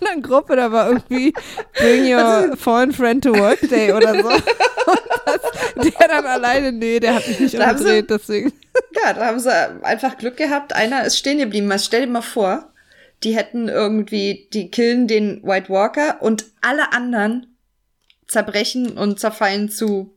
Anderen 0.05 0.21
Gruppe, 0.21 0.55
da 0.55 0.71
war 0.71 0.87
irgendwie 0.89 1.33
Bring 1.73 2.13
Your 2.13 2.55
Foreign 2.57 2.91
Friend 2.91 3.23
to 3.23 3.33
Work 3.35 3.61
Day 3.69 3.91
oder 3.91 4.21
so. 4.21 4.29
Und 4.85 5.01
das, 5.25 5.93
der 5.99 6.07
dann 6.07 6.25
alleine, 6.25 6.71
nee, 6.71 6.99
der 6.99 7.15
hat 7.15 7.27
mich 7.27 7.39
nicht 7.39 7.57
Da 7.57 7.67
haben 7.67 7.77
sie- 7.77 7.83
umgedreht, 7.85 8.09
deswegen. 8.09 8.53
Ja, 9.03 9.13
da 9.13 9.25
haben 9.25 9.39
sie 9.39 9.51
einfach 9.83 10.17
Glück 10.17 10.37
gehabt. 10.37 10.73
Einer 10.73 11.05
ist 11.05 11.17
stehen 11.17 11.39
geblieben. 11.39 11.71
Stell 11.79 12.01
dir 12.05 12.11
mal 12.11 12.21
vor, 12.21 12.71
die 13.23 13.35
hätten 13.35 13.67
irgendwie, 13.67 14.47
die 14.53 14.69
killen 14.69 15.07
den 15.07 15.41
White 15.43 15.69
Walker 15.69 16.21
und 16.21 16.45
alle 16.61 16.91
anderen 16.93 17.55
zerbrechen 18.27 18.97
und 18.97 19.19
zerfallen 19.19 19.69
zu 19.69 20.14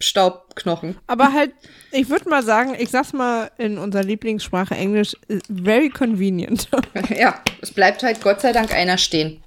Staubknochen. 0.00 0.96
Aber 1.06 1.32
halt, 1.32 1.52
ich 1.92 2.08
würde 2.08 2.28
mal 2.28 2.42
sagen, 2.42 2.74
ich 2.78 2.88
sag's 2.90 3.12
mal 3.12 3.50
in 3.58 3.78
unserer 3.78 4.02
Lieblingssprache 4.02 4.74
Englisch, 4.74 5.14
very 5.48 5.88
convenient. 5.90 6.68
Ja, 7.16 7.40
es 7.60 7.70
bleibt 7.70 8.02
halt 8.02 8.22
Gott 8.22 8.40
sei 8.40 8.52
Dank 8.52 8.72
einer 8.72 8.98
stehen. 8.98 9.42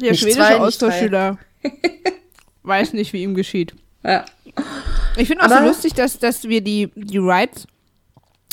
Der 0.00 0.10
Nicht 0.12 0.20
schwedische 0.20 0.38
zwei, 0.40 0.56
Austauschschüler 0.58 1.38
weiß 2.62 2.92
nicht, 2.92 3.12
wie 3.12 3.22
ihm 3.22 3.34
geschieht. 3.34 3.74
Ja. 4.04 4.24
Ich 5.16 5.28
finde 5.28 5.44
auch 5.44 5.50
Aber- 5.50 5.60
so 5.62 5.68
lustig, 5.68 5.94
dass, 5.94 6.18
dass 6.18 6.44
wir 6.44 6.60
die, 6.62 6.90
die 6.94 7.18
Rides, 7.18 7.66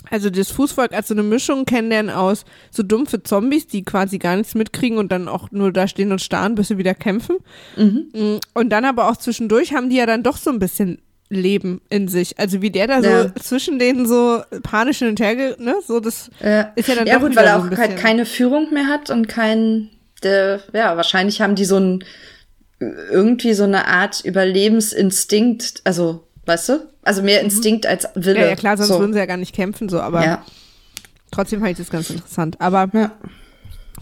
also 0.09 0.29
das 0.29 0.51
Fußvolk 0.51 0.93
als 0.93 1.09
so 1.09 1.13
eine 1.13 1.23
Mischung 1.23 1.65
kennenlernen 1.65 2.13
aus 2.13 2.45
so 2.71 2.83
dumpfe 2.83 3.23
Zombies, 3.23 3.67
die 3.67 3.83
quasi 3.83 4.17
gar 4.17 4.35
nichts 4.37 4.55
mitkriegen 4.55 4.97
und 4.97 5.11
dann 5.11 5.27
auch 5.27 5.51
nur 5.51 5.71
da 5.73 5.87
stehen 5.87 6.11
und 6.11 6.21
starren, 6.21 6.55
bis 6.55 6.69
sie 6.69 6.77
wieder 6.77 6.93
kämpfen. 6.95 7.37
Mm, 7.75 8.37
Und 8.53 8.69
dann 8.69 8.85
aber 8.85 9.09
auch 9.09 9.17
zwischendurch 9.17 9.73
haben 9.73 9.89
die 9.89 9.97
ja 9.97 10.05
dann 10.05 10.23
doch 10.23 10.37
so 10.37 10.49
ein 10.49 10.59
bisschen 10.59 11.01
Leben 11.29 11.81
in 11.89 12.07
sich. 12.07 12.39
Also 12.39 12.61
wie 12.61 12.69
der 12.71 12.87
da 12.87 13.01
so 13.01 13.09
Ja. 13.09 13.35
zwischen 13.35 13.79
denen 13.79 14.05
so 14.07 14.41
panisch 14.63 14.99
hin 14.99 15.09
und 15.09 15.19
her, 15.19 15.55
ne, 15.59 15.75
so 15.85 15.99
das 15.99 16.29
Ja, 16.41 16.71
ist 16.75 16.87
ja 16.87 16.95
dann 16.95 17.07
ja 17.07 17.15
doch 17.15 17.21
gut, 17.27 17.35
weil 17.35 17.45
er 17.45 17.59
so 17.59 17.65
auch 17.67 17.71
ein 17.71 17.77
halt 17.77 17.97
keine 17.97 18.25
Führung 18.25 18.73
mehr 18.73 18.87
hat 18.87 19.09
und 19.09 19.27
kein, 19.27 19.89
der, 20.23 20.61
ja, 20.73 20.95
wahrscheinlich 20.95 21.41
haben 21.41 21.55
die 21.55 21.65
so 21.65 21.77
ein, 21.79 22.03
irgendwie 22.79 23.53
so 23.53 23.63
eine 23.63 23.87
Art 23.87 24.23
Überlebensinstinkt, 24.23 25.81
also, 25.83 26.23
weißt 26.45 26.69
du? 26.69 26.87
Also 27.03 27.21
mehr 27.23 27.41
Instinkt 27.41 27.85
als 27.85 28.07
Wille. 28.15 28.35
Mhm. 28.35 28.41
Ja, 28.43 28.47
ja 28.49 28.55
klar, 28.55 28.77
sonst 28.77 28.89
so. 28.89 28.99
würden 28.99 29.13
sie 29.13 29.19
ja 29.19 29.25
gar 29.25 29.37
nicht 29.37 29.55
kämpfen, 29.55 29.89
so, 29.89 29.99
aber 29.99 30.23
Ja. 30.23 30.45
trotzdem 31.31 31.59
fand 31.59 31.71
ich 31.71 31.77
das 31.77 31.89
ganz 31.89 32.09
interessant. 32.09 32.59
Aber 32.61 32.89
ja. 32.93 33.11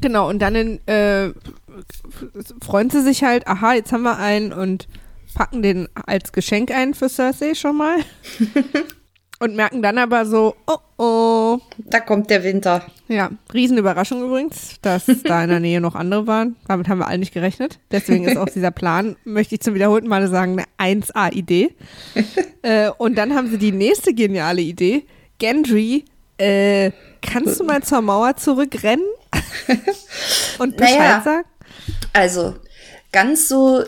genau, 0.02 0.30
und 0.30 0.40
dann 0.40 0.56
in, 0.56 0.88
äh, 0.88 1.30
freuen 2.64 2.90
sie 2.90 3.02
sich 3.02 3.24
halt, 3.24 3.48
aha, 3.48 3.74
jetzt 3.74 3.92
haben 3.92 4.04
wir 4.04 4.18
einen 4.18 4.54
und 4.54 4.88
packen 5.36 5.62
den 5.62 5.88
als 6.08 6.32
Geschenk 6.32 6.72
ein 6.72 6.96
für 6.96 7.10
Cersei 7.10 7.54
schon 7.54 7.78
mal. 7.78 7.98
und 9.40 9.56
merken 9.56 9.84
dann 9.84 10.00
aber 10.00 10.26
so, 10.26 10.56
oh 10.66 10.78
oh. 10.98 11.60
Da 11.78 12.00
kommt 12.00 12.30
der 12.30 12.44
Winter. 12.44 12.86
Ja, 13.08 13.32
Riesenüberraschung 13.54 14.24
übrigens, 14.24 14.76
dass 14.82 15.06
da 15.24 15.44
in 15.44 15.50
der 15.50 15.60
Nähe 15.60 15.82
noch 15.82 15.96
andere 15.96 16.28
waren. 16.28 16.56
Damit 16.68 16.88
haben 16.88 17.00
wir 17.00 17.08
alle 17.08 17.20
nicht 17.20 17.34
gerechnet. 17.34 17.80
Deswegen 17.92 18.26
ist 18.26 18.38
auch 18.38 18.50
dieser 18.50 18.72
Plan, 18.72 19.16
möchte 19.24 19.56
ich 19.56 19.62
zum 19.62 19.74
wiederholten 19.76 20.08
Male 20.08 20.28
sagen, 20.28 20.64
eine 20.78 21.02
1A-Idee. 21.02 21.76
äh, 22.62 22.90
und 22.98 23.18
dann 23.18 23.36
haben 23.36 23.50
sie 23.50 23.58
die 23.58 23.72
nächste 23.72 24.14
geniale 24.14 24.62
Idee. 24.62 25.06
Gendry, 25.38 26.06
äh, 26.38 26.92
kannst 27.22 27.60
du 27.60 27.66
mal 27.66 27.84
zur 27.84 28.02
Mauer 28.02 28.36
zurückrennen 28.38 29.06
und 30.60 30.78
Bescheid 30.78 30.98
Naja. 30.98 31.22
sagen? 31.22 31.46
Also, 32.14 32.56
ganz 33.12 33.50
so, 33.50 33.84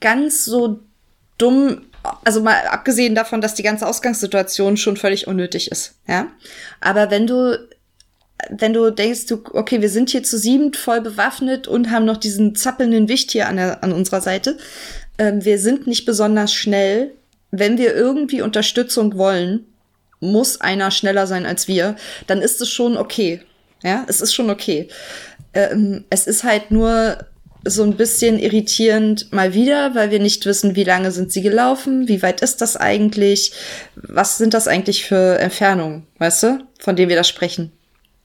ganz 0.00 0.44
so 0.44 0.80
dumm, 1.38 1.86
also 2.24 2.42
mal 2.42 2.66
abgesehen 2.68 3.14
davon, 3.14 3.40
dass 3.40 3.54
die 3.54 3.62
ganze 3.62 3.86
Ausgangssituation 3.86 4.76
schon 4.76 4.96
völlig 4.96 5.26
unnötig 5.26 5.70
ist, 5.70 5.94
ja. 6.06 6.28
Aber 6.80 7.10
wenn 7.10 7.26
du, 7.26 7.58
wenn 8.50 8.72
du 8.72 8.90
denkst, 8.90 9.26
du, 9.26 9.42
okay, 9.52 9.80
wir 9.80 9.88
sind 9.88 10.10
hier 10.10 10.22
zu 10.22 10.38
siebend 10.38 10.76
voll 10.76 11.00
bewaffnet 11.00 11.66
und 11.66 11.90
haben 11.90 12.04
noch 12.04 12.18
diesen 12.18 12.54
zappelnden 12.54 13.08
Wicht 13.08 13.30
hier 13.30 13.48
an, 13.48 13.56
der, 13.56 13.82
an 13.82 13.92
unserer 13.92 14.20
Seite, 14.20 14.58
ähm, 15.18 15.44
wir 15.44 15.58
sind 15.58 15.86
nicht 15.86 16.04
besonders 16.04 16.52
schnell. 16.52 17.12
Wenn 17.50 17.78
wir 17.78 17.94
irgendwie 17.94 18.42
Unterstützung 18.42 19.16
wollen, 19.16 19.66
muss 20.20 20.60
einer 20.60 20.90
schneller 20.90 21.26
sein 21.26 21.46
als 21.46 21.68
wir, 21.68 21.96
dann 22.26 22.42
ist 22.42 22.60
es 22.60 22.70
schon 22.70 22.96
okay. 22.96 23.42
Ja, 23.82 24.04
es 24.08 24.20
ist 24.20 24.34
schon 24.34 24.50
okay. 24.50 24.88
Ähm, 25.52 26.04
es 26.10 26.26
ist 26.26 26.42
halt 26.42 26.70
nur 26.70 27.18
so 27.66 27.82
ein 27.82 27.96
bisschen 27.96 28.38
irritierend 28.38 29.32
mal 29.32 29.54
wieder, 29.54 29.94
weil 29.94 30.10
wir 30.10 30.18
nicht 30.20 30.44
wissen, 30.46 30.76
wie 30.76 30.84
lange 30.84 31.10
sind 31.12 31.32
sie 31.32 31.42
gelaufen, 31.42 32.08
wie 32.08 32.22
weit 32.22 32.40
ist 32.42 32.60
das 32.60 32.76
eigentlich, 32.76 33.52
was 33.96 34.38
sind 34.38 34.54
das 34.54 34.68
eigentlich 34.68 35.04
für 35.06 35.38
Entfernungen, 35.38 36.06
weißt 36.18 36.42
du, 36.42 36.58
von 36.78 36.96
denen 36.96 37.08
wir 37.08 37.16
da 37.16 37.24
sprechen. 37.24 37.72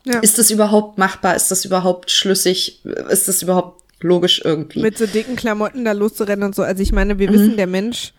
Ja. 0.05 0.19
Ist 0.19 0.37
das 0.39 0.49
überhaupt 0.51 0.97
machbar? 0.97 1.35
Ist 1.35 1.51
das 1.51 1.65
überhaupt 1.65 2.09
schlüssig? 2.11 2.81
Ist 3.09 3.27
das 3.27 3.41
überhaupt 3.43 3.83
logisch 4.01 4.41
irgendwie? 4.43 4.81
Mit 4.81 4.97
so 4.97 5.05
dicken 5.05 5.35
Klamotten 5.35 5.83
da 5.85 5.91
loszurennen 5.91 6.43
und 6.45 6.55
so. 6.55 6.63
Also 6.63 6.81
ich 6.81 6.91
meine, 6.91 7.15
Mhm. 7.15 7.19
wir 7.19 7.33
wissen, 7.33 7.57
der 7.57 7.67
Mensch, 7.67 8.13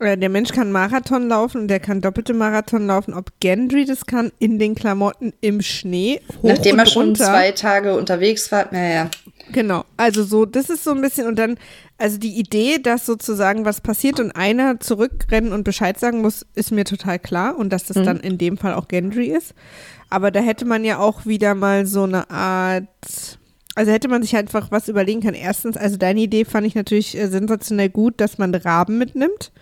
der 0.00 0.28
Mensch 0.28 0.50
kann 0.52 0.72
Marathon 0.72 1.28
laufen 1.28 1.62
und 1.62 1.68
der 1.68 1.80
kann 1.80 2.00
doppelte 2.00 2.34
Marathon 2.34 2.86
laufen. 2.86 3.14
Ob 3.14 3.30
Gendry 3.40 3.86
das 3.86 4.04
kann, 4.04 4.30
in 4.38 4.58
den 4.58 4.74
Klamotten 4.74 5.32
im 5.40 5.62
Schnee, 5.62 6.20
hoch 6.42 6.50
Nachdem 6.50 6.78
er 6.78 6.86
schon 6.86 7.06
runter. 7.06 7.24
zwei 7.24 7.52
Tage 7.52 7.96
unterwegs 7.96 8.52
war, 8.52 8.68
naja. 8.72 9.10
Genau, 9.52 9.84
also 9.96 10.24
so, 10.24 10.44
das 10.44 10.70
ist 10.70 10.84
so 10.84 10.90
ein 10.90 11.00
bisschen 11.00 11.26
und 11.26 11.38
dann, 11.38 11.56
also 11.98 12.18
die 12.18 12.38
Idee, 12.38 12.78
dass 12.78 13.06
sozusagen 13.06 13.64
was 13.64 13.80
passiert 13.80 14.20
und 14.20 14.32
einer 14.32 14.80
zurückrennen 14.80 15.52
und 15.52 15.64
Bescheid 15.64 15.98
sagen 15.98 16.20
muss, 16.20 16.44
ist 16.54 16.72
mir 16.72 16.84
total 16.84 17.18
klar 17.18 17.56
und 17.56 17.72
dass 17.72 17.84
das 17.84 18.02
dann 18.02 18.20
in 18.20 18.38
dem 18.38 18.58
Fall 18.58 18.74
auch 18.74 18.88
Gendry 18.88 19.28
ist. 19.28 19.54
Aber 20.10 20.30
da 20.30 20.40
hätte 20.40 20.64
man 20.64 20.84
ja 20.84 20.98
auch 20.98 21.26
wieder 21.26 21.54
mal 21.54 21.86
so 21.86 22.02
eine 22.02 22.28
Art, 22.30 22.88
also 23.74 23.92
hätte 23.92 24.08
man 24.08 24.22
sich 24.22 24.34
halt 24.34 24.48
einfach 24.48 24.70
was 24.70 24.88
überlegen 24.88 25.20
können. 25.20 25.34
Erstens, 25.34 25.76
also 25.76 25.96
deine 25.96 26.20
Idee 26.20 26.44
fand 26.44 26.66
ich 26.66 26.74
natürlich 26.74 27.16
äh, 27.16 27.28
sensationell 27.28 27.88
gut, 27.88 28.20
dass 28.20 28.38
man 28.38 28.54
Raben 28.54 28.98
mitnimmt. 28.98 29.52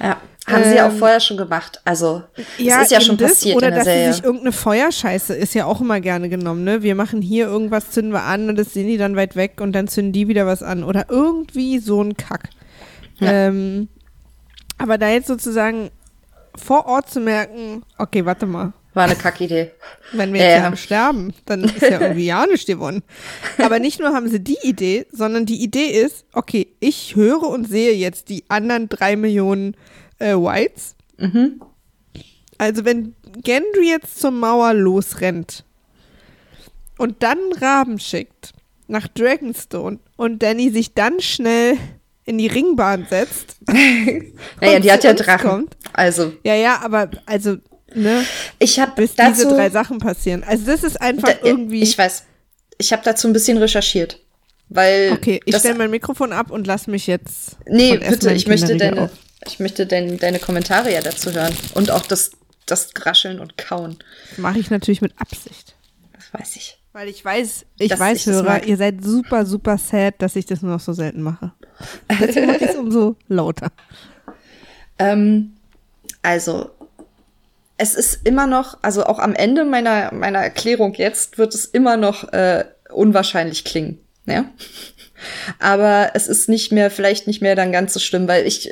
Ja. 0.00 0.16
Haben 0.46 0.64
sie 0.64 0.76
ja 0.76 0.88
auch 0.88 0.92
Ähm, 0.92 0.98
vorher 0.98 1.20
schon 1.20 1.36
gemacht. 1.36 1.80
Also, 1.84 2.22
Ja, 2.56 2.78
es 2.78 2.84
ist 2.84 2.90
ja 2.92 3.00
schon 3.00 3.16
passiert 3.16 3.56
Oder 3.56 3.68
in 3.68 3.74
der 3.74 3.84
dass 3.84 3.92
Serie. 3.92 4.06
sie 4.08 4.12
sich 4.14 4.24
irgendeine 4.24 4.52
Feuerscheiße 4.52 5.34
ist 5.34 5.54
ja 5.54 5.66
auch 5.66 5.80
immer 5.80 6.00
gerne 6.00 6.28
genommen, 6.28 6.64
ne? 6.64 6.82
Wir 6.82 6.94
machen 6.94 7.20
hier 7.22 7.46
irgendwas, 7.46 7.90
zünden 7.90 8.12
wir 8.12 8.22
an 8.22 8.48
und 8.48 8.56
das 8.58 8.72
sehen 8.72 8.86
die 8.88 8.96
dann 8.96 9.14
weit 9.16 9.36
weg 9.36 9.60
und 9.60 9.72
dann 9.72 9.86
zünden 9.86 10.12
die 10.12 10.26
wieder 10.28 10.46
was 10.46 10.62
an. 10.62 10.82
Oder 10.82 11.06
irgendwie 11.10 11.78
so 11.78 12.02
ein 12.02 12.16
Kack. 12.16 12.48
Ja. 13.20 13.30
Ähm, 13.30 13.88
aber 14.78 14.96
da 14.98 15.08
jetzt 15.10 15.28
sozusagen 15.28 15.90
vor 16.56 16.86
Ort 16.86 17.10
zu 17.10 17.20
merken, 17.20 17.82
okay, 17.98 18.24
warte 18.24 18.46
mal, 18.46 18.72
War 18.94 19.04
eine 19.04 19.16
Kackidee. 19.16 19.70
wenn 20.12 20.32
wir 20.32 20.40
jetzt 20.40 20.56
hier 20.56 20.66
am 20.66 20.76
Sterben, 20.76 21.32
dann 21.46 21.64
ist 21.64 21.82
ja 21.82 22.00
irgendwie 22.00 22.26
ja 22.26 22.46
nicht 22.46 22.66
gewonnen. 22.66 23.02
Aber 23.58 23.78
nicht 23.78 24.00
nur 24.00 24.12
haben 24.12 24.28
sie 24.28 24.40
die 24.40 24.58
Idee, 24.62 25.06
sondern 25.12 25.46
die 25.46 25.62
Idee 25.62 25.86
ist, 25.86 26.24
okay, 26.32 26.68
ich 26.80 27.14
höre 27.14 27.44
und 27.44 27.68
sehe 27.68 27.94
jetzt 27.94 28.28
die 28.28 28.44
anderen 28.48 28.88
drei 28.88 29.16
Millionen 29.16 29.76
äh, 30.18 30.34
Whites. 30.34 30.96
Mhm. 31.18 31.60
Also 32.58 32.84
wenn 32.84 33.14
Gendry 33.42 33.88
jetzt 33.88 34.20
zur 34.20 34.32
Mauer 34.32 34.74
losrennt 34.74 35.64
und 36.98 37.22
dann 37.22 37.38
Raben 37.58 37.98
schickt 37.98 38.52
nach 38.86 39.08
Dragonstone 39.08 40.00
und 40.16 40.42
Danny 40.42 40.70
sich 40.70 40.92
dann 40.94 41.20
schnell 41.20 41.78
in 42.24 42.38
die 42.38 42.48
Ringbahn 42.48 43.06
setzt. 43.08 43.56
Naja, 44.60 44.78
die 44.78 44.92
hat 44.92 45.04
ja 45.04 45.14
Drachen. 45.14 45.50
kommt. 45.50 45.76
Also, 45.92 46.32
Ja, 46.44 46.54
ja, 46.54 46.80
aber 46.82 47.10
also, 47.24 47.56
ne, 47.94 48.24
ich 48.58 48.78
habe 48.78 48.92
bis 48.96 49.14
dazu, 49.14 49.42
diese 49.42 49.48
drei 49.48 49.70
Sachen 49.70 49.98
passieren. 49.98 50.44
Also 50.44 50.66
das 50.66 50.82
ist 50.82 51.00
einfach 51.00 51.28
da, 51.28 51.38
irgendwie. 51.42 51.82
ich 51.82 51.96
weiß, 51.96 52.24
ich 52.78 52.92
habe 52.92 53.02
dazu 53.04 53.28
ein 53.28 53.32
bisschen 53.32 53.58
recherchiert, 53.58 54.20
weil 54.68 55.12
okay, 55.12 55.40
ich 55.44 55.56
stelle 55.56 55.76
mein 55.76 55.90
Mikrofon 55.90 56.32
ab 56.32 56.50
und 56.50 56.66
lass 56.66 56.86
mich 56.86 57.06
jetzt. 57.06 57.56
nee, 57.66 57.96
bitte, 57.96 58.32
ich 58.32 58.46
möchte 58.46 58.76
deine, 58.76 59.02
auf. 59.02 59.10
ich 59.46 59.60
möchte 59.60 59.86
dein, 59.86 60.18
deine 60.18 60.38
Kommentare 60.38 60.92
ja 60.92 61.00
dazu 61.00 61.32
hören 61.32 61.54
und 61.74 61.90
auch 61.90 62.06
das, 62.06 62.32
das 62.66 62.90
Rascheln 62.96 63.40
und 63.40 63.56
Kauen. 63.58 63.98
Mache 64.36 64.58
ich 64.58 64.70
natürlich 64.70 65.00
mit 65.00 65.12
Absicht. 65.18 65.74
Das 66.12 66.32
weiß 66.32 66.56
ich. 66.56 66.80
Weil 66.92 67.08
ich 67.08 67.24
weiß, 67.24 67.66
ich 67.78 67.88
Dass 67.88 68.00
weiß, 68.00 68.18
ich 68.18 68.26
Hörer, 68.26 68.64
ihr 68.64 68.76
seid 68.76 69.04
super, 69.04 69.46
super 69.46 69.78
sad, 69.78 70.14
dass 70.18 70.34
ich 70.34 70.46
das 70.46 70.60
nur 70.60 70.72
noch 70.72 70.80
so 70.80 70.92
selten 70.92 71.22
mache. 71.22 71.52
Deswegen 72.20 72.46
mache 72.48 72.64
ich 72.64 72.70
es 72.70 72.76
umso 72.76 73.16
lauter. 73.28 73.70
Ähm, 74.98 75.52
also, 76.22 76.70
es 77.80 77.94
ist 77.94 78.26
immer 78.26 78.46
noch, 78.46 78.76
also 78.82 79.06
auch 79.06 79.18
am 79.18 79.34
Ende 79.34 79.64
meiner, 79.64 80.12
meiner 80.12 80.40
Erklärung 80.40 80.92
jetzt 80.94 81.38
wird 81.38 81.54
es 81.54 81.64
immer 81.64 81.96
noch 81.96 82.30
äh, 82.32 82.64
unwahrscheinlich 82.92 83.64
klingen. 83.64 83.98
Ja. 84.26 84.44
Aber 85.58 86.10
es 86.14 86.28
ist 86.28 86.48
nicht 86.48 86.72
mehr, 86.72 86.90
vielleicht 86.90 87.26
nicht 87.26 87.40
mehr 87.40 87.56
dann 87.56 87.72
ganz 87.72 87.94
so 87.94 88.00
schlimm, 88.00 88.28
weil 88.28 88.46
ich, 88.46 88.70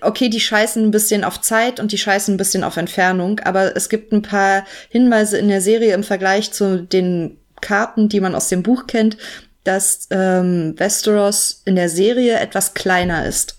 okay, 0.00 0.28
die 0.28 0.40
scheißen 0.40 0.84
ein 0.84 0.90
bisschen 0.90 1.24
auf 1.24 1.40
Zeit 1.40 1.80
und 1.80 1.92
die 1.92 1.98
scheißen 1.98 2.34
ein 2.34 2.38
bisschen 2.38 2.64
auf 2.64 2.76
Entfernung, 2.76 3.38
aber 3.40 3.76
es 3.76 3.88
gibt 3.88 4.12
ein 4.12 4.22
paar 4.22 4.66
Hinweise 4.88 5.38
in 5.38 5.46
der 5.46 5.60
Serie 5.60 5.94
im 5.94 6.02
Vergleich 6.02 6.50
zu 6.50 6.82
den 6.82 7.38
Karten, 7.60 8.08
die 8.08 8.18
man 8.18 8.34
aus 8.34 8.48
dem 8.48 8.64
Buch 8.64 8.88
kennt, 8.88 9.18
dass 9.62 10.08
ähm, 10.10 10.74
Westeros 10.76 11.62
in 11.64 11.76
der 11.76 11.88
Serie 11.88 12.40
etwas 12.40 12.74
kleiner 12.74 13.24
ist 13.24 13.58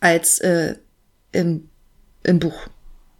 als 0.00 0.38
äh, 0.40 0.74
im, 1.32 1.70
im 2.24 2.40
Buch. 2.40 2.68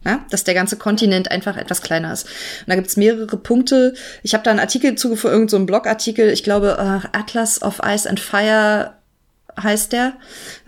Ja, 0.05 0.25
dass 0.31 0.43
der 0.43 0.55
ganze 0.55 0.77
Kontinent 0.77 1.31
einfach 1.31 1.57
etwas 1.57 1.81
kleiner 1.81 2.13
ist. 2.13 2.25
Und 2.25 2.69
da 2.69 2.75
gibt's 2.75 2.97
mehrere 2.97 3.37
Punkte. 3.37 3.95
Ich 4.25 4.35
habe 4.35 4.43
da 4.43 4.51
einen 4.51 4.59
Artikel 4.59 4.97
zugefügt, 4.97 5.33
irgendeinen 5.33 5.63
so 5.63 5.67
Blogartikel, 5.67 6.29
ich 6.31 6.43
glaube, 6.43 6.77
uh, 6.77 7.07
Atlas 7.17 7.63
of 7.63 7.81
Ice 7.85 8.09
and 8.09 8.19
Fire 8.19 8.95
heißt 9.61 9.93
der, 9.93 10.15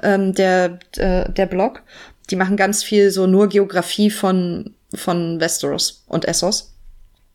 ähm, 0.03 0.35
der, 0.35 0.79
äh, 0.97 1.31
der 1.31 1.47
Blog. 1.47 1.83
Die 2.31 2.37
machen 2.37 2.57
ganz 2.57 2.83
viel 2.83 3.11
so 3.11 3.27
nur 3.27 3.49
Geografie 3.49 4.11
von, 4.11 4.75
von 4.95 5.41
Westeros 5.41 6.05
und 6.07 6.27
Essos. 6.27 6.73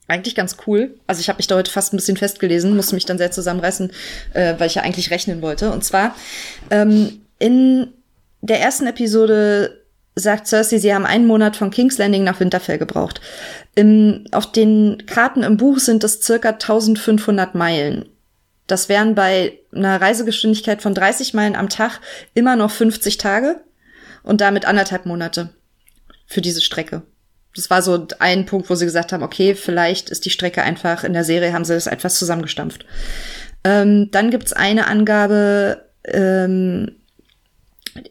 Eigentlich 0.08 0.34
ganz 0.34 0.58
cool. 0.66 0.95
Also 1.06 1.22
ich 1.22 1.30
habe 1.30 1.38
mich 1.38 1.47
da 1.47 1.56
heute 1.56 1.72
fast 1.72 1.93
ein 1.93 1.97
bisschen 1.97 2.18
festgelesen, 2.18 2.76
musste 2.76 2.95
mich 2.95 3.06
dann 3.06 3.20
sehr 3.20 3.32
zusammenreißen, 3.32 3.91
äh, 4.34 4.56
weil 4.58 4.68
ich 4.68 4.76
ja 4.76 4.82
eigentlich 4.82 5.12
rechnen 5.12 5.41
wollte. 5.41 5.72
Und 5.72 5.84
zwar 5.84 6.16
ähm, 6.72 7.22
in 7.38 7.93
der 8.41 8.60
ersten 8.60 8.88
Episode 8.88 9.79
sagt 10.20 10.47
Cersei, 10.47 10.78
sie 10.78 10.93
haben 10.93 11.05
einen 11.05 11.28
Monat 11.28 11.55
von 11.55 11.72
King's 11.72 11.97
Landing 11.97 12.24
nach 12.24 12.39
Winterfell 12.39 12.78
gebraucht. 12.78 13.22
Im, 13.76 14.26
auf 14.32 14.51
den 14.51 15.05
Karten 15.05 15.43
im 15.43 15.57
Buch 15.57 15.80
sind 15.80 16.03
es 16.03 16.22
circa 16.22 16.49
1500 16.49 17.55
Meilen. 17.55 18.05
Das 18.67 18.88
wären 18.88 19.15
bei 19.15 19.59
einer 19.74 19.99
Reisegeschwindigkeit 19.99 20.82
von 20.82 20.93
30 20.93 21.34
Meilen 21.34 21.55
am 21.55 21.70
Tag 21.70 21.99
immer 22.34 22.55
noch 22.55 22.72
50 22.72 23.17
Tage 23.17 23.61
und 24.24 24.41
damit 24.41 24.65
anderthalb 24.65 25.05
Monate 25.05 25.49
für 26.28 26.41
diese 26.41 26.61
Strecke. 26.61 27.01
Das 27.55 27.70
war 27.70 27.82
so 27.82 28.07
ein 28.20 28.45
Punkt, 28.45 28.70
wo 28.70 28.76
sie 28.76 28.86
gesagt 28.86 29.11
haben, 29.11 29.24
okay, 29.24 29.55
vielleicht 29.55 30.11
ist 30.11 30.26
die 30.26 30.30
Strecke 30.30 30.61
einfach, 30.61 31.03
in 31.03 31.13
der 31.13 31.24
Serie 31.24 31.51
haben 31.51 31.65
sie 31.65 31.74
das 31.74 31.88
etwas 31.88 32.20
zusammengestampft. 32.20 32.86
Ähm, 33.63 34.09
dann 34.11 34.30
gibt's 34.30 34.53
eine 34.53 34.88
Angabe, 34.88 35.86
ähm, 36.05 36.99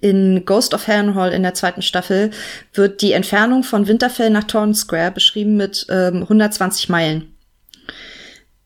in 0.01 0.45
Ghost 0.45 0.75
of 0.75 0.87
Harrenhal 0.87 1.33
in 1.33 1.43
der 1.43 1.55
zweiten 1.55 1.83
Staffel 1.83 2.31
wird 2.73 3.03
die 3.03 3.13
Entfernung 3.13 3.63
von 3.63 3.87
Winterfell 3.87 4.31
nach 4.31 4.45
Torrent 4.45 4.77
Square 4.77 5.13
beschrieben 5.13 5.57
mit 5.57 5.87
ähm, 5.89 6.23
120 6.23 6.89
Meilen. 6.89 7.35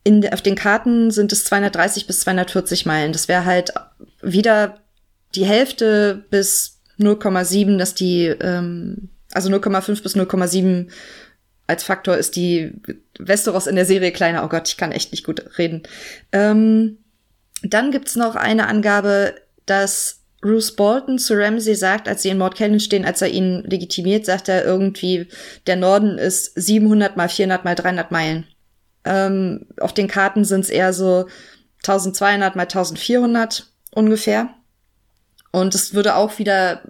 In, 0.04 0.28
auf 0.32 0.42
den 0.42 0.56
Karten 0.56 1.10
sind 1.10 1.32
es 1.32 1.44
230 1.44 2.06
bis 2.06 2.20
240 2.20 2.86
Meilen. 2.86 3.12
Das 3.12 3.28
wäre 3.28 3.44
halt 3.44 3.72
wieder 4.20 4.80
die 5.34 5.46
Hälfte 5.46 6.24
bis 6.30 6.80
0,7, 6.98 7.78
dass 7.78 7.94
die, 7.94 8.26
ähm, 8.26 9.10
also 9.32 9.48
0,5 9.48 10.02
bis 10.02 10.16
0,7 10.16 10.88
als 11.66 11.84
Faktor 11.84 12.16
ist 12.16 12.36
die 12.36 12.72
Westeros 13.18 13.66
in 13.66 13.76
der 13.76 13.86
Serie 13.86 14.12
kleiner. 14.12 14.44
Oh 14.44 14.48
Gott, 14.48 14.68
ich 14.68 14.76
kann 14.76 14.92
echt 14.92 15.12
nicht 15.12 15.24
gut 15.24 15.58
reden. 15.58 15.84
Ähm, 16.32 16.98
dann 17.62 17.92
gibt's 17.92 18.16
noch 18.16 18.34
eine 18.34 18.66
Angabe, 18.66 19.34
dass 19.66 20.21
Bruce 20.42 20.72
Bolton 20.72 21.18
zu 21.18 21.34
Ramsey 21.34 21.74
sagt, 21.76 22.08
als 22.08 22.22
sie 22.22 22.28
in 22.28 22.36
Mord 22.36 22.56
Canyon 22.56 22.80
stehen, 22.80 23.04
als 23.04 23.22
er 23.22 23.28
ihn 23.28 23.62
legitimiert, 23.62 24.26
sagt 24.26 24.48
er 24.48 24.64
irgendwie, 24.64 25.28
der 25.68 25.76
Norden 25.76 26.18
ist 26.18 26.52
700 26.56 27.16
mal 27.16 27.28
400 27.28 27.64
mal 27.64 27.76
300 27.76 28.10
Meilen. 28.10 28.46
Ähm, 29.04 29.66
auf 29.80 29.94
den 29.94 30.08
Karten 30.08 30.44
sind 30.44 30.60
es 30.60 30.70
eher 30.70 30.92
so 30.92 31.26
1200 31.84 32.56
mal 32.56 32.62
1400 32.62 33.68
ungefähr. 33.94 34.50
Und 35.52 35.76
es 35.76 35.94
würde 35.94 36.16
auch 36.16 36.38
wieder 36.38 36.82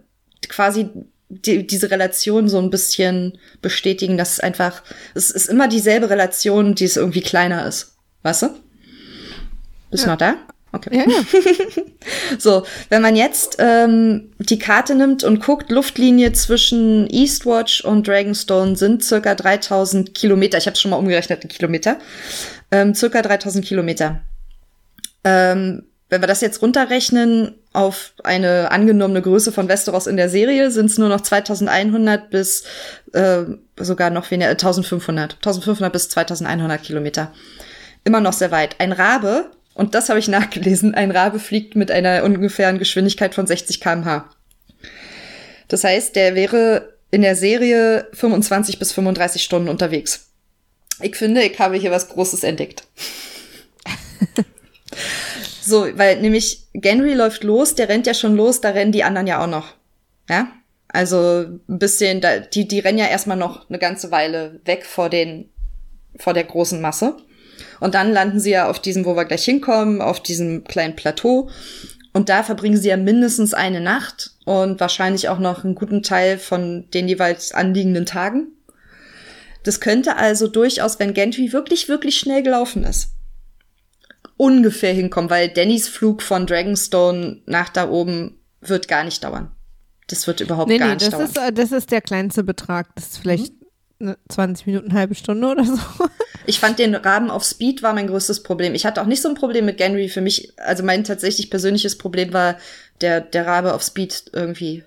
quasi 0.48 0.88
die, 1.28 1.66
diese 1.66 1.90
Relation 1.90 2.48
so 2.48 2.58
ein 2.58 2.70
bisschen 2.70 3.38
bestätigen, 3.60 4.16
dass 4.16 4.34
es 4.34 4.40
einfach, 4.40 4.82
es 5.14 5.30
ist 5.30 5.48
immer 5.48 5.68
dieselbe 5.68 6.08
Relation, 6.08 6.74
die 6.74 6.84
es 6.84 6.96
irgendwie 6.96 7.22
kleiner 7.22 7.66
ist. 7.66 7.96
Weißt 8.22 8.42
du? 8.42 8.48
Bist 9.90 10.04
du 10.04 10.08
ja. 10.08 10.12
noch 10.12 10.18
da? 10.18 10.36
Okay. 10.72 10.96
Ja, 10.96 11.04
ja. 11.06 11.22
so, 12.38 12.64
wenn 12.88 13.02
man 13.02 13.14
jetzt 13.14 13.56
ähm, 13.58 14.32
die 14.38 14.58
Karte 14.58 14.94
nimmt 14.94 15.22
und 15.22 15.44
guckt, 15.44 15.70
Luftlinie 15.70 16.32
zwischen 16.32 17.06
Eastwatch 17.10 17.84
und 17.84 18.08
Dragonstone 18.08 18.76
sind 18.76 19.04
circa 19.04 19.34
3000 19.34 20.14
Kilometer. 20.14 20.56
Ich 20.56 20.66
habe 20.66 20.76
schon 20.76 20.90
mal 20.90 20.96
umgerechnet 20.96 21.44
in 21.44 21.50
Kilometer. 21.50 21.98
Ähm, 22.70 22.94
circa 22.94 23.20
3000 23.20 23.64
Kilometer. 23.64 24.22
Ähm, 25.24 25.84
wenn 26.08 26.22
wir 26.22 26.28
das 26.28 26.40
jetzt 26.40 26.60
runterrechnen 26.62 27.54
auf 27.72 28.12
eine 28.22 28.70
angenommene 28.70 29.22
Größe 29.22 29.52
von 29.52 29.68
Westeros 29.68 30.06
in 30.06 30.16
der 30.16 30.28
Serie, 30.28 30.70
sind 30.70 30.86
es 30.86 30.98
nur 30.98 31.08
noch 31.08 31.22
2100 31.22 32.30
bis 32.30 32.64
äh, 33.12 33.44
sogar 33.78 34.10
noch 34.10 34.30
weniger, 34.30 34.50
1500. 34.50 35.34
1500 35.36 35.92
bis 35.92 36.08
2100 36.10 36.82
Kilometer. 36.82 37.32
Immer 38.04 38.20
noch 38.20 38.32
sehr 38.32 38.50
weit. 38.50 38.76
Ein 38.78 38.92
Rabe 38.92 39.50
und 39.74 39.94
das 39.94 40.08
habe 40.08 40.18
ich 40.18 40.28
nachgelesen. 40.28 40.94
Ein 40.94 41.10
Rabe 41.10 41.38
fliegt 41.38 41.76
mit 41.76 41.90
einer 41.90 42.24
ungefähren 42.24 42.78
Geschwindigkeit 42.78 43.34
von 43.34 43.46
60 43.46 43.80
km/h. 43.80 44.28
Das 45.68 45.84
heißt, 45.84 46.16
der 46.16 46.34
wäre 46.34 46.92
in 47.10 47.22
der 47.22 47.36
Serie 47.36 48.08
25 48.12 48.78
bis 48.78 48.92
35 48.92 49.42
Stunden 49.42 49.68
unterwegs. 49.68 50.28
Ich 51.00 51.16
finde, 51.16 51.42
ich 51.42 51.58
habe 51.58 51.76
hier 51.76 51.90
was 51.90 52.08
Großes 52.08 52.44
entdeckt. 52.44 52.84
so, 55.62 55.86
weil 55.94 56.20
nämlich 56.20 56.66
Genry 56.74 57.14
läuft 57.14 57.44
los, 57.44 57.74
der 57.74 57.88
rennt 57.88 58.06
ja 58.06 58.14
schon 58.14 58.36
los, 58.36 58.60
da 58.60 58.70
rennen 58.70 58.92
die 58.92 59.04
anderen 59.04 59.26
ja 59.26 59.42
auch 59.42 59.48
noch. 59.48 59.74
Ja? 60.28 60.48
Also 60.88 61.46
ein 61.68 61.78
bisschen, 61.78 62.20
da, 62.20 62.38
die, 62.38 62.68
die 62.68 62.80
rennen 62.80 62.98
ja 62.98 63.06
erstmal 63.06 63.36
noch 63.36 63.68
eine 63.68 63.78
ganze 63.78 64.10
Weile 64.10 64.60
weg 64.64 64.84
vor 64.84 65.08
den, 65.08 65.48
vor 66.16 66.34
der 66.34 66.44
großen 66.44 66.80
Masse. 66.80 67.16
Und 67.82 67.96
dann 67.96 68.12
landen 68.12 68.38
sie 68.38 68.52
ja 68.52 68.70
auf 68.70 68.78
diesem, 68.78 69.04
wo 69.04 69.16
wir 69.16 69.24
gleich 69.24 69.44
hinkommen, 69.44 70.00
auf 70.00 70.22
diesem 70.22 70.62
kleinen 70.62 70.94
Plateau. 70.94 71.50
Und 72.12 72.28
da 72.28 72.44
verbringen 72.44 72.76
sie 72.76 72.90
ja 72.90 72.96
mindestens 72.96 73.54
eine 73.54 73.80
Nacht 73.80 74.30
und 74.44 74.78
wahrscheinlich 74.78 75.28
auch 75.28 75.40
noch 75.40 75.64
einen 75.64 75.74
guten 75.74 76.04
Teil 76.04 76.38
von 76.38 76.88
den 76.94 77.08
jeweils 77.08 77.50
anliegenden 77.50 78.06
Tagen. 78.06 78.52
Das 79.64 79.80
könnte 79.80 80.16
also 80.16 80.46
durchaus, 80.46 81.00
wenn 81.00 81.12
Gentry 81.12 81.52
wirklich, 81.52 81.88
wirklich 81.88 82.18
schnell 82.18 82.44
gelaufen 82.44 82.84
ist, 82.84 83.08
ungefähr 84.36 84.92
hinkommen, 84.92 85.28
weil 85.28 85.48
Dannys 85.48 85.88
Flug 85.88 86.22
von 86.22 86.46
Dragonstone 86.46 87.42
nach 87.46 87.68
da 87.68 87.90
oben 87.90 88.38
wird 88.60 88.86
gar 88.86 89.02
nicht 89.02 89.24
dauern. 89.24 89.50
Das 90.06 90.28
wird 90.28 90.40
überhaupt 90.40 90.68
nee, 90.68 90.78
gar 90.78 90.86
nee, 90.86 90.94
nicht 90.94 91.06
das 91.06 91.10
dauern. 91.10 91.24
Ist, 91.24 91.36
äh, 91.36 91.52
das 91.52 91.72
ist 91.72 91.90
der 91.90 92.00
kleinste 92.00 92.44
Betrag. 92.44 92.94
Das 92.94 93.06
ist 93.06 93.18
vielleicht 93.18 93.54
mhm. 93.54 93.61
20 94.28 94.66
Minuten, 94.66 94.92
halbe 94.94 95.14
Stunde 95.14 95.48
oder 95.48 95.64
so. 95.64 95.78
Ich 96.44 96.58
fand 96.58 96.80
den 96.80 96.96
Raben 96.96 97.30
auf 97.30 97.44
Speed 97.44 97.84
war 97.84 97.92
mein 97.92 98.08
größtes 98.08 98.42
Problem. 98.42 98.74
Ich 98.74 98.84
hatte 98.84 99.00
auch 99.00 99.06
nicht 99.06 99.22
so 99.22 99.28
ein 99.28 99.36
Problem 99.36 99.64
mit 99.64 99.76
Genry. 99.76 100.08
Für 100.08 100.20
mich, 100.20 100.52
also 100.56 100.82
mein 100.82 101.04
tatsächlich 101.04 101.50
persönliches 101.50 101.96
Problem 101.98 102.32
war 102.32 102.56
der, 103.00 103.20
der 103.20 103.46
Rabe 103.46 103.74
auf 103.74 103.82
Speed 103.84 104.24
irgendwie. 104.32 104.82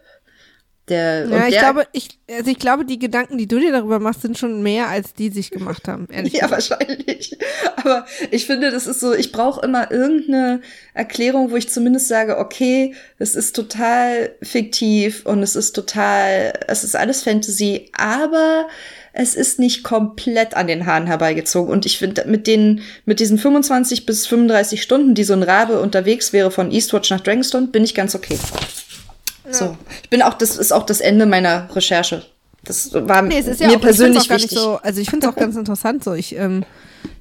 Der, 0.88 1.26
ja, 1.26 1.47
ich 1.47 1.53
der, 1.53 1.61
glaube, 1.61 1.88
ich, 1.93 2.09
also 2.30 2.51
ich 2.51 2.59
glaube, 2.59 2.86
die 2.86 2.99
Gedanken, 2.99 3.39
die 3.39 3.47
du 3.47 3.59
dir 3.59 3.72
darüber 3.72 3.99
machst, 3.99 4.22
sind 4.22 4.38
schon 4.38 4.61
mehr, 4.61 4.88
als 4.88 5.16
die 5.16 5.30
sich 5.30 5.49
gemacht 5.49 5.88
haben. 5.88 6.07
Ehrlich 6.11 6.34
ja, 6.34 6.45
gesagt. 6.45 6.70
wahrscheinlich. 6.70 7.36
Aber 7.78 8.05
ich 8.30 8.45
finde, 8.45 8.70
das 8.70 8.86
ist 8.86 8.99
so, 8.99 9.11
ich 9.13 9.32
brauche 9.32 9.66
immer 9.66 9.89
irgendeine 9.91 10.61
Erklärung, 10.93 11.49
wo 11.49 11.55
ich 11.55 11.70
zumindest 11.70 12.07
sage, 12.07 12.38
okay, 12.38 12.93
es 13.18 13.34
ist 13.34 13.55
total 13.55 14.36
fiktiv 14.43 15.25
und 15.25 15.42
es 15.42 15.55
ist 15.55 15.71
total, 15.71 16.54
es 16.67 16.83
ist 16.83 16.96
alles 16.96 17.24
Fantasy, 17.24 17.89
aber 17.97 18.67
es 19.17 19.33
ist 19.33 19.59
nicht 19.59 19.83
komplett 19.83 20.55
an 20.55 20.67
den 20.67 20.86
Haaren 20.86 21.08
herbeigezogen. 21.08 21.71
Und 21.71 21.86
ich 21.86 21.97
finde, 21.97 22.25
mit 22.28 22.47
den, 22.47 22.82
mit 23.05 23.21
diesen 23.21 23.37
25 23.37 24.05
bis 24.05 24.28
35 24.28 24.83
Stunden, 24.83 25.16
die 25.16 25.24
so 25.24 25.32
ein 25.33 25.42
Rabe 25.42 25.79
unterwegs 25.79 26.33
wäre 26.33 26.51
von 26.51 26.70
Eastwatch 26.70 27.09
nach 27.12 27.21
Dragonstone, 27.21 27.67
bin 27.67 27.86
ich 27.86 27.96
ganz 27.96 28.13
okay. 28.13 28.37
Ja. 29.46 29.54
So. 29.54 29.78
Ich 30.04 30.09
bin 30.09 30.21
auch, 30.21 30.33
das 30.33 30.58
ist 30.58 30.74
auch 30.74 30.86
das 30.86 31.00
Ende 31.00 31.25
meiner 31.25 31.74
Recherche. 31.74 32.25
Das 32.66 32.93
war 32.93 33.21
nee, 33.21 33.39
ja 33.39 33.67
mir 33.67 33.78
auch, 33.78 33.82
persönlich 33.82 34.29
wichtig. 34.29 34.59
So, 34.59 34.78
also 34.78 35.00
ich 35.00 35.09
finde 35.09 35.28
es 35.28 35.33
auch 35.33 35.37
ganz 35.37 35.55
interessant 35.58 36.04
so. 36.04 36.13
Ich 36.13 36.36
ähm, 36.36 36.66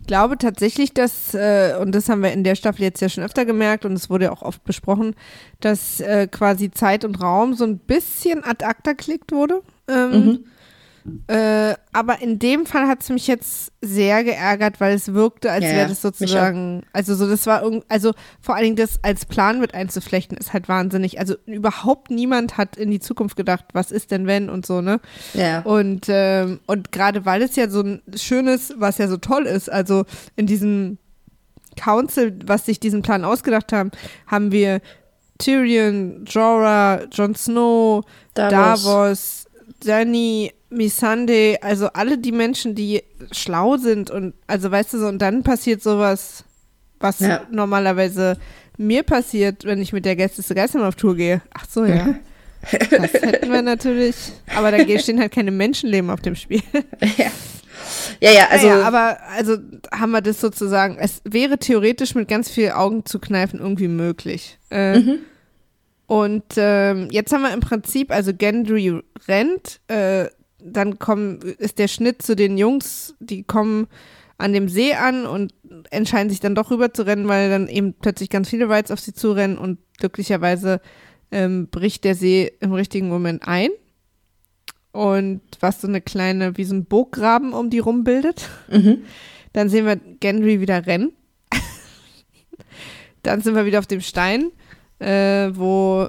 glaube 0.08 0.36
tatsächlich, 0.36 0.94
dass, 0.94 1.32
äh, 1.34 1.76
und 1.78 1.94
das 1.94 2.08
haben 2.08 2.24
wir 2.24 2.32
in 2.32 2.42
der 2.42 2.56
Staffel 2.56 2.82
jetzt 2.82 3.00
ja 3.02 3.08
schon 3.08 3.22
öfter 3.22 3.44
gemerkt 3.44 3.84
und 3.84 3.92
es 3.92 4.10
wurde 4.10 4.24
ja 4.24 4.32
auch 4.32 4.42
oft 4.42 4.64
besprochen, 4.64 5.14
dass 5.60 6.00
äh, 6.00 6.26
quasi 6.26 6.72
Zeit 6.72 7.04
und 7.04 7.22
Raum 7.22 7.54
so 7.54 7.64
ein 7.64 7.78
bisschen 7.78 8.42
ad 8.42 8.64
acta 8.64 8.94
klickt 8.94 9.30
wurde. 9.30 9.62
Ähm, 9.86 10.10
mhm. 10.10 10.44
Äh, 11.26 11.74
aber 11.93 12.22
in 12.22 12.39
dem 12.39 12.64
Fall 12.64 12.89
hat 12.89 13.02
es 13.02 13.10
mich 13.10 13.26
jetzt 13.26 13.72
sehr 13.82 14.24
geärgert, 14.24 14.81
weil 14.81 14.94
es 14.94 15.12
wirkte, 15.12 15.51
als 15.52 15.64
ja, 15.64 15.72
wäre 15.72 15.89
das 15.89 16.01
sozusagen, 16.01 16.82
also 16.94 17.14
so, 17.14 17.28
das 17.28 17.47
war 17.47 17.62
irgendwie, 17.62 17.85
also 17.90 18.12
vor 18.40 18.55
allen 18.55 18.64
Dingen 18.64 18.76
das 18.76 19.01
als 19.02 19.26
Plan 19.26 19.60
mit 19.60 19.74
einzuflechten, 19.74 20.39
ist 20.39 20.55
halt 20.55 20.68
wahnsinnig. 20.68 21.18
Also 21.18 21.35
überhaupt 21.44 22.10
niemand 22.10 22.56
hat 22.56 22.76
in 22.76 22.90
die 22.90 23.01
Zukunft 23.01 23.36
gedacht, 23.36 23.66
was 23.74 23.90
ist 23.90 24.12
denn 24.12 24.26
wenn 24.26 24.48
und 24.48 24.64
so, 24.64 24.81
ne? 24.81 24.98
Ja. 25.35 25.60
Und, 25.60 26.06
ähm, 26.09 26.60
und 26.66 26.90
gerade 26.90 27.26
weil 27.26 27.43
es 27.43 27.55
ja 27.56 27.68
so 27.68 27.82
ein 27.82 28.02
schönes, 28.16 28.72
was 28.78 28.97
ja 28.97 29.06
so 29.06 29.18
toll 29.18 29.44
ist, 29.44 29.70
also 29.70 30.05
in 30.36 30.47
diesem 30.47 30.97
Council, 31.76 32.39
was 32.47 32.64
sich 32.64 32.81
diesen 32.81 33.02
Plan 33.02 33.24
ausgedacht 33.24 33.72
haben, 33.72 33.90
haben 34.26 34.52
wir 34.52 34.81
Tyrion, 35.39 36.24
Jorah, 36.24 37.05
Jon 37.12 37.35
Snow, 37.35 38.05
Davos. 38.35 38.85
Davos, 38.85 39.43
Dany, 39.84 40.52
Missandei, 40.70 41.58
also 41.62 41.88
alle 41.88 42.18
die 42.18 42.32
Menschen, 42.32 42.74
die 42.74 43.02
schlau 43.32 43.76
sind 43.76 44.10
und 44.10 44.34
also 44.46 44.70
weißt 44.70 44.94
du 44.94 44.98
so, 44.98 45.06
und 45.06 45.20
dann 45.20 45.42
passiert 45.42 45.82
sowas, 45.82 46.44
was 47.00 47.20
Ja. 47.20 47.42
normalerweise 47.50 48.36
mir 48.76 49.02
passiert, 49.04 49.64
wenn 49.64 49.80
ich 49.80 49.92
mit 49.92 50.04
der 50.04 50.16
Gäste 50.16 50.42
Geistermann 50.54 50.88
auf 50.88 50.96
Tour 50.96 51.14
gehe. 51.16 51.42
Ach 51.52 51.66
so, 51.68 51.84
ja. 51.84 52.14
Das 52.90 53.12
hätten 53.12 53.52
wir 53.52 53.62
natürlich, 53.62 54.16
aber 54.56 54.70
da 54.72 54.78
stehen 54.98 55.20
halt 55.20 55.32
keine 55.32 55.50
Menschenleben 55.50 56.08
auf 56.10 56.22
dem 56.22 56.34
Spiel. 56.34 56.62
ja. 57.18 57.26
ja, 58.20 58.30
ja, 58.32 58.46
also 58.50 58.66
naja, 58.68 58.82
aber 58.86 59.18
also 59.36 59.58
haben 59.92 60.12
wir 60.12 60.22
das 60.22 60.40
sozusagen, 60.40 60.96
es 60.98 61.20
wäre 61.24 61.58
theoretisch 61.58 62.14
mit 62.14 62.26
ganz 62.26 62.48
viel 62.50 62.70
Augen 62.70 63.04
zu 63.04 63.18
kneifen 63.18 63.60
irgendwie 63.60 63.88
möglich. 63.88 64.58
Äh, 64.70 64.98
Mhm. 64.98 65.18
Und 66.14 66.44
ähm, 66.58 67.08
jetzt 67.10 67.32
haben 67.32 67.42
wir 67.42 67.52
im 67.52 67.58
Prinzip, 67.58 68.12
also 68.12 68.32
Gendry 68.32 69.00
rennt, 69.26 69.80
äh, 69.88 70.26
dann 70.60 71.00
kommen, 71.00 71.40
ist 71.42 71.80
der 71.80 71.88
Schnitt 71.88 72.22
zu 72.22 72.36
den 72.36 72.56
Jungs, 72.56 73.16
die 73.18 73.42
kommen 73.42 73.88
an 74.38 74.52
dem 74.52 74.68
See 74.68 74.94
an 74.94 75.26
und 75.26 75.52
entscheiden 75.90 76.30
sich 76.30 76.38
dann 76.38 76.54
doch 76.54 76.70
rüber 76.70 76.94
zu 76.94 77.04
rennen, 77.04 77.26
weil 77.26 77.50
dann 77.50 77.66
eben 77.66 77.94
plötzlich 77.94 78.30
ganz 78.30 78.48
viele 78.48 78.70
Rides 78.70 78.92
auf 78.92 79.00
sie 79.00 79.12
zurennen 79.12 79.58
und 79.58 79.80
glücklicherweise 79.98 80.80
ähm, 81.32 81.66
bricht 81.66 82.04
der 82.04 82.14
See 82.14 82.52
im 82.60 82.72
richtigen 82.72 83.08
Moment 83.08 83.48
ein. 83.48 83.70
Und 84.92 85.40
was 85.58 85.80
so 85.80 85.88
eine 85.88 86.00
kleine, 86.00 86.56
wie 86.56 86.64
so 86.64 86.76
ein 86.76 86.84
Burggraben 86.84 87.52
um 87.52 87.70
die 87.70 87.80
rum 87.80 88.04
bildet. 88.04 88.48
mhm. 88.70 88.98
Dann 89.52 89.68
sehen 89.68 89.84
wir 89.84 89.96
Gendry 89.96 90.60
wieder 90.60 90.86
rennen. 90.86 91.10
Dann 93.24 93.40
sind 93.40 93.56
wir 93.56 93.66
wieder 93.66 93.80
auf 93.80 93.88
dem 93.88 94.00
Stein, 94.00 94.52
äh, 95.05 95.51
wo 95.55 96.09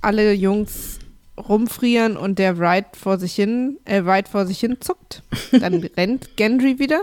alle 0.00 0.32
Jungs 0.32 0.98
rumfrieren 1.36 2.16
und 2.16 2.38
der 2.38 2.58
Wright 2.58 2.96
vor 2.96 3.18
sich 3.18 3.34
hin, 3.34 3.78
äh, 3.84 4.04
Wright 4.04 4.28
vor 4.28 4.46
sich 4.46 4.60
hin 4.60 4.76
zuckt. 4.80 5.22
Dann 5.52 5.74
rennt 5.96 6.36
Gendry 6.36 6.78
wieder 6.78 7.02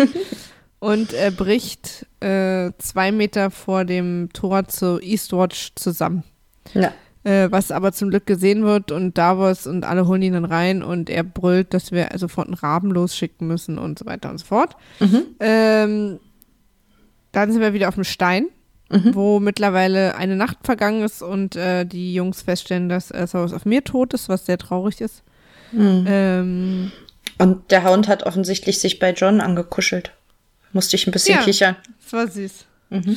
und 0.78 1.12
er 1.12 1.30
bricht 1.30 2.06
äh, 2.20 2.70
zwei 2.78 3.12
Meter 3.12 3.50
vor 3.50 3.84
dem 3.84 4.28
Tor 4.32 4.68
zu 4.68 5.00
Eastwatch 5.00 5.72
zusammen. 5.74 6.24
ja. 6.74 6.92
Äh, 7.24 7.52
was 7.52 7.70
aber 7.70 7.92
zum 7.92 8.10
Glück 8.10 8.26
gesehen 8.26 8.64
wird 8.64 8.90
und 8.90 9.16
Davos 9.16 9.68
und 9.68 9.84
alle 9.84 10.08
holen 10.08 10.22
ihn 10.22 10.32
dann 10.32 10.44
rein 10.44 10.82
und 10.82 11.08
er 11.08 11.22
brüllt, 11.22 11.72
dass 11.72 11.92
wir 11.92 12.08
sofort 12.16 12.48
einen 12.48 12.54
Raben 12.54 12.90
losschicken 12.90 13.46
müssen 13.46 13.78
und 13.78 13.96
so 13.96 14.06
weiter 14.06 14.28
und 14.28 14.38
so 14.38 14.46
fort. 14.46 14.76
Mhm. 14.98 15.22
Ähm, 15.38 16.18
dann 17.30 17.52
sind 17.52 17.60
wir 17.60 17.74
wieder 17.74 17.86
auf 17.86 17.94
dem 17.94 18.02
Stein, 18.02 18.48
Mhm. 18.92 19.14
wo 19.14 19.40
mittlerweile 19.40 20.16
eine 20.16 20.36
Nacht 20.36 20.58
vergangen 20.64 21.02
ist 21.02 21.22
und 21.22 21.56
äh, 21.56 21.86
die 21.86 22.12
Jungs 22.12 22.42
feststellen, 22.42 22.88
dass 22.90 23.10
äh, 23.10 23.26
Soros 23.26 23.54
auf 23.54 23.64
mir 23.64 23.82
tot 23.82 24.12
ist, 24.12 24.28
was 24.28 24.44
sehr 24.46 24.58
traurig 24.58 25.00
ist. 25.00 25.22
Mhm. 25.72 26.04
Ähm, 26.06 26.92
Und 27.38 27.70
der 27.70 27.84
Hound 27.84 28.06
hat 28.06 28.24
offensichtlich 28.24 28.78
sich 28.80 28.98
bei 28.98 29.12
John 29.12 29.40
angekuschelt. 29.40 30.12
Musste 30.74 30.96
ich 30.96 31.06
ein 31.06 31.12
bisschen 31.12 31.36
Ja. 31.38 31.42
kichern. 31.42 31.76
das 32.04 32.12
war 32.12 32.28
süß. 32.28 32.66
Mhm. 32.90 33.16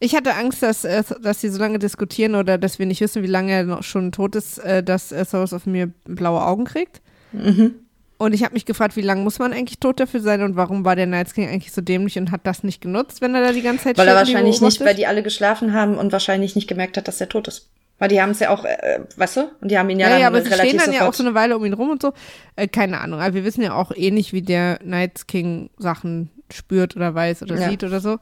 Ich 0.00 0.14
hatte 0.16 0.34
Angst, 0.34 0.62
dass, 0.62 0.84
äh, 0.84 1.02
dass 1.22 1.40
sie 1.40 1.48
so 1.50 1.58
lange 1.58 1.78
diskutieren 1.78 2.34
oder 2.34 2.58
dass 2.58 2.78
wir 2.78 2.86
nicht 2.86 3.00
wissen, 3.00 3.22
wie 3.22 3.28
lange 3.28 3.52
er 3.52 3.62
noch 3.64 3.82
schon 3.84 4.10
tot 4.12 4.34
ist, 4.34 4.58
äh, 4.58 4.82
dass 4.82 5.12
äh, 5.12 5.24
Soros 5.24 5.52
auf 5.52 5.66
mir 5.66 5.86
blaue 6.04 6.44
Augen 6.44 6.64
kriegt. 6.64 7.00
Mhm. 7.32 7.74
Und 8.18 8.32
ich 8.32 8.42
habe 8.42 8.54
mich 8.54 8.64
gefragt, 8.64 8.96
wie 8.96 9.02
lange 9.02 9.22
muss 9.22 9.38
man 9.38 9.52
eigentlich 9.52 9.78
tot 9.78 10.00
dafür 10.00 10.20
sein 10.20 10.42
und 10.42 10.56
warum 10.56 10.84
war 10.84 10.96
der 10.96 11.06
Night 11.06 11.34
King 11.34 11.48
eigentlich 11.48 11.72
so 11.72 11.82
dämlich 11.82 12.18
und 12.18 12.30
hat 12.30 12.46
das 12.46 12.64
nicht 12.64 12.80
genutzt, 12.80 13.20
wenn 13.20 13.34
er 13.34 13.42
da 13.42 13.52
die 13.52 13.62
ganze 13.62 13.84
Zeit 13.84 13.98
Weil 13.98 14.08
er 14.08 14.14
wahrscheinlich 14.14 14.60
nicht, 14.60 14.80
weil 14.80 14.94
die 14.94 15.06
alle 15.06 15.22
geschlafen 15.22 15.74
haben 15.74 15.96
und 15.98 16.12
wahrscheinlich 16.12 16.56
nicht 16.56 16.66
gemerkt 16.66 16.96
hat, 16.96 17.08
dass 17.08 17.20
er 17.20 17.28
tot 17.28 17.48
ist. 17.48 17.68
Weil 17.98 18.08
die 18.08 18.20
haben 18.20 18.30
es 18.30 18.40
ja 18.40 18.50
auch, 18.50 18.64
äh, 18.64 19.00
weißt 19.16 19.36
du? 19.36 19.50
Und 19.60 19.70
die 19.70 19.78
haben 19.78 19.88
ihn 19.88 19.98
ja, 19.98 20.06
Ja, 20.06 20.12
dann 20.12 20.20
ja, 20.20 20.26
aber 20.26 20.42
sie 20.42 20.48
relativ 20.48 20.70
stehen 20.70 20.80
dann 20.84 20.92
ja 20.94 21.08
auch 21.08 21.14
so 21.14 21.22
eine 21.22 21.34
Weile 21.34 21.56
um 21.56 21.64
ihn 21.64 21.72
rum 21.72 21.90
und 21.90 22.02
so. 22.02 22.12
Äh, 22.54 22.68
keine 22.68 23.00
Ahnung. 23.00 23.20
Aber 23.20 23.34
wir 23.34 23.44
wissen 23.44 23.62
ja 23.62 23.74
auch 23.74 23.90
eh 23.94 24.10
nicht, 24.10 24.32
wie 24.32 24.42
der 24.42 24.78
Night 24.84 25.28
King 25.28 25.70
Sachen 25.78 26.30
spürt 26.52 26.94
oder 26.94 27.14
weiß 27.14 27.42
oder 27.42 27.58
Ja. 27.58 27.70
sieht 27.70 27.84
oder 27.84 28.00
so. 28.00 28.18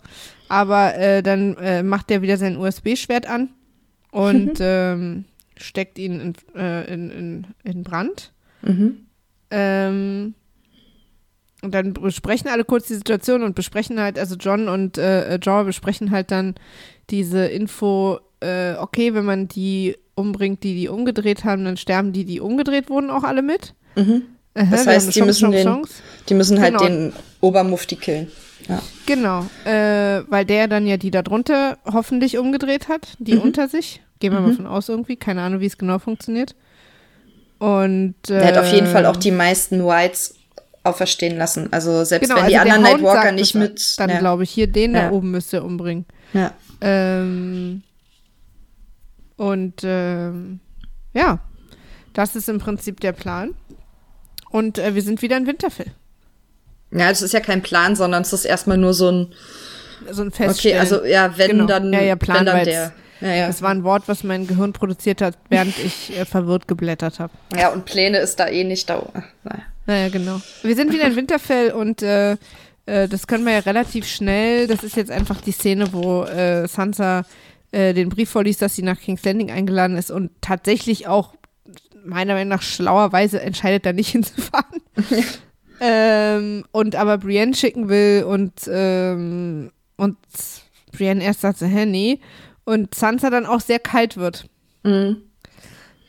Aber 0.49 0.95
äh, 0.95 1.23
dann 1.23 1.57
äh, 1.57 1.83
macht 1.83 2.11
er 2.11 2.23
wieder 2.23 2.37
sein 2.37 2.57
USB-Schwert 2.57 3.29
an 3.29 3.51
und 4.13 4.55
ähm, 4.61 5.25
steckt 5.57 5.99
ihn 5.99 6.21
in, 6.21 6.35
äh, 6.57 6.93
in, 6.93 7.11
in, 7.11 7.47
in 7.65 7.83
Brand. 7.83 8.33
mhm. 8.63 9.07
Ähm, 9.51 10.35
und 11.63 11.73
dann 11.73 11.95
besprechen 11.95 12.49
alle 12.51 12.65
kurz 12.65 12.89
die 12.89 12.95
Situation 12.95 13.43
und 13.43 13.55
besprechen 13.55 13.99
halt, 14.01 14.19
also 14.19 14.37
John 14.37 14.69
und 14.69 14.99
äh, 14.99 15.37
Jorah 15.37 15.63
besprechen 15.63 16.11
halt 16.11 16.31
dann 16.31 16.55
diese 17.11 17.47
Info, 17.47 18.19
äh, 18.41 18.75
okay, 18.75 19.15
wenn 19.15 19.25
man 19.25 19.49
die 19.49 19.97
umbringt, 20.15 20.63
die 20.63 20.75
die 20.75 20.89
umgedreht 20.89 21.45
haben, 21.45 21.65
dann 21.65 21.77
sterben 21.77 22.13
die, 22.13 22.25
die 22.25 22.41
umgedreht 22.41 22.91
wurden, 22.91 23.11
auch 23.11 23.25
alle 23.25 23.43
mit. 23.43 23.75
Mhm. 23.97 24.23
Aha, 24.55 24.67
Das 24.71 24.87
wir 24.87 24.93
heißt, 24.93 25.15
die 25.17 25.21
eine 25.21 25.27
müssen 25.27 25.51
den- 25.53 25.65
Chance. 25.65 25.95
Die 26.29 26.35
müssen 26.35 26.61
halt 26.61 26.75
Genau. 26.77 26.85
den 26.85 27.13
Obermufti 27.41 27.97
killen. 27.97 28.29
Ja. 28.69 28.81
Genau, 29.07 29.45
äh, 29.65 30.23
weil 30.29 30.45
der 30.45 30.69
dann 30.69 30.87
ja 30.87 30.97
die 30.97 31.11
da 31.11 31.23
drunter 31.23 31.79
hoffentlich 31.85 32.39
umgedreht 32.39 32.89
hat, 32.89 33.15
die 33.19 33.35
Mhm. 33.35 33.41
unter 33.41 33.69
sich. 33.69 34.03
Gehen 34.21 34.33
wir 34.33 34.41
mal 34.41 34.53
Mhm. 34.53 34.57
von 34.57 34.67
aus 34.67 34.89
irgendwie, 34.89 35.17
keine 35.17 35.43
Ahnung, 35.43 35.61
wie 35.61 35.67
es 35.67 35.77
genau 35.77 35.99
funktioniert. 35.99 36.55
Und 37.59 38.15
äh, 38.29 38.39
Der 38.41 38.47
hat 38.47 38.59
auf 38.59 38.73
jeden 38.73 38.87
Fall 38.89 39.07
auch 39.07 39.17
die 39.17 39.31
meisten 39.31 39.85
Whites 39.85 40.35
auferstehen 40.83 41.39
lassen. 41.39 41.73
Also 41.73 42.05
selbst 42.05 42.29
genau, 42.29 42.41
wenn 42.43 42.49
die 42.49 42.57
also 42.59 42.67
der 42.69 42.75
anderen 42.77 43.03
Nightwalker 43.03 43.33
nicht 43.33 43.55
mit. 43.55 43.95
Dann 43.99 44.11
ja. 44.11 44.19
glaube 44.19 44.43
ich, 44.43 44.51
hier 44.51 44.67
den 44.67 44.95
Ja. 44.95 45.09
da 45.09 45.11
oben 45.13 45.31
müsst 45.31 45.53
ihr 45.53 45.65
umbringen. 45.65 46.05
ja. 46.33 46.53
Ähm, 46.81 47.83
und 49.37 49.81
ähm, 49.85 50.61
ja, 51.13 51.39
das 52.13 52.37
ist 52.37 52.49
im 52.49 52.59
Prinzip 52.59 53.01
der 53.01 53.13
Plan. 53.13 53.55
Und 54.51 54.79
äh, 54.79 54.95
wir 54.95 55.03
sind 55.03 55.23
wieder 55.23 55.37
in 55.37 55.47
Winterfell. 55.47 55.93
ja, 56.93 57.09
das 57.09 57.23
ist 57.23 57.33
ja 57.33 57.41
kein 57.41 57.63
Plan, 57.63 57.97
sondern 57.97 58.23
es 58.23 58.33
ist 58.33 58.45
erstmal 58.45 58.77
nur 58.77 58.95
so 58.95 59.11
ein. 59.11 59.33
So 60.11 60.23
ein 60.23 60.29
Okay, 60.29 60.45
Feststellen. 60.49 60.81
also 60.81 61.05
ja, 61.05 61.37
wenn 61.39 61.51
Genau. 61.53 61.67
dann, 61.67 61.93
Ja, 61.93 62.03
ja, 62.03 62.17
Plan 62.17 62.39
wenn 62.41 62.47
dann 62.47 62.65
der. 62.65 62.93
Ja, 63.21 63.33
ja. 63.33 63.47
Das 63.47 63.63
war 63.63 63.71
ein 63.71 63.85
Wort, 63.85 64.05
was 64.07 64.25
mein 64.25 64.47
Gehirn 64.47 64.73
produziert 64.73 65.21
hat, 65.23 65.39
während 65.49 65.79
ich 65.79 66.17
äh, 66.17 66.25
verwirrt 66.25 66.69
geblättert 66.69 67.21
habe. 67.21 67.33
ja, 67.57 67.69
und 67.71 67.85
Pläne 67.85 68.19
ist 68.19 68.41
da 68.41 68.49
eh 68.49 68.65
nicht 68.65 68.89
da. 68.91 69.07
Naja. 69.45 69.63
Naja, 69.87 70.09
genau. 70.09 70.41
Wir 70.63 70.75
sind 70.75 70.93
wieder 70.93 71.07
in 71.07 71.17
Winterfell 71.17 71.71
und 71.73 72.03
äh, 72.03 72.37
äh, 72.87 73.09
das 73.09 73.27
können 73.27 73.45
wir 73.45 73.53
ja 73.53 73.59
relativ 73.61 74.07
schnell. 74.07 74.67
Das 74.67 74.83
ist 74.83 74.97
jetzt 74.97 75.11
einfach 75.11 75.41
die 75.41 75.53
Szene, 75.53 75.93
wo 75.93 76.25
äh, 76.25 76.67
Sansa 76.67 77.25
äh, 77.71 77.93
den 77.93 78.09
Brief 78.09 78.31
vorliest, 78.31 78.63
dass 78.63 78.77
sie 78.77 78.83
nach 78.83 78.99
King's 78.99 79.25
Landing 79.25 79.51
eingeladen 79.51 79.97
ist 79.97 80.11
und 80.11 80.31
tatsächlich 80.41 81.07
auch 81.07 81.35
meiner 82.05 82.35
Meinung 82.35 82.49
nach 82.51 82.63
schlauerweise 82.63 83.41
entscheidet, 83.41 83.87
da 83.87 83.93
nicht 83.93 84.09
hinzufahren. 84.13 84.81
ähm, 85.81 86.65
und 86.73 86.97
aber 86.97 87.19
Brienne 87.19 87.55
schicken 87.55 87.89
will 87.89 88.25
und, 88.25 88.53
ähm, 88.69 89.71
und 89.97 90.17
Brienne 90.93 91.25
erst 91.25 91.41
sagt 91.41 91.59
so, 91.59 91.67
hä, 91.67 91.87
nee. 91.87 92.21
Und 92.65 92.95
Sansa 92.95 93.31
dann 93.31 93.47
auch 93.47 93.61
sehr 93.61 93.79
kalt 93.79 94.17
wird. 94.17 94.49
Mhm. 94.83 95.23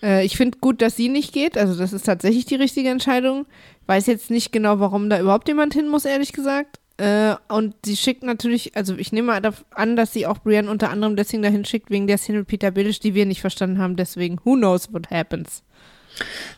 Äh, 0.02 0.26
ich 0.26 0.38
finde 0.38 0.60
gut, 0.60 0.82
dass 0.82 0.96
sie 0.96 1.10
nicht 1.10 1.34
geht. 1.34 1.58
Also, 1.58 1.76
das 1.76 1.94
ist 1.94 2.06
tatsächlich 2.06 2.46
die 2.46 2.56
richtige 2.56 2.90
Entscheidung. 2.90 3.46
Weiß 3.88 4.08
jetzt 4.08 4.32
nicht 4.32 4.52
genau, 4.52 4.80
warum 4.80 5.10
da 5.10 5.20
überhaupt 5.20 5.48
jemand 5.48 5.74
hin 5.74 5.88
muss, 5.88 6.06
ehrlich 6.06 6.34
gesagt. 6.34 6.80
Äh, 6.98 7.36
und 7.50 7.76
sie 7.86 7.98
schickt 7.98 8.24
natürlich, 8.24 8.76
also 8.78 8.96
ich 8.96 9.12
nehme 9.12 9.28
mal 9.28 9.54
an, 9.72 9.96
dass 9.98 10.14
sie 10.14 10.26
auch 10.26 10.38
Brienne 10.40 10.72
unter 10.72 10.92
anderem 10.92 11.18
deswegen 11.18 11.44
dahin 11.44 11.66
schickt, 11.66 11.90
wegen 11.90 12.08
der 12.08 12.18
Szene 12.18 12.40
mit 12.40 12.48
Peter 12.48 12.72
Billisch, 12.72 13.02
die 13.02 13.14
wir 13.14 13.26
nicht 13.26 13.42
verstanden 13.42 13.80
haben. 13.80 13.98
Deswegen, 13.98 14.40
who 14.44 14.54
knows 14.54 14.94
what 14.94 15.12
happens. 15.12 15.62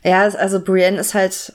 Ja, 0.04 0.22
also 0.22 0.62
Brienne 0.64 1.00
ist 1.00 1.16
halt, 1.16 1.54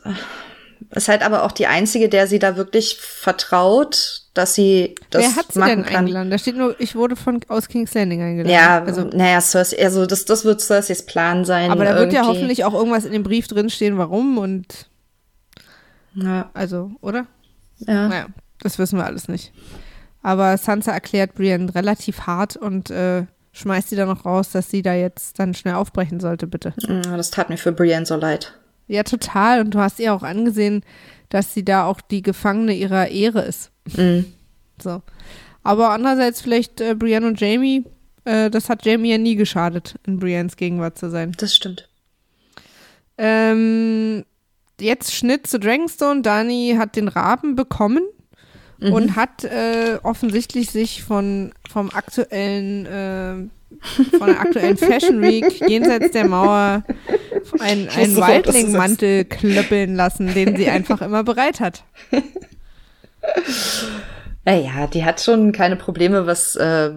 ist 0.90 1.08
halt 1.08 1.22
aber 1.22 1.44
auch 1.44 1.52
die 1.52 1.66
einzige, 1.66 2.08
der 2.08 2.26
sie 2.26 2.38
da 2.38 2.56
wirklich 2.56 2.96
vertraut, 2.98 4.22
dass 4.34 4.54
sie 4.54 4.94
das 5.10 5.22
Wer 5.22 5.36
hat 5.36 5.52
sie 5.52 5.58
machen 5.58 5.68
denn 5.70 5.84
kann. 5.84 5.96
eingeladen? 5.96 6.30
Da 6.30 6.38
steht 6.38 6.56
nur, 6.56 6.74
ich 6.80 6.94
wurde 6.94 7.16
von 7.16 7.40
aus 7.48 7.68
King's 7.68 7.94
Landing 7.94 8.22
eingeladen. 8.22 8.52
Ja, 8.52 8.82
also, 8.84 9.02
naja, 9.04 9.40
Cersei, 9.40 9.84
also 9.84 10.06
das, 10.06 10.24
das 10.24 10.44
wird 10.44 10.60
Cerseis 10.60 11.04
Plan 11.04 11.44
sein. 11.44 11.70
aber 11.70 11.84
da 11.84 11.94
wird 11.96 12.12
ja 12.12 12.20
irgendwie. 12.22 12.36
hoffentlich 12.38 12.64
auch 12.64 12.74
irgendwas 12.74 13.04
in 13.04 13.12
dem 13.12 13.22
Brief 13.22 13.46
drinstehen, 13.48 13.98
warum 13.98 14.38
und, 14.38 14.88
Ja, 16.14 16.50
also, 16.54 16.90
oder? 17.00 17.26
ja. 17.78 18.08
Naja, 18.08 18.26
das 18.60 18.78
wissen 18.78 18.98
wir 18.98 19.04
alles 19.06 19.28
nicht. 19.28 19.52
Aber 20.22 20.56
Sansa 20.56 20.92
erklärt 20.92 21.34
Brienne 21.34 21.74
relativ 21.74 22.20
hart 22.26 22.56
und 22.56 22.90
äh, 22.90 23.24
schmeißt 23.52 23.88
sie 23.88 23.96
dann 23.96 24.08
noch 24.08 24.24
raus, 24.24 24.50
dass 24.52 24.70
sie 24.70 24.80
da 24.82 24.94
jetzt 24.94 25.38
dann 25.38 25.52
schnell 25.52 25.74
aufbrechen 25.74 26.20
sollte, 26.20 26.46
bitte. 26.46 26.72
Das 27.02 27.30
tat 27.30 27.50
mir 27.50 27.58
für 27.58 27.72
Brienne 27.72 28.06
so 28.06 28.16
leid. 28.16 28.54
Ja, 28.86 29.02
total. 29.02 29.60
Und 29.60 29.74
du 29.74 29.78
hast 29.78 29.98
ihr 30.00 30.12
auch 30.12 30.22
angesehen, 30.22 30.82
dass 31.28 31.54
sie 31.54 31.64
da 31.64 31.84
auch 31.86 32.00
die 32.00 32.22
Gefangene 32.22 32.74
ihrer 32.74 33.08
Ehre 33.08 33.42
ist. 33.42 33.70
Mhm. 33.96 34.26
So. 34.80 35.02
Aber 35.62 35.90
andererseits 35.90 36.40
vielleicht 36.40 36.80
äh, 36.80 36.94
Brienne 36.94 37.26
und 37.26 37.40
Jamie, 37.40 37.84
äh, 38.24 38.50
das 38.50 38.68
hat 38.68 38.84
Jamie 38.84 39.12
ja 39.12 39.18
nie 39.18 39.36
geschadet, 39.36 39.94
in 40.06 40.18
Briennes 40.18 40.56
Gegenwart 40.56 40.98
zu 40.98 41.10
sein. 41.10 41.32
Das 41.38 41.54
stimmt. 41.54 41.88
Ähm, 43.18 44.24
jetzt 44.80 45.14
Schnitt 45.14 45.46
zu 45.46 45.58
Dragonstone. 45.58 46.22
Dani 46.22 46.74
hat 46.78 46.96
den 46.96 47.08
Raben 47.08 47.54
bekommen 47.54 48.02
mhm. 48.78 48.92
und 48.92 49.16
hat 49.16 49.44
äh, 49.44 49.98
offensichtlich 50.02 50.70
sich 50.70 51.02
von 51.02 51.52
vom 51.70 51.90
aktuellen 51.90 52.86
äh, 52.86 53.34
von 54.18 54.26
der 54.26 54.40
aktuellen 54.40 54.76
Fashion 54.76 55.22
Week 55.22 55.60
jenseits 55.68 56.10
der 56.12 56.28
Mauer 56.28 56.84
einen, 57.60 57.88
einen 57.88 58.16
Wildling-Mantel 58.16 59.24
klöppeln 59.24 59.94
lassen, 59.94 60.32
den 60.34 60.56
sie 60.56 60.68
einfach 60.68 61.02
immer 61.02 61.24
bereit 61.24 61.60
hat. 61.60 61.84
Naja, 64.44 64.88
die 64.88 65.04
hat 65.04 65.20
schon 65.20 65.52
keine 65.52 65.76
Probleme, 65.76 66.26
was 66.26 66.56
äh, 66.56 66.90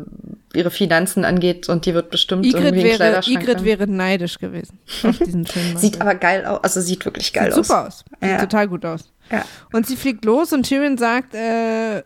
ihre 0.56 0.72
Finanzen 0.72 1.26
angeht 1.26 1.70
und 1.70 1.86
die 1.86 1.94
wird 1.94 2.10
bestimmt 2.10 2.44
Igrit 2.44 2.64
irgendwie 2.64 2.84
wäre, 2.86 2.96
Kleiderschrank 2.96 3.42
Igrit 3.42 3.58
haben. 3.58 3.66
wäre 3.66 3.88
neidisch 3.88 4.40
gewesen 4.40 4.80
auf 5.04 5.20
diesen 5.20 5.46
schönen 5.52 5.78
Sieht 5.78 6.02
aber 6.02 6.16
geil 6.16 6.46
aus, 6.46 6.64
also 6.64 6.82
sieht 6.82 7.06
wirklich 7.06 7.34
geil 7.34 7.52
sieht 7.52 7.60
aus. 7.60 7.68
super 7.68 7.88
aus. 7.88 8.04
Sieht 8.20 8.32
ja. 8.32 8.38
total 8.40 8.68
gut 8.68 8.84
aus. 8.84 9.12
Ja. 9.32 9.46
Und 9.74 9.86
sie 9.86 9.96
fliegt 9.96 10.26
los 10.26 10.54
und 10.54 10.64
Tyrion 10.64 10.98
sagt 10.98 11.36
äh, 11.36 12.04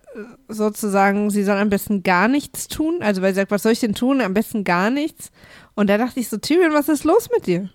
sozusagen, 0.50 1.30
sie 1.30 1.44
soll 1.44 1.58
am 1.58 1.70
besten 1.70 2.04
gar 2.04 2.28
nichts 2.28 2.68
tun. 2.68 3.00
Also 3.02 3.22
weil 3.22 3.34
sie 3.34 3.40
sagt, 3.40 3.52
was 3.52 3.64
soll 3.64 3.74
ich 3.74 3.80
denn 3.80 3.96
tun? 3.96 4.22
Am 4.22 4.34
besten 4.34 4.66
gar 4.66 4.90
nichts. 4.90 5.32
Und 5.76 5.90
da 5.90 5.98
dachte 5.98 6.20
ich 6.20 6.28
so, 6.28 6.38
Tyrion, 6.38 6.74
was 6.74 6.90
ist 6.90 7.04
los 7.06 7.30
mit 7.34 7.48
dir? 7.48 7.70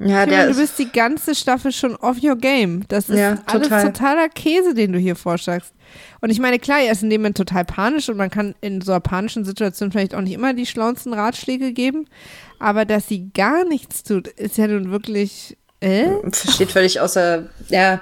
Ja, 0.00 0.26
der 0.26 0.48
du 0.48 0.54
bist 0.54 0.78
die 0.78 0.90
ganze 0.90 1.34
Staffel 1.34 1.72
schon 1.72 1.96
off 1.96 2.22
your 2.22 2.36
game. 2.36 2.84
Das 2.88 3.08
ist 3.08 3.18
ja, 3.18 3.38
alles 3.46 3.68
totaler 3.68 4.28
Käse, 4.28 4.74
den 4.74 4.92
du 4.92 4.98
hier 4.98 5.16
vorschlagst. 5.16 5.74
Und 6.20 6.30
ich 6.30 6.38
meine, 6.38 6.58
klar, 6.58 6.80
er 6.80 6.92
ist 6.92 7.02
in 7.02 7.10
dem 7.10 7.22
Moment 7.22 7.36
total 7.36 7.64
panisch 7.64 8.08
und 8.08 8.16
man 8.16 8.30
kann 8.30 8.54
in 8.60 8.80
so 8.80 8.92
einer 8.92 9.00
panischen 9.00 9.44
Situation 9.44 9.90
vielleicht 9.90 10.14
auch 10.14 10.20
nicht 10.20 10.34
immer 10.34 10.54
die 10.54 10.66
schlauesten 10.66 11.14
Ratschläge 11.14 11.72
geben. 11.72 12.06
Aber 12.60 12.84
dass 12.84 13.08
sie 13.08 13.30
gar 13.34 13.64
nichts 13.64 14.04
tut, 14.04 14.28
ist 14.28 14.56
ja 14.56 14.68
nun 14.68 14.90
wirklich. 14.90 15.56
Äh? 15.80 16.08
Versteht 16.30 16.72
völlig 16.72 17.00
außer. 17.00 17.46
Ja. 17.68 18.00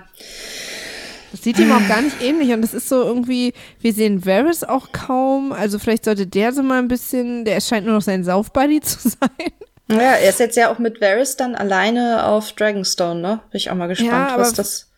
Das 1.33 1.43
sieht 1.43 1.59
ihm 1.59 1.73
auch 1.73 1.87
gar 1.89 2.01
nicht 2.01 2.23
ähnlich 2.23 2.51
und 2.53 2.63
das 2.63 2.73
ist 2.73 2.89
so 2.89 3.03
irgendwie, 3.03 3.53
wir 3.81 3.93
sehen 3.93 4.25
Varys 4.25 4.65
auch 4.65 4.93
kaum, 4.93 5.53
also 5.53 5.79
vielleicht 5.79 6.07
sollte 6.07 6.27
der 6.27 6.53
so 6.53 6.63
mal 6.63 6.79
ein 6.79 6.89
bisschen, 6.89 7.45
der 7.45 7.61
scheint 7.61 7.85
nur 7.85 7.97
noch 7.97 8.03
sein 8.03 8.25
Saufbuddy 8.25 8.81
zu 8.81 8.97
sein. 9.09 9.53
Ja, 9.89 10.15
er 10.15 10.29
ist 10.29 10.41
jetzt 10.41 10.57
ja 10.57 10.71
auch 10.73 10.79
mit 10.79 11.01
Varys 11.01 11.37
dann 11.37 11.55
alleine 11.55 12.27
auf 12.27 12.53
Dragonstone, 12.53 13.21
ne? 13.21 13.41
Bin 13.51 13.59
ich 13.59 13.71
auch 13.71 13.75
mal 13.77 13.87
gespannt, 13.87 14.31
ja, 14.31 14.39
was 14.39 14.53
das. 14.53 14.91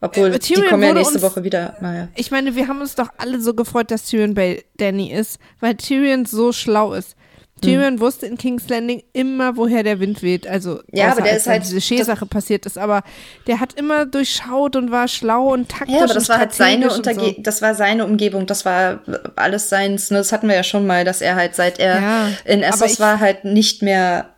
Obwohl, 0.00 0.34
äh, 0.34 0.38
die 0.38 0.54
kommen 0.54 0.82
ja 0.82 0.92
nächste 0.92 1.14
uns, 1.14 1.22
Woche 1.22 1.42
wieder. 1.42 1.76
Naja. 1.80 2.08
Ich 2.14 2.30
meine, 2.30 2.54
wir 2.54 2.68
haben 2.68 2.80
uns 2.80 2.94
doch 2.94 3.08
alle 3.16 3.40
so 3.40 3.54
gefreut, 3.54 3.90
dass 3.90 4.04
Tyrion 4.04 4.34
bei 4.34 4.64
Danny 4.76 5.10
ist, 5.10 5.38
weil 5.60 5.74
Tyrion 5.74 6.26
so 6.26 6.52
schlau 6.52 6.92
ist. 6.92 7.16
Tyrion 7.62 7.94
hm. 7.94 8.00
wusste 8.00 8.26
in 8.26 8.36
King's 8.36 8.68
Landing 8.68 9.02
immer, 9.14 9.56
woher 9.56 9.82
der 9.82 9.98
Wind 9.98 10.22
weht. 10.22 10.46
Also, 10.46 10.80
ja, 10.92 11.12
aber 11.12 11.22
der 11.22 11.36
ist 11.36 11.46
halt. 11.46 11.64
diese 11.64 11.80
Schee-Sache 11.80 12.26
passiert 12.26 12.66
ist, 12.66 12.76
aber 12.76 13.02
der 13.46 13.60
hat 13.60 13.72
immer 13.74 14.04
durchschaut 14.04 14.76
und 14.76 14.90
war 14.90 15.08
schlau 15.08 15.54
und 15.54 15.70
taktisch. 15.70 15.94
Ja, 15.94 16.04
aber 16.04 16.14
das 16.14 16.28
war 16.28 16.38
halt 16.38 16.52
seine 16.52 16.92
Unterge 16.92 17.20
so. 17.20 17.34
das 17.38 17.62
war 17.62 17.74
seine 17.74 18.04
Umgebung, 18.04 18.46
das 18.46 18.66
war 18.66 19.00
alles 19.36 19.70
seins. 19.70 20.10
Ne? 20.10 20.18
Das 20.18 20.32
hatten 20.32 20.48
wir 20.48 20.54
ja 20.54 20.62
schon 20.62 20.86
mal, 20.86 21.04
dass 21.04 21.22
er 21.22 21.34
halt, 21.34 21.54
seit 21.54 21.78
er 21.78 22.00
ja, 22.00 22.28
in 22.44 22.62
Essos 22.62 23.00
war, 23.00 23.20
halt 23.20 23.44
nicht 23.44 23.82
mehr 23.82 24.35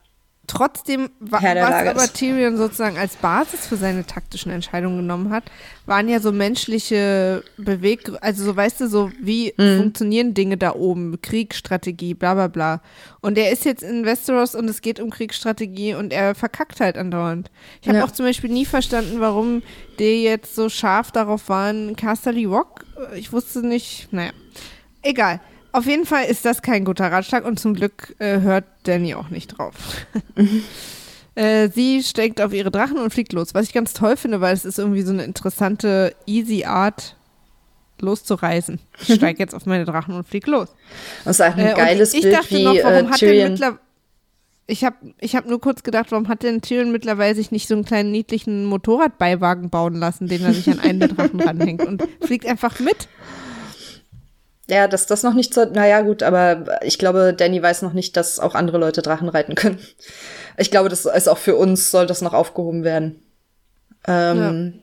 Trotzdem, 0.48 1.10
wa 1.20 1.42
was 1.42 1.86
aber 1.86 2.12
Tyrion 2.12 2.56
sozusagen 2.56 2.96
als 2.96 3.16
Basis 3.16 3.66
für 3.66 3.76
seine 3.76 4.06
taktischen 4.06 4.50
Entscheidungen 4.50 4.96
genommen 4.96 5.30
hat, 5.30 5.44
waren 5.84 6.08
ja 6.08 6.20
so 6.20 6.32
menschliche 6.32 7.44
Beweg, 7.58 8.10
also 8.22 8.44
so 8.44 8.56
weißt 8.56 8.80
du, 8.80 8.88
so 8.88 9.10
wie 9.20 9.52
mhm. 9.58 9.76
funktionieren 9.76 10.32
Dinge 10.32 10.56
da 10.56 10.74
oben, 10.74 11.20
Kriegsstrategie, 11.20 12.14
bla 12.14 12.32
bla 12.32 12.48
bla. 12.48 12.80
Und 13.20 13.36
er 13.36 13.52
ist 13.52 13.66
jetzt 13.66 13.82
in 13.82 14.06
Westeros 14.06 14.54
und 14.54 14.68
es 14.70 14.80
geht 14.80 15.00
um 15.00 15.10
Kriegsstrategie 15.10 15.94
und 15.94 16.14
er 16.14 16.34
verkackt 16.34 16.80
halt 16.80 16.96
andauernd. 16.96 17.50
Ich 17.82 17.88
habe 17.88 17.98
ja. 17.98 18.04
auch 18.04 18.10
zum 18.10 18.24
Beispiel 18.24 18.50
nie 18.50 18.64
verstanden, 18.64 19.20
warum 19.20 19.62
die 19.98 20.22
jetzt 20.24 20.54
so 20.54 20.70
scharf 20.70 21.12
darauf 21.12 21.50
waren, 21.50 21.94
Casterly 21.94 22.46
Rock. 22.46 22.86
Ich 23.16 23.34
wusste 23.34 23.66
nicht, 23.66 24.08
naja, 24.12 24.30
egal. 25.02 25.40
Auf 25.73 25.86
jeden 25.86 26.07
Fall 26.07 26.24
ist 26.24 26.45
das 26.45 26.62
kein 26.62 26.85
guter 26.85 27.11
Ratschlag 27.12 27.45
und 27.45 27.61
zum 27.61 27.74
Glück 27.74 28.15
äh, 28.19 28.40
hört 28.40 28.65
Danny 28.85 29.15
auch 29.15 29.28
nicht 29.28 29.59
drauf. 29.59 29.74
äh, 31.35 31.69
sie 31.69 32.03
steigt 32.03 32.40
auf 32.40 32.53
ihre 32.53 32.70
Drachen 32.70 32.99
und 32.99 33.12
fliegt 33.12 33.32
los, 33.32 33.55
was 33.55 33.66
ich 33.66 33.73
ganz 33.74 33.93
toll 33.93 34.16
finde, 34.16 34.40
weil 34.40 34.55
es 34.55 34.65
ist 34.65 34.78
irgendwie 34.78 35.03
so 35.03 35.12
eine 35.12 35.24
interessante, 35.24 36.15
easy 36.27 36.65
Art, 36.65 37.16
loszureisen. 38.01 38.78
Ich 39.01 39.15
steige 39.16 39.39
jetzt 39.40 39.55
auf 39.55 39.66
meine 39.66 39.85
Drachen 39.85 40.15
und 40.15 40.27
fliege 40.27 40.51
los. 40.51 40.69
Das 41.24 41.36
ist 41.36 41.40
ein 41.40 41.59
äh, 41.59 41.74
geiles 41.74 42.15
ich, 42.15 42.24
ich 42.24 42.31
Bild 42.31 42.51
wie 42.51 42.65
noch, 42.65 42.74
warum 42.82 43.07
äh, 43.07 43.11
hat 43.11 43.19
Tyrion. 43.19 43.78
Ich 44.70 44.85
habe 44.85 44.97
ich 45.19 45.35
hab 45.35 45.47
nur 45.47 45.61
kurz 45.61 45.82
gedacht, 45.82 46.11
warum 46.11 46.28
hat 46.28 46.43
denn 46.43 46.61
Tyrion 46.61 46.93
mittlerweile 46.93 47.35
sich 47.35 47.51
nicht 47.51 47.69
so 47.69 47.74
einen 47.74 47.86
kleinen 47.86 48.11
niedlichen 48.11 48.66
Motorradbeiwagen 48.66 49.70
bauen 49.70 49.95
lassen, 49.95 50.28
den 50.28 50.45
er 50.45 50.53
sich 50.53 50.69
an 50.69 50.78
einen 50.78 51.01
der 51.01 51.09
Drachen 51.09 51.40
ranhängt 51.40 51.85
und 51.86 52.03
fliegt 52.20 52.47
einfach 52.47 52.78
mit? 52.78 53.09
Ja, 54.70 54.86
dass 54.86 55.07
das 55.07 55.23
noch 55.23 55.32
nicht 55.32 55.55
so, 55.55 55.65
naja, 55.65 56.03
gut, 56.03 56.23
aber 56.23 56.82
ich 56.82 56.99
glaube, 56.99 57.32
Danny 57.35 57.62
weiß 57.62 57.81
noch 57.82 57.95
nicht, 57.95 58.16
dass 58.16 58.39
auch 58.39 58.55
andere 58.55 58.77
Leute 58.77 59.01
Drachen 59.01 59.31
reiten 59.31 59.55
können. 59.55 59.78
Ich 60.59 60.70
glaube, 60.70 60.89
das 60.90 61.07
ist 61.07 61.28
auch 61.28 61.39
für 61.39 61.57
uns, 61.57 61.90
soll 61.90 62.07
das 62.07 62.20
noch 62.20 62.35
aufgehoben 62.35 62.85
werden. 62.85 63.23
Ähm, 64.07 64.82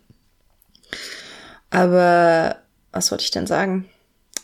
ja. 0.92 0.98
Aber 1.70 2.56
was 2.92 3.12
wollte 3.12 3.26
ich 3.26 3.32
denn 3.32 3.46
sagen? 3.46 3.88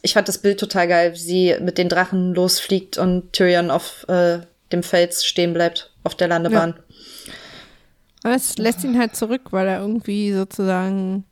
Ich 0.04 0.14
fand 0.14 0.28
das 0.28 0.40
Bild 0.40 0.60
total 0.60 0.88
geil, 0.88 1.14
wie 1.14 1.20
sie 1.20 1.56
mit 1.60 1.78
den 1.78 1.90
Drachen 1.90 2.34
losfliegt 2.34 2.98
und 2.98 3.34
Tyrion 3.34 3.72
auf 3.72 4.08
äh, 4.10 4.40
dem 4.72 4.84
Fels 4.84 5.26
stehen 5.26 5.54
bleibt, 5.54 5.92
auf 6.04 6.16
der 6.16 6.28
Landebahn. 6.28 6.76
Ja. 6.78 7.34
Aber 8.24 8.36
es 8.36 8.58
lässt 8.58 8.84
ihn 8.84 9.00
halt 9.00 9.16
zurück, 9.16 9.52
weil 9.52 9.68
er 9.68 9.80
irgendwie 9.80 10.34
sozusagen 10.34 11.26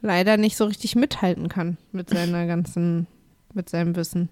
leider 0.00 0.36
nicht 0.36 0.56
so 0.56 0.64
richtig 0.64 0.94
mithalten 0.94 1.48
kann 1.48 1.76
mit 1.90 2.10
seiner 2.10 2.46
ganzen 2.46 3.06
mit 3.54 3.68
seinem 3.68 3.96
Wissen. 3.96 4.28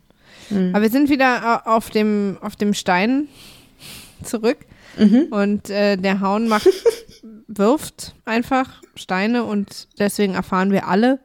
Mhm. 0.51 0.71
Aber 0.75 0.83
wir 0.83 0.91
sind 0.91 1.11
wieder 1.11 1.67
auf 1.67 1.91
dem, 1.91 2.39
auf 2.41 2.57
dem 2.57 2.75
Stein 2.75 3.29
zurück. 4.23 4.59
Mhm. 4.99 5.29
Und 5.31 5.71
äh, 5.71 5.97
der 5.97 6.21
Haun 6.21 6.49
macht, 6.49 6.69
wirft 7.47 8.15
einfach 8.25 8.83
Steine 8.97 9.45
und 9.45 9.89
deswegen 9.99 10.35
erfahren 10.35 10.73
wir 10.73 10.89
alle, 10.89 11.21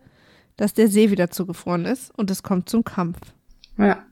dass 0.58 0.74
der 0.74 0.88
See 0.88 1.12
wieder 1.12 1.30
zugefroren 1.30 1.86
ist 1.86 2.12
und 2.18 2.32
es 2.32 2.44
kommt 2.44 2.70
zum 2.70 2.84
Kampf. 2.84 3.18
Ja. 3.78 4.06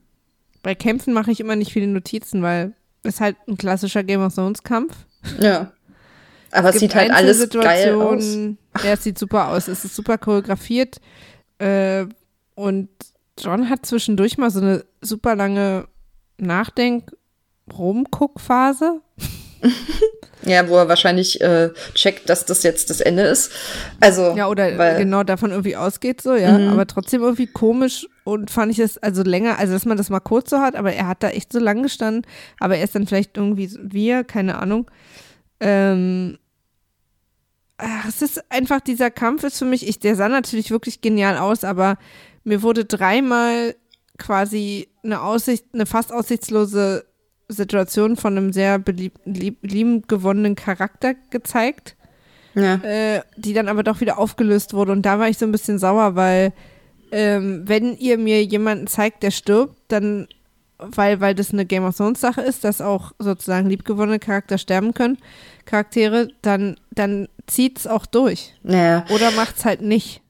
Bei 0.62 0.76
Kämpfen 0.76 1.14
mache 1.14 1.32
ich 1.32 1.40
immer 1.40 1.56
nicht 1.56 1.72
viele 1.72 1.88
Notizen, 1.88 2.42
weil 2.42 2.74
es 3.04 3.22
halt 3.22 3.36
ein 3.48 3.58
klassischer 3.58 4.04
Game 4.04 4.22
of 4.22 4.34
Thrones 4.34 4.64
Kampf. 4.64 4.96
Ja. 5.40 5.72
Aber 6.52 6.70
es, 6.70 6.76
es 6.76 6.82
sieht 6.82 6.96
halt 6.96 7.12
alles 7.12 7.50
geil 7.50 7.96
aus. 7.96 8.38
Ja, 8.84 8.94
es 8.94 9.04
sieht 9.04 9.18
super 9.18 9.50
aus. 9.50 9.68
Es 9.68 9.86
ist 9.86 9.96
super 9.96 10.18
choreografiert 10.18 11.00
äh, 11.60 12.06
und 12.56 12.90
John 13.40 13.70
hat 13.70 13.86
zwischendurch 13.86 14.38
mal 14.38 14.52
so 14.52 14.62
eine 14.62 14.86
super 15.02 15.36
lange 15.36 15.90
Nachdenk-Rumguck-Phase. 16.38 19.02
ja, 20.44 20.68
wo 20.68 20.78
er 20.78 20.90
wahrscheinlich 20.90 21.40
äh, 21.42 21.70
checkt, 21.94 22.30
dass 22.30 22.46
das 22.46 22.64
jetzt 22.64 22.90
das 22.90 23.02
Ende 23.02 23.24
ist. 23.24 23.52
Also 24.00 24.36
ja, 24.36 24.48
oder 24.48 24.78
weil, 24.78 24.98
genau 24.98 25.24
davon 25.24 25.52
irgendwie 25.52 25.76
ausgeht 25.76 26.22
so, 26.22 26.36
ja. 26.36 26.58
Mhm. 26.58 26.70
Aber 26.70 26.86
trotzdem 26.86 27.22
irgendwie 27.22 27.48
komisch 27.48 28.08
und 28.24 28.52
fand 28.52 28.72
ich 28.72 28.80
es 28.80 28.98
also 28.98 29.24
länger, 29.24 29.58
also 29.58 29.74
dass 29.74 29.86
man 29.86 29.98
das 29.98 30.10
mal 30.10 30.20
kurz 30.20 30.50
so 30.50 30.60
hat, 30.60 30.76
aber 30.76 30.94
er 30.94 31.08
hat 31.08 31.24
da 31.24 31.30
echt 31.30 31.54
so 31.54 31.60
lang 31.60 31.84
gestanden, 31.84 32.26
aber 32.60 32.78
er 32.78 32.84
ist 32.84 32.96
dann 32.96 33.08
vielleicht 33.08 33.38
irgendwie 33.38 33.72
wir, 33.82 34.24
keine 34.24 34.60
Ahnung. 34.60 34.90
Ähm, 35.60 36.38
ach, 37.78 38.08
es 38.08 38.22
ist 38.22 38.52
einfach 38.52 38.82
dieser 38.82 39.12
Kampf 39.12 39.44
ist 39.44 39.60
für 39.60 39.66
mich, 39.66 39.88
ich, 39.88 40.00
der 40.00 40.16
sah 40.16 40.28
natürlich 40.28 40.72
wirklich 40.72 41.02
genial 41.02 41.38
aus, 41.38 41.64
aber 41.64 41.98
mir 42.44 42.62
wurde 42.62 42.86
dreimal 42.86 43.76
quasi 44.18 44.90
eine 45.04 45.22
Aussicht, 45.22 45.66
eine 45.74 45.86
fast 45.86 46.14
aussichtslose 46.14 47.06
Situation 47.48 48.16
von 48.16 48.38
einem 48.38 48.54
sehr 48.54 48.80
belieb, 48.80 49.20
lieb, 49.26 50.08
gewonnenen 50.08 50.56
Charakter 50.56 51.14
gezeigt, 51.30 51.96
ja. 52.56 52.76
äh, 52.76 53.22
die 53.38 53.54
dann 53.54 53.68
aber 53.68 53.84
doch 53.84 54.02
wieder 54.02 54.18
aufgelöst 54.18 54.74
wurde. 54.74 54.92
Und 54.92 55.04
da 55.04 55.20
war 55.20 55.30
ich 55.30 55.38
so 55.38 55.46
ein 55.46 55.52
bisschen 55.52 55.80
sauer, 55.80 56.16
weil 56.16 56.54
ähm, 57.12 57.64
wenn 57.66 57.96
ihr 57.96 58.18
mir 58.18 58.44
jemanden 58.44 58.88
zeigt, 58.88 59.24
der 59.24 59.32
stirbt, 59.32 59.78
dann, 59.88 60.28
weil, 60.78 61.22
weil 61.22 61.36
das 61.36 61.52
eine 61.54 61.66
Game 61.66 61.86
of 61.86 61.96
Thrones 61.96 62.20
Sache 62.20 62.42
ist, 62.42 62.64
dass 62.64 62.82
auch 62.82 63.12
sozusagen 63.20 63.70
liebgewonnene 63.70 64.20
Charakter 64.20 64.58
sterben 64.58 64.94
können, 64.94 65.18
Charaktere, 65.66 66.30
dann, 66.42 66.78
dann 66.92 67.28
es 67.78 67.88
auch 67.88 68.06
durch. 68.06 68.56
Ja. 68.64 69.06
Oder 69.14 69.32
es 69.58 69.66
halt 69.66 69.82
nicht. 69.82 70.23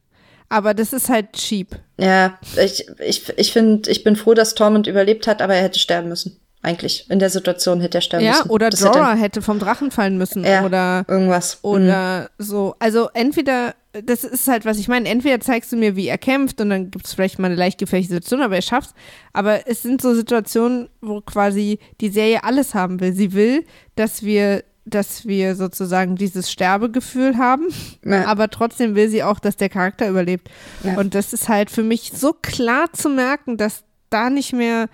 Aber 0.54 0.76
das 0.76 0.94
ist 0.94 1.10
halt 1.10 1.34
cheap. 1.34 1.80
Ja, 2.00 2.38
ich, 2.64 2.86
ich, 3.00 3.28
ich 3.38 3.52
finde, 3.52 3.90
ich 3.90 4.04
bin 4.04 4.16
froh, 4.16 4.36
dass 4.36 4.54
Tormund 4.54 4.86
überlebt 4.86 5.26
hat, 5.26 5.42
aber 5.42 5.56
er 5.56 5.64
hätte 5.64 5.80
sterben 5.80 6.10
müssen. 6.10 6.40
Eigentlich. 6.62 7.10
In 7.10 7.18
der 7.18 7.32
Situation 7.32 7.82
hätte 7.82 7.98
er 7.98 8.02
sterben 8.02 8.24
ja, 8.24 8.34
müssen. 8.34 8.48
Ja, 8.50 8.52
oder 8.52 8.70
das 8.70 8.82
Jorah 8.82 9.14
hätte, 9.14 9.22
hätte, 9.22 9.42
vom 9.42 9.58
Drachen 9.58 9.90
fallen 9.90 10.20
müssen. 10.20 10.46
Ja, 10.46 10.64
oder 10.64 11.06
irgendwas. 11.08 11.58
Oder 11.64 12.30
mhm. 12.38 12.44
so. 12.44 12.76
Also 12.78 13.10
entweder, 13.16 13.74
das 13.94 14.24
ist 14.24 14.48
halt, 14.48 14.64
was 14.64 14.78
ich 14.78 14.88
meine, 14.88 15.10
entweder 15.10 15.40
zeigst 15.40 15.72
du 15.72 15.76
mir, 15.76 15.96
wie 15.96 16.08
er 16.08 16.20
kämpft 16.20 16.62
und 16.62 16.70
dann 16.70 16.92
gibt 16.92 17.08
es 17.08 17.16
vielleicht 17.16 17.40
mal 17.40 17.48
eine 17.48 17.56
leicht 17.56 17.80
gefährliche 17.80 18.10
Situation, 18.10 18.44
aber 18.44 18.56
er 18.56 18.62
schafft's. 18.62 18.94
Aber 19.34 19.68
es 19.68 19.82
sind 19.82 20.04
so 20.04 20.14
Situationen, 20.14 20.88
wo 21.02 21.22
quasi 21.22 21.80
die 22.00 22.10
Serie 22.10 22.44
alles 22.44 22.76
haben 22.76 23.00
will. 23.00 23.14
Sie 23.14 23.34
will, 23.34 23.66
dass 23.96 24.22
wir 24.22 24.64
dass 24.86 25.26
wir 25.26 25.56
sozusagen 25.56 26.16
dieses 26.16 26.52
Sterbegefühl 26.52 27.38
haben, 27.38 27.68
ja. 28.04 28.26
aber 28.26 28.50
trotzdem 28.50 28.96
will 28.96 29.10
sie 29.10 29.24
auch, 29.24 29.40
dass 29.40 29.56
der 29.56 29.70
Charakter 29.70 30.10
überlebt. 30.10 30.50
Ja. 30.84 30.98
Und 30.98 31.16
das 31.16 31.32
ist 31.34 31.48
halt 31.48 31.72
für 31.72 31.84
mich 31.84 32.12
so 32.14 32.34
klar 32.34 32.92
zu 32.92 33.10
merken, 33.10 33.58
dass 33.58 33.84
da 34.10 34.30
nicht 34.30 34.54
mehr 34.54 34.90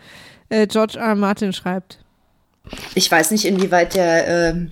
äh, 0.50 0.68
George 0.68 1.00
R. 1.00 1.08
R. 1.08 1.16
Martin 1.16 1.54
schreibt. 1.54 2.00
Ich 2.94 3.12
weiß 3.12 3.32
nicht, 3.32 3.46
inwieweit 3.46 3.96
der 3.96 4.50
äh, 4.50 4.68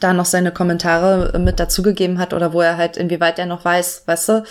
da 0.00 0.12
noch 0.12 0.24
seine 0.24 0.52
Kommentare 0.52 1.32
äh, 1.34 1.38
mit 1.38 1.60
dazugegeben 1.60 2.18
hat 2.18 2.32
oder 2.32 2.52
wo 2.52 2.60
er 2.60 2.76
halt, 2.76 2.96
inwieweit 2.96 3.38
er 3.38 3.46
noch 3.46 3.64
weiß, 3.64 4.04
weißt 4.06 4.28
du. 4.28 4.44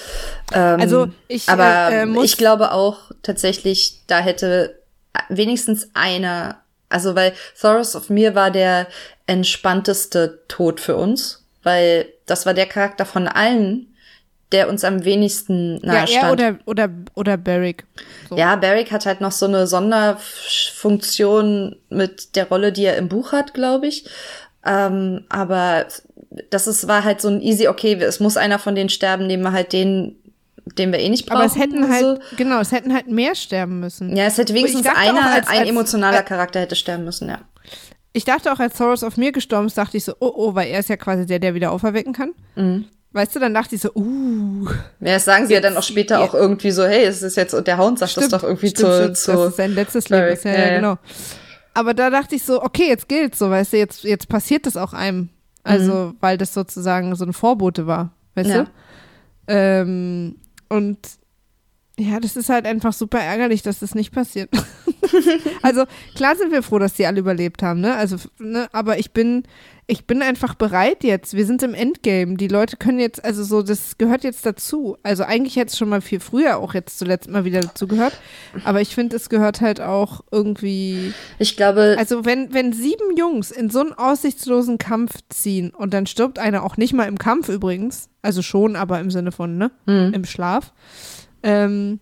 Ähm, 0.54 0.80
also 0.80 1.08
ich, 1.28 1.50
aber 1.50 1.92
äh, 1.92 2.04
äh 2.04 2.24
ich 2.24 2.38
glaube 2.38 2.72
auch 2.72 3.12
tatsächlich, 3.24 4.02
da 4.08 4.20
hätte 4.20 4.80
wenigstens 5.30 5.90
einer, 5.94 6.58
also 6.90 7.16
weil 7.16 7.34
Thoros 7.60 7.96
of 7.96 8.10
Mir 8.10 8.36
war 8.36 8.52
der 8.52 8.88
entspannteste 9.26 10.44
Tod 10.48 10.80
für 10.80 10.96
uns, 10.96 11.46
weil 11.64 12.08
das 12.26 12.46
war 12.46 12.54
der 12.54 12.66
Charakter 12.66 13.06
von 13.06 13.28
allen, 13.28 13.94
der 14.52 14.70
uns 14.70 14.86
am 14.86 15.04
wenigsten 15.04 15.76
nahe 15.86 16.08
ja, 16.08 16.28
er 16.28 16.32
oder, 16.32 16.58
oder, 16.66 16.90
oder 17.16 17.38
Barrick. 17.38 17.84
So. 18.30 18.38
Ja, 18.38 18.56
Barrick 18.56 18.92
hat 18.92 19.06
halt 19.06 19.20
noch 19.20 19.34
so 19.34 19.46
eine 19.46 19.68
Sonderfunktion 19.68 21.76
mit 21.90 22.38
der 22.38 22.48
Rolle, 22.48 22.72
die 22.72 22.86
er 22.86 22.98
im 22.98 23.10
Buch 23.10 23.34
hat, 23.34 23.54
glaube 23.54 23.88
ich. 23.88 24.06
Ähm, 24.66 25.26
aber 25.30 25.88
das 26.50 26.68
ist, 26.68 26.88
war 26.88 27.04
halt 27.04 27.20
so 27.20 27.28
ein 27.28 27.42
easy, 27.42 27.68
okay, 27.68 27.96
es 27.96 28.22
muss 28.22 28.38
einer 28.38 28.60
von 28.60 28.76
denen 28.76 28.90
sterben, 28.90 29.28
nehmen 29.28 29.44
wir 29.44 29.52
halt 29.52 29.74
den, 29.74 30.16
den 30.70 30.92
wir 30.92 31.00
eh 31.00 31.10
nicht 31.10 31.26
brauchen. 31.26 31.42
Aber 31.42 31.46
es 31.46 31.56
hätten 31.56 31.90
halt, 31.90 32.04
so. 32.04 32.36
genau, 32.38 32.60
es 32.60 32.72
hätten 32.72 32.94
halt 32.94 33.08
mehr 33.08 33.36
sterben 33.36 33.80
müssen. 33.80 34.16
Ja, 34.16 34.26
es 34.26 34.38
hätte 34.38 34.54
wenigstens 34.54 34.86
einer, 34.88 35.32
als, 35.32 35.48
ein 35.48 35.60
als, 35.60 35.70
emotionaler 35.70 36.18
als, 36.18 36.28
Charakter 36.28 36.60
hätte 36.60 36.76
sterben 36.76 37.06
müssen, 37.06 37.30
ja. 37.30 37.40
Ich 38.14 38.26
dachte 38.26 38.52
auch, 38.52 38.60
als 38.60 38.78
Thoros 38.78 39.04
auf 39.04 39.18
mir 39.18 39.32
gestorben 39.32 39.68
ist, 39.68 39.78
dachte 39.78 39.98
ich 39.98 40.04
so, 40.04 40.14
oh, 40.20 40.32
oh, 40.36 40.56
weil 40.56 40.70
er 40.70 40.80
ist 40.80 40.90
ja 40.90 40.98
quasi 40.98 41.26
der, 41.26 41.40
der 41.40 41.54
wieder 41.54 41.72
auferwecken 41.72 42.14
kann. 42.14 42.34
Mhm. 42.56 42.86
Weißt 43.12 43.36
du, 43.36 43.40
dann 43.40 43.54
dachte 43.54 43.76
ich 43.76 43.82
so, 43.82 43.92
uh. 43.96 44.68
Ja, 45.00 45.14
das 45.14 45.26
sagen 45.26 45.48
sie 45.48 45.54
ja 45.54 45.62
dann 45.62 45.78
auch 45.78 45.84
später 45.84 46.20
auch 46.22 46.34
irgendwie 46.34 46.72
so, 46.72 46.86
hey, 46.86 47.06
es 47.06 47.22
ist 47.22 47.38
jetzt, 47.38 47.54
und 47.54 47.68
der 47.68 47.78
Hound 47.78 48.00
sagt 48.00 48.12
stimmt, 48.12 48.32
das 48.32 48.42
doch 48.42 48.48
irgendwie 48.48 48.70
stimmt, 48.70 48.88
zu, 48.88 48.96
stimmt. 48.96 49.18
zu. 49.18 49.32
Das 49.32 49.50
ist 49.50 49.58
sein 49.58 49.74
letztes 49.74 50.10
Leben. 50.10 50.38
Ja, 50.44 50.52
ja, 50.52 50.58
ja, 50.58 50.76
genau. 50.76 50.98
Aber 51.74 51.94
da 51.94 52.10
dachte 52.10 52.36
ich 52.36 52.44
so, 52.44 52.62
okay, 52.64 52.88
jetzt 52.88 53.08
gilt's 53.08 53.40
so, 53.40 53.50
weißt 53.50 53.74
du, 53.74 53.78
jetzt, 53.78 54.04
jetzt 54.04 54.28
passiert 54.30 54.66
das 54.66 54.78
auch 54.78 54.94
einem. 54.94 55.30
Also, 55.64 55.94
mhm. 55.94 56.18
weil 56.22 56.38
das 56.38 56.54
sozusagen 56.54 57.14
so 57.16 57.26
ein 57.26 57.34
Vorbote 57.34 57.88
war, 57.88 58.14
weißt 58.36 58.50
ja. 58.50 58.64
du? 58.64 58.70
Ähm, 59.48 60.36
und 60.70 61.20
ja, 62.00 62.20
das 62.20 62.36
ist 62.36 62.50
halt 62.50 62.66
einfach 62.66 62.94
super 62.94 63.20
ärgerlich, 63.20 63.64
dass 63.64 63.80
das 63.80 63.96
nicht 63.96 64.12
passiert. 64.12 64.50
also 65.64 65.86
klar 66.16 66.36
sind 66.36 66.52
wir 66.52 66.62
froh, 66.62 66.78
dass 66.78 66.94
die 66.94 67.08
alle 67.08 67.20
überlebt 67.20 67.64
haben, 67.64 67.82
ne? 67.82 67.96
Also, 67.96 68.18
ne, 68.38 68.68
aber 68.72 69.00
ich 69.00 69.14
bin, 69.14 69.44
ich 69.88 70.06
bin 70.06 70.22
einfach 70.22 70.54
bereit 70.54 71.04
jetzt. 71.04 71.34
Wir 71.34 71.46
sind 71.48 71.64
im 71.64 71.74
Endgame. 71.74 72.36
Die 72.36 72.50
Leute 72.50 72.78
können 72.78 73.00
jetzt, 73.00 73.24
also 73.26 73.44
so, 73.44 73.64
das 73.64 73.98
gehört 73.98 74.24
jetzt 74.24 74.46
dazu. 74.46 74.98
Also 75.02 75.24
eigentlich 75.24 75.56
hätte 75.56 75.72
es 75.72 75.78
schon 75.78 75.90
mal 75.90 76.02
viel 76.02 76.20
früher 76.20 76.58
auch 76.58 76.76
jetzt 76.76 77.00
zuletzt 77.00 77.30
mal 77.30 77.46
wieder 77.46 77.62
dazu 77.62 77.88
gehört. 77.88 78.20
Aber 78.64 78.80
ich 78.80 78.94
finde, 78.94 79.16
es 79.16 79.30
gehört 79.30 79.62
halt 79.62 79.82
auch 79.82 80.22
irgendwie. 80.30 81.14
Ich 81.40 81.58
glaube. 81.58 81.96
Also 81.98 82.26
wenn, 82.26 82.54
wenn 82.54 82.74
sieben 82.74 83.16
Jungs 83.18 83.50
in 83.50 83.72
so 83.72 83.80
einen 83.80 83.94
aussichtslosen 83.94 84.78
Kampf 84.78 85.14
ziehen 85.30 85.72
und 85.72 85.96
dann 85.96 86.06
stirbt 86.06 86.38
einer 86.38 86.64
auch 86.64 86.78
nicht 86.78 86.94
mal 86.94 87.08
im 87.08 87.18
Kampf 87.18 87.50
übrigens, 87.50 88.10
also 88.22 88.42
schon, 88.42 88.76
aber 88.76 89.00
im 89.00 89.10
Sinne 89.10 89.32
von, 89.32 89.58
ne? 89.58 89.72
Mhm. 89.86 90.12
Im 90.14 90.26
Schlaf. 90.26 90.74
Ähm, 91.44 92.00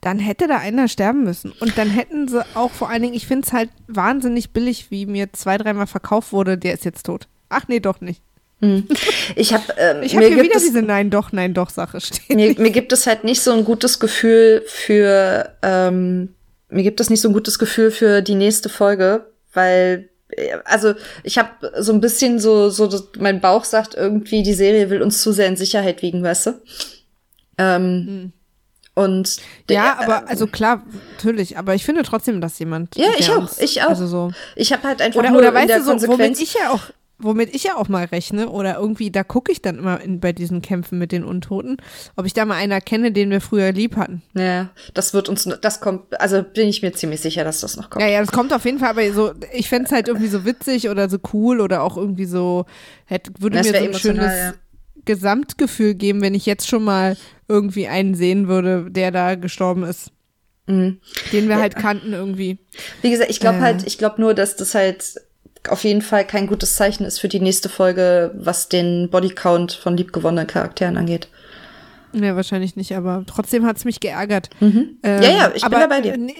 dann 0.00 0.18
hätte 0.18 0.46
da 0.48 0.58
einer 0.58 0.88
sterben 0.88 1.24
müssen. 1.24 1.52
Und 1.60 1.78
dann 1.78 1.88
hätten 1.88 2.28
sie 2.28 2.44
auch 2.54 2.70
vor 2.70 2.90
allen 2.90 3.02
Dingen, 3.02 3.14
ich 3.14 3.26
finde 3.26 3.46
es 3.46 3.52
halt 3.54 3.70
wahnsinnig 3.88 4.50
billig, 4.50 4.90
wie 4.90 5.06
mir 5.06 5.32
zwei, 5.32 5.56
dreimal 5.56 5.86
verkauft 5.86 6.32
wurde, 6.32 6.58
der 6.58 6.74
ist 6.74 6.84
jetzt 6.84 7.06
tot. 7.06 7.26
Ach 7.48 7.68
nee, 7.68 7.80
doch 7.80 8.00
nicht. 8.02 8.20
Hm. 8.60 8.86
Ich 9.34 9.52
habe 9.52 9.64
ähm, 9.78 10.02
ich 10.02 10.14
hab 10.14 10.22
hier 10.22 10.42
wieder 10.42 10.58
diese 10.58 10.82
Nein 10.82 11.10
doch, 11.10 11.32
Nein 11.32 11.54
doch 11.54 11.70
Sache 11.70 12.00
stehen. 12.00 12.36
Mir, 12.36 12.54
mir, 12.58 12.70
gibt 12.70 12.92
es 12.92 13.06
halt 13.06 13.24
nicht 13.24 13.40
so 13.40 13.52
ein 13.52 13.64
gutes 13.64 13.98
Gefühl 13.98 14.62
für 14.66 15.54
ähm, 15.62 16.34
mir 16.68 16.82
gibt 16.82 17.00
es 17.00 17.10
nicht 17.10 17.20
so 17.20 17.28
ein 17.28 17.34
gutes 17.34 17.58
Gefühl 17.58 17.90
für 17.90 18.22
die 18.22 18.34
nächste 18.34 18.68
Folge, 18.68 19.26
weil 19.52 20.08
äh, 20.28 20.56
also 20.64 20.94
ich 21.22 21.38
habe 21.38 21.50
so 21.78 21.92
ein 21.92 22.00
bisschen 22.00 22.38
so 22.38 22.70
so 22.70 22.88
mein 23.18 23.40
Bauch 23.40 23.64
sagt 23.64 23.94
irgendwie 23.94 24.42
die 24.42 24.54
Serie 24.54 24.88
will 24.88 25.02
uns 25.02 25.20
zu 25.20 25.32
sehr 25.32 25.48
in 25.48 25.56
Sicherheit 25.56 26.02
wiegen, 26.02 26.22
weißt 26.22 26.46
du? 26.46 26.52
Ähm, 27.58 28.06
hm. 28.06 28.32
Und 28.94 29.38
der, 29.68 29.76
ja, 29.76 29.98
aber 29.98 30.22
äh, 30.22 30.30
also 30.30 30.46
klar, 30.46 30.84
natürlich, 31.12 31.58
aber 31.58 31.74
ich 31.74 31.84
finde 31.84 32.02
trotzdem, 32.04 32.40
dass 32.40 32.58
jemand. 32.60 32.96
Ja, 32.96 33.08
ich 33.18 33.28
auch, 33.30 33.58
ich 33.58 33.82
auch. 33.82 33.88
Also 33.88 34.06
so. 34.06 34.30
Ich 34.54 34.72
habe 34.72 34.84
halt 34.86 35.02
einfach 35.02 35.18
oder, 35.18 35.30
nur 35.30 35.40
oder 35.40 35.52
weißt 35.52 35.88
du 35.88 35.98
so, 35.98 36.06
womit 36.06 36.40
ich 36.40 36.54
ja 36.54 36.70
auch, 36.70 36.82
womit 37.18 37.52
ich 37.54 37.64
ja 37.64 37.76
auch 37.76 37.88
mal 37.88 38.04
rechne 38.04 38.48
oder 38.50 38.76
irgendwie, 38.76 39.10
da 39.10 39.24
gucke 39.24 39.50
ich 39.50 39.60
dann 39.60 39.78
immer 39.78 40.00
in, 40.00 40.20
bei 40.20 40.32
diesen 40.32 40.62
Kämpfen 40.62 40.98
mit 40.98 41.10
den 41.10 41.24
Untoten, 41.24 41.78
ob 42.14 42.24
ich 42.24 42.34
da 42.34 42.44
mal 42.44 42.54
einer 42.54 42.80
kenne, 42.80 43.10
den 43.10 43.30
wir 43.30 43.40
früher 43.40 43.72
lieb 43.72 43.96
hatten. 43.96 44.22
Ja, 44.34 44.70
das 44.94 45.12
wird 45.12 45.28
uns, 45.28 45.48
das 45.60 45.80
kommt, 45.80 46.20
also 46.20 46.44
bin 46.44 46.68
ich 46.68 46.82
mir 46.82 46.92
ziemlich 46.92 47.20
sicher, 47.20 47.42
dass 47.42 47.60
das 47.60 47.76
noch 47.76 47.90
kommt. 47.90 48.02
Ja, 48.02 48.08
ja, 48.08 48.20
das 48.20 48.30
kommt 48.30 48.52
auf 48.52 48.64
jeden 48.64 48.78
Fall, 48.78 48.90
aber 48.90 49.12
so, 49.12 49.32
ich 49.52 49.68
fände 49.68 49.86
es 49.86 49.92
halt 49.92 50.06
irgendwie 50.06 50.28
so 50.28 50.44
witzig 50.44 50.88
oder 50.88 51.08
so 51.08 51.18
cool 51.32 51.60
oder 51.60 51.82
auch 51.82 51.96
irgendwie 51.96 52.26
so, 52.26 52.66
hätte, 53.06 53.32
würde 53.40 53.58
das 53.58 53.72
mir 53.72 53.78
so 53.78 53.84
ein 53.86 53.94
schönes 53.94 54.32
ja. 54.32 54.52
Gesamtgefühl 55.04 55.94
geben, 55.94 56.20
wenn 56.22 56.34
ich 56.34 56.46
jetzt 56.46 56.68
schon 56.68 56.84
mal 56.84 57.16
irgendwie 57.48 57.88
einen 57.88 58.14
sehen 58.14 58.48
würde, 58.48 58.90
der 58.90 59.10
da 59.10 59.34
gestorben 59.34 59.84
ist. 59.84 60.10
Mhm. 60.66 60.98
Den 61.32 61.48
wir 61.48 61.56
halt 61.56 61.76
kannten 61.76 62.12
irgendwie. 62.12 62.58
Wie 63.02 63.10
gesagt, 63.10 63.30
ich 63.30 63.40
glaube 63.40 63.58
äh. 63.58 63.62
halt, 63.62 63.86
ich 63.86 63.98
glaube 63.98 64.20
nur, 64.20 64.34
dass 64.34 64.56
das 64.56 64.74
halt 64.74 65.20
auf 65.68 65.84
jeden 65.84 66.02
Fall 66.02 66.26
kein 66.26 66.46
gutes 66.46 66.76
Zeichen 66.76 67.04
ist 67.04 67.18
für 67.18 67.28
die 67.28 67.40
nächste 67.40 67.68
Folge, 67.68 68.32
was 68.34 68.68
den 68.68 69.08
Bodycount 69.10 69.72
von 69.72 69.96
liebgewonnenen 69.96 70.46
Charakteren 70.46 70.96
angeht. 70.96 71.28
Ja, 72.12 72.36
wahrscheinlich 72.36 72.76
nicht, 72.76 72.94
aber 72.94 73.24
trotzdem 73.26 73.66
hat 73.66 73.76
es 73.76 73.84
mich 73.84 74.00
geärgert. 74.00 74.50
Mhm. 74.60 74.98
Ähm, 75.02 75.22
ja, 75.22 75.30
ja, 75.30 75.52
ich 75.54 75.64
aber, 75.64 75.78
bin 75.78 75.80
da 75.80 75.86
bei 75.86 76.00
dir. 76.00 76.16
Nee, 76.16 76.34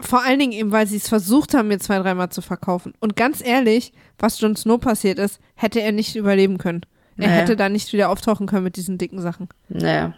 vor 0.00 0.22
allen 0.22 0.38
Dingen 0.38 0.52
eben, 0.52 0.72
weil 0.72 0.86
sie 0.86 0.96
es 0.96 1.08
versucht 1.08 1.54
haben, 1.54 1.68
mir 1.68 1.78
zwei, 1.78 1.98
dreimal 1.98 2.28
zu 2.28 2.42
verkaufen. 2.42 2.92
Und 3.00 3.16
ganz 3.16 3.44
ehrlich, 3.44 3.92
was 4.18 4.40
Jon 4.40 4.56
Snow 4.56 4.78
passiert 4.78 5.18
ist, 5.18 5.40
hätte 5.54 5.80
er 5.80 5.92
nicht 5.92 6.16
überleben 6.16 6.58
können. 6.58 6.82
Er 7.18 7.28
naja. 7.28 7.40
hätte 7.40 7.56
da 7.56 7.68
nicht 7.68 7.92
wieder 7.92 8.10
auftauchen 8.10 8.46
können 8.46 8.64
mit 8.64 8.76
diesen 8.76 8.98
dicken 8.98 9.20
Sachen. 9.20 9.48
Naja. 9.68 10.14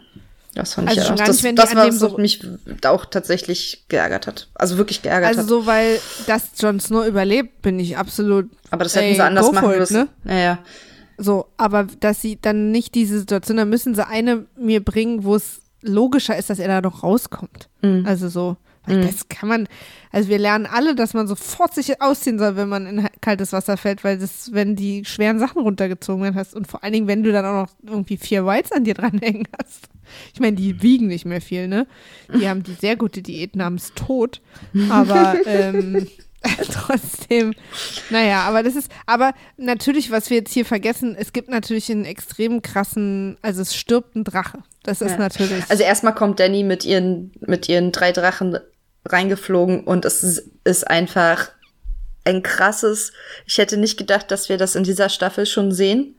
Das 0.55 0.73
fand 0.73 0.89
also 0.89 0.99
ich 0.99 1.07
ja 1.07 1.13
auch. 1.13 1.17
Das, 1.17 1.41
das 1.41 1.75
war, 1.75 1.87
was 1.87 1.99
so 1.99 2.17
mich 2.17 2.45
auch 2.85 3.05
tatsächlich 3.05 3.85
geärgert 3.87 4.27
hat. 4.27 4.49
Also 4.55 4.77
wirklich 4.77 5.01
geärgert 5.01 5.29
also 5.29 5.41
hat. 5.41 5.45
Also 5.45 5.61
so, 5.61 5.65
weil 5.67 5.99
das 6.27 6.49
Jon 6.57 6.79
Snow 6.79 7.05
überlebt, 7.05 7.61
bin 7.61 7.79
ich 7.79 7.97
absolut. 7.97 8.49
Aber 8.71 8.83
das 8.83 8.95
hätten 8.95 9.05
ey, 9.05 9.15
sie 9.15 9.21
anders 9.21 9.51
machen 9.51 9.77
müssen. 9.77 9.93
Ne? 9.93 10.07
Naja. 10.23 10.59
So, 11.17 11.47
aber 11.57 11.87
dass 11.99 12.21
sie 12.21 12.39
dann 12.41 12.71
nicht 12.71 12.95
diese 12.95 13.19
Situation, 13.19 13.57
dann 13.57 13.69
müssen 13.69 13.93
sie 13.93 14.05
eine 14.05 14.45
mir 14.57 14.83
bringen, 14.83 15.23
wo 15.23 15.35
es 15.35 15.61
logischer 15.81 16.37
ist, 16.37 16.49
dass 16.49 16.59
er 16.59 16.67
da 16.67 16.81
noch 16.81 17.03
rauskommt. 17.03 17.69
Mhm. 17.81 18.05
Also 18.05 18.29
so. 18.29 18.57
Mhm. 18.87 19.01
Das 19.03 19.29
kann 19.29 19.49
man, 19.49 19.67
also 20.11 20.29
wir 20.29 20.39
lernen 20.39 20.65
alle, 20.65 20.95
dass 20.95 21.13
man 21.13 21.27
sofort 21.27 21.73
sich 21.73 22.01
ausziehen 22.01 22.39
soll, 22.39 22.55
wenn 22.55 22.69
man 22.69 22.87
in 22.87 23.07
kaltes 23.21 23.53
Wasser 23.53 23.77
fällt, 23.77 24.03
weil 24.03 24.17
das, 24.17 24.53
wenn 24.53 24.75
die 24.75 25.05
schweren 25.05 25.39
Sachen 25.39 25.61
runtergezogen 25.61 26.23
werden 26.23 26.35
hast 26.35 26.55
und 26.55 26.67
vor 26.67 26.83
allen 26.83 26.93
Dingen, 26.93 27.07
wenn 27.07 27.23
du 27.23 27.31
dann 27.31 27.45
auch 27.45 27.67
noch 27.67 27.69
irgendwie 27.85 28.17
vier 28.17 28.45
Whites 28.45 28.71
an 28.71 28.83
dir 28.83 28.93
dranhängen 28.93 29.47
hast. 29.59 29.89
Ich 30.33 30.39
meine, 30.39 30.55
die 30.55 30.81
wiegen 30.81 31.07
nicht 31.07 31.25
mehr 31.25 31.41
viel, 31.41 31.67
ne? 31.67 31.85
Die 32.33 32.47
haben 32.47 32.63
die 32.63 32.73
sehr 32.73 32.95
gute 32.95 33.21
Diät 33.21 33.55
namens 33.55 33.93
Tod, 33.93 34.41
aber 34.89 35.35
ähm, 35.45 36.07
trotzdem, 36.71 37.53
naja, 38.09 38.43
aber 38.43 38.63
das 38.63 38.75
ist, 38.75 38.91
aber 39.05 39.33
natürlich, 39.57 40.09
was 40.09 40.29
wir 40.29 40.37
jetzt 40.37 40.53
hier 40.53 40.65
vergessen, 40.65 41.15
es 41.17 41.33
gibt 41.33 41.49
natürlich 41.49 41.91
einen 41.91 42.05
extrem 42.05 42.61
krassen, 42.61 43.37
also 43.41 43.61
es 43.61 43.75
stirbt 43.75 44.15
ein 44.15 44.23
Drache. 44.23 44.63
Das 44.83 45.01
ist 45.01 45.11
ja. 45.11 45.17
natürlich. 45.17 45.63
Also 45.69 45.83
erstmal 45.83 46.15
kommt 46.15 46.39
Danny 46.39 46.63
mit 46.63 46.85
ihren, 46.85 47.31
mit 47.41 47.67
ihren 47.67 47.91
drei 47.91 48.11
Drachen 48.11 48.57
reingeflogen 49.05 49.83
und 49.83 50.05
es 50.05 50.43
ist 50.63 50.87
einfach 50.89 51.51
ein 52.25 52.43
krasses. 52.43 53.11
Ich 53.45 53.57
hätte 53.57 53.77
nicht 53.77 53.97
gedacht, 53.97 54.31
dass 54.31 54.49
wir 54.49 54.57
das 54.57 54.75
in 54.75 54.83
dieser 54.83 55.09
Staffel 55.09 55.45
schon 55.45 55.71
sehen. 55.71 56.15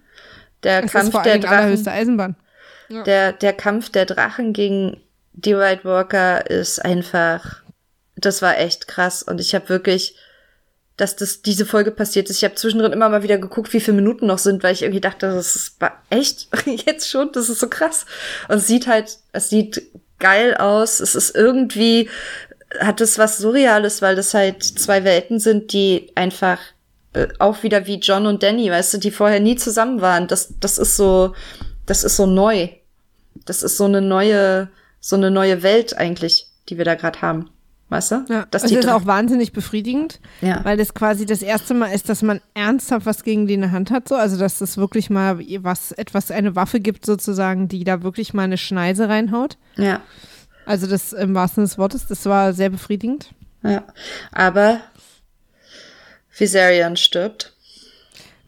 Der 0.62 0.85
es 0.85 0.93
Kampf 0.93 1.23
der 1.23 1.39
Drachen. 1.39 1.87
Eisenbahn. 1.87 2.37
Ja. 2.89 3.03
Der, 3.05 3.32
der 3.32 3.53
Kampf 3.53 3.91
der 3.91 4.05
Drachen 4.05 4.53
gegen 4.53 5.01
die 5.32 5.57
White 5.57 5.85
Walker 5.85 6.51
ist 6.51 6.85
einfach. 6.85 7.62
Das 8.16 8.43
war 8.43 8.59
echt 8.59 8.89
krass. 8.89 9.23
Und 9.23 9.41
ich 9.41 9.55
habe 9.55 9.69
wirklich, 9.69 10.16
dass 11.01 11.17
das 11.17 11.43
diese 11.43 11.65
Folge 11.65 11.91
passiert 11.91 12.29
ist. 12.29 12.37
Ich 12.37 12.45
habe 12.45 12.55
zwischendrin 12.55 12.93
immer 12.93 13.09
mal 13.09 13.23
wieder 13.23 13.39
geguckt, 13.39 13.73
wie 13.73 13.81
viele 13.81 13.97
Minuten 13.97 14.27
noch 14.27 14.39
sind, 14.39 14.63
weil 14.63 14.75
ich 14.75 14.83
irgendwie 14.83 15.01
dachte, 15.01 15.27
das 15.27 15.57
ist 15.57 15.77
echt 16.11 16.49
jetzt 16.87 17.09
schon, 17.09 17.33
das 17.33 17.49
ist 17.49 17.61
so 17.61 17.69
krass. 17.69 18.07
Und 18.49 18.57
es 18.57 18.67
sieht 18.67 18.87
halt, 18.87 19.19
es 19.33 19.49
sieht 19.49 19.83
geil 20.19 20.57
aus. 20.57 21.01
Es 21.01 21.15
ist 21.15 21.35
irgendwie 21.35 22.09
hat 22.79 23.01
es 23.01 23.19
was 23.19 23.39
Surreales, 23.39 24.01
weil 24.01 24.15
das 24.15 24.35
halt 24.35 24.63
zwei 24.63 25.03
Welten 25.03 25.41
sind, 25.41 25.73
die 25.73 26.13
einfach 26.15 26.59
äh, 27.15 27.27
auch 27.39 27.63
wieder 27.63 27.87
wie 27.87 27.99
John 27.99 28.27
und 28.27 28.43
Danny, 28.43 28.71
weißt 28.71 28.95
du, 28.95 28.99
die 28.99 29.11
vorher 29.11 29.41
nie 29.41 29.57
zusammen 29.57 30.01
waren. 30.01 30.29
Das, 30.29 30.55
das 30.61 30.79
ist 30.79 30.97
so, 30.97 31.35
das 31.87 32.05
ist 32.05 32.17
so 32.17 32.27
neu. 32.27 32.69
Das 33.47 33.63
ist 33.63 33.77
so 33.77 33.87
eine 33.87 34.01
neue, 34.01 34.69
so 35.01 35.17
eine 35.17 35.31
neue 35.31 35.63
Welt 35.63 35.97
eigentlich, 35.97 36.47
die 36.69 36.79
wir 36.79 36.85
da 36.85 36.95
gerade 36.95 37.23
haben. 37.23 37.51
Weißt 37.91 38.11
du? 38.12 38.25
Ja, 38.31 38.47
das 38.51 38.62
die 38.65 38.75
ist 38.77 38.89
auch 38.89 39.05
wahnsinnig 39.05 39.53
befriedigend, 39.53 40.21
Ja. 40.41 40.65
weil 40.65 40.77
das 40.79 40.95
quasi 40.95 41.27
das 41.27 41.43
erste 41.43 41.75
Mal 41.75 41.89
ist, 41.93 42.09
dass 42.09 42.23
man 42.23 42.41
ernsthaft 42.55 43.05
was 43.05 43.23
gegen 43.25 43.47
die 43.47 43.55
in 43.55 43.61
der 43.61 43.73
Hand 43.73 43.91
hat, 43.91 44.09
so. 44.09 44.15
Also, 44.15 44.39
dass 44.39 44.61
es 44.62 44.77
wirklich 44.79 45.11
mal 45.11 45.39
was, 45.62 45.93
etwas, 45.93 46.31
eine 46.31 46.57
Waffe 46.57 46.81
gibt, 46.81 47.05
sozusagen, 47.05 47.69
die 47.69 47.85
da 47.85 48.03
wirklich 48.03 48.33
mal 48.33 48.45
eine 48.45 48.57
Schneise 48.59 49.09
reinhaut. 49.09 49.59
ja, 49.77 50.01
Also, 50.65 50.87
das 50.87 51.12
im 51.12 51.35
wahrsten 51.35 51.67
Sinne 51.67 51.69
des 51.69 51.79
Wortes, 51.79 52.07
das 52.07 52.25
war 52.27 52.53
sehr 52.55 52.71
befriedigend. 52.71 53.31
ja. 53.62 53.85
Aber 54.33 54.81
Viserion 56.37 56.97
stirbt. 56.97 57.53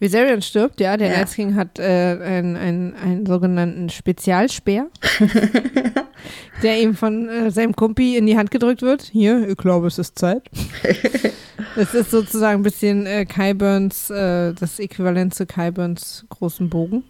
Viserion 0.03 0.43
stirbt, 0.43 0.81
ja. 0.81 0.97
Der 0.97 1.11
Ja. 1.13 1.19
Night 1.19 1.33
King 1.33 1.55
hat 1.55 1.79
äh, 1.79 1.83
einen, 2.21 2.57
einen, 2.57 2.95
einen 2.97 3.25
sogenannten 3.25 3.89
Spezialspeer, 3.89 4.89
der 6.63 6.81
ihm 6.81 6.95
von 6.95 7.29
äh, 7.29 7.51
seinem 7.51 7.75
Kumpi 7.75 8.17
in 8.17 8.27
die 8.27 8.37
Hand 8.37 8.51
gedrückt 8.51 8.83
wird. 8.83 9.03
Hier, 9.03 9.49
ich 9.49 9.57
glaube, 9.57 9.87
es 9.87 9.99
ist 9.99 10.19
Zeit. 10.19 10.43
Das 11.75 11.95
ist 11.95 12.11
sozusagen 12.11 12.61
ein 12.61 12.63
bisschen 12.65 13.07
äh, 13.07 13.25
Kyburns, 13.25 14.11
äh, 14.11 14.53
das 14.53 14.79
Äquivalent 14.79 15.33
zu 15.35 15.47
Kyburns 15.47 16.27
großen 16.29 16.69
Bogen. 16.69 17.05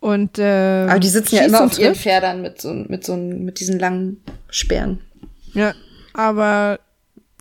Und, 0.00 0.38
äh, 0.38 0.86
Aber 0.88 0.98
die 1.00 1.08
sitzen 1.08 1.34
ja 1.36 1.42
immer 1.44 1.64
auf 1.64 1.78
ihren. 1.78 1.94
Pferdern 1.94 2.40
mit 2.40 2.58
so, 2.60 2.72
mit 2.72 3.04
so 3.04 3.14
mit 3.16 3.60
diesen 3.60 3.78
langen 3.78 4.22
Speeren. 4.48 5.00
Ja, 5.52 5.74
aber 6.14 6.78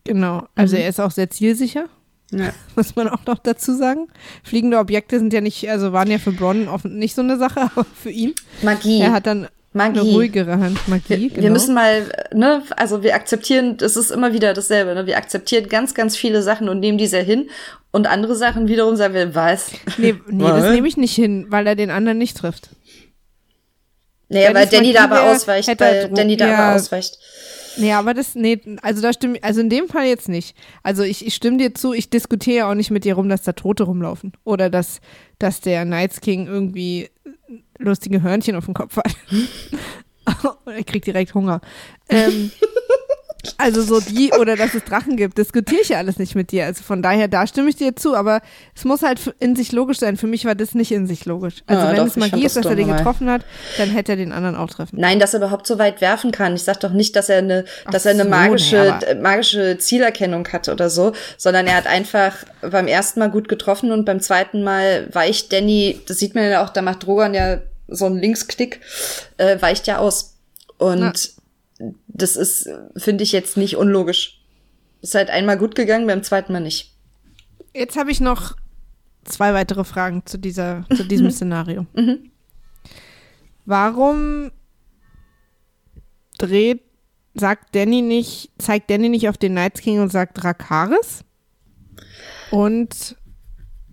genau. 0.03 0.45
Also 0.55 0.75
Mhm. 0.75 0.81
er 0.81 0.89
ist 0.89 0.99
auch 0.99 1.11
sehr 1.11 1.29
zielsicher. 1.29 1.85
Ja. 2.31 2.53
muss 2.75 2.95
man 2.95 3.07
auch 3.07 3.25
noch 3.25 3.39
dazu 3.39 3.75
sagen. 3.75 4.07
Fliegende 4.43 4.77
Objekte 4.77 5.19
sind 5.19 5.33
ja 5.33 5.41
nicht, 5.41 5.69
also 5.69 5.93
waren 5.93 6.09
ja 6.09 6.17
für 6.17 6.31
Bronn 6.31 6.67
offen 6.67 6.97
nicht 6.97 7.15
so 7.15 7.21
eine 7.21 7.37
Sache, 7.37 7.61
aber 7.75 7.85
für 7.85 8.09
ihn. 8.09 8.33
Magie. 8.61 9.01
Er 9.01 9.13
hat 9.13 9.27
dann 9.27 9.47
Magie. 9.73 9.99
eine 9.99 10.09
ruhigere 10.09 10.57
Hand, 10.57 10.87
Magie. 10.87 11.09
Wir, 11.09 11.29
genau. 11.29 11.43
wir 11.43 11.51
müssen 11.51 11.75
mal, 11.75 12.03
ne, 12.33 12.63
also 12.77 13.03
wir 13.03 13.13
akzeptieren, 13.13 13.77
das 13.77 13.97
ist 13.97 14.09
immer 14.09 14.33
wieder 14.33 14.53
dasselbe, 14.53 14.95
ne? 14.95 15.05
Wir 15.05 15.17
akzeptieren 15.17 15.67
ganz, 15.67 15.93
ganz 15.93 16.15
viele 16.15 16.41
Sachen 16.41 16.69
und 16.69 16.79
nehmen 16.79 16.97
die 16.97 17.07
sehr 17.07 17.23
hin. 17.23 17.49
Und 17.91 18.07
andere 18.07 18.35
Sachen 18.35 18.67
wiederum 18.67 18.95
sagen 18.95 19.13
wir, 19.13 19.35
was? 19.35 19.71
Nee, 19.97 20.15
nee 20.27 20.43
Was? 20.43 20.63
das 20.63 20.73
nehme 20.73 20.87
ich 20.87 20.97
nicht 20.97 21.15
hin, 21.15 21.47
weil 21.49 21.67
er 21.67 21.75
den 21.75 21.89
anderen 21.89 22.17
nicht 22.17 22.37
trifft. 22.37 22.69
Naja, 24.29 24.53
weil 24.53 24.65
Danny 24.67 24.91
da 24.91 25.03
aber 25.03 25.23
ausweicht, 25.23 25.67
weil 25.79 26.09
Danny 26.09 26.35
da 26.35 26.53
aber 26.53 26.75
ausweicht. 26.75 27.19
Nee, 27.77 27.93
aber 27.93 28.13
das, 28.13 28.35
nee, 28.35 28.59
also 28.81 29.01
da 29.01 29.13
stimme 29.13 29.39
also 29.41 29.61
in 29.61 29.69
dem 29.69 29.87
Fall 29.87 30.05
jetzt 30.05 30.29
nicht. 30.29 30.55
Also 30.83 31.03
ich, 31.03 31.25
ich 31.25 31.35
stimme 31.35 31.57
dir 31.57 31.73
zu, 31.73 31.93
ich 31.93 32.09
diskutiere 32.09 32.57
ja 32.57 32.69
auch 32.69 32.75
nicht 32.75 32.91
mit 32.91 33.05
dir 33.05 33.15
rum, 33.15 33.29
dass 33.29 33.43
da 33.43 33.53
Tote 33.53 33.83
rumlaufen. 33.83 34.33
Oder 34.43 34.69
dass, 34.69 35.01
dass 35.39 35.61
der 35.61 35.85
Knights 35.85 36.21
King 36.21 36.47
irgendwie 36.47 37.09
lustige 37.77 38.21
Hörnchen 38.21 38.55
auf 38.55 38.65
dem 38.65 38.73
Kopf 38.73 38.97
hat. 38.97 39.15
Und 40.65 40.73
er 40.73 40.83
kriegt 40.83 41.07
direkt 41.07 41.33
Hunger. 41.33 41.61
Ähm, 42.09 42.51
also 43.57 43.81
so 43.81 43.99
die, 43.99 44.31
oder 44.31 44.55
dass 44.55 44.73
es 44.73 44.83
Drachen 44.83 45.17
gibt, 45.17 45.37
diskutiere 45.37 45.81
ich 45.81 45.89
ja 45.89 45.97
alles 45.97 46.17
nicht 46.17 46.35
mit 46.35 46.51
dir. 46.51 46.65
Also 46.65 46.83
von 46.83 47.01
daher, 47.01 47.27
da 47.27 47.45
stimme 47.47 47.69
ich 47.69 47.75
dir 47.75 47.95
zu, 47.95 48.15
aber 48.15 48.41
es 48.75 48.85
muss 48.85 49.01
halt 49.01 49.19
in 49.39 49.55
sich 49.55 49.71
logisch 49.71 49.99
sein. 49.99 50.17
Für 50.17 50.27
mich 50.27 50.45
war 50.45 50.55
das 50.55 50.75
nicht 50.75 50.91
in 50.91 51.07
sich 51.07 51.25
logisch. 51.25 51.63
Also 51.67 51.81
Ah, 51.81 51.89
wenn 51.89 51.95
doch, 51.97 52.07
es 52.07 52.15
Magie 52.15 52.43
das 52.43 52.55
ist, 52.55 52.57
dass 52.57 52.65
er 52.65 52.75
den 52.75 52.87
getroffen 52.87 53.29
hat, 53.29 53.43
dann 53.77 53.89
hätte 53.89 54.13
er 54.13 54.15
den 54.17 54.31
anderen 54.31 54.55
auch 54.55 54.69
treffen. 54.69 54.99
Nein, 54.99 55.19
dass 55.19 55.33
er 55.33 55.39
überhaupt 55.39 55.67
so 55.67 55.79
weit 55.79 56.01
werfen 56.01 56.31
kann. 56.31 56.55
Ich 56.55 56.63
sag 56.63 56.79
doch 56.79 56.91
nicht, 56.91 57.15
dass 57.15 57.29
er 57.29 57.39
eine, 57.39 57.65
Ach 57.85 57.91
dass 57.91 58.05
er 58.05 58.11
eine 58.11 58.23
so, 58.23 58.29
magische, 58.29 58.99
nee, 59.01 59.15
magische 59.21 59.77
Zielerkennung 59.77 60.47
hat 60.49 60.69
oder 60.69 60.89
so, 60.89 61.13
sondern 61.37 61.67
er 61.67 61.75
hat 61.75 61.87
einfach 61.87 62.35
beim 62.61 62.87
ersten 62.87 63.19
Mal 63.19 63.29
gut 63.29 63.47
getroffen 63.47 63.91
und 63.91 64.05
beim 64.05 64.19
zweiten 64.19 64.63
Mal 64.63 65.07
weicht 65.11 65.53
Danny, 65.53 66.01
das 66.07 66.19
sieht 66.19 66.35
man 66.35 66.49
ja 66.49 66.63
auch, 66.63 66.69
da 66.69 66.81
macht 66.81 67.05
Drogon 67.05 67.33
ja 67.33 67.59
so 67.87 68.05
einen 68.05 68.17
Linksklick, 68.17 68.81
äh, 69.37 69.61
weicht 69.61 69.87
ja 69.87 69.99
aus. 69.99 70.35
Und 70.77 71.31
das 72.15 72.35
ist, 72.37 72.69
finde 72.95 73.23
ich 73.23 73.31
jetzt 73.31 73.57
nicht 73.57 73.75
unlogisch. 73.75 74.41
Ist 75.01 75.15
halt 75.15 75.29
einmal 75.29 75.57
gut 75.57 75.75
gegangen, 75.75 76.07
beim 76.07 76.23
zweiten 76.23 76.53
Mal 76.53 76.61
nicht. 76.61 76.95
Jetzt 77.73 77.97
habe 77.97 78.09
ich 78.09 78.21
noch 78.21 78.55
zwei 79.25 79.53
weitere 79.53 79.83
Fragen 79.83 80.25
zu, 80.25 80.37
dieser, 80.37 80.85
zu 80.95 81.03
diesem 81.03 81.29
Szenario. 81.31 81.85
Warum 83.65 84.51
dreht, 86.37 86.81
sagt 87.33 87.75
Danny 87.75 88.01
nicht, 88.01 88.51
zeigt 88.57 88.89
Danny 88.89 89.09
nicht 89.09 89.27
auf 89.27 89.37
den 89.37 89.53
Night 89.53 89.81
King 89.81 89.99
und 89.99 90.11
sagt 90.11 90.41
Drakaris? 90.41 91.23
Und 92.49 93.17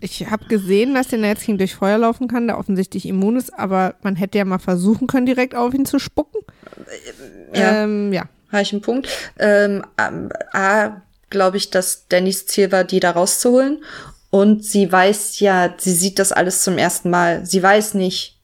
ich 0.03 0.29
habe 0.29 0.47
gesehen, 0.47 0.95
dass 0.95 1.09
der 1.09 1.21
Night 1.21 1.41
King 1.41 1.59
durch 1.59 1.77
Feuer 1.77 1.99
laufen 1.99 2.27
kann, 2.27 2.49
der 2.49 2.59
offensichtlich 2.59 3.07
immun 3.07 3.37
ist, 3.37 3.57
aber 3.57 3.95
man 4.03 4.17
hätte 4.17 4.39
ja 4.39 4.45
mal 4.45 4.59
versuchen 4.59 5.07
können, 5.07 5.27
direkt 5.27 5.55
auf 5.55 5.73
ihn 5.73 5.87
zu 5.87 5.99
spucken. 5.99 6.41
Ja. 7.55 7.85
Ähm, 7.85 8.13
ja. 8.13 8.25
Habe 8.51 8.63
ich 8.63 8.73
einen 8.73 8.83
Punkt. 8.83 9.09
Ähm, 9.39 9.85
A, 9.97 11.03
glaube 11.31 11.57
ich, 11.57 11.71
dass 11.71 12.09
Dannys 12.09 12.47
Ziel 12.47 12.73
war, 12.73 12.85
die 12.85 13.01
da 13.01 13.13
rauszuholen. 13.13 13.85
Und 14.31 14.65
sie 14.65 14.91
weiß 14.91 15.41
ja, 15.41 15.73
sie 15.79 15.93
sieht 15.93 16.19
das 16.19 16.33
alles 16.33 16.63
zum 16.63 16.79
ersten 16.79 17.09
Mal. 17.09 17.47
Sie 17.47 17.63
weiß 17.63 17.95
nicht, 17.95 18.41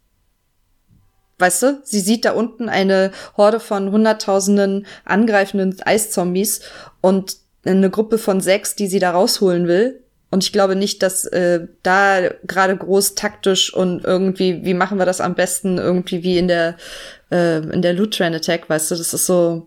weißt 1.39 1.63
du, 1.63 1.81
sie 1.83 2.01
sieht 2.01 2.25
da 2.25 2.33
unten 2.33 2.69
eine 2.69 3.11
Horde 3.37 3.59
von 3.59 3.91
hunderttausenden 3.91 4.87
angreifenden 5.05 5.77
Eiszombies 5.83 6.61
und 7.01 7.37
eine 7.65 7.91
Gruppe 7.91 8.19
von 8.19 8.41
sechs, 8.41 8.77
die 8.77 8.87
sie 8.87 8.99
da 9.01 9.11
rausholen 9.11 9.67
will. 9.67 10.05
Und 10.31 10.45
ich 10.45 10.53
glaube 10.53 10.77
nicht, 10.77 11.03
dass 11.03 11.25
äh, 11.25 11.67
da 11.83 12.29
gerade 12.47 12.77
groß 12.77 13.15
taktisch 13.15 13.73
und 13.73 14.05
irgendwie, 14.05 14.63
wie 14.65 14.75
machen 14.75 14.99
wir 14.99 15.07
das 15.07 15.21
am 15.23 15.35
besten, 15.35 15.79
irgendwie 15.79 16.23
wie 16.23 16.37
in 16.39 16.49
der 16.49 16.77
äh, 17.31 17.59
in 17.59 17.81
der 17.83 17.95
Loot 17.95 18.15
Train 18.17 18.35
Attack, 18.35 18.69
weißt 18.69 18.91
du, 18.91 18.95
das 18.97 19.15
ist 19.15 19.25
so, 19.27 19.67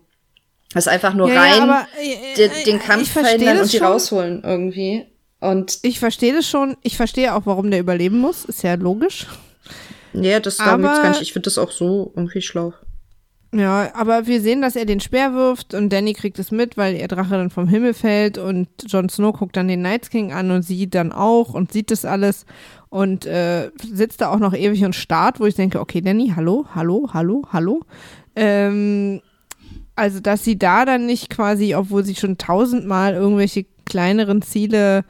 das 0.72 0.86
ist 0.86 0.92
einfach 0.92 1.14
nur 1.14 1.28
Ja, 1.32 1.40
rein, 1.40 1.56
ja, 1.56 1.62
aber, 1.64 1.86
äh, 2.00 2.36
den, 2.36 2.50
äh, 2.50 2.64
den 2.64 2.76
ich 2.76 2.82
Kampf 2.82 3.10
verhindern 3.10 3.58
und 3.60 3.72
die 3.72 3.78
schon. 3.78 3.86
rausholen 3.86 4.42
irgendwie. 4.44 5.06
Und 5.40 5.80
Ich 5.82 5.98
verstehe 5.98 6.32
das 6.32 6.46
schon. 6.48 6.76
Ich 6.82 6.96
verstehe 6.96 7.34
auch, 7.34 7.42
warum 7.46 7.70
der 7.72 7.80
überleben 7.80 8.18
muss. 8.20 8.44
Ist 8.44 8.62
ja 8.62 8.74
logisch. 8.74 9.26
ja, 10.12 10.38
das 10.38 10.58
geht's 10.58 10.68
Aber- 10.68 10.82
gar 11.02 11.08
nicht. 11.10 11.22
Ich 11.22 11.32
finde 11.32 11.46
das 11.46 11.58
auch 11.58 11.72
so 11.72 12.12
irgendwie 12.14 12.42
schlau. 12.42 12.72
Ja, 13.54 13.90
aber 13.94 14.26
wir 14.26 14.40
sehen, 14.40 14.62
dass 14.62 14.76
er 14.76 14.86
den 14.86 15.00
Speer 15.00 15.34
wirft 15.34 15.74
und 15.74 15.92
Danny 15.92 16.14
kriegt 16.14 16.38
es 16.38 16.50
mit, 16.50 16.78
weil 16.78 16.96
ihr 16.96 17.06
Drache 17.06 17.34
dann 17.34 17.50
vom 17.50 17.68
Himmel 17.68 17.92
fällt 17.92 18.38
und 18.38 18.68
Jon 18.86 19.10
Snow 19.10 19.36
guckt 19.36 19.58
dann 19.58 19.68
den 19.68 19.82
Night 19.82 20.10
King 20.10 20.32
an 20.32 20.50
und 20.50 20.62
sie 20.62 20.88
dann 20.88 21.12
auch 21.12 21.52
und 21.52 21.70
sieht 21.70 21.90
das 21.90 22.06
alles 22.06 22.46
und 22.88 23.26
äh, 23.26 23.70
sitzt 23.76 24.22
da 24.22 24.30
auch 24.30 24.38
noch 24.38 24.54
ewig 24.54 24.84
und 24.84 24.94
starrt, 24.94 25.38
wo 25.38 25.44
ich 25.44 25.54
denke, 25.54 25.80
okay, 25.80 26.00
Danny, 26.00 26.32
hallo, 26.34 26.64
hallo, 26.74 27.10
hallo, 27.12 27.42
hallo. 27.52 27.82
Ähm, 28.36 29.20
also, 29.96 30.20
dass 30.20 30.44
sie 30.44 30.58
da 30.58 30.86
dann 30.86 31.04
nicht 31.04 31.28
quasi, 31.28 31.74
obwohl 31.74 32.04
sie 32.04 32.14
schon 32.14 32.38
tausendmal 32.38 33.12
irgendwelche 33.12 33.66
kleineren 33.92 34.40
Ziele, 34.40 35.04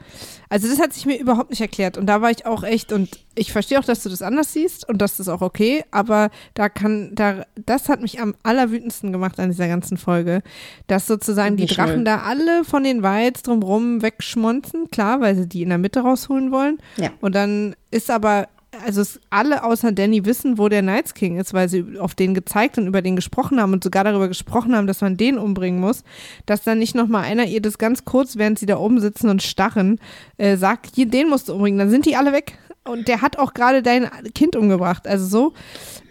also 0.49 0.67
das 0.67 0.77
hat 0.79 0.91
sich 0.93 1.05
mir 1.05 1.17
überhaupt 1.17 1.49
nicht 1.51 1.61
erklärt 1.61 1.97
und 1.97 2.05
da 2.05 2.21
war 2.21 2.29
ich 2.31 2.45
auch 2.45 2.63
echt 2.63 2.91
und 2.91 3.09
ich 3.33 3.53
verstehe 3.53 3.79
auch, 3.79 3.85
dass 3.85 4.03
du 4.03 4.09
das 4.09 4.21
anders 4.21 4.51
siehst 4.51 4.87
und 4.89 5.01
das 5.01 5.19
ist 5.21 5.29
auch 5.29 5.39
okay, 5.41 5.83
aber 5.91 6.29
da 6.53 6.67
kann, 6.67 7.11
da, 7.15 7.45
das 7.65 7.87
hat 7.87 8.01
mich 8.01 8.19
am 8.19 8.35
allerwütendsten 8.43 9.13
gemacht 9.13 9.39
an 9.39 9.49
dieser 9.51 9.69
ganzen 9.69 9.95
Folge, 9.97 10.43
dass 10.87 11.07
sozusagen 11.07 11.55
die 11.55 11.65
Drachen 11.65 11.95
null. 11.95 12.03
da 12.03 12.17
alle 12.23 12.65
von 12.65 12.83
den 12.83 13.01
Weiz 13.03 13.41
drumrum 13.41 14.01
wegschmonzen, 14.01 14.91
klar, 14.91 15.21
weil 15.21 15.35
sie 15.37 15.47
die 15.47 15.61
in 15.63 15.69
der 15.69 15.77
Mitte 15.77 16.01
rausholen 16.01 16.51
wollen 16.51 16.77
Ja. 16.97 17.11
und 17.21 17.33
dann 17.35 17.75
ist 17.89 18.11
aber, 18.11 18.49
also 18.85 19.01
es, 19.01 19.19
alle 19.29 19.63
außer 19.63 19.91
Danny 19.91 20.25
wissen, 20.25 20.57
wo 20.57 20.69
der 20.69 20.81
Night 20.81 21.13
King 21.15 21.39
ist, 21.39 21.53
weil 21.53 21.69
sie 21.69 21.97
auf 21.99 22.15
den 22.15 22.33
gezeigt 22.33 22.77
und 22.77 22.87
über 22.87 23.01
den 23.01 23.15
gesprochen 23.15 23.59
haben 23.61 23.73
und 23.73 23.83
sogar 23.83 24.03
darüber 24.03 24.27
gesprochen 24.27 24.75
haben, 24.75 24.87
dass 24.87 25.01
man 25.01 25.17
den 25.17 25.37
umbringen 25.37 25.79
muss, 25.79 26.03
dass 26.45 26.63
dann 26.63 26.79
nicht 26.79 26.95
nochmal 26.95 27.23
einer 27.25 27.45
ihr 27.45 27.61
das 27.61 27.77
ganz 27.77 28.05
kurz, 28.05 28.37
während 28.37 28.57
sie 28.59 28.65
da 28.65 28.77
oben 28.77 28.99
sitzen 28.99 29.29
und 29.29 29.43
starren, 29.43 29.99
äh, 30.37 30.57
sagt, 30.57 30.89
hier, 30.95 31.05
den 31.05 31.29
musst 31.29 31.49
du 31.49 31.53
umbringen, 31.53 31.79
dann 31.79 31.89
sind 31.89 32.05
die 32.05 32.15
alle 32.15 32.33
weg. 32.33 32.57
Und 32.85 33.07
der 33.07 33.21
hat 33.21 33.39
auch 33.39 33.53
gerade 33.53 33.81
dein 33.81 34.09
Kind 34.35 34.55
umgebracht, 34.57 35.07
also 35.07 35.25
so. 35.25 35.53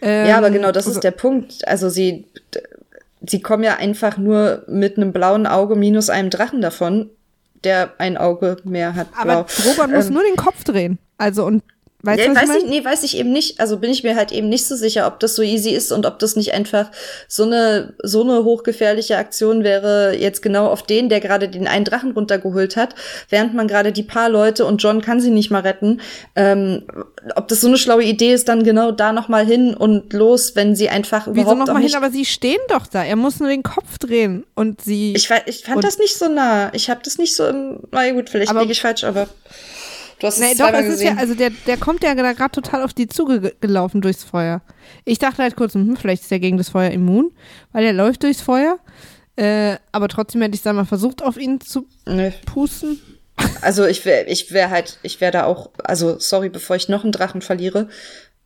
Ähm, 0.00 0.28
Ja, 0.28 0.38
aber 0.38 0.50
genau, 0.50 0.72
das 0.72 0.86
also- 0.86 0.96
ist 0.98 1.04
der 1.04 1.10
Punkt. 1.10 1.66
Also 1.68 1.90
sie, 1.90 2.24
sie 3.26 3.40
kommen 3.42 3.62
ja 3.62 3.76
einfach 3.76 4.16
nur 4.16 4.64
mit 4.68 4.96
einem 4.96 5.12
blauen 5.12 5.46
Auge 5.46 5.76
minus 5.76 6.08
einem 6.08 6.30
Drachen 6.30 6.60
davon, 6.62 7.10
der 7.64 7.92
ein 7.98 8.16
Auge 8.16 8.56
mehr 8.64 8.94
hat. 8.94 9.08
Aber 9.14 9.44
blau. 9.44 9.74
Drogon 9.74 9.92
muss 9.94 10.06
Ähm, 10.06 10.14
nur 10.14 10.22
den 10.22 10.36
Kopf 10.36 10.64
drehen. 10.64 10.98
Also 11.18 11.44
und 11.44 11.62
weißt 12.02 12.18
Nee, 12.18 12.26
du, 12.26 12.34
was 12.34 12.48
weiß 12.48 12.62
ich 12.62 12.68
nee, 12.68 12.84
weiß 12.84 13.02
ich 13.04 13.16
eben 13.16 13.32
nicht. 13.32 13.60
Also 13.60 13.78
bin 13.78 13.90
ich 13.90 14.02
mir 14.02 14.16
halt 14.16 14.32
eben 14.32 14.48
nicht 14.48 14.66
so 14.66 14.76
sicher, 14.76 15.06
ob 15.06 15.20
das 15.20 15.34
so 15.34 15.42
easy 15.42 15.70
ist 15.70 15.92
und 15.92 16.06
ob 16.06 16.18
das 16.18 16.36
nicht 16.36 16.52
einfach 16.52 16.90
so 17.28 17.44
eine, 17.44 17.94
so 18.02 18.22
eine 18.22 18.44
hochgefährliche 18.44 19.16
Aktion 19.16 19.64
wäre, 19.64 20.16
jetzt 20.16 20.42
genau 20.42 20.66
auf 20.66 20.82
den, 20.82 21.08
der 21.08 21.20
gerade 21.20 21.48
den 21.48 21.68
einen 21.68 21.84
Drachen 21.84 22.12
runtergeholt 22.12 22.76
hat, 22.76 22.94
während 23.28 23.54
man 23.54 23.68
gerade 23.68 23.92
die 23.92 24.02
paar 24.02 24.28
Leute 24.28 24.64
und 24.64 24.82
John 24.82 25.00
kann 25.00 25.20
sie 25.20 25.30
nicht 25.30 25.50
mal 25.50 25.62
retten. 25.62 26.00
Ähm, 26.34 26.82
ob 27.36 27.48
das 27.48 27.60
so 27.60 27.68
eine 27.68 27.78
schlaue 27.78 28.02
Idee 28.02 28.32
ist, 28.32 28.48
dann 28.48 28.64
genau 28.64 28.90
da 28.90 29.12
noch 29.12 29.28
mal 29.28 29.46
hin 29.46 29.74
und 29.74 30.12
los, 30.12 30.56
wenn 30.56 30.74
sie 30.74 30.88
einfach 30.88 31.26
Wieso 31.26 31.42
überhaupt 31.42 31.62
auch 31.62 31.66
nochmal 31.66 31.82
hin? 31.82 31.94
Aber 31.94 32.10
sie 32.10 32.24
stehen 32.24 32.60
doch 32.68 32.86
da. 32.86 33.04
Er 33.04 33.16
muss 33.16 33.38
nur 33.38 33.48
den 33.48 33.62
Kopf 33.62 33.98
drehen 33.98 34.44
und 34.54 34.80
sie. 34.80 35.14
Ich, 35.14 35.30
ich 35.46 35.64
fand 35.64 35.84
das 35.84 35.98
nicht 35.98 36.16
so 36.16 36.28
nah. 36.28 36.70
Ich 36.74 36.90
habe 36.90 37.00
das 37.04 37.18
nicht 37.18 37.34
so 37.34 37.46
im. 37.46 37.80
Na 37.90 38.04
ja, 38.06 38.12
gut, 38.12 38.28
vielleicht 38.28 38.52
liege 38.52 38.72
ich 38.72 38.80
falsch, 38.80 39.04
aber 39.04 39.28
du 40.22 40.26
hast 40.28 40.38
Nee, 40.38 40.52
es 40.52 40.58
doch, 40.58 40.66
zweimal 40.66 40.84
es 40.84 40.94
ist 40.94 41.02
ja, 41.02 41.10
gesehen. 41.10 41.18
also 41.18 41.34
der, 41.34 41.50
der 41.66 41.76
kommt 41.76 42.02
ja 42.02 42.14
gerade 42.14 42.52
total 42.52 42.82
auf 42.82 42.94
die 42.94 43.08
Zuge 43.08 43.54
gelaufen 43.60 44.00
durchs 44.00 44.24
Feuer. 44.24 44.62
Ich 45.04 45.18
dachte 45.18 45.42
halt 45.42 45.56
kurz, 45.56 45.74
hm, 45.74 45.96
vielleicht 45.96 46.22
ist 46.22 46.32
er 46.32 46.38
gegen 46.38 46.56
das 46.56 46.70
Feuer 46.70 46.90
immun, 46.90 47.32
weil 47.72 47.84
er 47.84 47.92
läuft 47.92 48.22
durchs 48.22 48.40
Feuer. 48.40 48.78
Äh, 49.36 49.76
aber 49.92 50.08
trotzdem 50.08 50.42
hätte 50.42 50.54
ich 50.54 50.62
da 50.62 50.72
mal 50.72 50.84
versucht, 50.84 51.22
auf 51.22 51.36
ihn 51.36 51.60
zu 51.60 51.86
nee. 52.06 52.32
pusten. 52.46 53.00
Also 53.62 53.86
ich 53.86 54.04
wäre 54.04 54.26
ich 54.26 54.52
wär 54.52 54.70
halt, 54.70 54.98
ich 55.02 55.20
wäre 55.20 55.32
da 55.32 55.44
auch, 55.44 55.70
also 55.82 56.18
sorry, 56.18 56.48
bevor 56.48 56.76
ich 56.76 56.88
noch 56.88 57.02
einen 57.02 57.12
Drachen 57.12 57.40
verliere, 57.40 57.88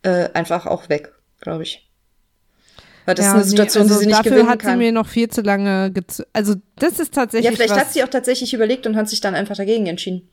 äh, 0.01 0.29
einfach 0.33 0.65
auch 0.65 0.89
weg, 0.89 1.11
glaube 1.41 1.63
ich. 1.63 1.87
Weil 3.05 3.15
das 3.15 3.25
ja, 3.25 3.31
ist 3.31 3.35
eine 3.35 3.43
Situation, 3.45 3.85
nee, 3.85 3.89
also 3.91 3.99
die 3.99 4.03
sie 4.03 4.07
nicht 4.07 4.19
dafür 4.19 4.31
gewinnen 4.31 4.49
hat 4.49 4.59
kann. 4.59 4.71
sie 4.71 4.77
mir 4.77 4.91
noch 4.91 5.07
viel 5.07 5.29
zu 5.29 5.41
lange 5.41 5.93
Also 6.33 6.55
das 6.77 6.99
ist 6.99 7.13
tatsächlich 7.13 7.49
Ja, 7.49 7.55
vielleicht 7.55 7.79
hat 7.79 7.93
sie 7.93 8.03
auch 8.03 8.09
tatsächlich 8.09 8.53
überlegt 8.53 8.85
und 8.85 8.95
hat 8.95 9.07
sich 9.07 9.21
dann 9.21 9.35
einfach 9.35 9.55
dagegen 9.55 9.87
entschieden. 9.87 10.29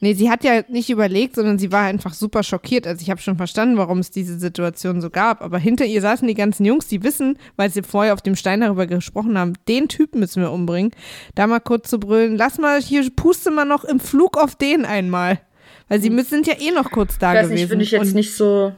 Nee, 0.00 0.14
sie 0.14 0.30
hat 0.30 0.44
ja 0.44 0.62
nicht 0.68 0.90
überlegt, 0.90 1.34
sondern 1.34 1.58
sie 1.58 1.72
war 1.72 1.84
einfach 1.84 2.14
super 2.14 2.42
schockiert. 2.42 2.86
Also 2.86 3.02
ich 3.02 3.10
habe 3.10 3.20
schon 3.20 3.36
verstanden, 3.36 3.76
warum 3.76 4.00
es 4.00 4.10
diese 4.10 4.38
Situation 4.38 5.00
so 5.00 5.08
gab. 5.08 5.40
Aber 5.40 5.58
hinter 5.58 5.84
ihr 5.84 6.00
saßen 6.00 6.26
die 6.26 6.34
ganzen 6.34 6.64
Jungs, 6.64 6.88
die 6.88 7.02
wissen, 7.02 7.38
weil 7.56 7.70
sie 7.70 7.82
vorher 7.82 8.12
auf 8.12 8.20
dem 8.20 8.36
Stein 8.36 8.60
darüber 8.60 8.86
gesprochen 8.86 9.38
haben, 9.38 9.54
den 9.68 9.88
Typen 9.88 10.20
müssen 10.20 10.42
wir 10.42 10.50
umbringen. 10.50 10.90
Da 11.34 11.46
mal 11.46 11.60
kurz 11.60 11.88
zu 11.88 11.98
brüllen, 11.98 12.36
lass 12.36 12.58
mal 12.58 12.80
hier, 12.82 13.08
puste 13.14 13.50
mal 13.50 13.64
noch 13.64 13.84
im 13.84 14.00
Flug 14.00 14.36
auf 14.36 14.56
den 14.56 14.84
einmal. 14.84 15.40
Weil 15.88 16.00
sie 16.00 16.08
hm. 16.08 16.22
sind 16.22 16.46
ja 16.46 16.54
eh 16.60 16.70
noch 16.70 16.90
kurz 16.90 17.18
da 17.18 17.32
ich 17.32 17.38
weiß 17.38 17.48
gewesen. 17.48 17.60
Nicht, 17.60 17.68
finde 17.68 17.84
ich 17.84 17.90
jetzt 17.92 18.14
nicht 18.14 18.34
so. 18.34 18.72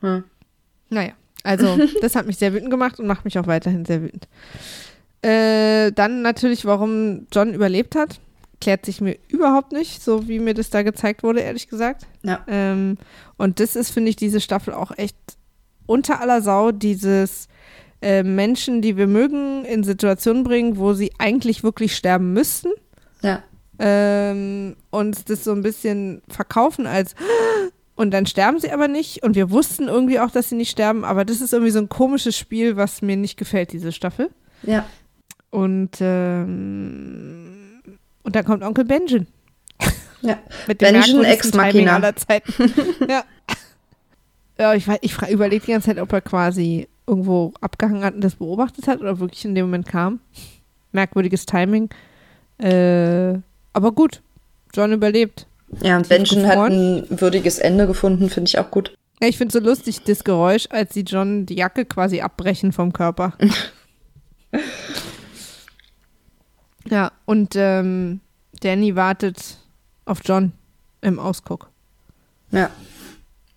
Hm. 0.00 0.24
Naja, 0.88 1.12
also 1.42 1.78
das 2.00 2.14
hat 2.14 2.26
mich 2.26 2.36
sehr 2.36 2.52
wütend 2.52 2.70
gemacht 2.70 3.00
und 3.00 3.06
macht 3.06 3.24
mich 3.24 3.38
auch 3.38 3.46
weiterhin 3.46 3.84
sehr 3.84 4.02
wütend. 4.02 4.28
Äh, 5.22 5.92
dann 5.92 6.22
natürlich, 6.22 6.64
warum 6.64 7.26
John 7.32 7.54
überlebt 7.54 7.94
hat 7.94 8.20
klärt 8.60 8.84
sich 8.84 9.00
mir 9.00 9.16
überhaupt 9.28 9.72
nicht, 9.72 10.02
so 10.02 10.28
wie 10.28 10.38
mir 10.38 10.54
das 10.54 10.70
da 10.70 10.82
gezeigt 10.82 11.22
wurde, 11.22 11.40
ehrlich 11.40 11.68
gesagt. 11.68 12.06
Ja. 12.22 12.44
Ähm, 12.46 12.98
und 13.36 13.60
das 13.60 13.76
ist, 13.76 13.90
finde 13.90 14.10
ich, 14.10 14.16
diese 14.16 14.40
Staffel 14.40 14.74
auch 14.74 14.92
echt 14.96 15.16
unter 15.86 16.20
aller 16.20 16.42
Sau, 16.42 16.70
dieses 16.70 17.48
äh, 18.02 18.22
Menschen, 18.22 18.82
die 18.82 18.96
wir 18.96 19.06
mögen, 19.06 19.64
in 19.64 19.82
Situationen 19.82 20.44
bringen, 20.44 20.76
wo 20.76 20.92
sie 20.92 21.10
eigentlich 21.18 21.62
wirklich 21.64 21.96
sterben 21.96 22.32
müssten. 22.32 22.70
Ja. 23.22 23.42
Ähm, 23.78 24.76
und 24.90 25.30
das 25.30 25.44
so 25.44 25.52
ein 25.52 25.62
bisschen 25.62 26.22
verkaufen 26.28 26.86
als 26.86 27.14
und 27.94 28.12
dann 28.12 28.24
sterben 28.24 28.58
sie 28.58 28.72
aber 28.72 28.88
nicht 28.88 29.22
und 29.22 29.36
wir 29.36 29.50
wussten 29.50 29.88
irgendwie 29.88 30.20
auch, 30.20 30.30
dass 30.30 30.48
sie 30.48 30.54
nicht 30.54 30.70
sterben, 30.70 31.04
aber 31.04 31.24
das 31.24 31.40
ist 31.40 31.52
irgendwie 31.52 31.72
so 31.72 31.80
ein 31.80 31.88
komisches 31.88 32.36
Spiel, 32.36 32.76
was 32.76 33.02
mir 33.02 33.16
nicht 33.16 33.36
gefällt, 33.36 33.72
diese 33.72 33.92
Staffel. 33.92 34.30
Ja. 34.62 34.86
Und 35.50 35.98
ähm, 36.00 37.59
und 38.22 38.36
dann 38.36 38.44
kommt 38.44 38.62
Onkel 38.62 38.84
Benjen. 38.84 39.26
Ja. 40.22 40.38
Mit 40.66 40.82
dem 40.82 40.92
Benjen 40.92 41.24
ex 41.24 41.54
Machina 41.54 41.94
aller 41.94 42.14
Zeiten. 42.14 42.52
ja. 43.08 43.24
Ja, 44.58 44.74
ich, 44.74 44.86
ich 45.00 45.16
überlege 45.30 45.64
die 45.64 45.72
ganze 45.72 45.86
Zeit, 45.86 45.98
ob 45.98 46.12
er 46.12 46.20
quasi 46.20 46.88
irgendwo 47.06 47.54
abgehangen 47.62 48.04
hat 48.04 48.14
und 48.14 48.22
das 48.22 48.34
beobachtet 48.34 48.86
hat 48.86 49.00
oder 49.00 49.18
wirklich 49.18 49.46
in 49.46 49.54
dem 49.54 49.64
Moment 49.64 49.88
kam. 49.88 50.20
Merkwürdiges 50.92 51.46
Timing. 51.46 51.88
Äh, 52.58 53.38
aber 53.72 53.92
gut, 53.92 54.20
John 54.74 54.92
überlebt. 54.92 55.46
Ja, 55.80 55.96
und 55.96 56.10
Benjen 56.10 56.46
hat 56.46 56.58
ein 56.58 57.06
würdiges 57.08 57.58
Ende 57.58 57.86
gefunden, 57.86 58.28
finde 58.28 58.48
ich 58.48 58.58
auch 58.58 58.70
gut. 58.70 58.94
Ja, 59.22 59.28
ich 59.28 59.38
finde 59.38 59.56
es 59.56 59.62
so 59.62 59.66
lustig, 59.66 60.02
das 60.04 60.24
Geräusch, 60.24 60.66
als 60.70 60.92
sie 60.92 61.02
John 61.02 61.46
die 61.46 61.56
Jacke 61.56 61.86
quasi 61.86 62.20
abbrechen 62.20 62.72
vom 62.72 62.92
Körper. 62.92 63.32
Ja, 66.90 67.12
und 67.24 67.54
ähm, 67.54 68.20
Danny 68.60 68.96
wartet 68.96 69.58
auf 70.04 70.20
John 70.24 70.52
im 71.00 71.18
Ausguck. 71.18 71.70
Ja. 72.50 72.70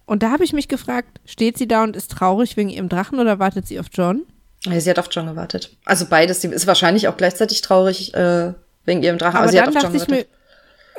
Und 0.06 0.22
da 0.22 0.32
habe 0.32 0.44
ich 0.44 0.54
mich 0.54 0.68
gefragt, 0.68 1.20
steht 1.26 1.58
sie 1.58 1.68
da 1.68 1.84
und 1.84 1.96
ist 1.96 2.12
traurig 2.12 2.56
wegen 2.58 2.70
ihrem 2.70 2.90
Drachen 2.90 3.20
oder 3.20 3.40
wartet 3.40 3.68
sie 3.68 3.80
auf 3.80 3.88
John? 3.92 4.24
Ja, 4.66 4.80
sie 4.80 4.90
hat 4.90 5.00
auf 5.00 5.08
John 5.12 5.26
gewartet. 5.26 5.76
Also 5.86 6.06
beides. 6.06 6.42
Sie 6.42 6.48
ist 6.48 6.68
wahrscheinlich 6.68 7.08
auch 7.08 7.18
gleichzeitig 7.18 7.62
traurig 7.62 8.14
äh, 8.14 8.54
wegen 8.86 9.02
ihrem 9.02 9.18
Drachen, 9.18 9.38
aber, 9.38 9.44
aber 9.44 9.52
sie 9.52 9.60
hat 9.60 9.70
auf 9.70 9.82
John 9.82 9.94
gewartet. 9.94 10.30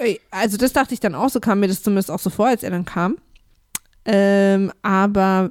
Mir, 0.01 0.19
also 0.31 0.56
das 0.56 0.73
dachte 0.73 0.93
ich 0.93 1.01
dann 1.01 1.15
auch, 1.15 1.31
so 1.31 1.40
kam 1.40 1.61
mir 1.61 1.69
das 1.69 1.82
zumindest 1.82 2.11
auch 2.11 2.19
so 2.19 2.31
vor, 2.31 2.48
als 2.48 2.62
er 2.62 2.70
dann 2.70 2.85
kam. 2.85 3.16
Ähm, 4.05 4.73
aber 4.82 5.51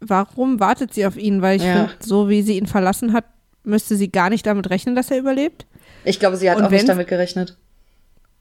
warum 0.00 0.60
wartet 0.60 0.92
sie 0.94 1.06
auf 1.06 1.16
ihn? 1.16 1.42
Weil 1.42 1.56
ich 1.56 1.64
ja. 1.64 1.86
finde, 1.86 1.94
so 2.00 2.28
wie 2.28 2.42
sie 2.42 2.58
ihn 2.58 2.66
verlassen 2.66 3.12
hat, 3.12 3.24
müsste 3.64 3.96
sie 3.96 4.10
gar 4.10 4.30
nicht 4.30 4.46
damit 4.46 4.70
rechnen, 4.70 4.94
dass 4.94 5.10
er 5.10 5.18
überlebt. 5.18 5.66
Ich 6.04 6.18
glaube, 6.18 6.36
sie 6.36 6.50
hat 6.50 6.58
und 6.58 6.64
auch 6.64 6.70
wenn, 6.70 6.78
nicht 6.78 6.88
damit 6.88 7.08
gerechnet. 7.08 7.56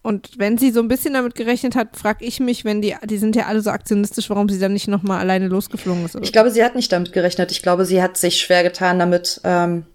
Und 0.03 0.39
wenn 0.39 0.57
sie 0.57 0.71
so 0.71 0.79
ein 0.79 0.87
bisschen 0.87 1.13
damit 1.13 1.35
gerechnet 1.35 1.75
hat, 1.75 1.95
frage 1.95 2.25
ich 2.25 2.39
mich, 2.39 2.65
wenn 2.65 2.81
die, 2.81 2.95
die 3.05 3.19
sind 3.19 3.35
ja 3.35 3.45
alle 3.45 3.61
so 3.61 3.69
aktionistisch, 3.69 4.29
warum 4.31 4.49
sie 4.49 4.59
dann 4.59 4.73
nicht 4.73 4.87
nochmal 4.87 5.19
alleine 5.19 5.47
losgeflogen 5.47 6.05
ist. 6.05 6.15
Oder? 6.15 6.23
Ich 6.23 6.33
glaube, 6.33 6.49
sie 6.49 6.63
hat 6.63 6.75
nicht 6.75 6.91
damit 6.91 7.13
gerechnet. 7.13 7.51
Ich 7.51 7.61
glaube, 7.61 7.85
sie 7.85 8.01
hat 8.01 8.17
sich 8.17 8.41
schwer 8.41 8.63
getan 8.63 8.97
damit, 8.97 9.41
ähm, 9.43 9.85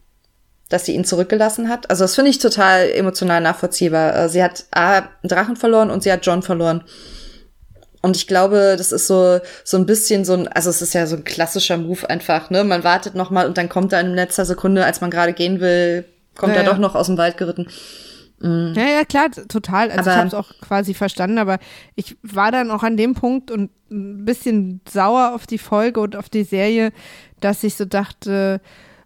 dass 0.68 0.86
sie 0.86 0.94
ihn 0.94 1.04
zurückgelassen 1.04 1.68
hat. 1.68 1.90
Also 1.90 2.04
das 2.04 2.14
finde 2.14 2.30
ich 2.30 2.38
total 2.38 2.88
emotional 2.90 3.40
nachvollziehbar. 3.40 4.16
Äh, 4.16 4.28
sie 4.28 4.44
hat 4.44 4.66
A, 4.70 4.98
einen 4.98 5.08
Drachen 5.24 5.56
verloren 5.56 5.90
und 5.90 6.04
sie 6.04 6.12
hat 6.12 6.24
John 6.24 6.42
verloren. 6.42 6.84
Und 8.06 8.16
ich 8.16 8.28
glaube, 8.28 8.76
das 8.78 8.92
ist 8.92 9.08
so, 9.08 9.40
so 9.64 9.76
ein 9.76 9.84
bisschen 9.84 10.24
so 10.24 10.34
ein, 10.34 10.46
also 10.46 10.70
es 10.70 10.80
ist 10.80 10.94
ja 10.94 11.08
so 11.08 11.16
ein 11.16 11.24
klassischer 11.24 11.76
Move 11.76 12.08
einfach, 12.08 12.50
ne? 12.50 12.62
Man 12.62 12.84
wartet 12.84 13.16
nochmal 13.16 13.48
und 13.48 13.58
dann 13.58 13.68
kommt 13.68 13.92
er 13.92 14.00
in 14.00 14.14
letzter 14.14 14.44
Sekunde, 14.44 14.84
als 14.84 15.00
man 15.00 15.10
gerade 15.10 15.32
gehen 15.32 15.58
will, 15.58 16.04
kommt 16.36 16.54
ja, 16.54 16.60
er 16.60 16.64
doch 16.66 16.78
noch 16.78 16.94
aus 16.94 17.08
dem 17.08 17.18
Wald 17.18 17.36
geritten. 17.36 17.66
Mhm. 18.38 18.74
Ja, 18.76 18.84
ja, 18.84 19.04
klar, 19.04 19.32
total. 19.48 19.90
Also 19.90 20.08
aber, 20.08 20.10
ich 20.10 20.16
habe 20.18 20.28
es 20.28 20.34
auch 20.34 20.52
quasi 20.60 20.94
verstanden, 20.94 21.38
aber 21.38 21.58
ich 21.96 22.16
war 22.22 22.52
dann 22.52 22.70
auch 22.70 22.84
an 22.84 22.96
dem 22.96 23.14
Punkt 23.14 23.50
und 23.50 23.72
ein 23.90 24.24
bisschen 24.24 24.82
sauer 24.88 25.32
auf 25.34 25.48
die 25.48 25.58
Folge 25.58 25.98
und 25.98 26.14
auf 26.14 26.28
die 26.28 26.44
Serie, 26.44 26.92
dass 27.40 27.64
ich 27.64 27.74
so 27.74 27.86
dachte, 27.86 28.60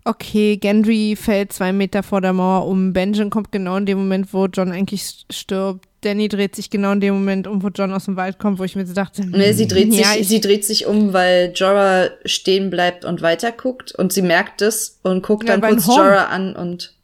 okay, 0.05 0.59
Gendry 0.59 1.17
fällt 1.17 1.55
zwei 1.55 1.73
Meter 1.73 2.03
vor 2.03 2.21
der 2.21 2.35
Mauer 2.35 2.67
um, 2.67 2.93
Benjamin 2.93 3.31
kommt 3.31 3.51
genau 3.51 3.79
in 3.79 3.87
dem 3.87 3.97
Moment, 3.97 4.35
wo 4.35 4.45
John 4.45 4.73
eigentlich 4.73 5.25
stirbt. 5.31 5.89
Danny 6.03 6.29
dreht 6.29 6.57
sich 6.57 6.71
genau 6.71 6.93
in 6.93 7.01
dem 7.01 7.15
Moment 7.15 7.47
um, 7.47 7.63
wo 7.63 7.69
John 7.69 7.93
aus 7.93 8.07
dem 8.07 8.17
Wald 8.17 8.39
kommt, 8.39 8.59
wo 8.59 8.65
ich 8.65 8.75
mir 8.75 8.87
so 8.87 8.95
dachte, 8.95 9.25
nee, 9.27 9.53
sie 9.53 9.69
dreht 9.69 9.93
ja, 9.93 10.15
sich, 10.15 10.29
sie 10.29 10.41
dreht 10.41 10.65
sich 10.65 10.87
um, 10.87 11.13
weil 11.13 11.53
Jorah 11.55 12.11
stehen 12.25 12.71
bleibt 12.71 13.05
und 13.05 13.23
weiterguckt 13.23 13.93
und 13.93 14.13
sie 14.13 14.23
merkt 14.23 14.63
es 14.63 14.99
und 15.03 15.23
guckt 15.23 15.49
ja, 15.49 15.57
dann 15.57 15.71
kurz 15.71 15.87
Jorah 15.87 16.27
an 16.27 16.57
und 16.57 16.95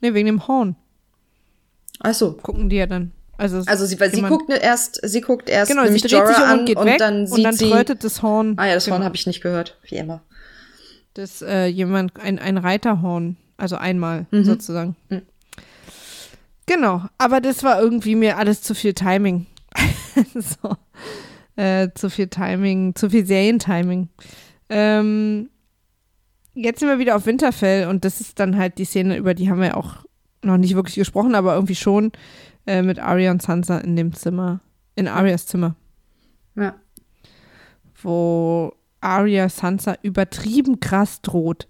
Nee, 0.00 0.14
wegen 0.14 0.26
dem 0.26 0.46
Horn. 0.46 0.76
Ach 2.00 2.14
so. 2.14 2.32
Gucken 2.32 2.68
die 2.68 2.76
ja 2.76 2.86
dann. 2.86 3.12
Also, 3.38 3.62
also 3.66 3.84
sie, 3.84 4.00
weil 4.00 4.14
sie 4.14 4.22
guckt 4.22 4.50
erst, 4.50 5.00
sie 5.02 5.20
guckt 5.20 5.50
erst 5.50 5.70
genau, 5.70 5.86
sie 5.86 5.98
dreht 5.98 6.10
Jorah 6.10 6.26
sich 6.26 6.44
um 6.44 6.58
und, 6.60 6.66
geht 6.66 6.76
und 6.76 6.86
weg 6.86 6.98
dann 6.98 7.26
sieht 7.26 7.36
und 7.36 7.42
dann 7.44 7.54
sie, 7.56 7.94
das 7.98 8.22
Horn. 8.22 8.54
Ah 8.56 8.66
ja, 8.66 8.74
das 8.74 8.84
genau. 8.84 8.96
Horn 8.96 9.04
habe 9.04 9.16
ich 9.16 9.26
nicht 9.26 9.42
gehört, 9.42 9.76
wie 9.88 9.96
immer. 9.96 10.22
Das 11.14 11.42
äh, 11.42 11.66
jemand 11.66 12.18
ein 12.20 12.38
ein 12.38 12.56
Reiterhorn, 12.56 13.36
also 13.58 13.76
einmal 13.76 14.26
mhm. 14.30 14.44
sozusagen. 14.44 14.96
Mhm. 15.10 15.22
Genau, 16.66 17.02
aber 17.16 17.40
das 17.40 17.62
war 17.62 17.80
irgendwie 17.80 18.16
mir 18.16 18.38
alles 18.38 18.62
zu 18.62 18.74
viel 18.74 18.92
Timing. 18.92 19.46
so. 20.34 20.76
Äh, 21.54 21.90
zu 21.94 22.10
viel 22.10 22.26
Timing, 22.28 22.94
zu 22.94 23.08
viel 23.08 23.24
Serientiming. 23.24 24.08
Ähm, 24.68 25.48
jetzt 26.54 26.80
sind 26.80 26.88
wir 26.88 26.98
wieder 26.98 27.16
auf 27.16 27.26
Winterfell 27.26 27.88
und 27.88 28.04
das 28.04 28.20
ist 28.20 28.38
dann 28.40 28.56
halt 28.56 28.78
die 28.78 28.84
Szene, 28.84 29.16
über 29.16 29.32
die 29.32 29.48
haben 29.48 29.60
wir 29.60 29.76
auch 29.76 30.04
noch 30.42 30.58
nicht 30.58 30.74
wirklich 30.74 30.96
gesprochen, 30.96 31.34
aber 31.34 31.54
irgendwie 31.54 31.74
schon 31.74 32.12
äh, 32.66 32.82
mit 32.82 32.98
Arya 32.98 33.30
und 33.30 33.42
Sansa 33.42 33.78
in 33.78 33.96
dem 33.96 34.12
Zimmer, 34.12 34.60
in 34.96 35.08
Arias 35.08 35.46
Zimmer. 35.46 35.76
Ja. 36.56 36.74
Wo 38.02 38.74
Arya 39.00 39.48
Sansa 39.48 39.96
übertrieben 40.02 40.80
krass 40.80 41.22
droht. 41.22 41.68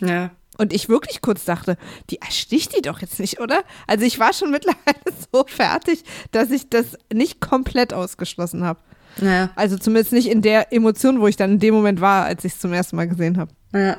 Ja. 0.00 0.30
Und 0.56 0.72
ich 0.72 0.88
wirklich 0.88 1.20
kurz 1.20 1.44
dachte, 1.44 1.76
die 2.10 2.20
ersticht 2.20 2.76
die 2.76 2.82
doch 2.82 3.00
jetzt 3.00 3.18
nicht, 3.18 3.40
oder? 3.40 3.64
Also 3.86 4.04
ich 4.04 4.18
war 4.18 4.32
schon 4.32 4.50
mittlerweile 4.50 5.00
so 5.32 5.44
fertig, 5.46 6.04
dass 6.30 6.50
ich 6.50 6.68
das 6.68 6.96
nicht 7.12 7.40
komplett 7.40 7.92
ausgeschlossen 7.92 8.64
habe. 8.64 8.80
Ja. 9.20 9.50
Also 9.54 9.78
zumindest 9.78 10.12
nicht 10.12 10.28
in 10.28 10.42
der 10.42 10.72
Emotion, 10.72 11.20
wo 11.20 11.26
ich 11.26 11.36
dann 11.36 11.52
in 11.52 11.60
dem 11.60 11.74
Moment 11.74 12.00
war, 12.00 12.24
als 12.24 12.44
ich 12.44 12.54
es 12.54 12.60
zum 12.60 12.72
ersten 12.72 12.96
Mal 12.96 13.08
gesehen 13.08 13.38
habe. 13.38 13.52
Ja. 13.72 13.98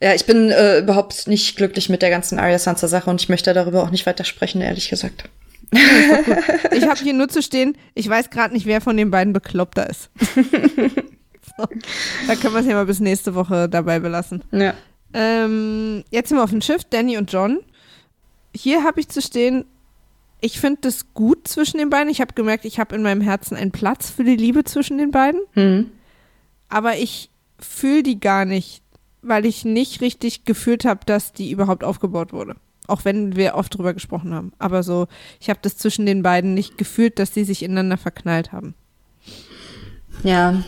Ja, 0.00 0.14
ich 0.14 0.26
bin 0.26 0.50
äh, 0.50 0.80
überhaupt 0.80 1.26
nicht 1.26 1.56
glücklich 1.56 1.88
mit 1.88 2.02
der 2.02 2.10
ganzen 2.10 2.38
Arya 2.38 2.58
Sansa 2.58 2.86
Sache 2.86 3.08
und 3.08 3.20
ich 3.20 3.30
möchte 3.30 3.54
darüber 3.54 3.82
auch 3.82 3.90
nicht 3.90 4.04
weiter 4.04 4.24
sprechen, 4.24 4.60
ehrlich 4.60 4.90
gesagt. 4.90 5.24
ich 5.72 6.86
habe 6.86 7.00
hier 7.02 7.14
nur 7.14 7.28
zu 7.28 7.42
stehen, 7.42 7.76
ich 7.94 8.08
weiß 8.08 8.30
gerade 8.30 8.52
nicht, 8.52 8.66
wer 8.66 8.80
von 8.80 8.96
den 8.96 9.10
beiden 9.10 9.32
bekloppter 9.32 9.88
ist. 9.88 10.10
Da 11.56 12.34
können 12.34 12.54
wir 12.54 12.60
es 12.60 12.66
ja 12.66 12.74
mal 12.74 12.86
bis 12.86 13.00
nächste 13.00 13.34
Woche 13.34 13.68
dabei 13.68 13.98
belassen. 13.98 14.44
Ja. 14.52 14.74
Ähm, 15.12 16.04
jetzt 16.10 16.28
sind 16.28 16.38
wir 16.38 16.44
auf 16.44 16.50
dem 16.50 16.60
Schiff, 16.60 16.84
Danny 16.84 17.16
und 17.16 17.32
John. 17.32 17.60
Hier 18.54 18.84
habe 18.84 19.00
ich 19.00 19.08
zu 19.08 19.22
stehen, 19.22 19.64
ich 20.40 20.60
finde 20.60 20.82
das 20.82 21.14
gut 21.14 21.48
zwischen 21.48 21.78
den 21.78 21.90
beiden. 21.90 22.10
Ich 22.10 22.20
habe 22.20 22.34
gemerkt, 22.34 22.64
ich 22.64 22.78
habe 22.78 22.94
in 22.94 23.02
meinem 23.02 23.20
Herzen 23.20 23.56
einen 23.56 23.72
Platz 23.72 24.10
für 24.10 24.24
die 24.24 24.36
Liebe 24.36 24.64
zwischen 24.64 24.98
den 24.98 25.10
beiden. 25.10 25.40
Mhm. 25.54 25.90
Aber 26.68 26.96
ich 26.96 27.30
fühle 27.58 28.02
die 28.02 28.20
gar 28.20 28.44
nicht 28.44 28.82
weil 29.26 29.44
ich 29.44 29.64
nicht 29.64 30.00
richtig 30.00 30.44
gefühlt 30.44 30.84
habe, 30.84 31.00
dass 31.04 31.32
die 31.32 31.50
überhaupt 31.50 31.84
aufgebaut 31.84 32.32
wurde. 32.32 32.56
Auch 32.86 33.04
wenn 33.04 33.34
wir 33.34 33.56
oft 33.56 33.76
drüber 33.76 33.94
gesprochen 33.94 34.32
haben. 34.32 34.52
Aber 34.58 34.82
so, 34.82 35.08
ich 35.40 35.50
habe 35.50 35.58
das 35.62 35.76
zwischen 35.76 36.06
den 36.06 36.22
beiden 36.22 36.54
nicht 36.54 36.78
gefühlt, 36.78 37.18
dass 37.18 37.32
die 37.32 37.44
sich 37.44 37.62
ineinander 37.62 37.96
verknallt 37.96 38.52
haben. 38.52 38.74
Ja. 40.22 40.62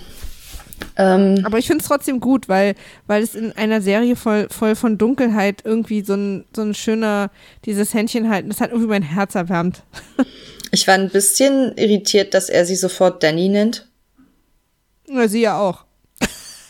Ähm, 0.97 1.43
Aber 1.45 1.59
ich 1.59 1.67
finde 1.67 1.83
es 1.83 1.89
trotzdem 1.89 2.21
gut, 2.21 2.49
weil, 2.49 2.75
weil 3.07 3.23
es 3.23 3.35
in 3.35 3.53
einer 3.53 3.81
Serie 3.81 4.17
voll, 4.17 4.49
voll 4.51 4.75
von 4.75 4.99
Dunkelheit 4.99 5.63
irgendwie 5.65 6.03
so 6.03 6.15
ein, 6.15 6.45
so 6.55 6.63
ein 6.63 6.75
schöner, 6.75 7.31
dieses 7.65 7.95
Händchen 7.95 8.29
halten, 8.29 8.49
das 8.49 8.61
hat 8.61 8.71
irgendwie 8.71 8.89
mein 8.89 9.03
Herz 9.03 9.35
erwärmt. 9.35 9.83
ich 10.71 10.87
war 10.87 10.95
ein 10.95 11.11
bisschen 11.11 11.77
irritiert, 11.77 12.35
dass 12.35 12.49
er 12.49 12.65
sie 12.67 12.77
sofort 12.77 13.23
Danny 13.23 13.49
nennt. 13.49 13.89
Ja, 15.09 15.29
sie 15.29 15.41
ja 15.41 15.59
auch. 15.59 15.85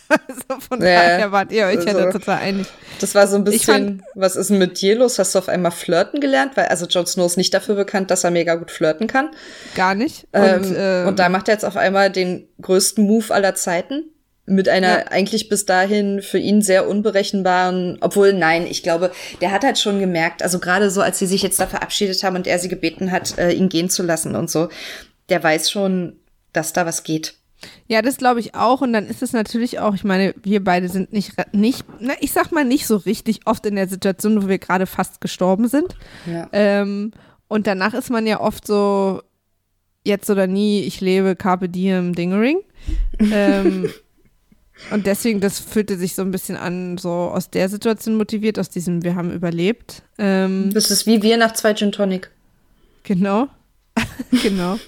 also 0.28 0.60
von 0.68 0.80
Ja, 0.80 0.86
daher 0.86 1.32
wart 1.32 1.52
ihr 1.52 1.66
euch 1.66 1.84
ja 1.84 1.92
also- 1.92 2.00
da 2.04 2.10
total 2.12 2.38
einig. 2.38 2.66
Das 3.00 3.14
war 3.14 3.26
so 3.28 3.36
ein 3.36 3.44
bisschen, 3.44 4.02
was 4.14 4.34
ist 4.36 4.50
denn 4.50 4.58
mit 4.58 4.80
dir 4.80 4.96
los? 4.96 5.18
Hast 5.18 5.34
du 5.34 5.38
auf 5.38 5.48
einmal 5.48 5.70
flirten 5.72 6.20
gelernt? 6.20 6.56
Weil, 6.56 6.66
also 6.66 6.86
Jon 6.86 7.06
Snow 7.06 7.26
ist 7.26 7.36
nicht 7.36 7.54
dafür 7.54 7.74
bekannt, 7.76 8.10
dass 8.10 8.24
er 8.24 8.30
mega 8.30 8.54
gut 8.56 8.70
flirten 8.70 9.06
kann. 9.06 9.30
Gar 9.76 9.94
nicht. 9.94 10.26
Und, 10.32 10.42
Und, 10.42 10.64
ähm, 10.66 10.74
ähm, 10.76 11.08
und 11.08 11.18
da 11.18 11.28
macht 11.28 11.48
er 11.48 11.54
jetzt 11.54 11.64
auf 11.64 11.76
einmal 11.76 12.10
den 12.10 12.48
größten 12.60 13.04
Move 13.06 13.32
aller 13.32 13.54
Zeiten. 13.54 14.04
Mit 14.50 14.66
einer 14.68 15.00
Ja. 15.00 15.04
eigentlich 15.08 15.50
bis 15.50 15.66
dahin 15.66 16.22
für 16.22 16.38
ihn 16.38 16.62
sehr 16.62 16.88
unberechenbaren, 16.88 17.98
obwohl 18.00 18.32
nein, 18.32 18.66
ich 18.66 18.82
glaube, 18.82 19.12
der 19.42 19.52
hat 19.52 19.62
halt 19.62 19.78
schon 19.78 20.00
gemerkt, 20.00 20.42
also 20.42 20.58
gerade 20.58 20.90
so, 20.90 21.02
als 21.02 21.18
sie 21.18 21.26
sich 21.26 21.42
jetzt 21.42 21.60
da 21.60 21.66
verabschiedet 21.66 22.22
haben 22.22 22.34
und 22.34 22.46
er 22.46 22.58
sie 22.58 22.68
gebeten 22.70 23.12
hat, 23.12 23.36
äh, 23.38 23.50
ihn 23.52 23.68
gehen 23.68 23.90
zu 23.90 24.02
lassen 24.02 24.34
und 24.34 24.50
so, 24.50 24.70
der 25.28 25.42
weiß 25.42 25.70
schon, 25.70 26.16
dass 26.54 26.72
da 26.72 26.86
was 26.86 27.02
geht. 27.02 27.34
Ja, 27.86 28.02
das 28.02 28.16
glaube 28.16 28.40
ich 28.40 28.54
auch. 28.54 28.80
Und 28.80 28.92
dann 28.92 29.06
ist 29.06 29.22
es 29.22 29.32
natürlich 29.32 29.78
auch, 29.78 29.94
ich 29.94 30.04
meine, 30.04 30.34
wir 30.42 30.62
beide 30.62 30.88
sind 30.88 31.12
nicht, 31.12 31.32
nicht, 31.52 31.84
na, 32.00 32.14
ich 32.20 32.32
sag 32.32 32.52
mal 32.52 32.64
nicht 32.64 32.86
so 32.86 32.96
richtig 32.96 33.46
oft 33.46 33.66
in 33.66 33.76
der 33.76 33.88
Situation, 33.88 34.42
wo 34.42 34.48
wir 34.48 34.58
gerade 34.58 34.86
fast 34.86 35.20
gestorben 35.20 35.68
sind. 35.68 35.96
Ja. 36.26 36.48
Ähm, 36.52 37.12
und 37.48 37.66
danach 37.66 37.94
ist 37.94 38.10
man 38.10 38.26
ja 38.26 38.40
oft 38.40 38.66
so, 38.66 39.22
jetzt 40.04 40.30
oder 40.30 40.46
nie, 40.46 40.82
ich 40.82 41.00
lebe 41.00 41.36
Carpe 41.36 41.68
Diem 41.68 42.14
Dingering. 42.14 42.60
ähm, 43.18 43.90
und 44.90 45.06
deswegen, 45.06 45.40
das 45.40 45.58
fühlte 45.58 45.96
sich 45.96 46.14
so 46.14 46.22
ein 46.22 46.30
bisschen 46.30 46.56
an, 46.56 46.98
so 46.98 47.10
aus 47.10 47.50
der 47.50 47.68
Situation 47.68 48.16
motiviert, 48.16 48.58
aus 48.58 48.70
diesem, 48.70 49.02
wir 49.02 49.14
haben 49.14 49.32
überlebt. 49.32 50.02
Ähm, 50.18 50.70
Das 50.72 50.90
ist 50.90 51.06
wie 51.06 51.22
wir 51.22 51.36
nach 51.36 51.54
zwei 51.54 51.74
Gin 51.74 51.92
Tonic. 51.92 52.30
Genau. 53.04 53.48
genau. 54.42 54.78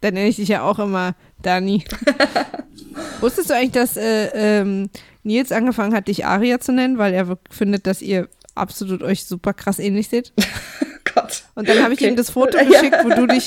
Dann 0.00 0.14
nenne 0.14 0.28
ich 0.28 0.36
dich 0.36 0.48
ja 0.48 0.62
auch 0.62 0.78
immer 0.78 1.14
Dani. 1.42 1.84
Wusstest 3.20 3.50
du 3.50 3.54
eigentlich, 3.54 3.72
dass 3.72 3.96
äh, 3.96 4.28
ähm, 4.34 4.90
Nils 5.22 5.52
angefangen 5.52 5.94
hat, 5.94 6.08
dich 6.08 6.24
Aria 6.26 6.58
zu 6.60 6.72
nennen, 6.72 6.98
weil 6.98 7.14
er 7.14 7.38
findet, 7.50 7.86
dass 7.86 8.02
ihr 8.02 8.28
absolut 8.54 9.02
euch 9.02 9.24
super 9.24 9.52
krass 9.54 9.78
ähnlich 9.78 10.08
seht? 10.08 10.32
Gott. 11.14 11.44
Und 11.54 11.68
dann 11.68 11.82
habe 11.82 11.94
ich 11.94 12.00
Okay. 12.00 12.08
ihm 12.10 12.16
das 12.16 12.30
Foto 12.30 12.58
geschickt, 12.58 12.96
wo 13.04 13.08
du 13.10 13.26
dich, 13.26 13.46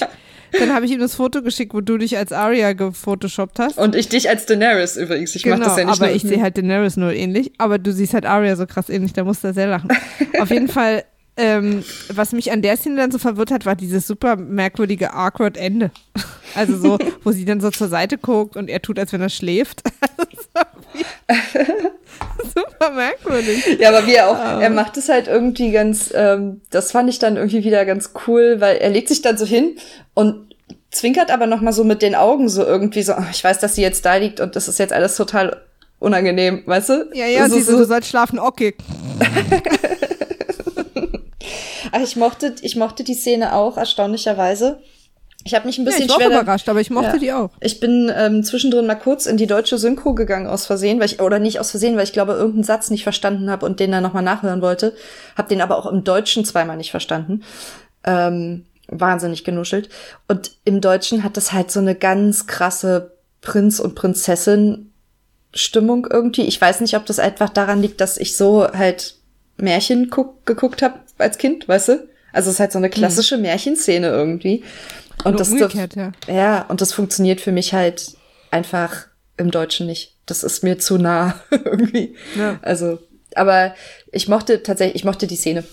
dann 0.60 0.74
habe 0.74 0.86
ich 0.86 0.92
ihm 0.92 1.00
das 1.00 1.16
Foto 1.16 1.42
geschickt, 1.42 1.74
wo 1.74 1.82
du 1.82 1.98
dich 1.98 2.18
als 2.18 2.32
Aria 2.32 2.74
gefotoshoppt 2.74 3.60
hast. 3.60 3.78
Und 3.78 3.96
ich 3.96 4.08
dich 4.08 4.30
als 4.30 4.46
Daenerys 4.46 4.96
übrigens. 4.98 5.36
Ich 5.36 5.44
genau, 5.44 5.58
das 5.58 5.78
ja 5.78 5.86
nicht 5.86 5.96
aber 5.98 6.08
nur- 6.08 6.16
ich 6.16 6.22
sehe 6.22 6.42
halt 6.42 6.58
Daenerys 6.58 6.96
nur 6.98 7.12
ähnlich, 7.14 7.52
aber 7.58 7.78
du 7.78 7.92
siehst 7.92 8.14
halt 8.14 8.26
Arya 8.26 8.56
so 8.56 8.66
krass 8.66 8.90
ähnlich, 8.90 9.14
da 9.14 9.24
musst 9.24 9.44
du 9.44 9.54
sehr 9.54 9.68
lachen. 9.68 9.90
Auf 10.40 10.50
jeden 10.52 10.68
Fall, 10.68 11.04
ähm, 11.38 11.84
was 12.14 12.32
mich 12.32 12.52
an 12.52 12.62
der 12.62 12.78
Szene 12.78 12.98
dann 12.98 13.12
so 13.12 13.18
verwirrt 13.18 13.52
hat, 13.52 13.66
war 13.66 13.76
dieses 13.76 14.08
super 14.08 14.36
merkwürdige 14.36 15.14
awkward 15.14 15.58
Ende. 15.58 15.92
Also 16.58 16.78
so, 16.78 16.98
wo 17.26 17.34
sie 17.34 17.44
dann 17.44 17.60
so 17.60 17.70
zur 17.70 17.90
Seite 17.90 18.18
guckt 18.18 18.56
und 18.56 18.70
er 18.70 18.82
tut, 18.82 18.98
als 18.98 19.12
wenn 19.12 19.20
er 19.20 19.28
schläft. 19.28 19.84
super 22.56 22.92
merkwürdig. 22.92 23.78
Ja, 23.78 23.90
aber 23.90 24.08
wie 24.08 24.14
er 24.14 24.30
auch, 24.30 24.62
er 24.62 24.70
macht 24.70 24.96
es 24.96 25.10
halt 25.10 25.28
irgendwie 25.28 25.72
ganz, 25.72 26.14
ähm, 26.16 26.62
das 26.70 26.94
fand 26.94 27.10
ich 27.10 27.20
dann 27.20 27.36
irgendwie 27.36 27.66
wieder 27.66 27.84
ganz 27.84 28.12
cool, 28.26 28.62
weil 28.62 28.78
er 28.78 28.90
legt 28.90 29.10
sich 29.10 29.22
dann 29.22 29.38
so 29.38 29.46
hin 29.46 29.76
und 30.14 30.56
zwinkert 30.92 31.30
aber 31.30 31.46
noch 31.46 31.60
mal 31.60 31.74
so 31.74 31.84
mit 31.84 32.02
den 32.02 32.16
Augen 32.16 32.48
so 32.48 32.64
irgendwie 32.64 33.04
so, 33.04 33.12
"Ah, 33.14 33.28
ich 33.32 33.44
weiß, 33.44 33.60
dass 33.60 33.76
sie 33.76 33.82
jetzt 33.82 34.06
da 34.06 34.16
liegt 34.16 34.40
und 34.40 34.56
das 34.56 34.70
ist 34.70 34.80
jetzt 34.80 34.94
alles 34.94 35.18
total 35.18 35.62
unangenehm, 36.00 36.64
weißt 36.66 36.90
du? 36.90 37.10
Ja, 37.14 37.26
ja, 37.26 37.50
so, 37.50 37.56
sie 37.56 37.64
so, 37.64 37.74
so, 37.74 37.78
du 37.80 37.86
sollst 37.86 38.08
schlafen, 38.08 38.40
okay. 38.40 38.76
Ach, 41.92 42.02
ich 42.02 42.16
mochte, 42.16 42.56
ich 42.62 42.76
mochte 42.76 43.04
die 43.04 43.14
Szene 43.14 43.54
auch, 43.54 43.78
erstaunlicherweise. 43.78 44.80
Ich 45.48 45.54
habe 45.54 45.68
mich 45.68 45.78
ein 45.78 45.86
Ja, 45.86 45.92
bisschen 45.92 46.06
ich 46.06 46.10
war 46.10 46.16
schwer 46.22 46.42
überrascht, 46.42 46.68
aber 46.70 46.82
ich 46.82 46.90
mochte 46.90 47.12
Ja. 47.14 47.18
die 47.18 47.32
auch. 47.34 47.52
Ich 47.60 47.80
bin 47.80 48.12
ähm, 48.16 48.44
zwischendrin 48.44 48.88
mal 48.88 48.96
kurz 48.96 49.28
in 49.28 49.38
die 49.38 49.46
deutsche 49.46 49.78
Synchro 49.78 50.16
gegangen 50.16 50.48
aus 50.48 50.66
Versehen, 50.66 51.00
weil 51.00 51.06
ich 51.06 51.22
oder 51.22 51.38
nicht 51.38 51.60
aus 51.60 51.70
Versehen, 51.70 51.96
weil 51.98 52.04
ich 52.04 52.14
glaube 52.14 52.34
irgendeinen 52.34 52.64
Satz 52.64 52.90
nicht 52.90 53.04
verstanden 53.04 53.52
habe 53.52 53.64
und 53.66 53.80
den 53.80 53.92
dann 53.92 54.02
nochmal 54.02 54.24
nachhören 54.24 54.62
wollte. 54.64 54.96
Hab 55.38 55.48
den 55.48 55.62
aber 55.62 55.78
auch 55.78 55.86
im 55.86 56.04
Deutschen 56.04 56.46
zweimal 56.46 56.78
nicht 56.78 56.90
verstanden. 56.90 57.44
Ähm, 58.04 58.66
wahnsinnig 58.88 59.44
genuschelt. 59.44 59.90
Und 60.28 60.52
im 60.64 60.82
Deutschen 60.82 61.24
hat 61.24 61.38
das 61.38 61.54
halt 61.54 61.70
so 61.72 61.80
eine 61.80 61.94
ganz 61.96 62.48
krasse 62.48 63.12
Prinz 63.42 63.80
und 63.80 63.94
Prinzessin 63.94 64.92
Stimmung 65.54 66.08
irgendwie. 66.10 66.44
Ich 66.44 66.60
weiß 66.60 66.82
nicht, 66.82 66.98
ob 66.98 67.06
das 67.06 67.20
einfach 67.20 67.50
daran 67.50 67.82
liegt, 67.82 68.02
dass 68.02 68.18
ich 68.18 68.36
so 68.36 68.68
halt 68.74 69.16
Märchen 69.58 70.10
guck, 70.10 70.46
geguckt 70.46 70.82
habe 70.82 70.96
als 71.18 71.38
Kind, 71.38 71.68
weißt 71.68 71.90
du? 71.90 72.08
Also 72.34 72.50
es 72.50 72.56
ist 72.56 72.60
halt 72.60 72.72
so 72.72 72.78
eine 72.78 72.90
klassische 72.90 73.38
Märchenszene 73.38 74.08
irgendwie. 74.08 74.64
Und 75.24 75.40
das, 75.40 75.50
umgekehrt, 75.50 75.96
ja. 75.96 76.12
ja, 76.28 76.66
und 76.68 76.82
das 76.82 76.92
funktioniert 76.92 77.40
für 77.40 77.52
mich 77.52 77.74
halt 77.74 78.14
einfach 78.52 79.08
im 79.38 79.52
Deutschen 79.52 79.88
nicht. 79.88 80.16
Das 80.26 80.44
ist 80.44 80.64
mir 80.64 80.78
zu 80.78 80.98
nah 80.98 81.40
irgendwie. 81.50 82.16
Ja. 82.38 82.60
Also, 82.62 83.00
aber 83.36 83.74
ich 84.12 84.28
mochte 84.28 84.64
tatsächlich, 84.64 84.96
ich 84.96 85.06
mochte 85.06 85.28
die 85.28 85.36
Szene. 85.36 85.64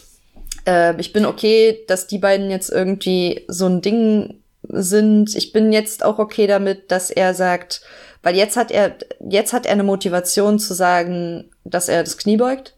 Ähm, 0.67 0.97
ich 0.99 1.13
bin 1.13 1.27
okay, 1.27 1.81
dass 1.89 2.07
die 2.07 2.19
beiden 2.19 2.51
jetzt 2.51 2.71
irgendwie 2.71 3.45
so 3.49 3.67
ein 3.67 3.83
Ding 3.83 4.43
sind. 4.69 5.35
Ich 5.35 5.53
bin 5.53 5.73
jetzt 5.73 6.05
auch 6.05 6.19
okay 6.19 6.47
damit, 6.47 6.91
dass 6.91 7.11
er 7.11 7.35
sagt, 7.35 7.83
weil 8.23 8.37
jetzt 8.37 8.57
hat 8.57 8.71
er, 8.71 8.97
jetzt 9.29 9.53
hat 9.53 9.67
er 9.67 9.73
eine 9.73 9.83
Motivation 9.83 10.59
zu 10.59 10.75
sagen, 10.75 11.51
dass 11.65 11.89
er 11.89 12.05
das 12.05 12.19
Knie 12.19 12.37
beugt, 12.37 12.75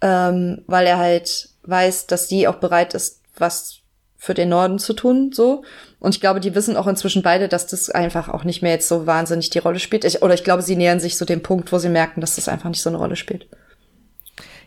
ähm, 0.00 0.62
weil 0.66 0.86
er 0.86 0.98
halt 0.98 1.48
weiß, 1.64 2.06
dass 2.06 2.28
sie 2.28 2.48
auch 2.48 2.56
bereit 2.56 2.94
ist, 2.94 3.20
was 3.36 3.78
für 4.16 4.34
den 4.34 4.50
Norden 4.50 4.78
zu 4.78 4.92
tun, 4.92 5.32
so. 5.32 5.64
Und 5.98 6.14
ich 6.14 6.20
glaube, 6.20 6.38
die 6.38 6.54
wissen 6.54 6.76
auch 6.76 6.86
inzwischen 6.86 7.22
beide, 7.22 7.48
dass 7.48 7.66
das 7.66 7.90
einfach 7.90 8.28
auch 8.28 8.44
nicht 8.44 8.62
mehr 8.62 8.72
jetzt 8.72 8.86
so 8.86 9.06
wahnsinnig 9.06 9.50
die 9.50 9.58
Rolle 9.58 9.80
spielt. 9.80 10.04
Ich, 10.04 10.22
oder 10.22 10.34
ich 10.34 10.44
glaube, 10.44 10.62
sie 10.62 10.76
nähern 10.76 11.00
sich 11.00 11.16
so 11.16 11.24
dem 11.24 11.42
Punkt, 11.42 11.72
wo 11.72 11.78
sie 11.78 11.88
merken, 11.88 12.20
dass 12.20 12.36
das 12.36 12.48
einfach 12.48 12.68
nicht 12.68 12.82
so 12.82 12.90
eine 12.90 12.98
Rolle 12.98 13.16
spielt. 13.16 13.48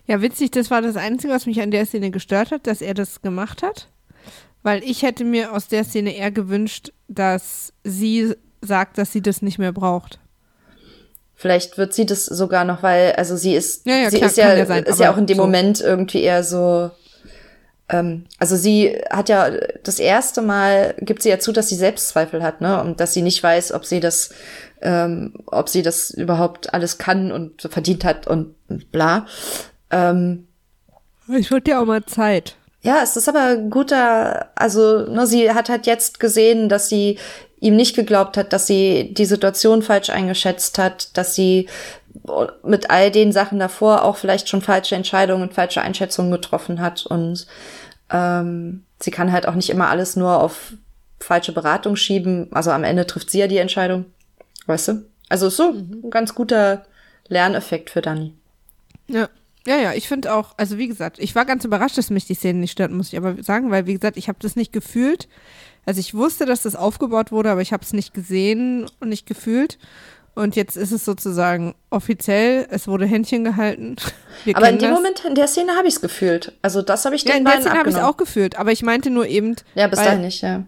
Ja, 0.07 0.21
witzig, 0.21 0.51
das 0.51 0.69
war 0.69 0.81
das 0.81 0.97
Einzige, 0.97 1.33
was 1.33 1.45
mich 1.45 1.61
an 1.61 1.71
der 1.71 1.85
Szene 1.85 2.11
gestört 2.11 2.51
hat, 2.51 2.67
dass 2.67 2.81
er 2.81 2.93
das 2.93 3.21
gemacht 3.21 3.63
hat. 3.63 3.87
Weil 4.61 4.83
ich 4.83 5.03
hätte 5.03 5.23
mir 5.23 5.53
aus 5.53 5.67
der 5.67 5.83
Szene 5.83 6.15
eher 6.15 6.31
gewünscht, 6.31 6.91
dass 7.07 7.71
sie 7.83 8.33
sagt, 8.61 8.97
dass 8.97 9.11
sie 9.11 9.21
das 9.21 9.41
nicht 9.41 9.57
mehr 9.57 9.71
braucht. 9.71 10.19
Vielleicht 11.35 11.77
wird 11.77 11.93
sie 11.93 12.05
das 12.05 12.25
sogar 12.25 12.63
noch, 12.65 12.81
weil, 12.81 13.11
also 13.13 13.35
sie 13.35 13.55
ist, 13.55 13.85
Ja, 13.85 13.97
ja, 13.97 14.09
sie 14.09 14.17
klar, 14.17 14.29
ist 14.29 14.37
ja, 14.37 14.65
sein, 14.65 14.83
ist 14.83 14.99
ja 14.99 15.11
auch 15.13 15.17
in 15.17 15.25
dem 15.25 15.37
so. 15.37 15.43
Moment 15.43 15.81
irgendwie 15.81 16.21
eher 16.23 16.43
so, 16.43 16.91
ähm, 17.89 18.25
also 18.39 18.55
sie 18.55 18.97
hat 19.11 19.27
ja 19.29 19.51
das 19.83 19.99
erste 19.99 20.41
Mal, 20.41 20.95
gibt 20.99 21.21
sie 21.21 21.29
ja 21.29 21.37
zu, 21.39 21.51
dass 21.51 21.67
sie 21.69 21.75
Selbstzweifel 21.75 22.41
hat, 22.41 22.61
ne, 22.61 22.81
und 22.81 22.99
dass 22.99 23.13
sie 23.13 23.21
nicht 23.21 23.43
weiß, 23.43 23.73
ob 23.73 23.85
sie 23.85 23.99
das, 23.99 24.29
ähm, 24.81 25.33
ob 25.47 25.67
sie 25.69 25.81
das 25.81 26.09
überhaupt 26.11 26.73
alles 26.73 26.97
kann 26.97 27.31
und 27.31 27.61
verdient 27.69 28.05
hat 28.05 28.27
und 28.27 28.55
bla. 28.91 29.25
Ähm, 29.91 30.47
Ich 31.27 31.51
wollte 31.51 31.71
ja 31.71 31.81
auch 31.81 31.85
mal 31.85 32.03
Zeit. 32.05 32.55
ja, 32.81 32.99
es 33.03 33.15
ist 33.17 33.27
aber 33.27 33.41
ein 33.41 33.69
guter, 33.69 34.49
also 34.55 34.99
ne, 35.09 35.27
sie 35.27 35.51
hat 35.51 35.69
halt 35.69 35.85
jetzt 35.85 36.19
gesehen, 36.19 36.69
dass 36.69 36.87
sie 36.89 37.17
ihm 37.59 37.75
nicht 37.75 37.95
geglaubt 37.95 38.37
hat, 38.37 38.53
dass 38.53 38.67
sie 38.67 39.13
die 39.13 39.25
Situation 39.25 39.81
falsch 39.81 40.09
eingeschätzt 40.09 40.77
hat, 40.77 41.17
dass 41.17 41.35
sie 41.35 41.67
mit 42.63 42.89
all 42.89 43.11
den 43.11 43.31
Sachen 43.31 43.59
davor 43.59 44.03
auch 44.03 44.17
vielleicht 44.17 44.49
schon 44.49 44.61
falsche 44.61 44.95
Entscheidungen 44.95 45.43
und 45.43 45.53
falsche 45.53 45.81
Einschätzungen 45.81 46.31
getroffen 46.31 46.79
hat. 46.79 47.05
Und 47.05 47.47
ähm, 48.09 48.83
sie 48.99 49.11
kann 49.11 49.31
halt 49.31 49.47
auch 49.47 49.55
nicht 49.55 49.69
immer 49.69 49.89
alles 49.89 50.15
nur 50.15 50.41
auf 50.41 50.73
falsche 51.19 51.51
Beratung 51.51 51.95
schieben. 51.95 52.47
Also 52.51 52.71
am 52.71 52.83
Ende 52.83 53.05
trifft 53.05 53.29
sie 53.29 53.39
ja 53.39 53.47
die 53.47 53.57
Entscheidung. 53.57 54.05
Weißt 54.65 54.87
du? 54.89 55.05
Also 55.29 55.47
ist 55.47 55.57
so 55.57 55.71
ein 55.71 56.09
ganz 56.09 56.35
guter 56.35 56.85
Lerneffekt 57.27 57.89
für 57.89 58.01
Dani. 58.01 58.33
Ja. 59.07 59.29
Ja, 59.67 59.77
ja, 59.77 59.93
ich 59.93 60.07
finde 60.07 60.31
auch, 60.31 60.53
also 60.57 60.77
wie 60.77 60.87
gesagt, 60.87 61.17
ich 61.17 61.33
war 61.33 61.43
ganz 61.43 61.65
überrascht, 61.65 61.97
dass 61.97 62.11
mich 62.11 62.25
die 62.25 62.35
Szene 62.35 62.59
nicht 62.59 62.73
stört, 62.73 62.91
muss 62.91 63.11
ich 63.11 63.17
aber 63.17 63.41
sagen, 63.41 63.71
weil 63.71 63.87
wie 63.87 63.95
gesagt, 63.95 64.15
ich 64.15 64.27
habe 64.27 64.37
das 64.39 64.55
nicht 64.55 64.71
gefühlt. 64.71 65.27
Also 65.85 65.99
ich 65.99 66.13
wusste, 66.13 66.45
dass 66.45 66.63
das 66.63 66.75
aufgebaut 66.75 67.31
wurde, 67.31 67.51
aber 67.51 67.61
ich 67.61 67.73
habe 67.73 67.83
es 67.83 67.93
nicht 67.93 68.13
gesehen 68.13 68.89
und 68.99 69.09
nicht 69.09 69.25
gefühlt. 69.25 69.77
Und 70.33 70.57
jetzt 70.57 70.75
ist 70.75 70.91
es 70.91 71.05
sozusagen 71.05 71.75
offiziell, 71.89 72.67
es 72.69 72.87
wurde 72.89 73.05
Händchen 73.05 73.43
gehalten. 73.45 73.95
Wir 74.43 74.57
Aber 74.57 74.69
in 74.69 74.79
dem 74.79 74.89
das. 74.89 74.99
Moment, 74.99 75.23
in 75.25 75.35
der 75.35 75.47
Szene 75.47 75.73
habe 75.77 75.87
ich 75.87 75.95
es 75.95 76.01
gefühlt. 76.01 76.51
Also 76.61 76.81
das 76.81 77.05
habe 77.05 77.15
ich 77.15 77.23
den 77.23 77.31
ja, 77.31 77.37
in 77.37 77.45
der 77.45 77.61
Szene 77.61 77.79
habe 77.79 77.89
ich 77.89 77.95
es 77.95 78.01
auch 78.01 78.17
gefühlt, 78.17 78.57
aber 78.57 78.71
ich 78.73 78.83
meinte 78.83 79.09
nur 79.09 79.27
eben, 79.27 79.55
Ja, 79.75 79.87
bis 79.87 79.99
weil- 79.99 80.05
dahin 80.07 80.21
nicht, 80.21 80.41
ja. 80.41 80.63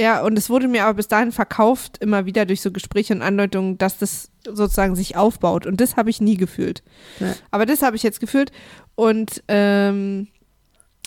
Ja, 0.00 0.22
und 0.24 0.36
es 0.36 0.50
wurde 0.50 0.66
mir 0.66 0.82
aber 0.86 0.94
bis 0.94 1.06
dahin 1.06 1.30
verkauft, 1.30 1.98
immer 2.00 2.26
wieder 2.26 2.46
durch 2.46 2.60
so 2.62 2.72
Gespräche 2.72 3.14
und 3.14 3.22
Andeutungen, 3.22 3.78
dass 3.78 3.96
das 3.98 4.32
sozusagen 4.44 4.96
sich 4.96 5.16
aufbaut. 5.16 5.66
Und 5.66 5.80
das 5.80 5.94
habe 5.96 6.10
ich 6.10 6.20
nie 6.20 6.36
gefühlt. 6.36 6.82
Ja. 7.20 7.32
Aber 7.52 7.64
das 7.64 7.80
habe 7.82 7.94
ich 7.94 8.02
jetzt 8.02 8.18
gefühlt. 8.18 8.50
Und 8.96 9.44
ähm, 9.46 10.26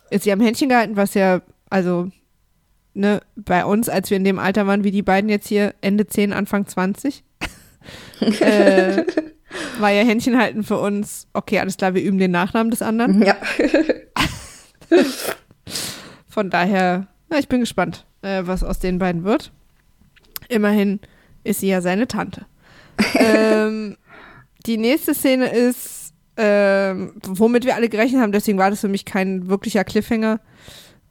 sie 0.09 0.31
haben 0.31 0.39
Händchen 0.39 0.69
gehalten, 0.69 0.95
was 0.95 1.15
ja, 1.15 1.41
also, 1.69 2.07
ne, 2.97 3.21
bei 3.35 3.63
uns, 3.63 3.87
als 3.89 4.09
wir 4.09 4.17
in 4.17 4.23
dem 4.23 4.39
Alter 4.39 4.67
waren, 4.67 4.83
wie 4.83 4.91
die 4.91 5.03
beiden 5.03 5.29
jetzt 5.29 5.47
hier, 5.47 5.73
Ende 5.81 6.07
10, 6.07 6.33
Anfang 6.33 6.67
20, 6.67 7.23
äh, 8.41 9.03
war 9.79 9.91
ja 9.91 10.03
Händchen 10.03 10.37
halten 10.37 10.63
für 10.63 10.79
uns, 10.79 11.27
okay, 11.33 11.59
alles 11.59 11.77
klar, 11.77 11.93
wir 11.93 12.03
üben 12.03 12.17
den 12.17 12.31
Nachnamen 12.31 12.71
des 12.71 12.81
anderen. 12.81 13.23
Ja. 13.23 13.37
Von 16.27 16.49
daher, 16.49 17.07
ja, 17.31 17.39
ich 17.39 17.47
bin 17.47 17.61
gespannt, 17.61 18.05
äh, 18.21 18.43
was 18.45 18.63
aus 18.63 18.79
den 18.79 18.99
beiden 18.99 19.23
wird. 19.23 19.51
Immerhin 20.49 20.99
ist 21.43 21.61
sie 21.61 21.67
ja 21.67 21.81
seine 21.81 22.07
Tante. 22.07 22.45
ähm, 23.15 23.97
die 24.65 24.77
nächste 24.77 25.13
Szene 25.13 25.49
ist, 25.49 26.13
ähm, 26.35 27.13
womit 27.23 27.65
wir 27.65 27.75
alle 27.75 27.89
gerechnet 27.89 28.21
haben, 28.21 28.31
deswegen 28.31 28.57
war 28.57 28.69
das 28.69 28.81
für 28.81 28.87
mich 28.87 29.05
kein 29.05 29.49
wirklicher 29.49 29.83
Cliffhanger 29.83 30.39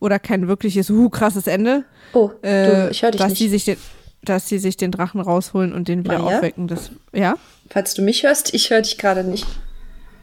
oder 0.00 0.18
kein 0.18 0.48
wirkliches, 0.48 0.90
uh, 0.90 1.08
krasses 1.08 1.46
Ende. 1.46 1.84
Oh, 2.12 2.30
du, 2.42 2.46
Äh, 2.48 2.90
ich 2.90 3.02
höre 3.02 3.10
dich 3.12 3.20
dass 3.20 3.30
nicht. 3.30 3.40
Die 3.40 3.48
sich 3.48 3.64
den, 3.64 3.76
dass 4.22 4.48
sie 4.48 4.58
sich 4.58 4.76
den 4.76 4.90
Drachen 4.90 5.20
rausholen 5.20 5.72
und 5.72 5.88
den 5.88 6.04
wieder 6.04 6.18
Maja? 6.18 6.38
aufwecken. 6.38 6.68
Das, 6.68 6.90
ja, 7.12 7.36
Falls 7.70 7.94
du 7.94 8.02
mich 8.02 8.22
hörst, 8.22 8.54
ich 8.54 8.70
höre 8.70 8.82
dich 8.82 8.98
gerade 8.98 9.24
nicht. 9.24 9.46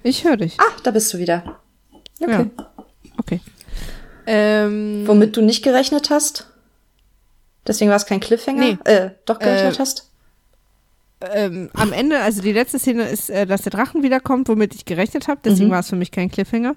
ich 0.03 0.23
höre 0.23 0.37
dich. 0.37 0.57
Ah, 0.59 0.71
da 0.83 0.91
bist 0.91 1.13
du 1.13 1.17
wieder. 1.17 1.59
Okay. 2.21 2.31
Ja. 2.57 2.67
Okay. 3.17 3.39
Ähm, 4.25 5.03
Womit 5.05 5.35
du 5.35 5.41
nicht 5.41 5.63
gerechnet 5.63 6.09
hast? 6.09 6.47
Deswegen 7.67 7.89
war 7.89 7.97
es 7.97 8.05
kein 8.05 8.19
Cliffhanger? 8.19 8.59
Nee. 8.59 8.77
Äh, 8.85 9.11
doch 9.25 9.39
gerechnet 9.39 9.75
Äh, 9.75 9.79
hast? 9.79 10.09
Ähm, 11.33 11.69
am 11.73 11.93
Ende, 11.93 12.19
also 12.19 12.41
die 12.41 12.51
letzte 12.51 12.79
Szene 12.79 13.03
ist, 13.03 13.29
äh, 13.29 13.45
dass 13.45 13.61
der 13.61 13.71
Drachen 13.71 14.03
wiederkommt, 14.03 14.49
womit 14.49 14.75
ich 14.75 14.85
gerechnet 14.85 15.27
habe. 15.27 15.39
Deswegen 15.43 15.67
Mhm. 15.67 15.71
war 15.73 15.79
es 15.79 15.89
für 15.89 15.95
mich 15.95 16.11
kein 16.11 16.29
Cliffhanger. 16.29 16.75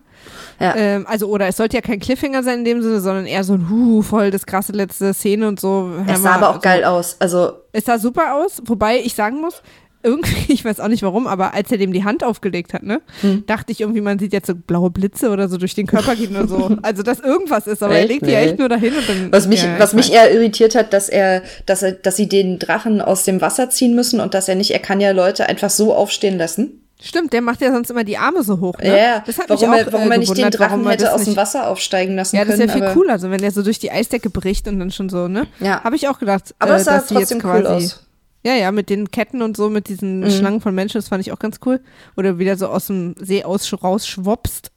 Ja. 0.60 0.74
Ähm, 0.76 1.06
also, 1.08 1.28
oder 1.28 1.46
es 1.48 1.56
sollte 1.56 1.76
ja 1.76 1.80
kein 1.82 1.98
Cliffhanger 2.00 2.42
sein 2.42 2.58
in 2.60 2.64
dem 2.64 2.82
Sinne, 2.82 3.00
sondern 3.00 3.26
eher 3.26 3.44
so 3.44 3.54
ein 3.54 3.68
Hu, 3.68 4.02
voll 4.02 4.30
das 4.30 4.46
krasse 4.46 4.72
letzte 4.72 5.12
Szene 5.14 5.48
und 5.48 5.58
so. 5.60 5.90
es 6.06 6.22
sah 6.22 6.34
aber 6.36 6.50
auch 6.50 6.60
geil 6.60 6.84
aus. 6.84 7.16
Also, 7.18 7.52
Es 7.72 7.84
sah 7.84 7.98
super 7.98 8.34
aus, 8.36 8.62
wobei 8.64 8.98
ich 9.00 9.14
sagen 9.14 9.40
muss, 9.40 9.62
irgendwie, 10.06 10.52
ich 10.52 10.64
weiß 10.64 10.80
auch 10.80 10.88
nicht 10.88 11.02
warum, 11.02 11.26
aber 11.26 11.52
als 11.52 11.70
er 11.72 11.78
dem 11.78 11.92
die 11.92 12.04
Hand 12.04 12.24
aufgelegt 12.24 12.72
hat, 12.72 12.82
ne, 12.84 13.00
Hm. 13.20 13.44
dachte 13.46 13.72
ich 13.72 13.80
irgendwie, 13.80 14.00
man 14.00 14.18
sieht 14.18 14.32
jetzt 14.32 14.46
so 14.46 14.54
blaue 14.54 14.90
Blitze 14.90 15.30
oder 15.30 15.48
so 15.48 15.58
durch 15.58 15.74
den 15.74 15.86
Körper 15.86 16.14
gehen 16.16 16.34
oder 16.36 16.46
so. 16.48 16.76
Also, 16.82 17.02
dass 17.02 17.20
irgendwas 17.20 17.66
ist, 17.66 17.82
aber 17.82 17.94
er 17.94 18.00
Echt? 18.00 18.08
legt 18.08 18.26
die 18.26 18.30
ja 18.30 18.40
Nee. 18.40 18.46
echt 18.46 18.58
nur 18.58 18.68
dahin 18.68 18.94
und 18.94 19.08
dann. 19.08 19.32
was 19.32 19.46
mich, 19.48 19.62
ja, 19.62 19.78
was 19.78 19.90
ich 19.90 19.96
mich 19.96 20.12
eher 20.12 20.32
irritiert 20.32 20.74
hat, 20.74 20.92
dass 20.92 21.08
er, 21.08 21.42
dass 21.66 21.82
er, 21.82 21.92
dass 21.92 22.16
sie 22.16 22.28
den 22.28 22.58
Drachen 22.58 23.00
aus 23.00 23.24
dem 23.24 23.40
Wasser 23.40 23.68
ziehen 23.70 23.94
müssen 23.94 24.20
und 24.20 24.34
dass 24.34 24.48
er 24.48 24.54
nicht, 24.54 24.70
er 24.70 24.78
kann 24.78 25.00
ja 25.00 25.10
Leute 25.10 25.46
einfach 25.48 25.70
so 25.70 25.92
aufstehen 25.94 26.38
lassen. 26.38 26.82
Stimmt, 27.02 27.34
der 27.34 27.42
macht 27.42 27.60
ja 27.60 27.72
sonst 27.72 27.90
immer 27.90 28.04
die 28.04 28.16
Arme 28.16 28.42
so 28.42 28.58
hoch. 28.60 28.78
Ne? 28.78 28.88
Ja, 28.88 28.96
ja. 28.96 29.22
Das 29.26 29.38
hat 29.38 29.50
warum 29.50 29.70
mich 29.70 29.80
auch, 29.80 29.86
er, 29.86 29.92
warum 29.92 30.10
äh, 30.10 30.14
er 30.14 30.18
nicht 30.18 30.36
den 30.38 30.50
Drachen 30.50 30.84
er 30.86 30.92
hätte 30.92 31.12
aus 31.12 31.24
dem 31.24 31.36
Wasser 31.36 31.68
aufsteigen 31.68 32.16
lassen 32.16 32.36
Ja, 32.36 32.44
das 32.46 32.56
können. 32.56 32.68
wäre 32.70 32.78
viel 32.86 32.94
cooler, 32.94 33.12
also 33.12 33.30
wenn 33.30 33.40
der 33.42 33.50
so 33.50 33.62
durch 33.62 33.78
die 33.78 33.90
Eisdecke 33.90 34.30
bricht 34.30 34.66
und 34.66 34.78
dann 34.78 34.90
schon 34.90 35.10
so, 35.10 35.28
ne? 35.28 35.46
Ja. 35.60 35.84
Habe 35.84 35.96
ich 35.96 36.08
auch 36.08 36.18
gedacht. 36.18 36.54
Aber 36.58 36.72
äh, 36.72 36.76
es 36.76 36.84
sah 36.84 37.00
trotzdem 37.00 37.42
cool 37.44 37.66
aus. 37.66 38.05
Ja, 38.46 38.54
ja, 38.54 38.70
mit 38.70 38.90
den 38.90 39.10
Ketten 39.10 39.42
und 39.42 39.56
so, 39.56 39.68
mit 39.70 39.88
diesen 39.88 40.20
Mhm. 40.20 40.30
Schlangen 40.30 40.60
von 40.60 40.72
Menschen, 40.72 40.98
das 40.98 41.08
fand 41.08 41.20
ich 41.20 41.32
auch 41.32 41.40
ganz 41.40 41.58
cool. 41.66 41.80
Oder 42.16 42.38
wieder 42.38 42.56
so 42.56 42.68
aus 42.68 42.86
dem 42.86 43.16
See 43.18 43.42
aus, 43.42 43.72
rausschwopst. 43.82 44.70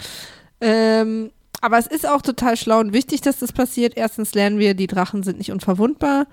ähm, 0.60 1.30
aber 1.62 1.78
es 1.78 1.86
ist 1.86 2.06
auch 2.06 2.20
total 2.20 2.58
schlau 2.58 2.80
und 2.80 2.92
wichtig, 2.92 3.22
dass 3.22 3.38
das 3.38 3.52
passiert. 3.52 3.94
Erstens 3.96 4.34
lernen 4.34 4.58
wir, 4.58 4.74
die 4.74 4.88
Drachen 4.88 5.22
sind 5.22 5.38
nicht 5.38 5.50
unverwundbar. 5.50 6.26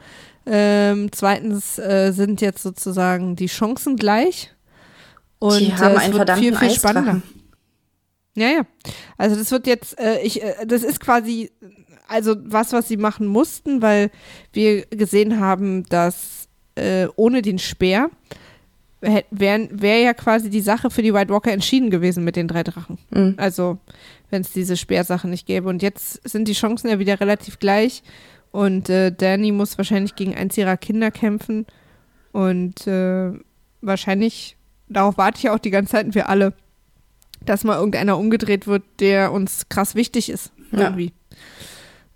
Ähm, 0.45 1.13
zweitens 1.13 1.79
äh, 1.79 2.11
sind 2.11 2.41
jetzt 2.41 2.61
sozusagen 2.61 3.37
die 3.37 3.45
Chancen 3.45 3.95
gleich. 3.95 4.53
Und 5.39 5.61
die 5.61 5.73
haben 5.73 5.93
äh, 5.93 5.95
es 5.95 6.01
einen 6.01 6.13
wird 6.15 6.31
viel, 6.31 6.57
viel 6.57 6.71
spannender. 6.71 7.11
Eisdrachen. 7.11 7.23
Ja, 8.35 8.47
ja. 8.47 8.61
Also 9.17 9.37
das 9.37 9.49
wird 9.51 9.65
jetzt, 9.65 9.97
äh, 9.97 10.19
ich, 10.23 10.43
äh, 10.43 10.65
das 10.65 10.83
ist 10.83 10.99
quasi, 10.99 11.51
also 12.09 12.35
was, 12.43 12.73
was 12.73 12.89
sie 12.89 12.97
machen 12.97 13.27
mussten, 13.27 13.81
weil 13.81 14.11
wir 14.51 14.85
gesehen 14.87 15.39
haben, 15.39 15.85
dass 15.85 16.40
äh, 16.75 17.07
ohne 17.15 17.41
den 17.41 17.59
Speer 17.59 18.09
wäre 19.31 19.67
wär 19.71 19.99
ja 19.99 20.13
quasi 20.13 20.49
die 20.49 20.61
Sache 20.61 20.91
für 20.91 21.01
die 21.01 21.13
White 21.13 21.33
Walker 21.33 21.51
entschieden 21.51 21.89
gewesen 21.89 22.23
mit 22.23 22.35
den 22.35 22.47
drei 22.47 22.63
Drachen. 22.63 22.99
Mhm. 23.09 23.33
Also 23.37 23.79
wenn 24.29 24.41
es 24.41 24.53
diese 24.53 24.77
Speersache 24.77 25.27
nicht 25.27 25.47
gäbe. 25.47 25.67
Und 25.69 25.81
jetzt 25.81 26.27
sind 26.27 26.47
die 26.47 26.53
Chancen 26.53 26.89
ja 26.89 26.99
wieder 26.99 27.19
relativ 27.19 27.59
gleich. 27.59 28.03
Und 28.51 28.89
äh, 28.89 29.11
Danny 29.11 29.51
muss 29.51 29.77
wahrscheinlich 29.77 30.15
gegen 30.15 30.35
eins 30.35 30.57
ihrer 30.57 30.77
Kinder 30.77 31.09
kämpfen. 31.09 31.65
Und 32.31 32.85
äh, 32.87 33.31
wahrscheinlich, 33.81 34.55
darauf 34.87 35.17
warte 35.17 35.37
ich 35.37 35.43
ja 35.43 35.55
auch 35.55 35.59
die 35.59 35.71
ganze 35.71 35.93
Zeit, 35.93 36.05
und 36.05 36.15
wir 36.15 36.29
alle, 36.29 36.53
dass 37.43 37.63
mal 37.63 37.77
irgendeiner 37.77 38.17
umgedreht 38.17 38.67
wird, 38.67 38.83
der 38.99 39.31
uns 39.31 39.67
krass 39.67 39.95
wichtig 39.95 40.29
ist. 40.29 40.51
Ja. 40.71 40.95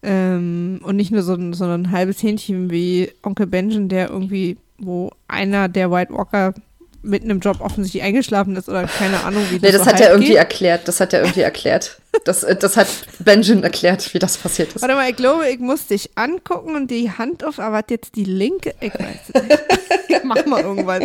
Ähm, 0.06 0.80
und 0.84 0.96
nicht 0.96 1.12
nur 1.12 1.24
so 1.24 1.34
ein, 1.34 1.54
so 1.54 1.66
ein 1.66 1.92
halbes 1.92 2.22
Hähnchen 2.22 2.70
wie 2.70 3.12
Onkel 3.24 3.48
Benjamin, 3.48 3.90
der 3.90 4.10
irgendwie, 4.10 4.58
wo 4.78 5.12
einer 5.28 5.68
der 5.68 5.92
White 5.92 6.14
Walker 6.14 6.54
mitten 7.02 7.30
im 7.30 7.40
Job 7.40 7.58
offensichtlich 7.62 8.02
eingeschlafen 8.02 8.56
ist 8.56 8.68
oder 8.68 8.86
keine 8.86 9.24
Ahnung, 9.24 9.44
wie 9.52 9.60
das 9.60 9.62
Nee, 9.62 9.78
das 9.78 9.84
so 9.86 9.92
hat 9.92 10.00
er 10.00 10.06
halb 10.08 10.14
irgendwie 10.16 10.30
geht. 10.30 10.38
erklärt. 10.38 10.88
Das 10.88 11.00
hat 11.00 11.14
er 11.14 11.22
irgendwie 11.22 11.42
erklärt. 11.42 12.02
Das, 12.24 12.44
äh, 12.44 12.56
das 12.56 12.78
hat 12.78 12.88
Benjamin 13.20 13.64
erklärt, 13.64 14.12
wie 14.16 14.20
das 14.20 14.38
passiert 14.38 14.74
ist. 14.74 14.82
Warte 14.82 14.96
mal, 14.96 15.08
ich 15.10 15.16
glaube, 15.16 15.48
ich 15.50 15.60
muss 15.60 15.86
dich 15.86 16.10
angucken 16.16 16.76
und 16.76 16.90
die 16.90 17.12
Hand 17.12 17.44
auf, 17.44 17.60
aber 17.60 17.78
hat 17.78 17.92
jetzt 17.92 18.16
die 18.16 18.24
linke, 18.24 18.74
ich 18.82 18.94
weiß 18.94 19.32
es 19.34 19.44
nicht. 19.44 20.24
Mach 20.24 20.44
mal 20.48 20.62
irgendwas. 20.64 21.04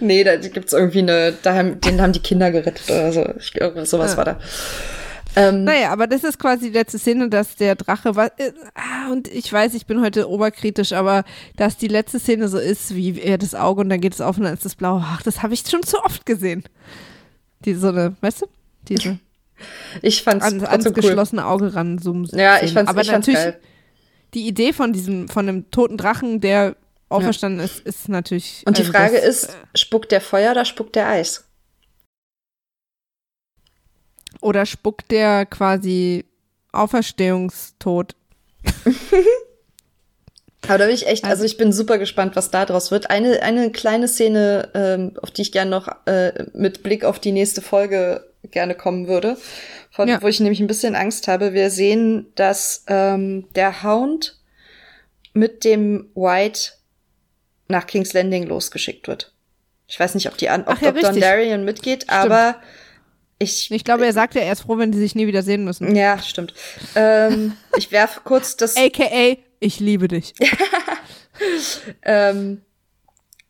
Nee, 0.00 0.24
da 0.24 0.36
gibt's 0.36 0.72
irgendwie 0.72 1.00
eine, 1.00 1.34
da 1.42 1.54
haben, 1.54 1.78
den 1.82 2.00
haben 2.00 2.12
die 2.12 2.20
Kinder 2.22 2.50
gerettet 2.50 2.88
oder 2.88 3.12
so. 3.12 3.26
Ich, 3.38 3.54
irgendwie 3.54 3.84
sowas 3.84 4.14
Ah. 4.14 4.16
war 4.16 4.24
da. 4.24 4.40
Ähm, 5.36 5.64
Naja, 5.64 5.90
aber 5.90 6.06
das 6.06 6.24
ist 6.24 6.38
quasi 6.38 6.66
die 6.68 6.72
letzte 6.78 6.98
Szene, 6.98 7.28
dass 7.28 7.54
der 7.54 7.74
Drache, 7.76 8.16
wa- 8.16 8.30
äh, 8.38 8.52
ah, 8.74 9.10
und 9.12 9.28
ich 9.28 9.52
weiß, 9.52 9.74
ich 9.74 9.86
bin 9.86 10.00
heute 10.00 10.28
oberkritisch, 10.28 10.92
aber 10.92 11.24
dass 11.56 11.76
die 11.76 11.88
letzte 11.88 12.18
Szene 12.18 12.48
so 12.48 12.58
ist, 12.58 12.94
wie 12.94 13.20
er 13.20 13.38
das 13.38 13.54
Auge 13.54 13.82
und 13.82 13.88
dann 13.90 14.00
geht 14.00 14.14
es 14.14 14.20
auf 14.20 14.38
und 14.38 14.44
dann 14.44 14.54
ist 14.54 14.64
das 14.64 14.74
blau. 14.74 15.00
Ach, 15.04 15.22
das 15.22 15.42
habe 15.42 15.54
ich 15.54 15.62
schon 15.68 15.82
zu 15.82 16.02
oft 16.02 16.26
gesehen. 16.26 16.64
Die 17.64 17.74
so 17.74 17.88
eine, 17.88 18.16
weißt 18.20 18.42
du? 18.42 18.46
Diese 18.88 19.18
ich 20.02 20.22
fand's 20.22 20.44
an, 20.44 20.60
ans 20.60 20.68
trotzdem 20.84 20.92
cool. 20.92 21.02
geschlossene 21.02 21.44
Auge 21.44 21.74
ranzoomen. 21.74 22.26
Ja, 22.32 22.62
ich 22.62 22.72
fand's, 22.72 22.90
aber 22.90 23.00
ich 23.02 23.10
fand's 23.10 23.26
natürlich, 23.26 23.44
geil. 23.54 23.60
die 24.34 24.46
Idee 24.46 24.72
von 24.72 24.92
diesem, 24.92 25.28
von 25.28 25.48
einem 25.48 25.70
toten 25.72 25.96
Drachen, 25.96 26.40
der 26.40 26.76
auferstanden 27.08 27.64
ist, 27.64 27.80
ist 27.80 28.08
natürlich. 28.08 28.62
Und 28.66 28.78
die 28.78 28.82
also 28.82 28.92
Frage 28.92 29.16
das, 29.16 29.24
ist, 29.44 29.56
spuckt 29.74 30.12
der 30.12 30.20
Feuer 30.20 30.52
oder 30.52 30.64
spuckt 30.64 30.94
der 30.94 31.08
Eis? 31.08 31.47
Oder 34.40 34.66
spuckt 34.66 35.10
der 35.10 35.46
quasi 35.46 36.24
Auferstehungstod? 36.72 38.14
Aber 40.66 40.78
da 40.78 40.86
bin 40.86 40.94
ich 40.94 41.06
echt, 41.06 41.24
also 41.24 41.32
Also- 41.32 41.44
ich 41.44 41.56
bin 41.56 41.72
super 41.72 41.98
gespannt, 41.98 42.36
was 42.36 42.50
da 42.50 42.64
draus 42.66 42.90
wird. 42.90 43.10
Eine, 43.10 43.42
eine 43.42 43.70
kleine 43.70 44.08
Szene, 44.08 44.68
ähm, 44.74 45.12
auf 45.22 45.30
die 45.30 45.42
ich 45.42 45.52
gerne 45.52 45.70
noch 45.70 45.88
äh, 46.06 46.46
mit 46.52 46.82
Blick 46.82 47.04
auf 47.04 47.18
die 47.20 47.32
nächste 47.32 47.62
Folge 47.62 48.24
gerne 48.50 48.74
kommen 48.74 49.08
würde, 49.08 49.36
von, 49.90 50.08
Ja. 50.08 50.20
wo 50.20 50.26
ich 50.28 50.40
nämlich 50.40 50.60
ein 50.60 50.66
bisschen 50.66 50.94
Angst 50.94 51.28
habe. 51.28 51.52
Wir 51.54 51.70
sehen, 51.70 52.26
dass 52.34 52.84
ähm, 52.88 53.46
der 53.54 53.82
Hound 53.82 54.36
mit 55.32 55.64
dem 55.64 56.10
White 56.14 56.72
nach 57.68 57.86
King's 57.86 58.12
Landing 58.12 58.44
losgeschickt 58.44 59.08
wird. 59.08 59.32
Ich 59.86 59.98
weiß 59.98 60.14
nicht, 60.14 60.28
ob 60.28 60.36
die 60.36 60.48
an, 60.50 60.62
ob, 60.62 60.68
Ach 60.76 60.82
ja, 60.82 60.88
ob 60.90 60.96
richtig. 60.96 61.12
Dondarrion 61.12 61.64
mitgeht, 61.64 62.10
aber 62.10 62.56
ich, 63.38 63.70
Ich 63.70 63.84
glaube, 63.84 64.04
er 64.06 64.12
sagt 64.12 64.34
ja, 64.34 64.40
er 64.42 64.52
ist 64.52 64.62
froh, 64.62 64.78
wenn 64.78 64.92
die 64.92 64.98
sich 64.98 65.14
nie 65.14 65.26
wieder 65.26 65.42
sehen 65.42 65.64
müssen. 65.64 65.94
ja, 65.94 66.18
stimmt. 66.20 66.54
Ähm, 66.94 67.54
ich 67.76 67.92
werfe 67.92 68.20
kurz 68.24 68.56
das 68.56 68.76
AKA, 68.78 69.36
ich 69.60 69.80
liebe 69.80 70.08
dich. 70.08 70.34
Ähm, 72.02 72.62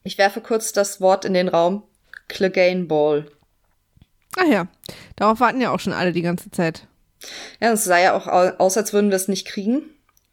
ich 0.03 0.19
werfe 0.19 0.41
kurz 0.43 0.73
das 0.73 1.01
Wort 1.01 1.25
in 1.25 1.33
den 1.35 1.49
Raum. 1.49 1.83
Clegane 2.29 2.85
Ball. 2.85 3.27
Ach 4.37 4.45
ja, 4.47 4.67
darauf 5.17 5.41
warten 5.41 5.61
ja 5.63 5.71
auch 5.71 5.81
schon 5.81 5.95
alle 5.95 6.13
die 6.13 6.21
ganze 6.23 6.51
Zeit. 6.51 6.87
Ja, 7.61 7.73
es 7.73 7.85
sah 7.85 7.99
ja 7.99 8.15
auch 8.15 8.27
au- 8.27 8.53
aus, 8.59 8.77
als 8.77 8.93
würden 8.93 9.09
wir 9.11 9.17
es 9.17 9.29
nicht 9.29 9.47
kriegen. 9.47 9.83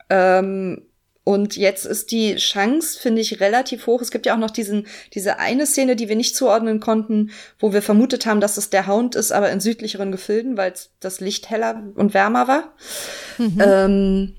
Ähm, 0.10 0.82
und 1.26 1.57
jetzt 1.57 1.88
ist 1.88 2.11
die 2.11 2.35
Chance, 2.35 2.99
finde 2.99 3.19
ich, 3.19 3.39
relativ 3.39 3.88
hoch. 3.88 3.99
Es 3.99 4.11
gibt 4.11 4.27
ja 4.27 4.35
auch 4.35 4.39
noch 4.39 4.52
diesen, 4.52 4.85
diese 5.15 5.39
eine 5.39 5.65
Szene, 5.65 5.95
die 5.95 6.07
wir 6.07 6.15
nicht 6.15 6.35
zuordnen 6.35 6.80
konnten, 6.80 7.31
wo 7.57 7.73
wir 7.73 7.81
vermutet 7.81 8.27
haben, 8.27 8.39
dass 8.39 8.57
es 8.57 8.69
der 8.69 8.85
Hound 8.85 9.15
ist, 9.15 9.31
aber 9.31 9.52
in 9.52 9.60
südlicheren 9.60 10.11
Gefilden, 10.11 10.56
weil 10.56 10.72
das 10.99 11.22
Licht 11.22 11.49
heller 11.49 11.81
und 11.95 12.14
wärmer 12.14 12.47
war. 12.47 12.73
Mhm. 13.39 13.57
Ähm, 13.60 14.35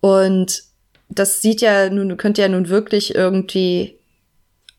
und 0.00 0.62
das 1.08 1.42
sieht 1.42 1.60
ja 1.60 1.90
nun, 1.90 2.16
könnte 2.16 2.42
ja 2.42 2.48
nun 2.48 2.68
wirklich 2.68 3.16
irgendwie 3.16 3.98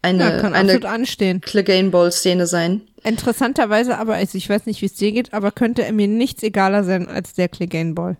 eine, 0.01 0.37
Ja, 0.37 0.51
eine 0.53 0.87
anstehen. 0.87 1.41
Clegane 1.41 1.89
Ball 1.89 2.13
Szene 2.13 2.47
sein. 2.47 2.81
Interessanterweise 3.03 3.97
aber, 3.97 4.15
also 4.15 4.37
ich 4.37 4.49
weiß 4.49 4.67
nicht, 4.67 4.81
wie 4.81 4.85
es 4.85 4.93
dir 4.93 5.11
geht, 5.11 5.33
aber 5.33 5.51
könnte 5.51 5.83
er 5.83 5.91
mir 5.91 6.07
nichts 6.07 6.43
egaler 6.43 6.85
sein 6.85 7.09
als 7.09 7.33
der 7.33 7.49
Clegane 7.49 7.93
Ball. 7.93 8.15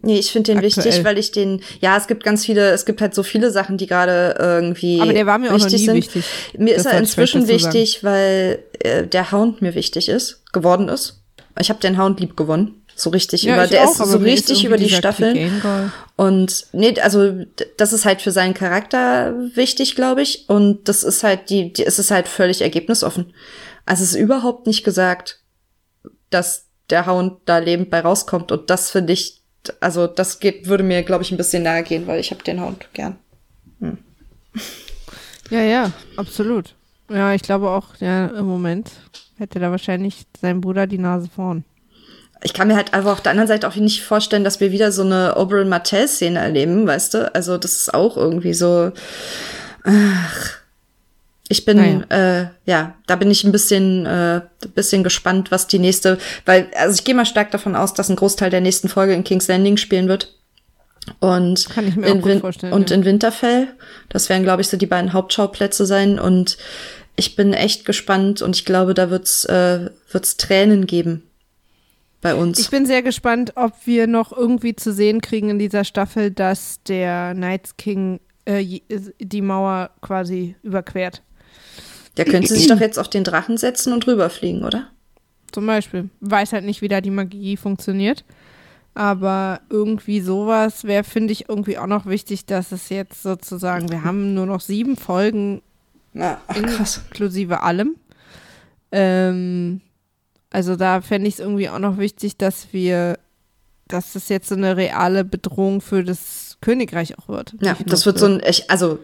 Nee, 0.00 0.18
ich 0.18 0.32
finde 0.32 0.52
den 0.52 0.58
Aktuell. 0.64 0.84
wichtig, 0.84 1.04
weil 1.04 1.18
ich 1.18 1.30
den, 1.32 1.60
ja, 1.80 1.96
es 1.96 2.06
gibt 2.06 2.24
ganz 2.24 2.44
viele, 2.44 2.70
es 2.70 2.86
gibt 2.86 3.00
halt 3.00 3.14
so 3.14 3.22
viele 3.22 3.50
Sachen, 3.50 3.76
die 3.76 3.86
gerade 3.86 4.34
irgendwie 4.38 5.00
Aber 5.00 5.12
der 5.12 5.26
war 5.26 5.38
mir 5.38 5.48
auch 5.52 5.58
noch 5.58 5.64
wichtig 5.66 5.80
nie 5.82 5.86
sind. 5.86 5.96
wichtig. 5.96 6.24
Mir 6.58 6.74
Das 6.76 6.86
ist 6.86 6.92
er 6.92 6.98
inzwischen 6.98 7.46
sagen. 7.46 7.52
wichtig, 7.54 8.02
weil 8.02 8.62
äh, 8.80 9.06
der 9.06 9.30
Hound 9.32 9.60
mir 9.62 9.74
wichtig 9.74 10.08
ist, 10.08 10.42
geworden 10.52 10.88
ist. 10.88 11.22
Ich 11.60 11.68
habe 11.68 11.80
den 11.80 12.00
Hound 12.02 12.18
lieb 12.20 12.36
gewonnen. 12.36 12.82
So 12.94 13.10
richtig 13.10 13.42
Ja, 13.44 13.54
über, 13.54 13.66
der 13.66 13.84
auch, 13.84 13.90
ist 13.90 13.98
so 13.98 14.04
ist 14.04 14.24
richtig 14.24 14.64
irgendwie 14.64 14.66
über 14.66 14.76
die 14.76 14.88
Staffeln. 14.90 15.62
Und 16.16 16.66
nee, 16.72 16.98
also 17.00 17.32
das 17.76 17.92
ist 17.92 18.04
halt 18.04 18.22
für 18.22 18.30
seinen 18.30 18.54
Charakter 18.54 19.34
wichtig, 19.54 19.94
glaube 19.94 20.22
ich. 20.22 20.48
Und 20.48 20.88
das 20.88 21.04
ist 21.04 21.22
halt 21.22 21.48
die, 21.50 21.72
die, 21.72 21.84
es 21.84 21.98
ist 21.98 22.10
halt 22.10 22.28
völlig 22.28 22.60
ergebnisoffen. 22.62 23.32
Also 23.86 24.02
es 24.04 24.10
ist 24.10 24.18
überhaupt 24.18 24.66
nicht 24.66 24.84
gesagt, 24.84 25.40
dass 26.30 26.66
der 26.90 27.06
Hound 27.06 27.38
da 27.44 27.58
lebend 27.58 27.90
bei 27.90 28.00
rauskommt. 28.00 28.52
Und 28.52 28.68
das 28.70 28.90
finde 28.90 29.12
ich, 29.12 29.41
also 29.80 30.06
das 30.06 30.40
geht, 30.40 30.66
würde 30.66 30.82
mir, 30.82 31.02
glaube 31.02 31.22
ich, 31.22 31.30
ein 31.30 31.36
bisschen 31.36 31.62
nahe 31.62 31.82
gehen, 31.82 32.06
weil 32.06 32.20
ich 32.20 32.30
habe 32.30 32.42
den 32.42 32.60
Hound 32.60 32.88
gern. 32.92 33.16
Ja, 35.50 35.60
ja, 35.60 35.92
absolut. 36.16 36.74
Ja, 37.10 37.34
ich 37.34 37.42
glaube 37.42 37.70
auch, 37.70 37.96
ja, 38.00 38.26
im 38.26 38.46
Moment 38.46 38.90
hätte 39.38 39.60
da 39.60 39.70
wahrscheinlich 39.70 40.24
sein 40.40 40.60
Bruder 40.60 40.86
die 40.86 40.98
Nase 40.98 41.28
vorn. 41.34 41.64
Ich 42.42 42.54
kann 42.54 42.68
mir 42.68 42.76
halt 42.76 42.92
einfach 42.92 43.12
auf 43.12 43.20
der 43.20 43.30
anderen 43.30 43.48
Seite 43.48 43.68
auch 43.68 43.76
nicht 43.76 44.02
vorstellen, 44.02 44.44
dass 44.44 44.60
wir 44.60 44.72
wieder 44.72 44.90
so 44.90 45.02
eine 45.02 45.36
Oberyn 45.36 45.68
Martell-Szene 45.68 46.38
erleben, 46.38 46.86
weißt 46.86 47.14
du? 47.14 47.34
Also 47.34 47.56
das 47.58 47.72
ist 47.72 47.94
auch 47.94 48.16
irgendwie 48.16 48.54
so. 48.54 48.92
Ach. 49.84 50.61
Ich 51.52 51.66
bin, 51.66 51.76
Naja. 51.76 52.40
äh, 52.40 52.46
ja, 52.64 52.94
da 53.06 53.16
bin 53.16 53.30
ich 53.30 53.44
ein 53.44 53.52
bisschen, 53.52 54.06
äh, 54.06 54.40
bisschen 54.74 55.04
gespannt, 55.04 55.50
was 55.50 55.66
die 55.66 55.78
nächste, 55.78 56.16
weil, 56.46 56.68
also 56.78 56.94
ich 56.94 57.04
gehe 57.04 57.14
mal 57.14 57.26
stark 57.26 57.50
davon 57.50 57.76
aus, 57.76 57.92
dass 57.92 58.08
ein 58.08 58.16
Großteil 58.16 58.48
der 58.48 58.62
nächsten 58.62 58.88
Folge 58.88 59.12
in 59.12 59.22
King's 59.22 59.48
Landing 59.48 59.76
spielen 59.76 60.08
wird. 60.08 60.34
Und 61.20 61.68
Kann 61.68 61.86
ich 61.86 61.94
mir 61.96 62.06
auch 62.06 62.10
in 62.14 62.20
gut 62.22 62.30
Win- 62.30 62.40
vorstellen, 62.40 62.72
Und 62.72 62.88
ja. 62.88 62.96
in 62.96 63.04
Winterfell. 63.04 63.68
Das 64.08 64.30
werden, 64.30 64.44
glaube 64.44 64.62
ich, 64.62 64.68
so 64.68 64.78
die 64.78 64.86
beiden 64.86 65.12
Hauptschauplätze 65.12 65.84
sein. 65.84 66.18
Und 66.18 66.56
ich 67.16 67.36
bin 67.36 67.52
echt 67.52 67.84
gespannt 67.84 68.40
und 68.40 68.56
ich 68.56 68.64
glaube, 68.64 68.94
da 68.94 69.10
wird's, 69.10 69.44
äh, 69.44 69.90
wird's 70.10 70.38
Tränen 70.38 70.86
geben 70.86 71.22
bei 72.22 72.34
uns. 72.34 72.60
Ich 72.60 72.70
bin 72.70 72.86
sehr 72.86 73.02
gespannt, 73.02 73.52
ob 73.56 73.74
wir 73.84 74.06
noch 74.06 74.32
irgendwie 74.34 74.74
zu 74.74 74.90
sehen 74.90 75.20
kriegen 75.20 75.50
in 75.50 75.58
dieser 75.58 75.84
Staffel, 75.84 76.30
dass 76.30 76.82
der 76.84 77.34
Night 77.34 77.76
King 77.76 78.20
äh, 78.46 78.80
die 79.20 79.42
Mauer 79.42 79.90
quasi 80.00 80.56
überquert. 80.62 81.20
Der 82.16 82.24
könnte 82.24 82.54
sich 82.54 82.66
doch 82.66 82.80
jetzt 82.80 82.98
auf 82.98 83.08
den 83.08 83.24
Drachen 83.24 83.56
setzen 83.56 83.92
und 83.92 84.06
rüberfliegen, 84.06 84.64
oder? 84.64 84.88
Zum 85.50 85.66
Beispiel. 85.66 86.10
Weiß 86.20 86.52
halt 86.52 86.64
nicht, 86.64 86.82
wie 86.82 86.88
da 86.88 87.00
die 87.00 87.10
Magie 87.10 87.56
funktioniert. 87.56 88.24
Aber 88.94 89.60
irgendwie 89.70 90.20
sowas 90.20 90.84
wäre, 90.84 91.04
finde 91.04 91.32
ich, 91.32 91.48
irgendwie 91.48 91.78
auch 91.78 91.86
noch 91.86 92.04
wichtig, 92.04 92.44
dass 92.44 92.72
es 92.72 92.90
jetzt 92.90 93.22
sozusagen, 93.22 93.88
wir 93.90 94.04
haben 94.04 94.34
nur 94.34 94.44
noch 94.44 94.60
sieben 94.60 94.96
Folgen 94.96 95.62
Ja, 96.12 96.40
ach, 96.46 96.56
inklusive 96.56 97.62
allem. 97.62 97.96
Ähm, 98.90 99.80
also 100.50 100.76
da 100.76 101.00
fände 101.00 101.28
ich 101.28 101.34
es 101.34 101.40
irgendwie 101.40 101.70
auch 101.70 101.78
noch 101.78 101.96
wichtig, 101.96 102.36
dass 102.36 102.68
wir, 102.72 103.18
dass 103.88 104.12
das 104.14 104.28
jetzt 104.28 104.48
so 104.48 104.54
eine 104.54 104.76
reale 104.76 105.24
Bedrohung 105.24 105.80
für 105.80 106.02
das 106.04 106.56
Königreich 106.60 107.18
auch 107.18 107.28
wird. 107.28 107.54
Ja, 107.60 107.76
das 107.86 108.06
wird 108.06 108.18
so 108.18 108.26
ein, 108.26 108.40
echt, 108.40 108.70
also 108.70 108.98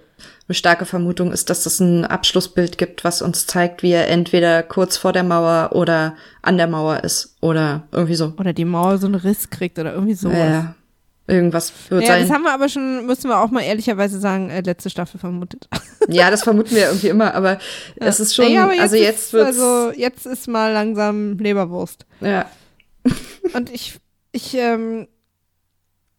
eine 0.49 0.55
starke 0.55 0.87
Vermutung 0.87 1.33
ist, 1.33 1.51
dass 1.51 1.65
das 1.65 1.81
ein 1.81 2.05
Abschlussbild 2.05 2.79
gibt, 2.79 3.05
was 3.05 3.21
uns 3.21 3.47
zeigt, 3.47 3.83
wie 3.83 3.91
er 3.93 4.09
entweder 4.09 4.63
kurz 4.63 4.97
vor 4.97 5.13
der 5.13 5.25
Mauer 5.25 5.71
oder 5.73 6.15
an 6.43 6.57
der 6.57 6.67
Mauer 6.69 7.03
ist 7.05 7.37
oder 7.41 7.87
irgendwie 7.93 8.15
so. 8.15 8.33
Oder 8.39 8.53
die 8.53 8.65
Mauer 8.65 8.99
so 8.99 9.07
einen 9.07 9.17
Riss 9.17 9.51
kriegt 9.51 9.79
oder 9.79 9.93
irgendwie 9.93 10.15
sowas. 10.15 10.37
Ja, 10.39 10.75
irgendwas 11.27 11.73
wird 11.89 12.05
Ja, 12.05 12.17
das 12.19 12.29
sein. 12.29 12.37
haben 12.37 12.43
wir 12.45 12.55
aber 12.55 12.69
schon, 12.69 13.05
müssen 13.07 13.29
wir 13.29 13.39
auch 13.41 13.51
mal 13.51 13.63
ehrlicherweise 13.63 14.19
sagen, 14.21 14.49
äh, 14.51 14.61
letzte 14.63 14.91
Staffel 14.91 15.19
vermutet. 15.21 15.69
Ja, 16.11 16.31
das 16.31 16.43
vermuten 16.43 16.71
wir 16.75 16.87
irgendwie 16.87 17.09
immer, 17.09 17.35
aber 17.35 17.59
es 17.97 18.19
ist 18.19 18.35
schon, 18.35 18.51
Ja, 18.51 18.65
aber 18.65 18.81
also 18.81 18.97
jetzt 18.97 19.25
ist, 19.27 19.33
wird's, 19.35 19.47
Also 19.61 19.93
jetzt 19.95 20.25
ist 20.25 20.49
mal 20.49 20.73
langsam 20.73 21.37
Leberwurst. 21.37 22.07
ja, 22.23 22.47
Und 23.53 23.69
ich, 23.71 23.99
ich 24.39 24.55
ähm, 24.55 25.09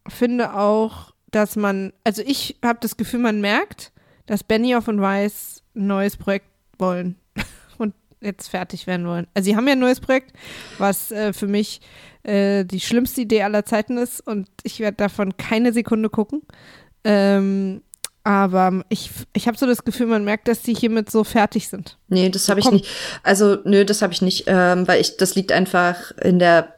finde 0.06 0.54
auch, 0.54 1.14
dass 1.32 1.56
man, 1.56 1.94
also 2.04 2.22
ich 2.26 2.58
habe 2.64 2.80
das 2.82 2.98
Gefühl, 2.98 3.22
man 3.22 3.40
merkt, 3.40 3.94
dass 4.26 4.44
Benioff 4.44 4.90
und 4.90 5.00
Weiss 5.00 5.64
ein 5.74 5.88
neues 5.88 6.18
Projekt 6.18 6.48
wollen 6.78 7.16
und 7.78 7.94
jetzt 8.20 8.50
fertig 8.50 8.88
werden 8.88 9.08
wollen. 9.08 9.28
Also 9.34 9.46
sie 9.46 9.56
haben 9.56 9.68
ja 9.68 9.74
ein 9.74 9.80
neues 9.80 10.02
Projekt, 10.02 10.34
was 10.80 11.12
äh, 11.12 11.32
für 11.32 11.48
mich 11.48 11.80
äh, 12.24 12.66
die 12.66 12.82
schlimmste 12.82 13.22
Idee 13.22 13.44
aller 13.44 13.64
Zeiten 13.64 13.98
ist 13.98 14.20
und 14.20 14.50
ich 14.64 14.82
werde 14.82 14.98
davon 14.98 15.38
keine 15.38 15.72
Sekunde 15.72 16.10
gucken. 16.10 16.42
Ähm, 17.06 17.84
aber 18.30 18.84
ich, 18.90 19.10
ich 19.34 19.48
habe 19.48 19.58
so 19.58 19.66
das 19.66 19.84
Gefühl, 19.84 20.06
man 20.06 20.24
merkt, 20.24 20.48
dass 20.48 20.62
die 20.62 20.76
hiermit 20.76 21.10
so 21.10 21.24
fertig 21.24 21.68
sind. 21.68 21.98
Nee, 22.10 22.30
das 22.30 22.48
habe 22.48 22.60
ich 22.60 22.70
nicht. 22.70 22.86
Also, 23.24 23.58
nö, 23.64 23.84
das 23.86 24.04
habe 24.04 24.14
ich 24.14 24.22
nicht, 24.22 24.44
ähm, 24.46 24.88
weil 24.88 25.02
ich, 25.02 25.18
das 25.18 25.34
liegt 25.34 25.52
einfach 25.52 26.12
in 26.22 26.38
der, 26.38 26.76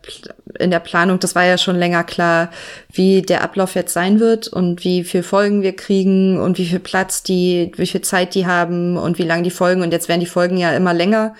in 0.59 0.71
der 0.71 0.79
Planung. 0.79 1.19
Das 1.19 1.35
war 1.35 1.43
ja 1.43 1.57
schon 1.57 1.75
länger 1.75 2.05
klar, 2.05 2.51
wie 2.93 3.21
der 3.21 3.43
Ablauf 3.43 3.75
jetzt 3.75 3.91
sein 3.91 4.21
wird 4.21 4.47
und 4.47 4.85
wie 4.85 5.03
viel 5.03 5.23
Folgen 5.23 5.61
wir 5.61 5.75
kriegen 5.75 6.39
und 6.39 6.57
wie 6.57 6.67
viel 6.67 6.79
Platz 6.79 7.21
die, 7.21 7.73
wie 7.75 7.87
viel 7.87 7.99
Zeit 7.99 8.33
die 8.33 8.45
haben 8.45 8.95
und 8.95 9.17
wie 9.17 9.23
lang 9.23 9.43
die 9.43 9.51
Folgen. 9.51 9.81
Und 9.81 9.91
jetzt 9.91 10.07
werden 10.07 10.21
die 10.21 10.27
Folgen 10.27 10.55
ja 10.55 10.71
immer 10.71 10.93
länger. 10.93 11.35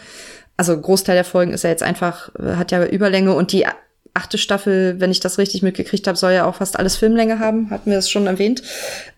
Also, 0.58 0.78
Großteil 0.78 1.16
der 1.16 1.24
Folgen 1.24 1.54
ist 1.54 1.64
ja 1.64 1.70
jetzt 1.70 1.84
einfach, 1.84 2.32
hat 2.38 2.74
ja 2.74 2.86
Überlänge 2.86 3.34
und 3.34 3.54
die 3.54 3.66
achte 4.14 4.38
Staffel, 4.38 5.00
wenn 5.00 5.12
ich 5.12 5.20
das 5.20 5.38
richtig 5.38 5.62
mitgekriegt 5.62 6.08
habe, 6.08 6.18
soll 6.18 6.34
ja 6.34 6.46
auch 6.46 6.56
fast 6.56 6.78
alles 6.78 6.98
Filmlänge 6.98 7.40
haben, 7.40 7.70
hatten 7.70 7.90
wir 7.90 7.98
das 7.98 8.10
schon 8.10 8.28
erwähnt. 8.28 8.62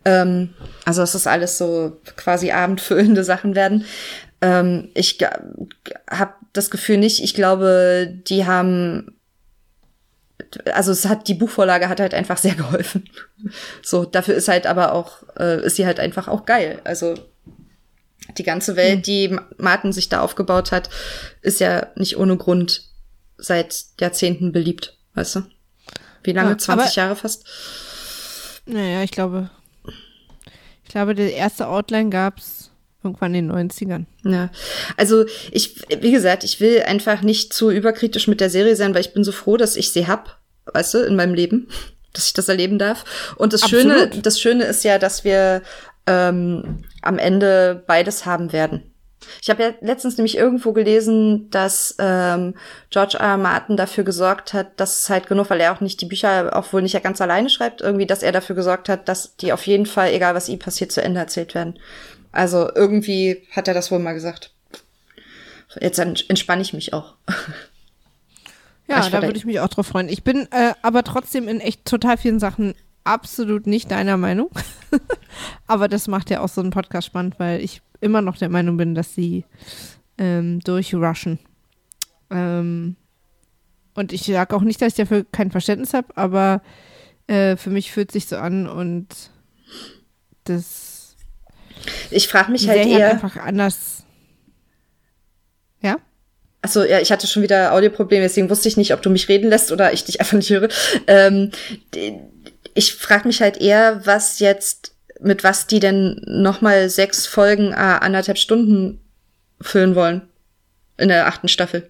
Ähm, 0.06 0.54
also 0.86 1.02
dass 1.02 1.14
das 1.14 1.28
alles 1.28 1.58
so 1.58 2.00
quasi 2.16 2.52
abendfüllende 2.52 3.24
Sachen 3.24 3.56
werden. 3.56 3.86
Ähm, 4.42 4.90
ich 4.94 5.18
habe 6.10 6.34
das 6.54 6.70
Gefühl 6.70 6.98
nicht. 6.98 7.24
Ich 7.24 7.34
glaube, 7.34 8.14
die 8.28 8.46
haben 8.46 9.16
also 10.72 10.92
es 10.92 11.08
hat 11.08 11.28
die 11.28 11.34
Buchvorlage 11.34 11.90
hat 11.90 12.00
halt 12.00 12.14
einfach 12.14 12.38
sehr 12.38 12.56
geholfen. 12.56 13.10
So 13.82 14.06
dafür 14.06 14.36
ist 14.36 14.48
halt 14.48 14.68
aber 14.68 14.94
auch 14.94 15.24
äh, 15.40 15.66
ist 15.66 15.78
sie 15.78 15.86
halt 15.86 16.00
einfach 16.00 16.28
auch 16.28 16.46
geil. 16.46 16.80
Also 16.84 17.16
die 18.38 18.44
ganze 18.44 18.76
Welt, 18.76 19.06
die 19.08 19.36
Martin 19.58 19.92
sich 19.92 20.10
da 20.10 20.22
aufgebaut 20.22 20.72
hat, 20.72 20.90
ist 21.42 21.60
ja 21.60 21.88
nicht 21.96 22.18
ohne 22.18 22.38
Grund 22.38 22.93
seit 23.44 23.86
Jahrzehnten 24.00 24.52
beliebt, 24.52 24.98
weißt 25.16 25.36
du? 25.36 25.44
Wie 26.24 26.32
lange? 26.32 26.52
Ja, 26.52 26.58
20 26.58 26.86
aber- 26.88 26.96
Jahre 26.96 27.16
fast? 27.16 27.46
Naja, 28.66 29.04
ich 29.04 29.12
glaube, 29.12 29.50
ich 30.84 30.90
glaube, 30.90 31.16
die 31.16 31.32
erste 31.32 31.68
Outline 31.68 32.10
gab 32.10 32.38
es 32.38 32.72
irgendwann 33.04 33.36
in 33.36 33.50
den 33.50 33.70
90ern. 33.70 34.06
Ja, 34.24 34.50
also 34.96 35.26
ich, 35.52 35.82
wie 36.00 36.12
gesagt, 36.12 36.46
ich 36.46 36.62
will 36.62 36.82
einfach 36.84 37.22
nicht 37.22 37.54
zu 37.54 37.70
überkritisch 37.70 38.28
mit 38.28 38.40
der 38.40 38.50
Serie 38.50 38.78
sein, 38.78 38.94
weil 38.94 39.02
ich 39.02 39.14
bin 39.14 39.26
so 39.26 39.34
froh, 39.34 39.58
dass 39.58 39.76
ich 39.76 39.92
sie 39.92 40.08
hab, 40.08 40.40
weißt 40.66 40.94
du, 40.94 40.98
in 41.00 41.18
meinem 41.18 41.34
Leben, 41.34 41.68
dass 42.14 42.28
ich 42.28 42.34
das 42.34 42.48
erleben 42.48 42.80
darf. 42.80 43.04
Und 43.36 43.52
das 43.52 43.68
Schöne, 43.68 44.08
das 44.08 44.40
Schöne 44.40 44.64
ist 44.64 44.86
ja, 44.86 44.98
dass 45.00 45.26
wir 45.26 45.62
ähm, 46.08 46.84
am 47.02 47.18
Ende 47.18 47.84
beides 47.86 48.26
haben 48.26 48.54
werden. 48.54 48.93
Ich 49.42 49.50
habe 49.50 49.64
ja 49.64 49.74
letztens 49.82 50.18
nämlich 50.18 50.38
irgendwo 50.38 50.74
gelesen, 50.74 51.50
dass 51.52 51.96
ähm, 52.00 52.56
George 52.90 53.18
R. 53.20 53.26
R. 53.32 53.38
Martin 53.38 53.78
dafür 53.78 54.04
gesorgt 54.04 54.54
hat, 54.54 54.80
dass 54.80 55.02
es 55.02 55.10
halt 55.10 55.28
genug, 55.28 55.50
weil 55.50 55.60
er 55.62 55.74
auch 55.74 55.82
nicht 55.82 56.02
die 56.02 56.06
Bücher 56.06 56.56
auch 56.56 56.72
wohl 56.74 56.82
nicht 56.82 56.94
ja 56.94 57.00
ganz 57.00 57.22
alleine 57.22 57.50
schreibt, 57.50 57.82
irgendwie, 57.82 58.06
dass 58.06 58.24
er 58.24 58.32
dafür 58.32 58.56
gesorgt 58.56 58.90
hat, 58.90 59.08
dass 59.08 59.36
die 59.38 59.54
auf 59.54 59.66
jeden 59.68 59.86
Fall, 59.86 60.12
egal 60.14 60.36
was 60.36 60.50
ihm 60.50 60.60
passiert, 60.60 60.92
zu 60.92 61.02
Ende 61.04 61.20
erzählt 61.20 61.56
werden. 61.56 61.80
Also 62.32 62.70
irgendwie 62.74 63.46
hat 63.52 63.68
er 63.68 63.74
das 63.74 63.92
wohl 63.92 64.00
mal 64.00 64.14
gesagt. 64.14 64.52
Jetzt 65.80 66.00
ent- 66.00 66.30
entspanne 66.30 66.62
ich 66.62 66.74
mich 66.74 66.94
auch. 66.94 67.16
Ja, 68.88 69.08
da 69.10 69.22
würde 69.22 69.38
ich 69.38 69.46
mich 69.46 69.60
auch 69.60 69.70
drauf 69.70 69.88
freuen. 69.88 70.10
Ich 70.10 70.24
bin 70.24 70.48
äh, 70.52 70.74
aber 70.82 71.04
trotzdem 71.04 71.48
in 71.48 71.60
echt 71.60 71.86
total 71.86 72.18
vielen 72.18 72.40
Sachen 72.40 72.76
absolut 73.04 73.68
nicht 73.68 73.92
deiner 73.92 74.18
Meinung. 74.18 74.50
aber 75.68 75.88
das 75.88 76.08
macht 76.08 76.30
ja 76.30 76.42
auch 76.42 76.50
so 76.50 76.62
einen 76.62 76.72
Podcast 76.72 77.08
spannend, 77.08 77.40
weil 77.40 77.62
ich 77.62 77.82
immer 78.02 78.22
noch 78.22 78.38
der 78.38 78.50
Meinung 78.50 78.78
bin, 78.78 78.96
dass 78.96 79.16
sie 79.16 79.46
ähm, 80.18 80.60
durchrushen. 80.60 81.40
Ähm, 82.30 82.96
und 83.96 84.12
ich 84.12 84.24
sage 84.24 84.56
auch 84.56 84.62
nicht, 84.62 84.82
dass 84.82 84.90
ich 84.90 84.98
dafür 84.98 85.26
kein 85.32 85.52
Verständnis 85.52 85.94
habe, 85.94 86.16
aber 86.16 86.62
äh, 87.28 87.56
für 87.56 87.70
mich 87.70 87.92
fühlt 87.92 88.12
sich 88.12 88.26
so 88.28 88.38
an 88.38 88.68
und 88.68 89.08
das 90.44 91.16
Ich 92.12 92.28
frage 92.28 92.52
mich 92.52 92.68
halt 92.68 92.86
eher. 92.86 93.12
einfach 93.12 93.38
anders. 93.38 94.04
Ja? 95.82 95.98
Achso, 96.62 96.84
ja, 96.84 97.00
ich 97.00 97.12
hatte 97.12 97.28
schon 97.28 97.44
wieder 97.44 97.74
Audioprobleme, 97.74 98.24
deswegen 98.24 98.50
wusste 98.50 98.68
ich 98.68 98.78
nicht, 98.78 98.94
ob 98.94 99.02
du 99.02 99.10
mich 99.10 99.28
reden 99.28 99.50
lässt 99.50 99.72
oder 99.72 99.94
ich 99.94 100.06
dich 100.06 100.20
einfach 100.22 100.38
nicht 100.38 100.50
höre. 100.50 100.70
Ähm, 101.08 101.52
ich 102.74 102.96
frage 102.96 103.28
mich 103.28 103.42
halt 103.42 103.58
eher, 103.58 104.06
was 104.06 104.40
jetzt, 104.40 104.96
mit 105.20 105.44
was 105.44 105.68
die 105.68 105.80
denn 105.80 106.22
nochmal 106.26 106.90
sechs 106.90 107.26
Folgen, 107.26 107.72
äh, 107.72 107.76
anderthalb 107.76 108.38
Stunden 108.38 109.00
füllen 109.62 109.96
wollen. 109.96 110.22
In 110.98 111.08
der 111.08 111.28
achten 111.28 111.48
Staffel. 111.48 111.90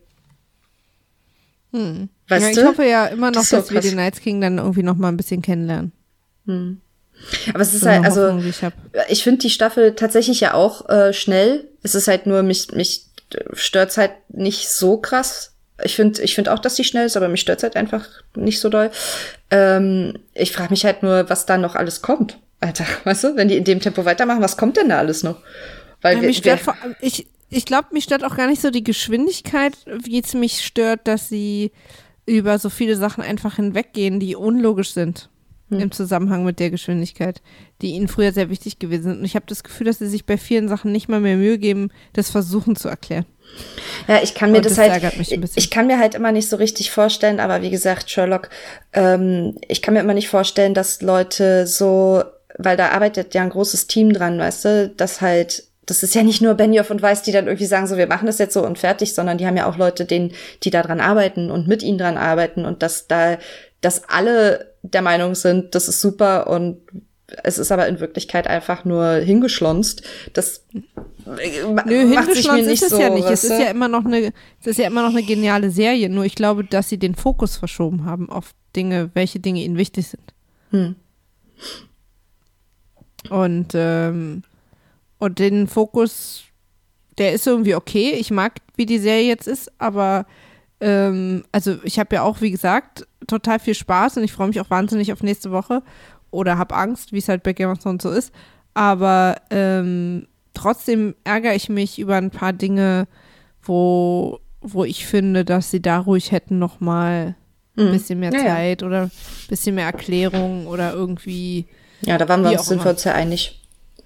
Hm. 1.71 2.09
Weißt 2.27 2.43
ja, 2.43 2.49
ich 2.49 2.55
du? 2.55 2.65
hoffe 2.65 2.85
ja 2.85 3.07
immer 3.07 3.31
noch, 3.31 3.41
Das 3.41 3.49
dass 3.49 3.71
wir 3.71 3.81
den 3.81 3.95
Night 3.95 4.21
King 4.21 4.39
dann 4.39 4.57
irgendwie 4.57 4.83
noch 4.83 4.95
mal 4.95 5.09
ein 5.09 5.17
bisschen 5.17 5.41
kennenlernen. 5.41 5.91
Aber 6.45 7.61
es 7.61 7.73
ist 7.73 7.85
halt, 7.85 8.05
also, 8.05 8.37
ich 8.39 8.61
ich 9.09 9.23
finde 9.23 9.39
die 9.39 9.49
Staffel 9.49 9.95
tatsächlich 9.95 10.39
ja 10.39 10.53
auch 10.53 10.89
äh, 10.89 11.13
schnell. 11.13 11.67
Es 11.81 11.95
ist 11.95 12.07
halt 12.07 12.25
nur, 12.25 12.43
mich, 12.43 12.71
mich 12.71 13.05
stört's 13.53 13.97
halt 13.97 14.11
nicht 14.29 14.69
so 14.69 14.97
krass. 14.97 15.52
Ich 15.83 15.95
finde 15.95 16.21
ich 16.21 16.35
finde 16.35 16.53
auch, 16.53 16.59
dass 16.59 16.75
die 16.75 16.83
schnell 16.83 17.05
ist, 17.05 17.17
aber 17.17 17.27
mich 17.27 17.41
stört 17.41 17.63
halt 17.63 17.75
einfach 17.75 18.05
nicht 18.35 18.59
so 18.59 18.69
doll. 18.69 18.91
Ähm, 19.51 20.19
ich 20.33 20.51
frage 20.51 20.71
mich 20.71 20.85
halt 20.85 21.03
nur, 21.03 21.29
was 21.29 21.45
da 21.45 21.57
noch 21.57 21.75
alles 21.75 22.01
kommt. 22.01 22.37
Alter, 22.59 22.85
weißt 23.03 23.23
du, 23.25 23.35
wenn 23.35 23.47
die 23.47 23.57
in 23.57 23.63
dem 23.63 23.79
Tempo 23.79 24.05
weitermachen, 24.05 24.41
was 24.41 24.57
kommt 24.57 24.77
denn 24.77 24.89
da 24.89 24.99
alles 24.99 25.23
noch? 25.23 25.37
Weil 26.01 26.15
ja, 26.15 26.21
wir, 26.21 26.27
mich 26.27 26.37
stört 26.37 26.59
vor, 26.59 26.75
ich, 27.01 27.27
ich 27.49 27.65
glaube, 27.65 27.89
mich 27.91 28.03
stört 28.03 28.23
auch 28.23 28.35
gar 28.35 28.47
nicht 28.47 28.61
so 28.61 28.71
die 28.71 28.83
Geschwindigkeit, 28.83 29.73
wie 29.85 30.21
es 30.21 30.33
mich 30.33 30.65
stört, 30.65 31.07
dass 31.07 31.29
sie 31.29 31.71
über 32.25 32.57
so 32.57 32.69
viele 32.69 32.95
Sachen 32.95 33.23
einfach 33.23 33.57
hinweggehen, 33.57 34.19
die 34.19 34.35
unlogisch 34.35 34.91
sind 34.91 35.29
hm. 35.69 35.79
im 35.79 35.91
Zusammenhang 35.91 36.45
mit 36.45 36.59
der 36.59 36.71
Geschwindigkeit, 36.71 37.41
die 37.81 37.91
ihnen 37.91 38.07
früher 38.07 38.31
sehr 38.31 38.49
wichtig 38.49 38.79
gewesen 38.79 39.03
sind. 39.03 39.19
Und 39.19 39.25
ich 39.25 39.35
habe 39.35 39.45
das 39.47 39.63
Gefühl, 39.63 39.85
dass 39.85 39.99
sie 39.99 40.07
sich 40.07 40.25
bei 40.25 40.37
vielen 40.37 40.67
Sachen 40.67 40.91
nicht 40.91 41.09
mal 41.09 41.19
mehr 41.19 41.37
Mühe 41.37 41.57
geben, 41.57 41.89
das 42.13 42.29
versuchen 42.29 42.75
zu 42.75 42.87
erklären. 42.87 43.25
Ja, 44.07 44.19
ich 44.21 44.33
kann 44.33 44.51
mir 44.51 44.57
Und 44.57 44.65
das, 44.65 44.75
das 44.75 44.89
halt, 44.89 45.31
ich 45.55 45.69
kann 45.69 45.87
mir 45.87 45.99
halt 45.99 46.15
immer 46.15 46.31
nicht 46.31 46.49
so 46.49 46.57
richtig 46.57 46.91
vorstellen, 46.91 47.39
aber 47.39 47.61
wie 47.61 47.69
gesagt, 47.69 48.09
Sherlock, 48.09 48.49
ähm, 48.93 49.57
ich 49.67 49.81
kann 49.81 49.93
mir 49.93 50.01
immer 50.01 50.13
nicht 50.13 50.29
vorstellen, 50.29 50.73
dass 50.73 51.01
Leute 51.01 51.67
so, 51.67 52.23
weil 52.57 52.77
da 52.77 52.89
arbeitet 52.89 53.33
ja 53.33 53.41
ein 53.41 53.49
großes 53.49 53.87
Team 53.87 54.11
dran, 54.11 54.39
weißt 54.39 54.65
du, 54.65 54.89
dass 54.89 55.21
halt 55.21 55.65
das 55.85 56.01
ist 56.01 56.15
ja 56.15 56.23
nicht 56.23 56.41
nur 56.41 56.53
Benioff 56.53 56.91
und 56.91 57.01
Weiß, 57.01 57.23
die 57.23 57.31
dann 57.31 57.47
irgendwie 57.47 57.65
sagen, 57.65 57.87
so, 57.87 57.97
wir 57.97 58.07
machen 58.07 58.25
das 58.25 58.37
jetzt 58.37 58.53
so 58.53 58.65
und 58.65 58.79
fertig, 58.79 59.13
sondern 59.13 59.37
die 59.37 59.45
haben 59.45 59.57
ja 59.57 59.67
auch 59.67 59.77
Leute, 59.77 60.05
denen, 60.05 60.31
die 60.63 60.69
da 60.69 60.81
dran 60.81 61.01
arbeiten 61.01 61.51
und 61.51 61.67
mit 61.67 61.83
ihnen 61.83 61.97
dran 61.97 62.17
arbeiten 62.17 62.65
und 62.65 62.81
dass 62.83 63.07
da, 63.07 63.37
dass 63.81 64.07
alle 64.07 64.73
der 64.81 65.01
Meinung 65.01 65.35
sind, 65.35 65.75
das 65.75 65.87
ist 65.87 65.99
super 65.99 66.47
und 66.47 66.79
es 67.27 67.57
ist 67.57 67.71
aber 67.71 67.87
in 67.87 67.99
Wirklichkeit 67.99 68.47
einfach 68.47 68.85
nur 68.85 69.15
hingeschlonzt. 69.15 70.03
Das 70.33 70.65
Nö, 71.25 71.35
hingeschlonzt 71.87 72.67
ist 72.67 72.83
es 72.83 72.89
so, 72.89 72.99
ja 72.99 73.09
nicht. 73.09 73.29
Es 73.29 73.43
ist 73.43 73.59
ja 73.59 73.69
immer 73.69 73.87
noch 73.87 74.05
eine, 74.05 74.33
es 74.59 74.67
ist 74.67 74.79
ja 74.79 74.87
immer 74.87 75.03
noch 75.03 75.15
eine 75.15 75.23
geniale 75.23 75.71
Serie. 75.71 76.09
Nur 76.09 76.25
ich 76.25 76.35
glaube, 76.35 76.63
dass 76.63 76.89
sie 76.89 76.97
den 76.97 77.15
Fokus 77.15 77.55
verschoben 77.55 78.05
haben 78.05 78.29
auf 78.29 78.51
Dinge, 78.75 79.09
welche 79.13 79.39
Dinge 79.39 79.61
ihnen 79.61 79.77
wichtig 79.77 80.07
sind. 80.07 80.33
Hm. 80.71 80.95
Und 83.29 83.71
ähm, 83.73 84.43
und 85.17 85.39
den 85.39 85.67
Fokus, 85.67 86.43
der 87.17 87.31
ist 87.31 87.47
irgendwie 87.47 87.75
okay. 87.75 88.11
Ich 88.11 88.29
mag, 88.29 88.59
wie 88.75 88.85
die 88.85 88.99
Serie 88.99 89.27
jetzt 89.27 89.47
ist, 89.47 89.71
aber 89.77 90.25
ähm, 90.81 91.45
also 91.53 91.77
ich 91.83 91.97
habe 91.97 92.15
ja 92.15 92.23
auch, 92.23 92.41
wie 92.41 92.51
gesagt, 92.51 93.07
total 93.27 93.59
viel 93.59 93.75
Spaß 93.75 94.17
und 94.17 94.23
ich 94.23 94.33
freue 94.33 94.49
mich 94.49 94.59
auch 94.59 94.69
wahnsinnig 94.69 95.13
auf 95.13 95.23
nächste 95.23 95.51
Woche 95.51 95.81
oder 96.33 96.57
habe 96.57 96.75
Angst, 96.75 97.13
wie 97.13 97.19
es 97.19 97.29
halt 97.29 97.43
bei 97.43 97.53
Game 97.53 97.69
of 97.69 97.79
Thrones 97.79 98.03
so 98.03 98.09
ist. 98.11 98.33
Aber 98.73 99.37
ähm, 99.49 100.27
trotzdem 100.53 101.15
ärgere 101.23 101.55
ich 101.55 101.69
mich 101.69 101.99
über 101.99 102.15
ein 102.15 102.31
paar 102.31 102.53
Dinge, 102.53 103.07
wo, 103.61 104.39
wo 104.61 104.83
ich 104.83 105.05
finde, 105.05 105.45
dass 105.45 105.71
sie 105.71 105.81
da 105.81 105.99
ruhig 105.99 106.31
hätten 106.31 106.59
noch 106.59 106.79
mal 106.79 107.35
ein 107.77 107.87
mhm. 107.87 107.91
bisschen 107.91 108.19
mehr 108.19 108.33
ja, 108.33 108.39
Zeit 108.39 108.81
ja. 108.81 108.87
oder 108.87 109.03
ein 109.03 109.11
bisschen 109.47 109.75
mehr 109.75 109.85
Erklärung 109.85 110.67
oder 110.67 110.93
irgendwie. 110.93 111.65
Ja, 112.01 112.17
da 112.17 112.27
waren 112.27 112.43
wir 112.43 112.51
uns, 112.51 112.67
sind 112.67 112.83
wir 112.83 112.91
uns 112.91 113.03
ja 113.03 113.13
einig. 113.13 113.61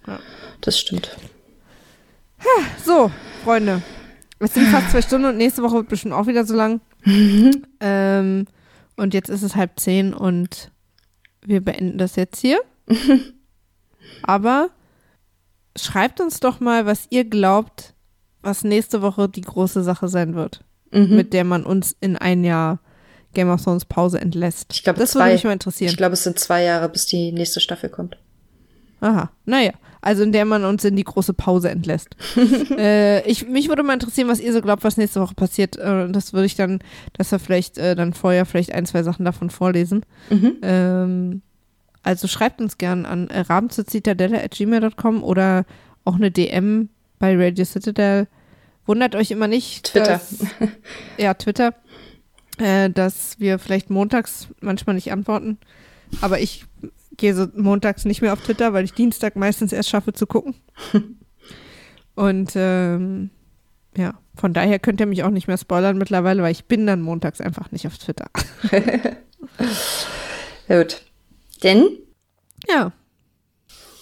Ja 0.05 0.19
das 0.61 0.79
stimmt. 0.79 1.15
So, 2.85 3.11
Freunde. 3.43 3.81
Es 4.39 4.53
sind 4.53 4.67
fast 4.67 4.91
zwei 4.91 5.01
Stunden 5.01 5.27
und 5.27 5.37
nächste 5.37 5.63
Woche 5.63 5.75
wird 5.75 5.89
bestimmt 5.89 6.13
auch 6.13 6.27
wieder 6.27 6.45
so 6.45 6.55
lang. 6.55 6.81
ähm, 7.79 8.45
und 8.95 9.13
jetzt 9.13 9.29
ist 9.29 9.41
es 9.41 9.55
halb 9.55 9.79
zehn 9.79 10.13
und 10.13 10.71
wir 11.45 11.63
beenden 11.63 11.97
das 11.97 12.15
jetzt 12.15 12.39
hier. 12.39 12.59
Aber 14.23 14.69
schreibt 15.77 16.21
uns 16.21 16.39
doch 16.39 16.59
mal, 16.59 16.85
was 16.85 17.07
ihr 17.09 17.25
glaubt, 17.25 17.93
was 18.41 18.63
nächste 18.63 19.01
Woche 19.01 19.29
die 19.29 19.41
große 19.41 19.83
Sache 19.83 20.07
sein 20.07 20.35
wird, 20.35 20.63
mhm. 20.91 21.15
mit 21.15 21.33
der 21.33 21.43
man 21.43 21.65
uns 21.65 21.95
in 21.99 22.17
ein 22.17 22.43
Jahr 22.43 22.79
Game 23.33 23.49
of 23.49 23.63
Thrones 23.63 23.85
Pause 23.85 24.19
entlässt. 24.19 24.67
Ich 24.73 24.83
glaube, 24.83 24.99
das 24.99 25.11
zwei, 25.11 25.25
würde 25.25 25.33
mich 25.33 25.43
mal 25.43 25.53
interessieren. 25.53 25.89
Ich 25.91 25.97
glaube, 25.97 26.13
es 26.13 26.23
sind 26.23 26.39
zwei 26.39 26.63
Jahre, 26.63 26.89
bis 26.89 27.05
die 27.05 27.31
nächste 27.31 27.59
Staffel 27.59 27.89
kommt. 27.89 28.17
Aha, 29.01 29.31
naja 29.45 29.73
also 30.01 30.23
in 30.23 30.31
der 30.31 30.45
man 30.45 30.65
uns 30.65 30.83
in 30.83 30.95
die 30.95 31.03
große 31.03 31.33
Pause 31.33 31.69
entlässt. 31.69 32.15
äh, 32.77 33.21
ich, 33.29 33.47
mich 33.47 33.69
würde 33.69 33.83
mal 33.83 33.93
interessieren, 33.93 34.27
was 34.27 34.39
ihr 34.39 34.53
so 34.53 34.61
glaubt, 34.61 34.83
was 34.83 34.97
nächste 34.97 35.21
Woche 35.21 35.35
passiert. 35.35 35.77
Äh, 35.77 36.09
das 36.09 36.33
würde 36.33 36.45
ich 36.45 36.55
dann, 36.55 36.79
dass 37.13 37.31
wir 37.31 37.39
vielleicht 37.39 37.77
äh, 37.77 37.95
dann 37.95 38.13
vorher 38.13 38.45
vielleicht 38.45 38.73
ein, 38.73 38.85
zwei 38.85 39.03
Sachen 39.03 39.25
davon 39.25 39.49
vorlesen. 39.49 40.05
Mhm. 40.29 40.57
Ähm, 40.61 41.41
also 42.03 42.27
schreibt 42.27 42.61
uns 42.61 42.77
gern 42.77 43.05
an 43.05 43.27
äh, 43.29 43.41
rabenzuzitadelle.gmail.com 43.41 45.23
oder 45.23 45.65
auch 46.05 46.15
eine 46.15 46.31
DM 46.31 46.89
bei 47.19 47.35
Radio 47.35 47.65
Citadel. 47.65 48.27
Wundert 48.85 49.15
euch 49.15 49.31
immer 49.31 49.47
nicht. 49.47 49.91
Twitter. 49.91 50.13
Dass, 50.13 50.45
ja, 51.17 51.33
Twitter. 51.33 51.73
Äh, 52.59 52.89
dass 52.89 53.39
wir 53.39 53.59
vielleicht 53.59 53.89
montags 53.89 54.47
manchmal 54.61 54.95
nicht 54.95 55.11
antworten. 55.11 55.57
Aber 56.21 56.39
ich 56.39 56.65
gehe 57.17 57.33
so 57.33 57.47
montags 57.55 58.05
nicht 58.05 58.21
mehr 58.21 58.33
auf 58.33 58.41
Twitter, 58.41 58.73
weil 58.73 58.85
ich 58.85 58.93
Dienstag 58.93 59.35
meistens 59.35 59.73
erst 59.73 59.89
schaffe 59.89 60.13
zu 60.13 60.27
gucken. 60.27 60.55
Und 62.15 62.53
ähm, 62.55 63.29
ja, 63.95 64.13
von 64.35 64.53
daher 64.53 64.79
könnt 64.79 64.99
ihr 64.99 65.05
mich 65.05 65.23
auch 65.23 65.29
nicht 65.29 65.47
mehr 65.47 65.57
spoilern 65.57 65.97
mittlerweile, 65.97 66.41
weil 66.41 66.51
ich 66.51 66.65
bin 66.65 66.87
dann 66.87 67.01
montags 67.01 67.41
einfach 67.41 67.71
nicht 67.71 67.87
auf 67.87 67.97
Twitter. 67.97 68.27
Gut. 70.67 71.01
Denn? 71.63 71.89
Ja. 72.67 72.91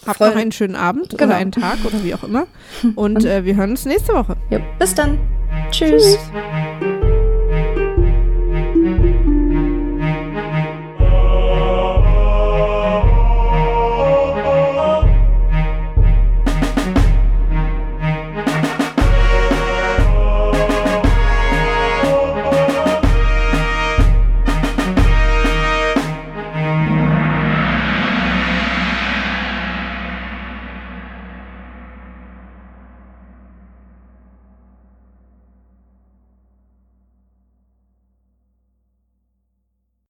Habt 0.06 0.20
noch 0.20 0.36
einen 0.36 0.52
schönen 0.52 0.76
Abend 0.76 1.10
genau. 1.10 1.24
oder 1.24 1.34
einen 1.34 1.52
Tag 1.52 1.78
oder 1.84 2.04
wie 2.04 2.14
auch 2.14 2.22
immer. 2.22 2.46
Und, 2.82 2.96
Und 2.96 3.24
äh, 3.24 3.44
wir 3.44 3.56
hören 3.56 3.70
uns 3.70 3.84
nächste 3.84 4.12
Woche. 4.14 4.36
Ja, 4.50 4.60
bis 4.78 4.94
dann. 4.94 5.18
Tschüss. 5.70 6.02
Tschüss. 6.02 6.95